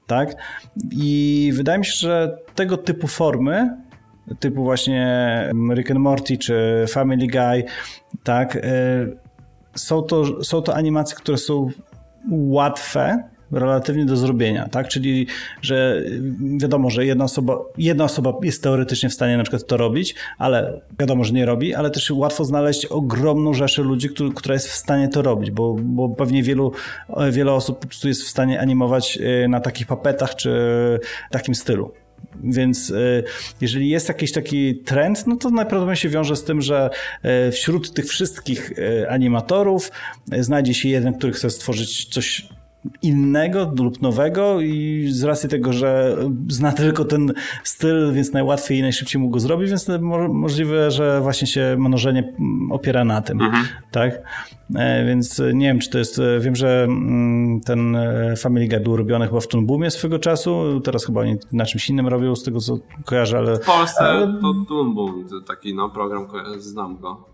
tak? 0.07 0.35
I 0.93 1.51
wydaje 1.55 1.79
mi 1.79 1.87
się, 1.87 1.93
że 1.93 2.39
tego 2.55 2.77
typu 2.77 3.07
formy 3.07 3.77
typu 4.41 4.65
właśnie 4.65 5.51
Rick 5.75 5.91
and 5.91 6.01
Morty 6.01 6.39
czy 6.39 6.85
Family 6.89 7.27
Guy, 7.27 7.65
tak, 8.23 8.57
e, 8.57 8.61
są 9.75 10.03
to, 10.03 10.45
są 10.45 10.63
to 10.63 10.75
animacje, 10.75 11.17
które 11.17 11.39
są 11.39 11.71
łatwe, 12.31 13.31
relatywnie 13.53 14.05
do 14.05 14.17
zrobienia, 14.17 14.69
tak? 14.69 14.89
Czyli, 14.89 15.27
że 15.63 16.03
wiadomo, 16.59 16.91
że 16.91 17.07
jedna 17.07 17.25
osoba, 17.25 17.59
jedna 17.79 18.05
osoba 18.05 18.33
jest 18.43 18.63
teoretycznie 18.63 19.09
w 19.09 19.15
stanie 19.15 19.37
na 19.37 19.43
przykład 19.43 19.67
to 19.67 19.77
robić, 19.77 20.15
ale 20.39 20.81
wiadomo, 20.99 21.25
że 21.25 21.33
nie 21.33 21.47
robi, 21.47 21.75
ale 21.75 21.91
też 21.91 22.11
łatwo 22.11 22.45
znaleźć 22.45 22.87
ogromną 22.87 23.55
rzeszę 23.55 23.83
ludzi, 23.83 24.09
który, 24.09 24.31
która 24.35 24.53
jest 24.53 24.69
w 24.69 24.75
stanie 24.75 25.09
to 25.09 25.23
robić, 25.23 25.51
bo, 25.51 25.77
bo 25.81 26.09
pewnie 26.09 26.43
wielu, 26.43 26.73
wiele 27.31 27.53
osób 27.53 27.79
po 27.79 27.87
prostu 27.87 28.09
jest 28.09 28.23
w 28.23 28.29
stanie 28.29 28.61
animować 28.61 29.19
e, 29.23 29.49
na 29.49 29.61
takich 29.61 29.87
papetach 29.87 30.35
czy 30.35 30.51
takim 31.31 31.55
stylu. 31.55 31.93
Więc 32.45 32.93
jeżeli 33.61 33.89
jest 33.89 34.09
jakiś 34.09 34.33
taki 34.33 34.75
trend, 34.75 35.27
no 35.27 35.37
to 35.37 35.51
najprawdopodobniej 35.51 35.97
się 35.97 36.09
wiąże 36.09 36.37
z 36.37 36.45
tym, 36.45 36.63
że 36.63 36.91
wśród 37.53 37.95
tych 37.95 38.07
wszystkich 38.07 38.73
animatorów 39.09 39.91
znajdzie 40.39 40.75
się 40.75 40.89
jeden, 40.89 41.15
który 41.15 41.33
chce 41.33 41.51
stworzyć 41.51 42.05
coś 42.05 42.49
innego 43.03 43.73
lub 43.79 44.03
nowego 44.03 44.61
i 44.61 45.07
z 45.11 45.25
racji 45.25 45.49
tego, 45.49 45.73
że 45.73 46.17
zna 46.49 46.73
tylko 46.73 47.05
ten 47.05 47.33
styl, 47.65 48.13
więc 48.13 48.33
najłatwiej 48.33 48.79
i 48.79 48.83
najszybciej 48.83 49.21
mógł 49.21 49.33
go 49.33 49.41
zrobić, 49.41 49.69
więc 49.69 49.89
możliwe, 50.29 50.91
że 50.91 51.21
właśnie 51.21 51.47
się 51.47 51.77
mnożenie 51.79 52.33
opiera 52.71 53.05
na 53.05 53.23
tym, 53.23 53.41
mhm. 53.41 53.65
tak? 53.91 54.23
E, 54.77 55.07
więc 55.07 55.43
nie 55.55 55.67
wiem, 55.67 55.79
czy 55.79 55.91
to 55.91 55.99
jest, 55.99 56.21
wiem, 56.41 56.57
że 56.57 56.85
mm, 56.85 57.61
ten 57.61 57.97
e, 57.97 58.37
Family 58.37 58.69
Guy 58.69 58.81
był 58.81 58.97
robiony 58.97 59.27
chyba 59.27 59.41
w 59.41 59.49
Toon 59.49 59.67
Boomie 59.67 59.91
swego 59.91 60.19
czasu, 60.19 60.81
teraz 60.85 61.07
chyba 61.07 61.21
oni 61.21 61.37
na 61.53 61.67
czymś 61.67 61.91
innym 61.91 62.09
robią, 62.09 62.37
z 62.37 62.43
tego 62.43 62.61
co 62.61 62.79
kojarzę, 63.05 63.39
ale... 63.39 63.57
W 63.57 63.67
Polsce 63.67 64.01
ale... 64.01 64.27
to 64.27 64.55
Toon 64.69 64.95
Boom, 64.95 65.25
taki 65.47 65.75
no, 65.75 65.89
program, 65.89 66.27
znam 66.59 66.99
go. 66.99 67.30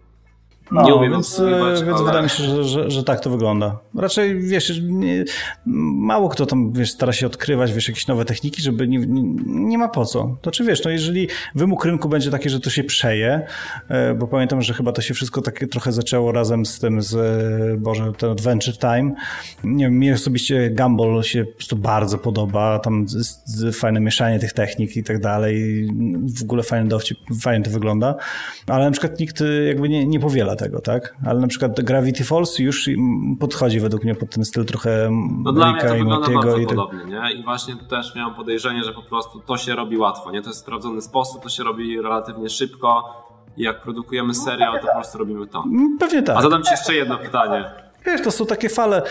No, 0.71 0.83
nie 0.83 0.95
umiem 0.95 1.13
więc, 1.13 1.43
więc 1.87 1.97
ale... 1.97 2.05
wydaje 2.05 2.23
mi 2.23 2.31
się, 2.31 2.45
że, 2.45 2.65
że, 2.65 2.91
że, 2.91 3.05
tak 3.05 3.21
to 3.21 3.31
wygląda. 3.31 3.79
Raczej, 3.95 4.41
wiesz, 4.41 4.81
nie, 4.83 5.25
mało 5.67 6.29
kto 6.29 6.47
tam, 6.47 6.73
wiesz, 6.73 6.91
stara 6.91 7.13
się 7.13 7.27
odkrywać, 7.27 7.73
wiesz, 7.73 7.89
jakieś 7.89 8.07
nowe 8.07 8.25
techniki, 8.25 8.63
żeby 8.63 8.89
nie, 8.89 8.99
nie, 8.99 9.23
nie, 9.47 9.79
ma 9.79 9.89
po 9.89 10.05
co. 10.05 10.37
To 10.43 10.51
czy 10.51 10.65
wiesz, 10.65 10.85
no 10.85 10.91
jeżeli 10.91 11.29
wymóg 11.55 11.85
rynku 11.85 12.09
będzie 12.09 12.31
taki, 12.31 12.51
że 12.51 12.61
to 12.61 12.71
się 12.71 12.85
przeje, 12.85 13.47
e, 13.89 14.15
bo 14.15 14.27
pamiętam, 14.27 14.63
że 14.63 14.75
chyba 14.75 14.93
to 14.93 15.03
się 15.03 15.15
wszystko 15.15 15.43
takie 15.43 15.67
trochę 15.67 15.93
zaczęło 15.93 16.33
razem 16.33 16.67
z 16.67 16.79
tym, 16.79 17.03
z, 17.03 17.17
Boże, 17.81 18.13
ten 18.19 18.31
Adventure 18.31 18.79
Time. 18.79 19.15
Nie 19.65 19.85
wiem, 19.85 19.99
mi 19.99 20.13
osobiście 20.13 20.71
Gumball 20.71 21.23
się 21.23 21.45
po 21.45 21.53
prostu 21.53 21.77
bardzo 21.77 22.19
podoba, 22.19 22.79
tam 22.79 23.07
fajne 23.73 24.01
mieszanie 24.01 24.39
tych 24.39 24.53
technik 24.53 24.97
i 24.97 25.05
tak 25.05 25.21
dalej, 25.21 25.87
w 26.39 26.43
ogóle 26.43 26.63
fajny 26.63 26.89
dowcip, 26.89 27.19
fajnie 27.41 27.65
to 27.65 27.71
wygląda, 27.71 28.15
ale 28.67 28.85
na 28.85 28.91
przykład 28.91 29.21
nikt 29.21 29.43
jakby 29.67 29.89
nie, 29.89 30.07
nie 30.07 30.21
powiela 30.21 30.56
tego, 30.57 30.81
tak? 30.81 31.15
Ale 31.27 31.41
na 31.41 31.47
przykład 31.47 31.81
Gravity 31.81 32.25
Falls 32.25 32.59
już 32.59 32.91
podchodzi 33.41 33.81
według 33.81 34.05
mnie 34.05 34.15
pod 34.15 34.31
ten 34.31 34.45
styl 34.45 34.65
trochę 34.65 35.11
No 35.45 35.53
dla 35.53 35.73
mnie 35.73 35.81
to 35.81 35.95
wygląda 35.95 36.31
bardzo 36.31 36.59
i 36.59 36.67
tak... 36.67 36.77
podobnie, 36.77 37.05
nie? 37.05 37.33
I 37.33 37.45
właśnie 37.45 37.75
też 37.77 38.15
miałem 38.15 38.35
podejrzenie, 38.35 38.85
że 38.85 38.93
po 38.93 39.03
prostu 39.03 39.41
to 39.41 39.57
się 39.57 39.75
robi 39.75 39.99
łatwo, 39.99 40.33
nie? 40.33 40.43
To 40.43 40.49
jest 40.49 40.61
sprawdzony 40.61 41.03
sposób, 41.03 41.43
to 41.43 41.49
się 41.49 41.65
robi 41.65 42.03
relatywnie 42.03 42.49
szybko 42.49 43.05
i 43.57 43.63
jak 43.63 43.83
produkujemy 43.83 44.35
serial, 44.35 44.81
to 44.81 44.87
po 44.87 44.95
prostu 44.95 45.19
robimy 45.19 45.47
to. 45.47 45.63
Mm, 45.67 45.97
pewnie 45.99 46.23
tak. 46.23 46.37
A 46.37 46.43
zadam 46.43 46.63
Ci 46.63 46.71
jeszcze 46.71 46.95
jedno 46.95 47.19
pytanie. 47.19 47.65
Wiesz, 48.07 48.23
to 48.23 48.31
są 48.31 48.47
takie 48.47 48.69
fale 48.69 49.03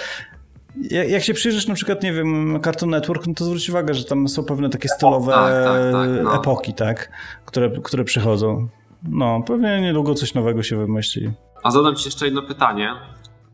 jak 1.10 1.24
się 1.24 1.34
przyjrzysz 1.34 1.68
na 1.68 1.76
przykład, 1.76 2.04
nie 2.04 2.14
wiem, 2.14 2.60
Cartoon 2.64 2.90
Network, 2.90 3.28
no 3.28 3.34
to 3.34 3.46
zwróć 3.46 3.70
uwagę, 3.70 3.94
że 3.94 4.06
tam 4.06 4.28
są 4.28 4.44
pewne 4.44 4.70
takie 4.70 4.90
stylowe 4.90 5.32
tak, 5.32 5.64
tak, 5.64 5.92
tak, 5.92 6.10
no. 6.24 6.36
epoki, 6.36 6.74
tak, 6.74 7.10
które, 7.46 7.70
które 7.84 8.04
przychodzą. 8.04 8.68
No, 9.10 9.42
pewnie 9.48 9.82
niedługo 9.82 10.14
coś 10.14 10.34
nowego 10.34 10.64
się 10.64 10.78
wymyśli. 10.78 11.32
A 11.64 11.72
zadam 11.72 11.96
ci 11.96 12.08
jeszcze 12.08 12.26
jedno 12.26 12.42
pytanie. 12.42 12.94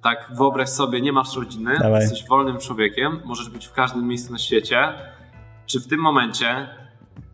Tak, 0.01 0.31
wyobraź 0.37 0.69
sobie, 0.69 1.01
nie 1.01 1.13
masz 1.13 1.35
rodziny, 1.35 1.79
Dawaj. 1.79 2.01
jesteś 2.01 2.27
wolnym 2.27 2.57
człowiekiem, 2.57 3.19
możesz 3.25 3.49
być 3.49 3.67
w 3.67 3.73
każdym 3.73 4.07
miejscu 4.07 4.31
na 4.31 4.37
świecie. 4.37 4.93
Czy 5.65 5.79
w 5.79 5.87
tym 5.87 5.99
momencie 5.99 6.69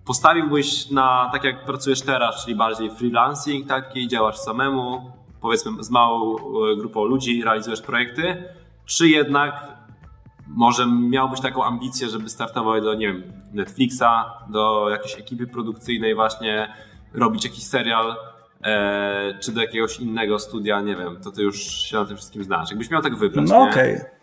postawiłbyś 0.05 0.91
na, 0.91 1.29
tak 1.31 1.43
jak 1.43 1.65
pracujesz 1.65 2.01
teraz, 2.01 2.45
czyli 2.45 2.55
bardziej 2.55 2.91
freelancing 2.91 3.67
taki, 3.67 4.07
działasz 4.07 4.37
samemu, 4.37 5.11
powiedzmy 5.41 5.83
z 5.83 5.89
małą 5.89 6.35
e, 6.35 6.75
grupą 6.77 7.03
ludzi, 7.03 7.43
realizujesz 7.43 7.81
projekty, 7.81 8.43
czy 8.85 9.07
jednak 9.07 9.77
może 10.47 10.87
miałbyś 10.87 11.41
taką 11.41 11.63
ambicję, 11.63 12.09
żeby 12.09 12.29
startować 12.29 12.83
do, 12.83 12.93
nie 12.93 13.07
wiem, 13.07 13.23
Netflixa, 13.53 14.03
do 14.49 14.89
jakiejś 14.89 15.19
ekipy 15.19 15.47
produkcyjnej 15.47 16.15
właśnie, 16.15 16.73
robić 17.13 17.43
jakiś 17.45 17.63
serial, 17.63 18.15
e, 18.63 19.39
czy 19.41 19.51
do 19.51 19.61
jakiegoś 19.61 19.99
innego 19.99 20.39
studia, 20.39 20.81
nie 20.81 20.95
wiem, 20.95 21.17
to 21.23 21.31
ty 21.31 21.41
już 21.41 21.57
się 21.61 21.97
na 21.97 22.05
tym 22.05 22.17
wszystkim 22.17 22.43
znasz. 22.43 22.69
Jakbyś 22.69 22.89
miał 22.89 23.01
tak 23.01 23.15
wybrać, 23.15 23.49
No 23.49 23.61
okej. 23.61 23.95
Okay. 23.95 24.17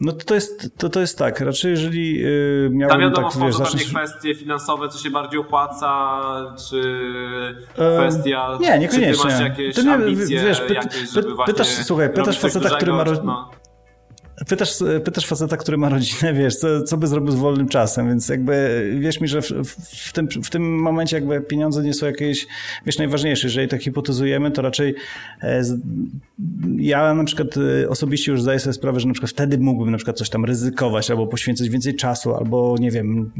No 0.00 0.12
to, 0.12 0.24
to, 0.24 0.34
jest, 0.34 0.78
to, 0.78 0.88
to 0.88 1.00
jest 1.00 1.18
tak, 1.18 1.40
raczej 1.40 1.70
jeżeli 1.70 2.20
yy, 2.20 2.68
miałbym 2.72 2.88
Tam 2.88 3.00
wiadomo, 3.00 3.30
tak, 3.30 3.42
wiesz, 3.42 3.56
zacząć... 3.56 3.84
kwestie 3.84 4.34
finansowe, 4.34 4.88
co 4.88 4.98
się 4.98 5.10
bardziej 5.10 5.40
opłaca, 5.40 6.20
czy 6.68 6.82
kwestia... 7.72 8.58
Nie, 8.60 8.78
niekoniecznie. 8.78 9.12
Czy 9.12 9.22
ty 9.22 9.28
masz 9.28 9.40
jakieś 9.40 9.74
to 9.74 9.82
nie, 9.82 9.92
ambicje, 9.92 10.40
wiesz, 10.40 10.60
pyt, 10.60 10.76
jakieś, 10.76 11.10
żeby 11.10 11.28
pytasz, 11.46 11.66
właśnie 11.66 11.84
słuchaj, 11.84 12.12
pytasz 12.12 12.40
faceta, 12.40 12.76
który 12.76 12.92
ma... 12.92 13.04
No. 13.24 13.50
Pytasz, 14.48 14.72
pytasz 15.04 15.26
faceta, 15.26 15.56
który 15.56 15.76
ma 15.76 15.88
rodzinę, 15.88 16.34
wiesz, 16.34 16.56
co, 16.56 16.82
co 16.82 16.96
by 16.96 17.06
zrobił 17.06 17.32
z 17.32 17.34
wolnym 17.34 17.68
czasem, 17.68 18.08
więc 18.08 18.28
jakby 18.28 18.86
wierz 19.00 19.20
mi, 19.20 19.28
że 19.28 19.42
w, 19.42 19.46
w, 20.08 20.12
tym, 20.12 20.28
w 20.28 20.50
tym 20.50 20.78
momencie 20.78 21.16
jakby 21.16 21.40
pieniądze 21.40 21.82
nie 21.82 21.94
są 21.94 22.06
jakieś, 22.06 22.46
wiesz, 22.86 22.98
najważniejsze. 22.98 23.46
Jeżeli 23.46 23.68
tak 23.68 23.82
hipotezujemy, 23.82 24.50
to 24.50 24.62
raczej 24.62 24.94
e, 25.42 25.62
ja 26.78 27.14
na 27.14 27.24
przykład 27.24 27.48
e, 27.82 27.88
osobiście 27.88 28.32
już 28.32 28.42
zdaję 28.42 28.58
sobie 28.58 28.72
sprawę, 28.72 29.00
że 29.00 29.06
na 29.06 29.14
przykład 29.14 29.30
wtedy 29.30 29.58
mógłbym 29.58 29.90
na 29.90 29.96
przykład 29.96 30.16
coś 30.16 30.30
tam 30.30 30.44
ryzykować, 30.44 31.10
albo 31.10 31.26
poświęcać 31.26 31.68
więcej 31.68 31.94
czasu, 31.94 32.34
albo 32.34 32.76
nie 32.80 32.90
wiem, 32.90 33.32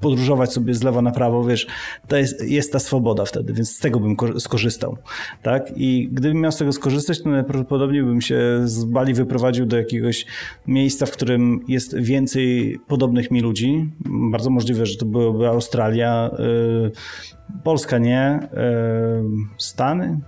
podróżować 0.00 0.52
sobie 0.52 0.74
z 0.74 0.82
lewa 0.82 1.02
na 1.02 1.10
prawo, 1.10 1.44
wiesz, 1.44 1.66
to 2.08 2.16
jest, 2.16 2.44
jest 2.44 2.72
ta 2.72 2.78
swoboda 2.78 3.24
wtedy, 3.24 3.52
więc 3.52 3.76
z 3.76 3.78
tego 3.78 4.00
bym 4.00 4.16
skorzystał, 4.38 4.96
tak? 5.42 5.72
I 5.76 6.08
gdybym 6.12 6.40
miał 6.40 6.52
z 6.52 6.56
tego 6.56 6.72
skorzystać, 6.72 7.22
to 7.22 7.28
najprawdopodobniej 7.28 8.02
bym 8.02 8.20
się 8.20 8.38
z 8.64 8.84
Bali 8.84 9.14
wyprowadził 9.14 9.66
do 9.66 9.76
jakiegoś 9.86 10.26
miejsca, 10.66 11.06
w 11.06 11.10
którym 11.10 11.64
jest 11.68 11.98
więcej 11.98 12.78
podobnych 12.88 13.30
mi 13.30 13.40
ludzi. 13.40 13.90
Bardzo 14.30 14.50
możliwe, 14.50 14.86
że 14.86 14.96
to 14.96 15.06
byłaby 15.06 15.48
Australia, 15.48 16.30
y, 16.38 17.62
Polska 17.64 17.98
nie, 17.98 18.40
y, 18.42 19.58
Stany, 19.58 20.20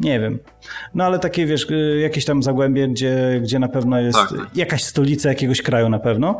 nie 0.00 0.20
wiem. 0.20 0.38
No 0.94 1.04
ale 1.04 1.18
takie, 1.18 1.46
wiesz, 1.46 1.70
y, 1.70 1.98
jakieś 2.02 2.24
tam 2.24 2.42
zagłębie, 2.42 2.88
gdzie, 2.88 3.40
gdzie 3.42 3.58
na 3.58 3.68
pewno 3.68 4.00
jest 4.00 4.18
tak, 4.18 4.28
tak. 4.28 4.56
jakaś 4.56 4.84
stolica 4.84 5.28
jakiegoś 5.28 5.62
kraju 5.62 5.88
na 5.88 5.98
pewno. 5.98 6.38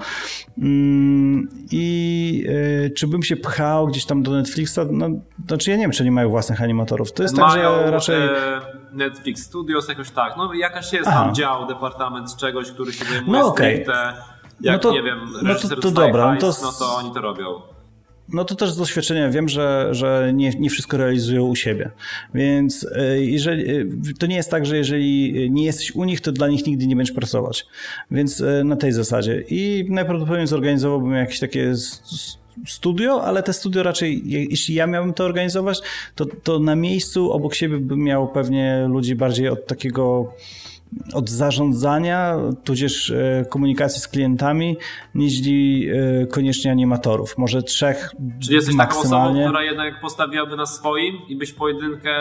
Mm, 0.59 1.49
I 1.71 2.45
y, 2.87 2.91
czy 2.91 3.07
bym 3.07 3.23
się 3.23 3.37
pchał 3.37 3.87
gdzieś 3.87 4.07
tam 4.07 4.23
do 4.23 4.31
Netflixa? 4.31 4.79
No, 4.91 5.09
znaczy 5.47 5.71
ja 5.71 5.77
nie 5.77 5.83
wiem, 5.83 5.93
czy 5.93 6.05
nie 6.05 6.13
mają 6.13 6.29
własnych 6.29 6.63
animatorów. 6.63 7.13
To 7.13 7.23
jest 7.23 7.37
mają, 7.37 7.75
tak, 7.77 7.87
że 7.87 7.91
raczej... 7.91 8.17
E, 8.17 8.61
Netflix 8.93 9.43
Studios 9.43 9.89
jakoś 9.89 10.11
tak. 10.11 10.37
No 10.37 10.55
jakaś 10.55 10.93
jest 10.93 11.09
Aha. 11.09 11.25
tam 11.25 11.35
dział, 11.35 11.67
departament 11.67 12.37
czegoś, 12.37 12.71
który 12.71 12.93
się 12.93 13.05
zajmuje 13.05 13.41
no, 13.41 13.47
okay. 13.47 13.73
stricte, 13.73 14.15
jak 14.61 14.75
no 14.75 14.79
to, 14.79 14.93
nie 14.93 15.03
wiem, 15.03 15.19
reżyser 15.47 15.71
no 15.71 15.83
to, 15.83 15.83
to 15.83 15.91
dobra, 15.91 16.35
no 16.35 16.41
to, 16.41 16.53
no 16.63 16.73
to 16.73 16.97
oni 16.97 17.15
to 17.15 17.21
robią. 17.21 17.78
No 18.33 18.45
to 18.45 18.55
też 18.55 18.71
z 18.71 18.77
doświadczenia 18.77 19.31
wiem, 19.31 19.49
że, 19.49 19.89
że 19.91 20.33
nie, 20.35 20.51
nie 20.51 20.71
wszystko 20.71 20.97
realizują 20.97 21.47
u 21.47 21.57
siebie. 21.57 21.91
Więc 22.35 22.87
e, 22.97 23.21
jeżeli, 23.23 23.71
e, 23.71 23.85
to 24.19 24.27
nie 24.27 24.37
jest 24.37 24.51
tak, 24.51 24.67
że 24.67 24.77
jeżeli 24.77 25.51
nie 25.51 25.65
jesteś 25.65 25.95
u 25.95 26.05
nich, 26.05 26.21
to 26.21 26.33
dla 26.33 26.49
nich 26.49 26.67
nigdy 26.67 26.87
nie 26.87 26.97
będziesz 26.97 27.15
pracować. 27.15 27.67
Więc 28.11 28.41
e, 28.41 28.65
na 28.65 28.77
tej 28.77 28.93
zasadzie. 28.93 29.45
I 29.51 29.87
najprawdopodobniej 29.89 30.47
zorganizowałbym 30.47 31.13
jakieś 31.13 31.41
takie 31.41 31.75
studio, 32.67 33.25
ale 33.25 33.43
te 33.43 33.53
studio 33.53 33.83
raczej, 33.83 34.23
jeśli 34.25 34.75
ja 34.75 34.87
miałbym 34.87 35.15
to 35.15 35.25
organizować, 35.25 35.81
to, 36.15 36.27
to 36.43 36.59
na 36.59 36.77
miejscu 36.77 37.33
obok 37.33 37.55
siebie 37.55 37.79
bym 37.79 37.99
miał 37.99 38.29
pewnie 38.29 38.87
ludzi 38.89 39.15
bardziej 39.15 39.49
od 39.49 39.67
takiego 39.67 40.33
od 41.15 41.31
zarządzania, 41.31 42.37
tudzież 42.65 43.11
e, 43.11 43.45
komunikacji 43.51 44.01
z 44.01 44.09
klientami, 44.09 44.77
niż 45.15 45.33
e, 45.41 46.27
koniecznie 46.27 46.71
animatorów. 46.71 47.39
Może 47.39 47.63
trzech 47.63 48.15
Czyli 48.43 48.55
jesteś 48.55 48.75
maksymalnie. 48.75 49.19
taką 49.19 49.29
osobą, 49.29 49.45
która 49.45 49.63
jednak 49.63 50.01
postawiłaby 50.01 50.57
na 50.57 50.67
swoim 50.67 51.17
i 51.29 51.37
byś 51.37 51.53
pojedynkę 51.53 52.15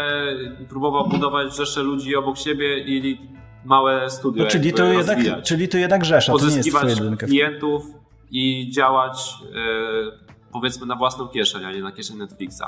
próbował 0.70 1.10
budować 1.10 1.56
rzesze 1.56 1.84
ludzi 1.84 2.16
obok 2.16 2.38
siebie 2.38 2.80
i 2.80 3.20
małe 3.66 4.10
studio. 4.10 4.44
No, 4.44 4.50
czyli, 4.50 4.74
to 4.74 4.86
jednak, 4.86 5.20
czyli 5.44 5.68
to 5.68 5.78
jednak 5.78 6.06
rzesza, 6.06 6.32
Pozyskiwać 6.32 6.82
to 6.82 7.04
nie 7.04 7.10
jest 7.10 7.24
klientów 7.24 7.84
i 8.32 8.70
działać 8.72 9.34
yy, 9.42 10.12
powiedzmy 10.52 10.86
na 10.86 10.96
własną 10.96 11.28
kieszeń, 11.28 11.66
a 11.66 11.72
nie 11.72 11.82
na 11.82 11.92
kieszeń 11.92 12.18
Netflixa. 12.18 12.64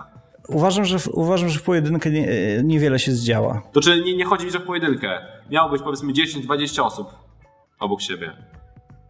Uważam, 0.50 0.86
że 0.86 1.00
w, 1.00 1.08
uważam, 1.08 1.50
że 1.50 1.60
w 1.60 1.64
pojedynkę 1.64 2.10
nie, 2.10 2.28
niewiele 2.64 3.00
się 3.00 3.12
zdziała. 3.12 3.62
To 3.72 3.82
czy 3.82 4.02
nie, 4.02 4.18
nie 4.18 4.26
chodzi 4.26 4.46
mi, 4.46 4.52
że 4.52 4.60
w 4.60 4.66
pojedynkę. 4.66 5.20
Miało 5.50 5.70
być 5.70 5.82
powiedzmy 5.82 6.14
10-20 6.14 6.82
osób 6.82 7.08
obok 7.80 8.02
siebie. 8.02 8.34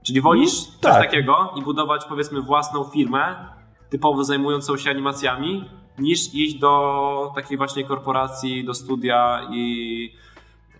Czyli 0.03 0.21
wolisz 0.21 0.53
mm, 0.53 0.71
coś 0.71 0.81
tak. 0.81 1.05
takiego 1.05 1.53
i 1.57 1.61
budować 1.61 2.05
powiedzmy 2.09 2.41
własną 2.41 2.83
firmę 2.83 3.35
typowo 3.89 4.23
zajmującą 4.23 4.77
się 4.77 4.89
animacjami, 4.89 5.69
niż 5.99 6.33
iść 6.33 6.55
do 6.55 7.31
takiej 7.35 7.57
właśnie 7.57 7.83
korporacji, 7.83 8.65
do 8.65 8.73
studia 8.73 9.47
i 9.51 10.13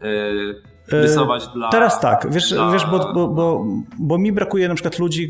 yy, 0.01 0.61
rysować 0.91 1.47
dla... 1.47 1.69
Teraz 1.69 1.99
tak, 1.99 2.27
wiesz, 2.31 2.49
dla... 2.49 2.71
wiesz 2.71 2.85
bo, 2.85 3.13
bo, 3.13 3.27
bo, 3.27 3.65
bo 3.99 4.17
mi 4.17 4.31
brakuje 4.31 4.67
na 4.67 4.73
przykład 4.73 4.99
ludzi, 4.99 5.29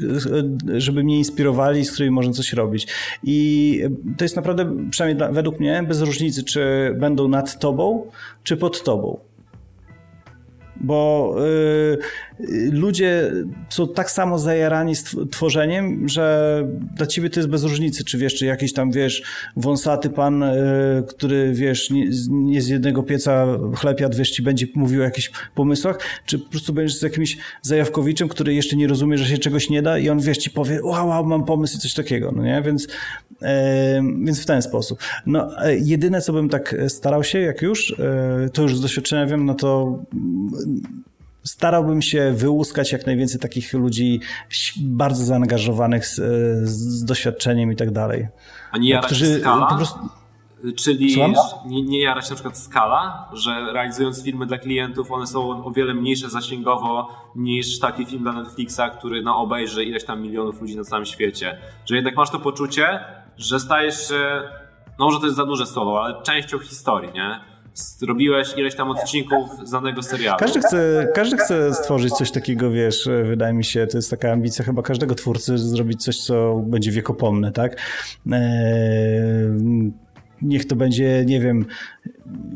e, 0.75 0.81
żeby 0.81 1.03
mnie 1.03 1.17
inspirowali, 1.17 1.85
z 1.85 1.91
którymi 1.91 2.11
można 2.11 2.33
coś 2.33 2.53
robić. 2.53 2.87
I 3.23 3.81
to 4.17 4.25
jest 4.25 4.35
naprawdę, 4.35 4.89
przynajmniej 4.91 5.17
dla, 5.17 5.31
według 5.31 5.59
mnie, 5.59 5.83
bez 5.87 6.01
różnicy, 6.01 6.43
czy 6.43 6.95
będą 6.99 7.27
nad 7.27 7.59
tobą, 7.59 8.11
czy 8.43 8.57
pod 8.57 8.83
tobą. 8.83 9.19
Bo 10.75 11.35
ludzie 12.71 13.31
są 13.69 13.87
tak 13.87 14.11
samo 14.11 14.39
zajarani 14.39 14.93
tworzeniem, 15.31 16.09
że 16.09 16.63
dla 16.95 17.07
ciebie 17.07 17.29
to 17.29 17.39
jest 17.39 17.49
bez 17.49 17.63
różnicy, 17.63 18.03
czy 18.03 18.17
wiesz, 18.17 18.35
czy 18.35 18.45
jakiś 18.45 18.73
tam, 18.73 18.91
wiesz, 18.91 19.23
wąsaty 19.55 20.09
pan, 20.09 20.43
e, 20.43 20.55
który, 21.07 21.53
wiesz, 21.53 21.89
nie, 22.29 22.61
z 22.61 22.67
jednego 22.67 23.03
pieca 23.03 23.45
chleb 23.75 23.99
jadł, 23.99 24.17
wiesz, 24.17 24.31
ci 24.31 24.41
będzie 24.41 24.67
mówił 24.75 25.01
o 25.01 25.03
jakichś 25.03 25.31
pomysłach, 25.55 25.99
czy 26.25 26.39
po 26.39 26.49
prostu 26.49 26.73
będziesz 26.73 26.97
z 26.97 27.01
jakimś 27.01 27.37
zajawkowiczem, 27.61 28.27
który 28.27 28.53
jeszcze 28.53 28.75
nie 28.75 28.87
rozumie, 28.87 29.17
że 29.17 29.25
się 29.25 29.37
czegoś 29.37 29.69
nie 29.69 29.81
da 29.81 29.97
i 29.99 30.09
on, 30.09 30.19
wiesz, 30.19 30.37
ci 30.37 30.49
powie, 30.49 30.83
wow, 30.83 31.07
wow 31.07 31.25
mam 31.25 31.45
pomysł 31.45 31.77
i 31.77 31.79
coś 31.79 31.93
takiego, 31.93 32.31
no 32.35 32.43
nie? 32.43 32.61
Więc, 32.61 32.87
e, 33.41 34.01
więc 34.23 34.43
w 34.43 34.45
ten 34.45 34.61
sposób. 34.61 34.99
No, 35.25 35.65
e, 35.65 35.77
jedyne, 35.77 36.21
co 36.21 36.33
bym 36.33 36.49
tak 36.49 36.75
starał 36.87 37.23
się, 37.23 37.39
jak 37.39 37.61
już, 37.61 37.95
to 38.53 38.61
już 38.61 38.77
z 38.77 38.81
doświadczenia 38.81 39.25
wiem, 39.25 39.45
no 39.45 39.53
to 39.53 39.99
starałbym 41.43 42.01
się 42.01 42.31
wyłuskać 42.35 42.91
jak 42.91 43.05
najwięcej 43.05 43.39
takich 43.39 43.73
ludzi 43.73 44.19
bardzo 44.77 45.23
zaangażowanych 45.23 46.05
z, 46.05 46.15
z 46.69 47.05
doświadczeniem 47.05 47.71
i 47.71 47.75
tak 47.75 47.91
dalej. 47.91 48.27
A 48.71 48.77
nie 48.77 48.89
jarać 48.89 49.05
którzy 49.05 49.39
skala? 49.39 49.65
Po 49.65 49.75
prostu... 49.75 49.99
Czyli 50.77 51.17
nie, 51.65 51.81
nie 51.81 52.01
jarać 52.01 52.29
na 52.29 52.35
przykład 52.35 52.57
skala, 52.57 53.29
że 53.33 53.73
realizując 53.73 54.23
filmy 54.23 54.45
dla 54.45 54.57
klientów, 54.57 55.11
one 55.11 55.27
są 55.27 55.65
o 55.65 55.71
wiele 55.71 55.93
mniejsze 55.93 56.29
zasięgowo 56.29 57.07
niż 57.35 57.79
taki 57.79 58.05
film 58.05 58.23
dla 58.23 58.31
Netflixa, 58.31 58.81
który 58.97 59.21
no, 59.21 59.37
obejrzy 59.37 59.83
ileś 59.83 60.05
tam 60.05 60.21
milionów 60.21 60.61
ludzi 60.61 60.75
na 60.77 60.83
całym 60.83 61.05
świecie. 61.05 61.57
Że 61.85 61.95
jednak 61.95 62.15
masz 62.15 62.29
to 62.29 62.39
poczucie, 62.39 62.99
że 63.37 63.59
stajesz 63.59 64.07
się, 64.07 64.41
no 64.99 65.05
może 65.05 65.19
to 65.19 65.25
jest 65.25 65.37
za 65.37 65.45
duże 65.45 65.65
słowo, 65.65 66.03
ale 66.03 66.23
częścią 66.23 66.59
historii, 66.59 67.11
nie? 67.13 67.39
Zrobiłeś 67.73 68.53
ileś 68.57 68.75
tam 68.75 68.91
odcinków 68.91 69.49
znanego 69.63 70.03
serialu. 70.03 70.39
Każdy 70.39 70.59
chce, 70.59 71.07
każdy 71.15 71.37
chce 71.37 71.73
stworzyć 71.73 72.13
coś 72.13 72.31
takiego, 72.31 72.71
wiesz, 72.71 73.09
wydaje 73.25 73.53
mi 73.53 73.63
się, 73.63 73.87
to 73.87 73.97
jest 73.97 74.09
taka 74.09 74.31
ambicja 74.31 74.65
chyba 74.65 74.81
każdego 74.81 75.15
twórcy, 75.15 75.57
zrobić 75.57 76.03
coś, 76.03 76.17
co 76.17 76.63
będzie 76.67 76.91
wiekopomne, 76.91 77.51
tak? 77.51 77.81
Eee, 78.31 79.91
niech 80.41 80.65
to 80.65 80.75
będzie, 80.75 81.25
nie 81.25 81.39
wiem, 81.39 81.65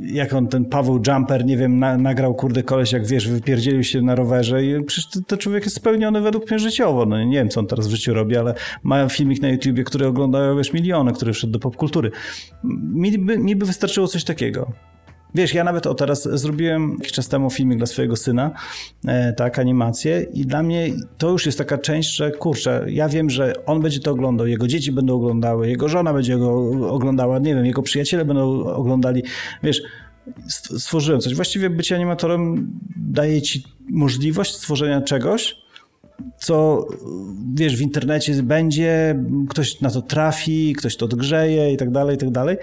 jak 0.02 0.34
on, 0.34 0.48
ten 0.48 0.66
Paweł 0.66 1.02
Jumper, 1.08 1.46
nie 1.46 1.58
wiem, 1.58 1.80
na, 1.80 1.98
nagrał, 1.98 2.36
kurde, 2.36 2.64
koleś, 2.64 2.92
jak 2.92 3.08
wiesz, 3.08 3.28
wypierdzielił 3.28 3.84
się 3.84 4.02
na 4.02 4.16
rowerze 4.16 4.66
i 4.66 4.84
przecież 4.84 5.10
to, 5.10 5.20
to, 5.28 5.38
człowiek 5.38 5.64
jest 5.64 5.76
spełniony 5.76 6.22
według 6.22 6.52
mnie 6.52 6.60
życiowo, 6.60 7.06
no 7.06 7.24
nie 7.24 7.38
wiem, 7.38 7.50
co 7.50 7.60
on 7.60 7.68
teraz 7.68 7.88
w 7.88 7.92
życiu 7.92 8.14
robi, 8.14 8.38
ale 8.38 8.54
ma 8.84 9.10
filmik 9.10 9.42
na 9.42 9.50
YouTubie, 9.50 9.84
który 9.84 10.08
oglądają, 10.08 10.58
wiesz, 10.58 10.74
miliony, 10.74 11.14
który 11.14 11.34
wszedł 11.34 11.54
do 11.54 11.60
popkultury. 11.60 12.12
Mi 12.94 13.18
by, 13.18 13.38
mi 13.38 13.56
by 13.56 13.66
wystarczyło 13.66 14.08
coś 14.08 14.24
takiego. 14.24 14.72
Wiesz, 15.36 15.54
ja 15.54 15.64
nawet 15.64 15.88
o 15.88 15.96
teraz 15.96 16.24
zrobiłem 16.24 16.92
jakiś 17.00 17.12
czas 17.12 17.28
temu 17.28 17.50
filmik 17.50 17.78
dla 17.78 17.88
swojego 17.88 18.16
syna, 18.16 18.52
e, 19.08 19.34
tak, 19.34 19.60
animację 19.60 20.28
i 20.34 20.46
dla 20.46 20.64
mnie 20.64 20.90
to 21.18 21.30
już 21.30 21.46
jest 21.46 21.58
taka 21.58 21.78
część, 21.78 22.16
że 22.16 22.32
kurczę, 22.32 22.86
ja 22.90 23.10
wiem, 23.10 23.30
że 23.30 23.66
on 23.66 23.82
będzie 23.82 24.00
to 24.00 24.12
oglądał, 24.12 24.48
jego 24.48 24.68
dzieci 24.68 24.92
będą 24.92 25.16
oglądały, 25.16 25.70
jego 25.70 25.90
żona 25.90 26.14
będzie 26.14 26.38
go 26.38 26.72
oglądała, 26.90 27.40
nie 27.40 27.56
wiem, 27.56 27.66
jego 27.66 27.82
przyjaciele 27.82 28.26
będą 28.26 28.64
oglądali, 28.64 29.24
wiesz, 29.64 29.82
stworzyłem 30.48 31.22
coś. 31.22 31.36
Właściwie 31.36 31.70
bycie 31.70 31.96
animatorem 31.96 32.72
daje 32.96 33.42
ci 33.42 33.64
możliwość 33.90 34.56
stworzenia 34.56 35.02
czegoś, 35.02 35.56
co 36.38 36.88
wiesz, 37.54 37.78
w 37.78 37.82
internecie 37.82 38.44
będzie, 38.44 39.24
ktoś 39.50 39.82
na 39.82 39.90
to 39.90 40.02
trafi, 40.02 40.74
ktoś 40.74 40.98
to 40.98 41.06
odgrzeje 41.06 41.74
i 41.74 41.78
tak 41.78 41.92
dalej, 41.92 42.16
i 42.16 42.20
tak 42.20 42.30
dalej. 42.30 42.58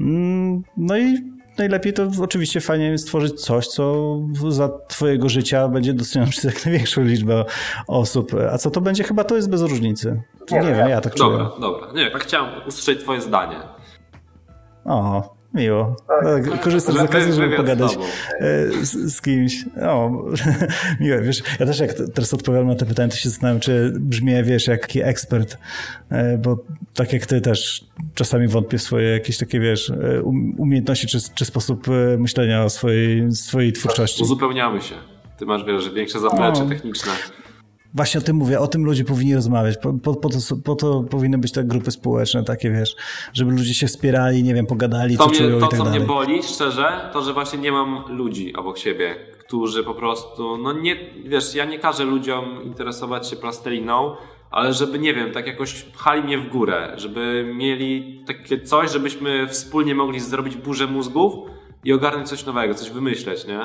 Mm, 0.00 0.62
no 0.76 0.98
i 0.98 1.35
najlepiej 1.58 1.92
to 1.92 2.08
oczywiście 2.22 2.60
fajnie 2.60 2.84
jest 2.84 3.04
stworzyć 3.04 3.40
coś, 3.40 3.66
co 3.66 4.16
za 4.48 4.68
twojego 4.88 5.28
życia 5.28 5.68
będzie 5.68 5.92
docenione 5.94 6.30
przez 6.30 6.44
jak 6.44 6.66
największą 6.66 7.02
liczbę 7.02 7.44
osób. 7.86 8.32
A 8.52 8.58
co 8.58 8.70
to 8.70 8.80
będzie? 8.80 9.04
Chyba 9.04 9.24
to 9.24 9.36
jest 9.36 9.50
bez 9.50 9.62
różnicy. 9.62 10.22
Nie, 10.50 10.60
nie 10.60 10.74
wiem, 10.74 10.88
ja 10.88 11.00
tak 11.00 11.14
czuję. 11.14 11.38
Dobra, 11.38 11.52
dobra. 11.60 11.92
Nie, 11.92 12.10
tak 12.10 12.22
chciałem 12.22 12.50
usłyszeć 12.68 13.00
twoje 13.00 13.20
zdanie. 13.20 13.56
O, 14.84 15.35
Miło. 15.54 15.96
Tak, 16.22 16.60
Korzystam 16.60 16.94
z 16.94 16.98
okazji, 16.98 17.32
żeby 17.32 17.56
pogadać 17.56 17.90
z, 17.90 17.96
e, 17.96 18.84
z, 18.84 19.14
z, 19.14 19.20
kimś. 19.22 19.64
O, 19.82 20.10
miłe, 21.00 21.22
wiesz, 21.22 21.42
ja 21.60 21.66
też 21.66 21.78
jak 21.78 21.92
teraz 22.14 22.34
odpowiadam 22.34 22.68
na 22.68 22.74
te 22.74 22.86
pytania, 22.86 23.08
to 23.08 23.16
się 23.16 23.28
zastanawiam, 23.28 23.60
czy 23.60 23.92
brzmię, 24.00 24.42
wiesz, 24.42 24.66
jak 24.66 24.80
taki 24.80 25.02
ekspert, 25.02 25.58
e, 26.10 26.38
bo 26.38 26.58
tak 26.94 27.12
jak 27.12 27.26
ty 27.26 27.40
też 27.40 27.84
czasami 28.14 28.48
wątpię 28.48 28.78
w 28.78 28.82
swoje 28.82 29.08
jakieś 29.08 29.38
takie, 29.38 29.60
wiesz, 29.60 29.90
e, 29.90 30.22
um, 30.22 30.54
umiejętności, 30.58 31.06
czy, 31.06 31.18
czy 31.34 31.44
sposób 31.44 31.86
myślenia 32.18 32.64
o 32.64 32.70
swojej, 32.70 33.32
swojej 33.32 33.72
twórczości. 33.72 34.22
Uzupełniamy 34.22 34.82
się. 34.82 34.94
Ty 35.38 35.46
masz, 35.46 35.64
wiesz, 35.64 35.90
większe 35.90 36.20
zaplecze 36.20 36.62
no. 36.62 36.68
techniczne. 36.68 37.12
Właśnie 37.94 38.20
o 38.20 38.22
tym 38.22 38.36
mówię, 38.36 38.60
o 38.60 38.66
tym 38.66 38.84
ludzie 38.84 39.04
powinni 39.04 39.34
rozmawiać. 39.34 39.76
Po, 39.82 39.92
po, 39.92 40.14
po, 40.14 40.28
to, 40.28 40.38
po 40.64 40.74
to 40.74 41.02
powinny 41.02 41.38
być 41.38 41.52
te 41.52 41.64
grupy 41.64 41.90
społeczne, 41.90 42.44
takie 42.44 42.70
wiesz, 42.70 42.96
żeby 43.32 43.52
ludzie 43.52 43.74
się 43.74 43.86
wspierali, 43.86 44.42
nie 44.42 44.54
wiem, 44.54 44.66
pogadali, 44.66 45.16
to 45.16 45.22
co 45.24 45.28
mnie, 45.30 45.38
czują 45.38 45.50
To, 45.60 45.66
i 45.66 45.68
tak 45.68 45.78
co 45.78 45.84
dalej. 45.84 45.98
mnie 46.00 46.08
boli, 46.08 46.42
szczerze, 46.42 47.10
to, 47.12 47.22
że 47.22 47.32
właśnie 47.32 47.58
nie 47.58 47.72
mam 47.72 48.04
ludzi 48.08 48.56
obok 48.56 48.78
siebie, 48.78 49.14
którzy 49.38 49.84
po 49.84 49.94
prostu, 49.94 50.56
no 50.56 50.72
nie, 50.72 50.96
wiesz, 51.24 51.54
ja 51.54 51.64
nie 51.64 51.78
każę 51.78 52.04
ludziom 52.04 52.62
interesować 52.64 53.28
się 53.30 53.36
plasteliną, 53.36 54.16
ale 54.50 54.72
żeby, 54.72 54.98
nie 54.98 55.14
wiem, 55.14 55.32
tak 55.32 55.46
jakoś 55.46 55.82
pchali 55.82 56.22
mnie 56.22 56.38
w 56.38 56.48
górę, 56.48 56.92
żeby 56.96 57.52
mieli 57.56 58.20
takie 58.26 58.60
coś, 58.60 58.92
żebyśmy 58.92 59.46
wspólnie 59.48 59.94
mogli 59.94 60.20
zrobić 60.20 60.56
burzę 60.56 60.86
mózgów 60.86 61.34
i 61.84 61.92
ogarnąć 61.92 62.28
coś 62.28 62.46
nowego, 62.46 62.74
coś 62.74 62.90
wymyśleć, 62.90 63.46
nie? 63.46 63.60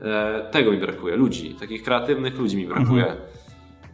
E, 0.00 0.48
tego 0.50 0.72
mi 0.72 0.78
brakuje, 0.78 1.16
ludzi, 1.16 1.54
takich 1.60 1.82
kreatywnych 1.82 2.38
ludzi 2.38 2.56
mi 2.56 2.66
brakuje. 2.66 3.02
Mhm. 3.02 3.18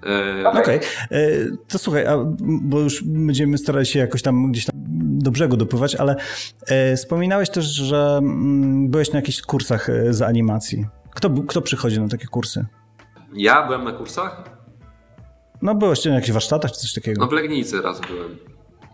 E, 0.05 0.49
Okej, 0.49 0.61
okay. 0.61 0.81
E, 1.11 1.21
to 1.69 1.79
słuchaj, 1.79 2.07
a, 2.07 2.17
bo 2.41 2.81
już 2.81 3.05
będziemy 3.05 3.59
starali 3.59 3.87
się 3.87 3.99
jakoś 3.99 4.23
tam 4.23 4.53
gdzieś 4.53 4.65
tam 4.65 4.75
do 5.19 5.31
brzegu 5.31 5.57
dopływać, 5.57 5.95
ale 5.95 6.17
e, 6.67 6.97
wspominałeś 6.97 7.51
też, 7.51 7.65
że 7.65 8.17
m, 8.19 8.25
mm, 8.25 8.91
byłeś 8.91 9.13
na 9.13 9.19
jakichś 9.19 9.43
kursach 9.43 9.91
e, 9.91 10.13
z 10.13 10.23
animacji. 10.23 10.87
Kto, 11.15 11.31
kto 11.49 11.63
przychodzi 11.63 12.01
na 12.01 12.09
takie 12.09 12.27
kursy? 12.27 12.67
Ja 13.35 13.67
byłem 13.67 13.85
na 13.85 13.93
kursach? 13.93 14.45
No 15.63 15.75
byłeś 15.75 16.05
na 16.05 16.15
jakichś 16.15 16.33
warsztatach 16.33 16.73
czy 16.73 16.81
coś 16.81 16.93
takiego? 16.93 17.21
No 17.21 17.29
w 17.29 17.33
Legnicy 17.33 17.83
raz 17.83 18.01
byłem. 18.01 18.39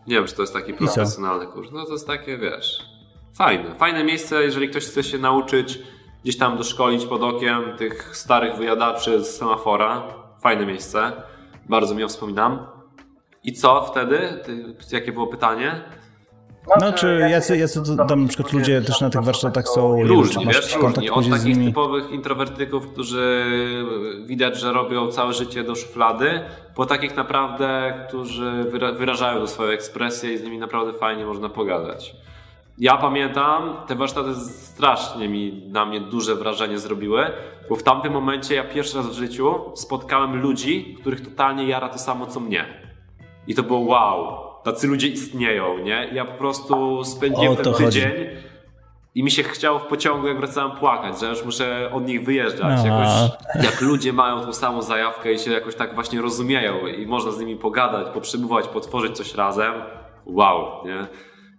Nie 0.07 0.15
wiem, 0.15 0.27
czy 0.27 0.35
to 0.35 0.43
jest 0.43 0.53
taki 0.53 0.74
profesjonalny 0.74 1.47
kurs. 1.47 1.69
No 1.73 1.85
to 1.85 1.93
jest 1.93 2.07
takie, 2.07 2.39
wiesz, 2.39 2.82
fajne. 3.35 3.74
Fajne 3.74 4.05
miejsce, 4.05 4.43
jeżeli 4.43 4.69
ktoś 4.69 4.85
chce 4.85 5.03
się 5.03 5.19
nauczyć 5.19 5.78
gdzieś 6.23 6.39
tam 6.39 6.57
doszkolić 6.57 7.07
pod 7.07 7.23
okiem 7.23 7.77
tych 7.78 8.16
starych 8.16 8.57
wyjadaczy 8.57 9.24
z 9.24 9.37
semafora, 9.37 10.03
Fajne 10.41 10.67
miejsce. 10.67 11.12
Bardzo 11.69 11.95
mi 11.95 12.09
wspominam. 12.09 12.67
I 13.45 13.53
co 13.53 13.85
wtedy? 13.85 14.19
Ty, 14.45 14.75
jakie 14.93 15.12
było 15.12 15.27
pytanie? 15.27 15.81
No, 16.81 16.93
czy 16.93 17.27
jacy, 17.31 17.57
jacy 17.57 17.83
to, 17.97 18.05
tam 18.05 18.23
na 18.23 18.29
przykład 18.29 18.53
ludzie 18.53 18.83
też 18.83 19.01
na 19.01 19.11
tych 19.11 19.23
warsztatach 19.23 19.69
są? 19.69 20.03
Różni, 20.03 20.47
wiesz, 20.47 20.77
różni. 20.77 21.11
Od 21.11 21.31
takich 21.31 21.65
typowych 21.65 22.11
introwertyków, 22.11 22.93
którzy 22.93 23.45
widać, 24.27 24.61
że 24.61 24.73
robią 24.73 25.11
całe 25.11 25.33
życie 25.33 25.65
do 25.65 25.75
szuflady, 25.75 26.41
po 26.75 26.87
takich 26.87 27.17
naprawdę, 27.17 27.95
którzy 28.09 28.71
wyrażają 28.99 29.47
swoją 29.47 29.71
ekspresję 29.71 30.33
i 30.33 30.39
z 30.39 30.43
nimi 30.43 30.59
naprawdę 30.59 30.93
fajnie 30.93 31.27
można 31.27 31.49
pogadać. 31.49 32.17
Ja 32.81 32.97
pamiętam, 32.97 33.77
te 33.86 33.94
warsztaty 33.94 34.35
strasznie 34.35 35.28
mi 35.28 35.62
na 35.69 35.86
mnie 35.86 36.01
duże 36.01 36.35
wrażenie 36.35 36.78
zrobiły, 36.78 37.27
bo 37.69 37.77
w 37.77 37.82
tamtym 37.82 38.12
momencie 38.12 38.55
ja 38.55 38.65
pierwszy 38.65 38.97
raz 38.97 39.07
w 39.07 39.12
życiu 39.12 39.55
spotkałem 39.74 40.43
ludzi, 40.43 40.97
których 41.01 41.20
totalnie 41.20 41.66
jara 41.66 41.89
to 41.89 41.98
samo 41.98 42.27
co 42.27 42.40
mnie. 42.40 42.65
I 43.47 43.55
to 43.55 43.62
było 43.62 43.81
wow, 43.81 44.39
tacy 44.65 44.86
ludzie 44.86 45.09
istnieją, 45.09 45.78
nie? 45.78 46.09
Ja 46.12 46.24
po 46.24 46.32
prostu 46.32 47.05
spędziłem 47.05 47.57
ten 47.57 47.74
tydzień 47.74 48.11
chodzi. 48.11 48.27
i 49.15 49.23
mi 49.23 49.31
się 49.31 49.43
chciało 49.43 49.78
w 49.78 49.86
pociągu, 49.86 50.27
jak 50.27 50.39
wracałem 50.39 50.70
płakać, 50.70 51.20
że 51.20 51.28
już 51.28 51.44
muszę 51.44 51.90
od 51.93 52.07
nich 52.07 52.24
wyjeżdżać. 52.24 52.81
No. 52.85 52.86
Jakoś, 52.86 53.09
jak 53.65 53.81
ludzie 53.81 54.12
mają 54.12 54.40
tą 54.40 54.52
samą 54.52 54.82
zajawkę 54.82 55.32
i 55.32 55.39
się 55.39 55.52
jakoś 55.52 55.74
tak 55.74 55.94
właśnie 55.94 56.20
rozumieją 56.20 56.86
i 56.86 57.07
można 57.07 57.31
z 57.31 57.39
nimi 57.39 57.57
pogadać, 57.57 58.07
poprzebywać, 58.15 58.69
potworzyć 58.69 59.16
coś 59.16 59.35
razem. 59.35 59.74
Wow, 60.27 60.86
nie? 60.86 61.07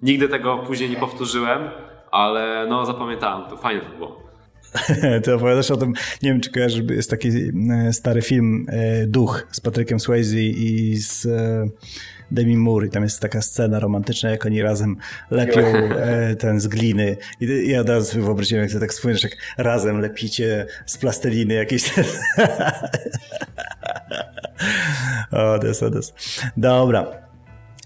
Nigdy 0.02 0.28
tego 0.28 0.57
później 0.57 0.90
nie 0.90 0.98
powtórzyłem, 0.98 1.69
ale 2.11 2.65
no 2.69 2.86
zapamiętałem, 2.86 3.49
to 3.49 3.57
fajnie 3.57 3.82
to 3.82 3.98
było. 3.98 4.32
Ty 5.23 5.36
opowiadasz 5.36 5.72
o 5.72 5.78
tym, 5.78 5.94
nie 6.23 6.30
wiem 6.30 6.41
czy 6.41 6.52
kojarzysz, 6.52 6.84
jest 6.90 7.10
taki 7.10 7.28
e, 7.28 7.94
stary 7.94 8.22
film 8.22 8.65
e, 8.69 9.07
Duch 9.07 9.48
z 9.52 9.60
Patrykiem 9.60 9.99
Swayze 9.99 10.40
i 10.40 10.95
z 10.98 11.26
e, 11.26 11.68
Demi 12.32 12.57
Moore 12.57 12.88
i 12.88 12.90
tam 12.90 13.03
jest 13.03 13.19
taka 13.19 13.41
scena 13.41 13.80
romantyczna, 13.80 14.30
jak 14.30 14.45
oni 14.45 14.61
razem 14.61 14.98
lepią 15.32 15.61
ten 16.40 16.60
z 16.60 16.68
gliny 16.68 17.18
i 17.40 17.69
ja 17.69 17.82
od 17.82 17.90
razu 17.90 18.11
sobie 18.11 18.23
wyobraziłem, 18.23 18.64
jak 18.64 18.72
ty 18.72 18.80
tak 18.80 18.91
wspomniesz, 18.91 19.23
jak 19.23 19.38
razem 19.57 20.02
lepicie 20.02 20.65
z 20.86 20.98
plasteliny 20.98 21.53
jakieś 21.53 21.94
o, 25.32 25.60
des. 25.60 26.14
Dobra. 26.57 27.31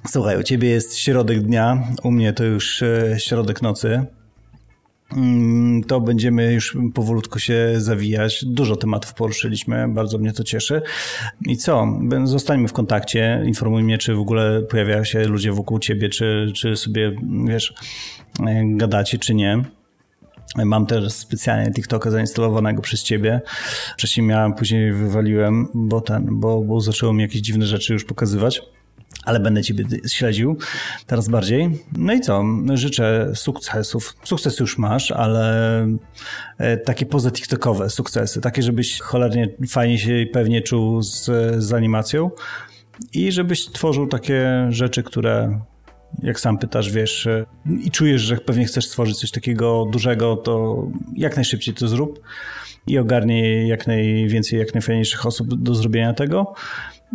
Słuchaj, 0.07 0.39
u 0.39 0.43
ciebie 0.43 0.69
jest 0.69 0.97
środek 0.97 1.41
dnia, 1.41 1.87
u 2.03 2.11
mnie 2.11 2.33
to 2.33 2.43
już 2.43 2.83
środek 3.17 3.61
nocy. 3.61 4.05
mm, 5.11 5.83
to 5.83 6.01
będziemy 6.01 6.53
już 6.53 6.77
powolutku 6.93 7.39
się 7.39 7.73
zawijać. 7.77 8.45
Dużo 8.45 8.75
tematów 8.75 9.13
poruszyliśmy, 9.13 9.87
bardzo 9.87 10.17
mnie 10.17 10.33
to 10.33 10.43
cieszy. 10.43 10.81
I 11.45 11.57
co? 11.57 11.87
Zostańmy 12.23 12.67
w 12.67 12.73
kontakcie, 12.73 13.43
informuj 13.45 13.83
mnie, 13.83 13.97
czy 13.97 14.15
w 14.15 14.19
ogóle 14.19 14.61
pojawiają 14.61 15.03
się 15.03 15.27
ludzie 15.27 15.51
wokół 15.51 15.79
ciebie, 15.79 16.09
czy, 16.09 16.51
czy 16.55 16.75
sobie, 16.75 17.15
wiesz, 17.47 17.73
e, 18.47 18.61
gadacie, 18.65 19.19
czy 19.19 19.35
nie. 19.35 19.63
Mam 20.65 20.85
też 20.85 21.13
specjalnie 21.13 21.71
TikToka 21.71 22.11
zainstalowanego 22.11 22.81
przez 22.81 23.03
ciebie. 23.03 23.41
Wcześniej 23.97 24.27
miałem, 24.27 24.53
później 24.53 24.93
wywaliłem, 24.93 25.67
bo 25.73 26.01
ten, 26.01 26.39
bo, 26.39 26.61
bo 26.61 26.81
zaczęło 26.81 27.13
mi 27.13 27.21
jakieś 27.21 27.41
dziwne 27.41 27.65
rzeczy 27.65 27.93
już 27.93 28.05
pokazywać 28.05 28.61
ale 29.23 29.39
będę 29.39 29.63
Ciebie 29.63 29.85
śledził 30.07 30.57
teraz 31.07 31.29
bardziej. 31.29 31.83
No 31.97 32.13
i 32.13 32.21
co? 32.21 32.43
Życzę 32.73 33.31
sukcesów. 33.35 34.13
Sukces 34.23 34.59
już 34.59 34.77
masz, 34.77 35.11
ale 35.11 35.87
e, 36.57 36.77
takie 36.77 37.05
poza 37.05 37.31
TikTokowe 37.31 37.89
sukcesy, 37.89 38.41
takie, 38.41 38.61
żebyś 38.61 38.99
cholernie 38.99 39.49
fajnie 39.69 39.99
się 39.99 40.21
i 40.21 40.27
pewnie 40.27 40.61
czuł 40.61 41.01
z, 41.01 41.25
z 41.63 41.73
animacją 41.73 42.31
i 43.13 43.31
żebyś 43.31 43.65
tworzył 43.65 44.07
takie 44.07 44.67
rzeczy, 44.69 45.03
które 45.03 45.59
jak 46.23 46.39
sam 46.39 46.57
pytasz, 46.57 46.91
wiesz, 46.91 47.27
e, 47.27 47.45
i 47.83 47.91
czujesz, 47.91 48.21
że 48.21 48.37
pewnie 48.37 48.65
chcesz 48.65 48.87
stworzyć 48.87 49.19
coś 49.19 49.31
takiego 49.31 49.85
dużego, 49.91 50.35
to 50.35 50.83
jak 51.15 51.35
najszybciej 51.35 51.73
to 51.73 51.87
zrób 51.87 52.19
i 52.87 52.97
ogarnij 52.97 53.67
jak 53.67 53.87
najwięcej, 53.87 54.59
jak 54.59 54.73
najfajniejszych 54.73 55.25
osób 55.25 55.63
do 55.63 55.75
zrobienia 55.75 56.13
tego. 56.13 56.53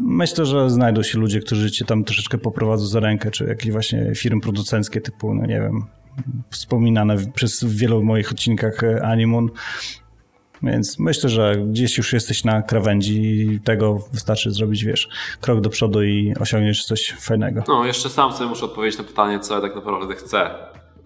Myślę, 0.02 0.47
że 0.47 0.70
znajdą 0.70 1.02
się 1.02 1.18
ludzie, 1.18 1.40
którzy 1.40 1.70
cię 1.70 1.85
tam 1.85 2.05
troszeczkę 2.05 2.39
poprowadzą 2.39 2.86
za 2.86 3.01
rękę, 3.01 3.31
czy 3.31 3.44
jakieś 3.44 3.72
właśnie 3.72 4.12
firmy 4.14 4.40
producenckie 4.40 5.01
typu, 5.01 5.35
no 5.35 5.47
nie 5.47 5.60
wiem, 5.60 5.85
wspominane 6.51 7.16
przez 7.35 7.64
wielu 7.64 8.02
moich 8.02 8.32
odcinkach 8.32 8.85
e, 8.85 9.02
Animun. 9.02 9.51
Więc 10.62 10.98
myślę, 10.98 11.31
że 11.31 11.56
gdzieś 11.56 11.98
już 11.98 12.12
jesteś 12.12 12.44
na 12.44 12.62
krawędzi 12.62 13.22
i 13.22 13.60
tego 13.60 13.98
wystarczy 14.12 14.51
zrobić, 14.51 14.85
wiesz, 14.85 15.09
krok 15.40 15.60
do 15.60 15.70
przodu 15.70 16.02
i 16.02 16.35
osiągniesz 16.40 16.85
coś 16.85 17.14
fajnego. 17.20 17.62
No, 17.68 17.85
jeszcze 17.85 18.09
sam 18.09 18.32
sobie 18.32 18.51
muszę 18.51 18.64
odpowiedzieć 18.64 18.98
na 18.98 19.05
pytanie, 19.05 19.40
co 19.40 19.55
ja 19.55 19.60
tak 19.60 19.74
naprawdę 19.74 20.14
chcę 20.14 20.51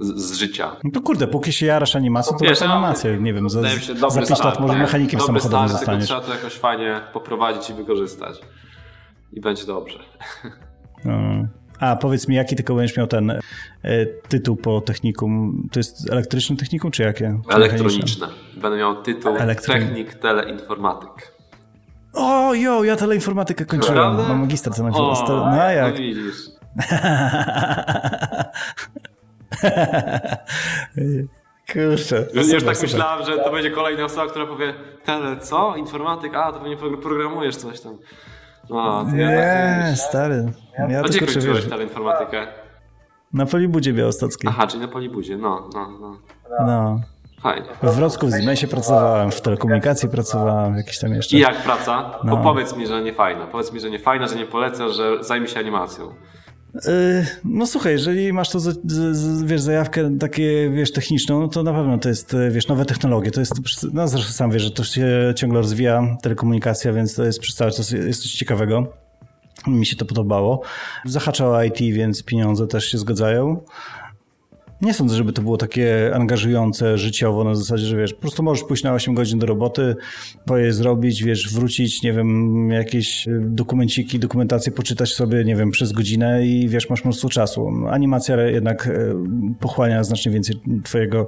z, 0.01 0.21
z, 0.21 0.39
życia. 0.39 0.77
No 0.85 0.91
to 0.91 1.01
kurde, 1.01 1.27
póki 1.27 1.53
się 1.53 1.67
jarasz 1.67 1.97
animacją, 1.97 2.39
to 2.39 2.45
masz 2.45 2.63
animację, 2.63 3.19
nie 3.21 3.35
wiem, 3.35 3.51
za, 3.51 3.63
za 4.11 4.23
5 4.23 4.45
lat 4.45 4.61
może 4.61 4.79
mechanikiem 4.79 5.21
dobry 5.21 5.27
samochodowym 5.27 5.69
start, 5.69 5.81
zostaniesz. 5.81 6.05
trzeba 6.05 6.21
to 6.21 6.35
jakoś 6.35 6.53
fajnie 6.53 7.01
poprowadzić 7.13 7.71
i 7.71 7.75
wykorzystać 7.75 8.41
i 9.35 9.41
będzie 9.41 9.67
dobrze. 9.67 9.99
No. 11.05 11.13
A 11.81 11.97
powiedz 11.97 12.29
mi, 12.29 12.37
jaki 12.37 12.57
tylko 12.57 12.75
będziesz 12.75 12.97
miał 12.97 13.07
ten 13.07 13.31
e, 13.31 13.41
tytuł 14.29 14.57
po 14.57 14.81
technikum? 14.81 15.63
To 15.73 15.81
jest 15.81 16.11
elektryczne 16.11 16.57
technikum, 16.57 16.91
czy 16.91 17.03
jakie? 17.03 17.41
Czy 17.49 17.55
Elektroniczne. 17.57 18.29
Będę 18.57 18.79
miał 18.79 19.03
tytuł 19.03 19.37
Technik 19.67 20.15
Teleinformatyk. 20.15 21.35
O, 22.13 22.55
jo, 22.55 22.85
ja 22.85 22.97
teleinformatykę 22.97 23.65
kończyłem. 23.65 23.97
Prawda? 23.97 24.29
Mam 24.29 24.41
magistra 24.41 24.73
teleinformatyki. 24.73 25.33
No 25.33 25.71
jak? 25.71 25.95
No 25.95 26.01
widzisz. 26.01 26.37
Kurczę. 31.73 32.27
Już, 32.35 32.53
już 32.53 32.65
tak 32.65 32.83
myślałem, 32.83 33.27
że 33.27 33.39
to 33.39 33.53
będzie 33.53 33.71
kolejna 33.71 34.05
osoba, 34.05 34.27
która 34.27 34.47
powie 34.47 34.75
tele 35.05 35.37
co? 35.37 35.77
Informatyk? 35.77 36.35
A, 36.35 36.53
to 36.53 36.61
pewnie 36.61 36.77
programujesz 37.03 37.57
coś 37.57 37.81
tam. 37.81 37.99
No, 38.71 39.05
nie, 39.13 39.23
ja 39.23 39.97
stary. 39.97 40.53
Ja 40.79 41.01
A 41.01 41.03
gdzie 41.03 41.19
kończyłeś 41.21 41.65
teleinformatykę? 41.65 42.47
Na 43.33 43.47
Polibudzie 43.47 43.93
Białostockiej. 43.93 44.51
Aha, 44.55 44.67
czyli 44.67 44.83
na 44.83 44.89
Polibudzie, 44.89 45.37
no, 45.37 45.69
no, 45.75 45.89
no. 46.01 46.17
No. 46.67 47.01
Fajnie. 47.43 47.69
W 47.83 47.95
Wrocku 47.97 48.27
w 48.27 48.31
Zmesie 48.31 48.69
pracowałem, 48.69 49.31
w 49.31 49.41
telekomunikacji 49.41 50.09
pracowałem, 50.09 50.77
jakieś 50.77 50.99
tam 50.99 51.15
jeszcze. 51.15 51.37
I 51.37 51.41
jak 51.41 51.63
praca? 51.63 52.11
No. 52.25 52.37
powiedz 52.37 52.77
mi, 52.77 52.87
że 52.87 53.03
nie 53.03 53.13
fajna. 53.13 53.47
Powiedz 53.47 53.73
mi, 53.73 53.81
że 53.81 53.91
nie 53.91 53.99
fajna, 53.99 54.27
że 54.27 54.37
nie 54.37 54.47
polecę, 54.47 54.91
że 54.91 55.25
zajmie 55.25 55.49
się 55.49 55.61
animacją. 55.61 56.15
Y, 56.77 57.27
no 57.45 57.67
słuchaj, 57.67 57.93
jeżeli 57.93 58.33
masz 58.33 58.51
to, 58.51 58.59
wiesz, 59.45 59.61
zajawkę 59.61 60.19
takie, 60.19 60.71
wiesz, 60.71 60.93
techniczną, 60.93 61.41
no 61.41 61.49
to 61.49 61.63
na 61.63 61.73
pewno 61.73 61.99
to 61.99 62.09
jest, 62.09 62.37
wiesz, 62.51 62.69
nowe 62.69 62.85
technologie, 62.85 63.31
to 63.31 63.41
jest, 63.41 63.53
no 63.93 64.09
zresztą 64.09 64.33
sam 64.33 64.51
wiesz, 64.51 64.63
że 64.63 64.71
to 64.71 64.85
się 64.85 65.33
ciągle 65.37 65.61
rozwija, 65.61 66.17
telekomunikacja, 66.23 66.93
więc 66.93 67.15
to 67.15 67.25
jest 67.25 67.41
przez 67.41 67.55
cały 67.55 67.71
czas 67.71 67.91
jest 67.91 68.23
coś 68.23 68.33
ciekawego. 68.33 68.87
Mi 69.67 69.87
się 69.87 69.97
to 69.97 70.05
podobało. 70.05 70.63
Zahaczało 71.05 71.63
IT, 71.63 71.79
więc 71.79 72.23
pieniądze 72.23 72.67
też 72.67 72.85
się 72.85 72.99
zgadzają 72.99 73.61
nie 74.85 74.95
sądzę, 74.95 75.17
żeby 75.17 75.33
to 75.33 75.43
było 75.43 75.57
takie 75.57 76.15
angażujące 76.15 76.99
życiowo 76.99 77.45
na 77.45 77.55
zasadzie, 77.55 77.87
że 77.87 77.97
wiesz, 77.97 78.15
po 78.15 78.21
prostu 78.21 78.43
możesz 78.43 78.65
pójść 78.65 78.83
na 78.83 78.93
8 78.93 79.15
godzin 79.15 79.39
do 79.39 79.47
roboty, 79.47 79.97
poje 80.47 80.73
zrobić, 80.73 81.23
wiesz, 81.23 81.55
wrócić, 81.55 82.03
nie 82.03 82.13
wiem, 82.13 82.71
jakieś 82.71 83.29
dokumenciki, 83.41 84.19
dokumentację 84.19 84.73
poczytać 84.73 85.13
sobie, 85.13 85.45
nie 85.45 85.57
wiem, 85.57 85.71
przez 85.71 85.93
godzinę 85.93 86.47
i 86.47 86.69
wiesz, 86.69 86.91
masz 86.91 87.05
mnóstwo 87.05 87.29
czasu. 87.29 87.71
Animacja 87.91 88.43
jednak 88.43 88.87
e, 88.87 88.91
pochłania 89.61 90.05
znacznie 90.05 90.33
więcej 90.33 90.57
twojego 90.85 91.27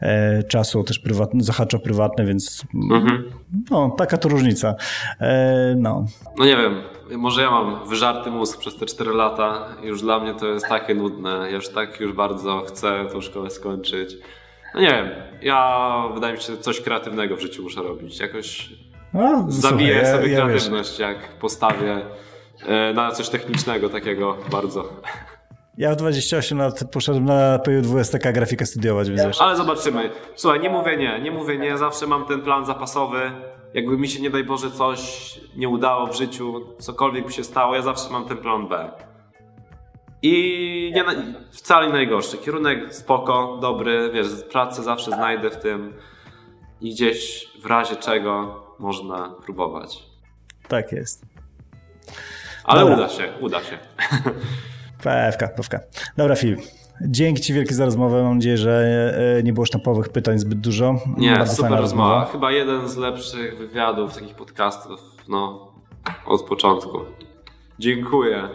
e, 0.00 0.42
czasu, 0.42 0.84
też 0.84 0.98
prywatny, 0.98 1.44
zahacza 1.44 1.78
prywatne, 1.78 2.24
więc 2.24 2.64
mhm. 2.90 3.24
no, 3.70 3.94
taka 3.98 4.16
to 4.16 4.28
różnica. 4.28 4.74
E, 5.20 5.74
no. 5.78 6.06
No 6.38 6.44
nie 6.44 6.56
wiem, 6.56 6.74
może 7.16 7.42
ja 7.42 7.50
mam 7.50 7.88
wyżarty 7.88 8.30
mózg 8.30 8.60
przez 8.60 8.76
te 8.76 8.86
4 8.86 9.10
lata. 9.10 9.66
Już 9.82 10.02
dla 10.02 10.20
mnie 10.20 10.34
to 10.34 10.46
jest 10.46 10.66
takie 10.68 10.94
nudne. 10.94 11.30
Ja 11.30 11.56
już 11.56 11.68
tak 11.68 12.00
już 12.00 12.12
bardzo 12.12 12.64
chcę 12.68 13.06
tą 13.12 13.20
szkołę 13.20 13.50
skończyć. 13.50 14.16
No 14.74 14.80
nie 14.80 14.88
wiem, 14.88 15.10
ja 15.42 16.02
wydaje 16.14 16.34
mi 16.34 16.40
się, 16.40 16.52
że 16.52 16.58
coś 16.58 16.80
kreatywnego 16.80 17.36
w 17.36 17.40
życiu 17.40 17.62
muszę 17.62 17.82
robić. 17.82 18.20
Jakoś 18.20 18.70
no, 19.14 19.44
zabiję 19.48 19.94
słuchaj, 19.94 20.16
sobie 20.16 20.32
ja, 20.32 20.44
kreatywność, 20.44 20.98
ja 20.98 21.08
jak 21.08 21.28
postawię 21.28 22.00
e, 22.66 22.92
na 22.92 23.10
coś 23.10 23.28
technicznego 23.28 23.88
takiego 23.88 24.36
bardzo. 24.50 24.88
Ja 25.78 25.92
w 25.92 25.96
28 25.96 26.58
lat 26.58 26.84
poszedłem 26.92 27.24
na 27.24 27.58
PU 27.58 28.04
STK 28.04 28.32
grafikę 28.32 28.66
studiować, 28.66 29.10
więc 29.10 29.40
Ale 29.40 29.56
zobaczymy. 29.56 30.10
Słuchaj, 30.34 30.60
nie 30.60 30.70
mówię 30.70 30.96
nie, 30.96 31.20
nie 31.20 31.30
mówię 31.30 31.58
nie, 31.58 31.78
zawsze 31.78 32.06
mam 32.06 32.24
ten 32.24 32.40
plan 32.40 32.66
zapasowy 32.66 33.30
jakby 33.78 33.98
mi 33.98 34.08
się 34.08 34.22
nie 34.22 34.30
daj 34.30 34.44
Boże 34.44 34.70
coś 34.70 35.00
nie 35.56 35.68
udało 35.68 36.06
w 36.06 36.16
życiu, 36.16 36.60
cokolwiek 36.78 37.26
by 37.26 37.32
się 37.32 37.44
stało, 37.44 37.74
ja 37.74 37.82
zawsze 37.82 38.10
mam 38.10 38.24
ten 38.24 38.36
plan 38.36 38.68
B. 38.68 38.90
I 40.22 40.92
nie, 40.94 41.04
wcale 41.50 41.86
nie 41.86 41.92
najgorszy. 41.92 42.38
Kierunek 42.38 42.94
spoko, 42.94 43.58
dobry, 43.62 44.10
wiesz, 44.14 44.26
pracę 44.50 44.82
zawsze 44.82 45.10
znajdę 45.10 45.50
w 45.50 45.56
tym 45.56 45.94
i 46.80 46.90
gdzieś 46.90 47.48
w 47.62 47.66
razie 47.66 47.96
czego 47.96 48.62
można 48.78 49.28
próbować. 49.44 50.02
Tak 50.68 50.92
jest. 50.92 51.26
Ale 52.64 52.80
Dobra. 52.80 52.96
uda 52.96 53.08
się, 53.08 53.32
uda 53.40 53.62
się. 53.62 53.78
Pewka, 55.02 55.48
pewka. 55.48 55.80
Dobra, 56.16 56.36
Filip. 56.36 56.60
Dzięki 57.02 57.42
Ci 57.42 57.54
wielkie 57.54 57.74
za 57.74 57.84
rozmowę. 57.84 58.22
Mam 58.22 58.34
nadzieję, 58.34 58.56
że 58.56 59.14
e, 59.38 59.42
nie 59.42 59.52
było 59.52 59.66
sztampowych 59.66 60.08
pytań 60.08 60.38
zbyt 60.38 60.60
dużo. 60.60 60.94
Nie, 61.16 61.34
Bardzo 61.34 61.54
super 61.56 61.70
rozmowa. 61.70 61.80
rozmowa. 62.14 62.32
Chyba 62.32 62.52
jeden 62.52 62.88
z 62.88 62.96
lepszych 62.96 63.58
wywiadów, 63.58 64.14
takich 64.14 64.34
podcastów, 64.34 65.00
no, 65.28 65.72
od 66.26 66.42
początku. 66.42 66.98
Dziękuję. 67.78 68.42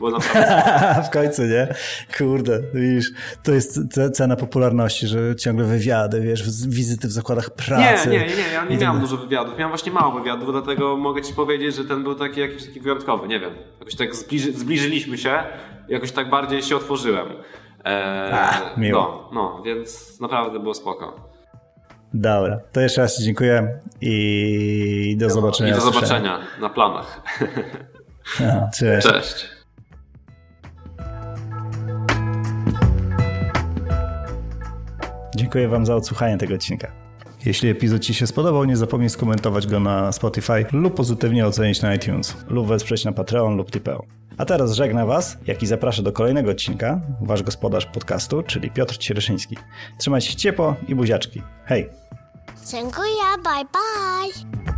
Naprawdę... 0.00 1.02
w 1.08 1.10
końcu, 1.10 1.42
nie? 1.42 1.74
Kurde, 2.18 2.60
widzisz, 2.74 3.10
to 3.42 3.52
jest 3.52 3.80
cena 4.12 4.36
popularności, 4.36 5.06
że 5.06 5.36
ciągle 5.36 5.64
wywiady, 5.64 6.20
wiesz, 6.20 6.68
wizyty 6.68 7.08
w 7.08 7.12
zakładach 7.12 7.50
pracy. 7.50 8.10
Nie, 8.10 8.18
nie, 8.18 8.26
nie, 8.26 8.52
ja 8.52 8.64
nie 8.64 8.76
miałem 8.76 9.00
dużo 9.00 9.16
wywiadów, 9.16 9.58
miałem 9.58 9.70
właśnie 9.70 9.92
mało 9.92 10.20
wywiadów, 10.20 10.52
dlatego 10.52 10.96
mogę 10.96 11.22
ci 11.22 11.34
powiedzieć, 11.34 11.76
że 11.76 11.84
ten 11.84 12.02
był 12.02 12.14
taki 12.14 12.40
jakiś 12.40 12.66
taki 12.66 12.80
wyjątkowy, 12.80 13.28
nie 13.28 13.40
wiem. 13.40 13.50
Jakoś 13.80 13.94
tak 13.96 14.14
zbliży, 14.14 14.52
zbliżyliśmy 14.52 15.18
się, 15.18 15.38
jakoś 15.88 16.12
tak 16.12 16.30
bardziej 16.30 16.62
się 16.62 16.76
otworzyłem. 16.76 17.26
Eee, 17.84 18.32
Ach, 18.32 18.76
miło. 18.76 19.28
No, 19.32 19.42
no, 19.42 19.62
więc 19.62 20.20
naprawdę 20.20 20.60
było 20.60 20.74
spoko. 20.74 21.28
Dobra, 22.14 22.60
to 22.72 22.80
jeszcze 22.80 23.00
raz 23.00 23.22
dziękuję 23.22 23.80
i 24.00 25.16
do 25.18 25.30
zobaczenia. 25.30 25.70
I 25.70 25.74
do 25.74 25.80
zobaczenia 25.80 26.38
na 26.60 26.68
planach. 26.68 27.20
No, 28.40 28.68
cześć. 28.74 29.06
Cześć. 29.08 29.48
Dziękuję 35.38 35.68
Wam 35.68 35.86
za 35.86 35.96
odsłuchanie 35.96 36.38
tego 36.38 36.54
odcinka. 36.54 36.92
Jeśli 37.44 37.68
epizod 37.68 38.02
Ci 38.02 38.14
się 38.14 38.26
spodobał, 38.26 38.64
nie 38.64 38.76
zapomnij 38.76 39.10
skomentować 39.10 39.66
go 39.66 39.80
na 39.80 40.12
Spotify 40.12 40.64
lub 40.72 40.94
pozytywnie 40.94 41.46
ocenić 41.46 41.82
na 41.82 41.94
iTunes 41.94 42.36
lub 42.48 42.66
wesprzeć 42.66 43.04
na 43.04 43.12
Patreon 43.12 43.56
lub 43.56 43.70
Tipeo. 43.70 44.04
A 44.38 44.44
teraz 44.44 44.72
żegna 44.72 45.06
Was, 45.06 45.38
jak 45.46 45.62
i 45.62 45.66
zapraszam 45.66 46.04
do 46.04 46.12
kolejnego 46.12 46.50
odcinka, 46.50 47.00
Wasz 47.20 47.42
gospodarz 47.42 47.86
podcastu, 47.86 48.42
czyli 48.42 48.70
Piotr 48.70 48.96
Ciereszyński. 48.96 49.56
Trzymajcie 49.98 50.30
się 50.30 50.36
ciepło 50.36 50.76
i 50.88 50.94
buziaczki. 50.94 51.42
Hej! 51.64 51.88
Dziękuję, 52.70 53.24
bye 53.44 53.64
bye! 53.64 54.77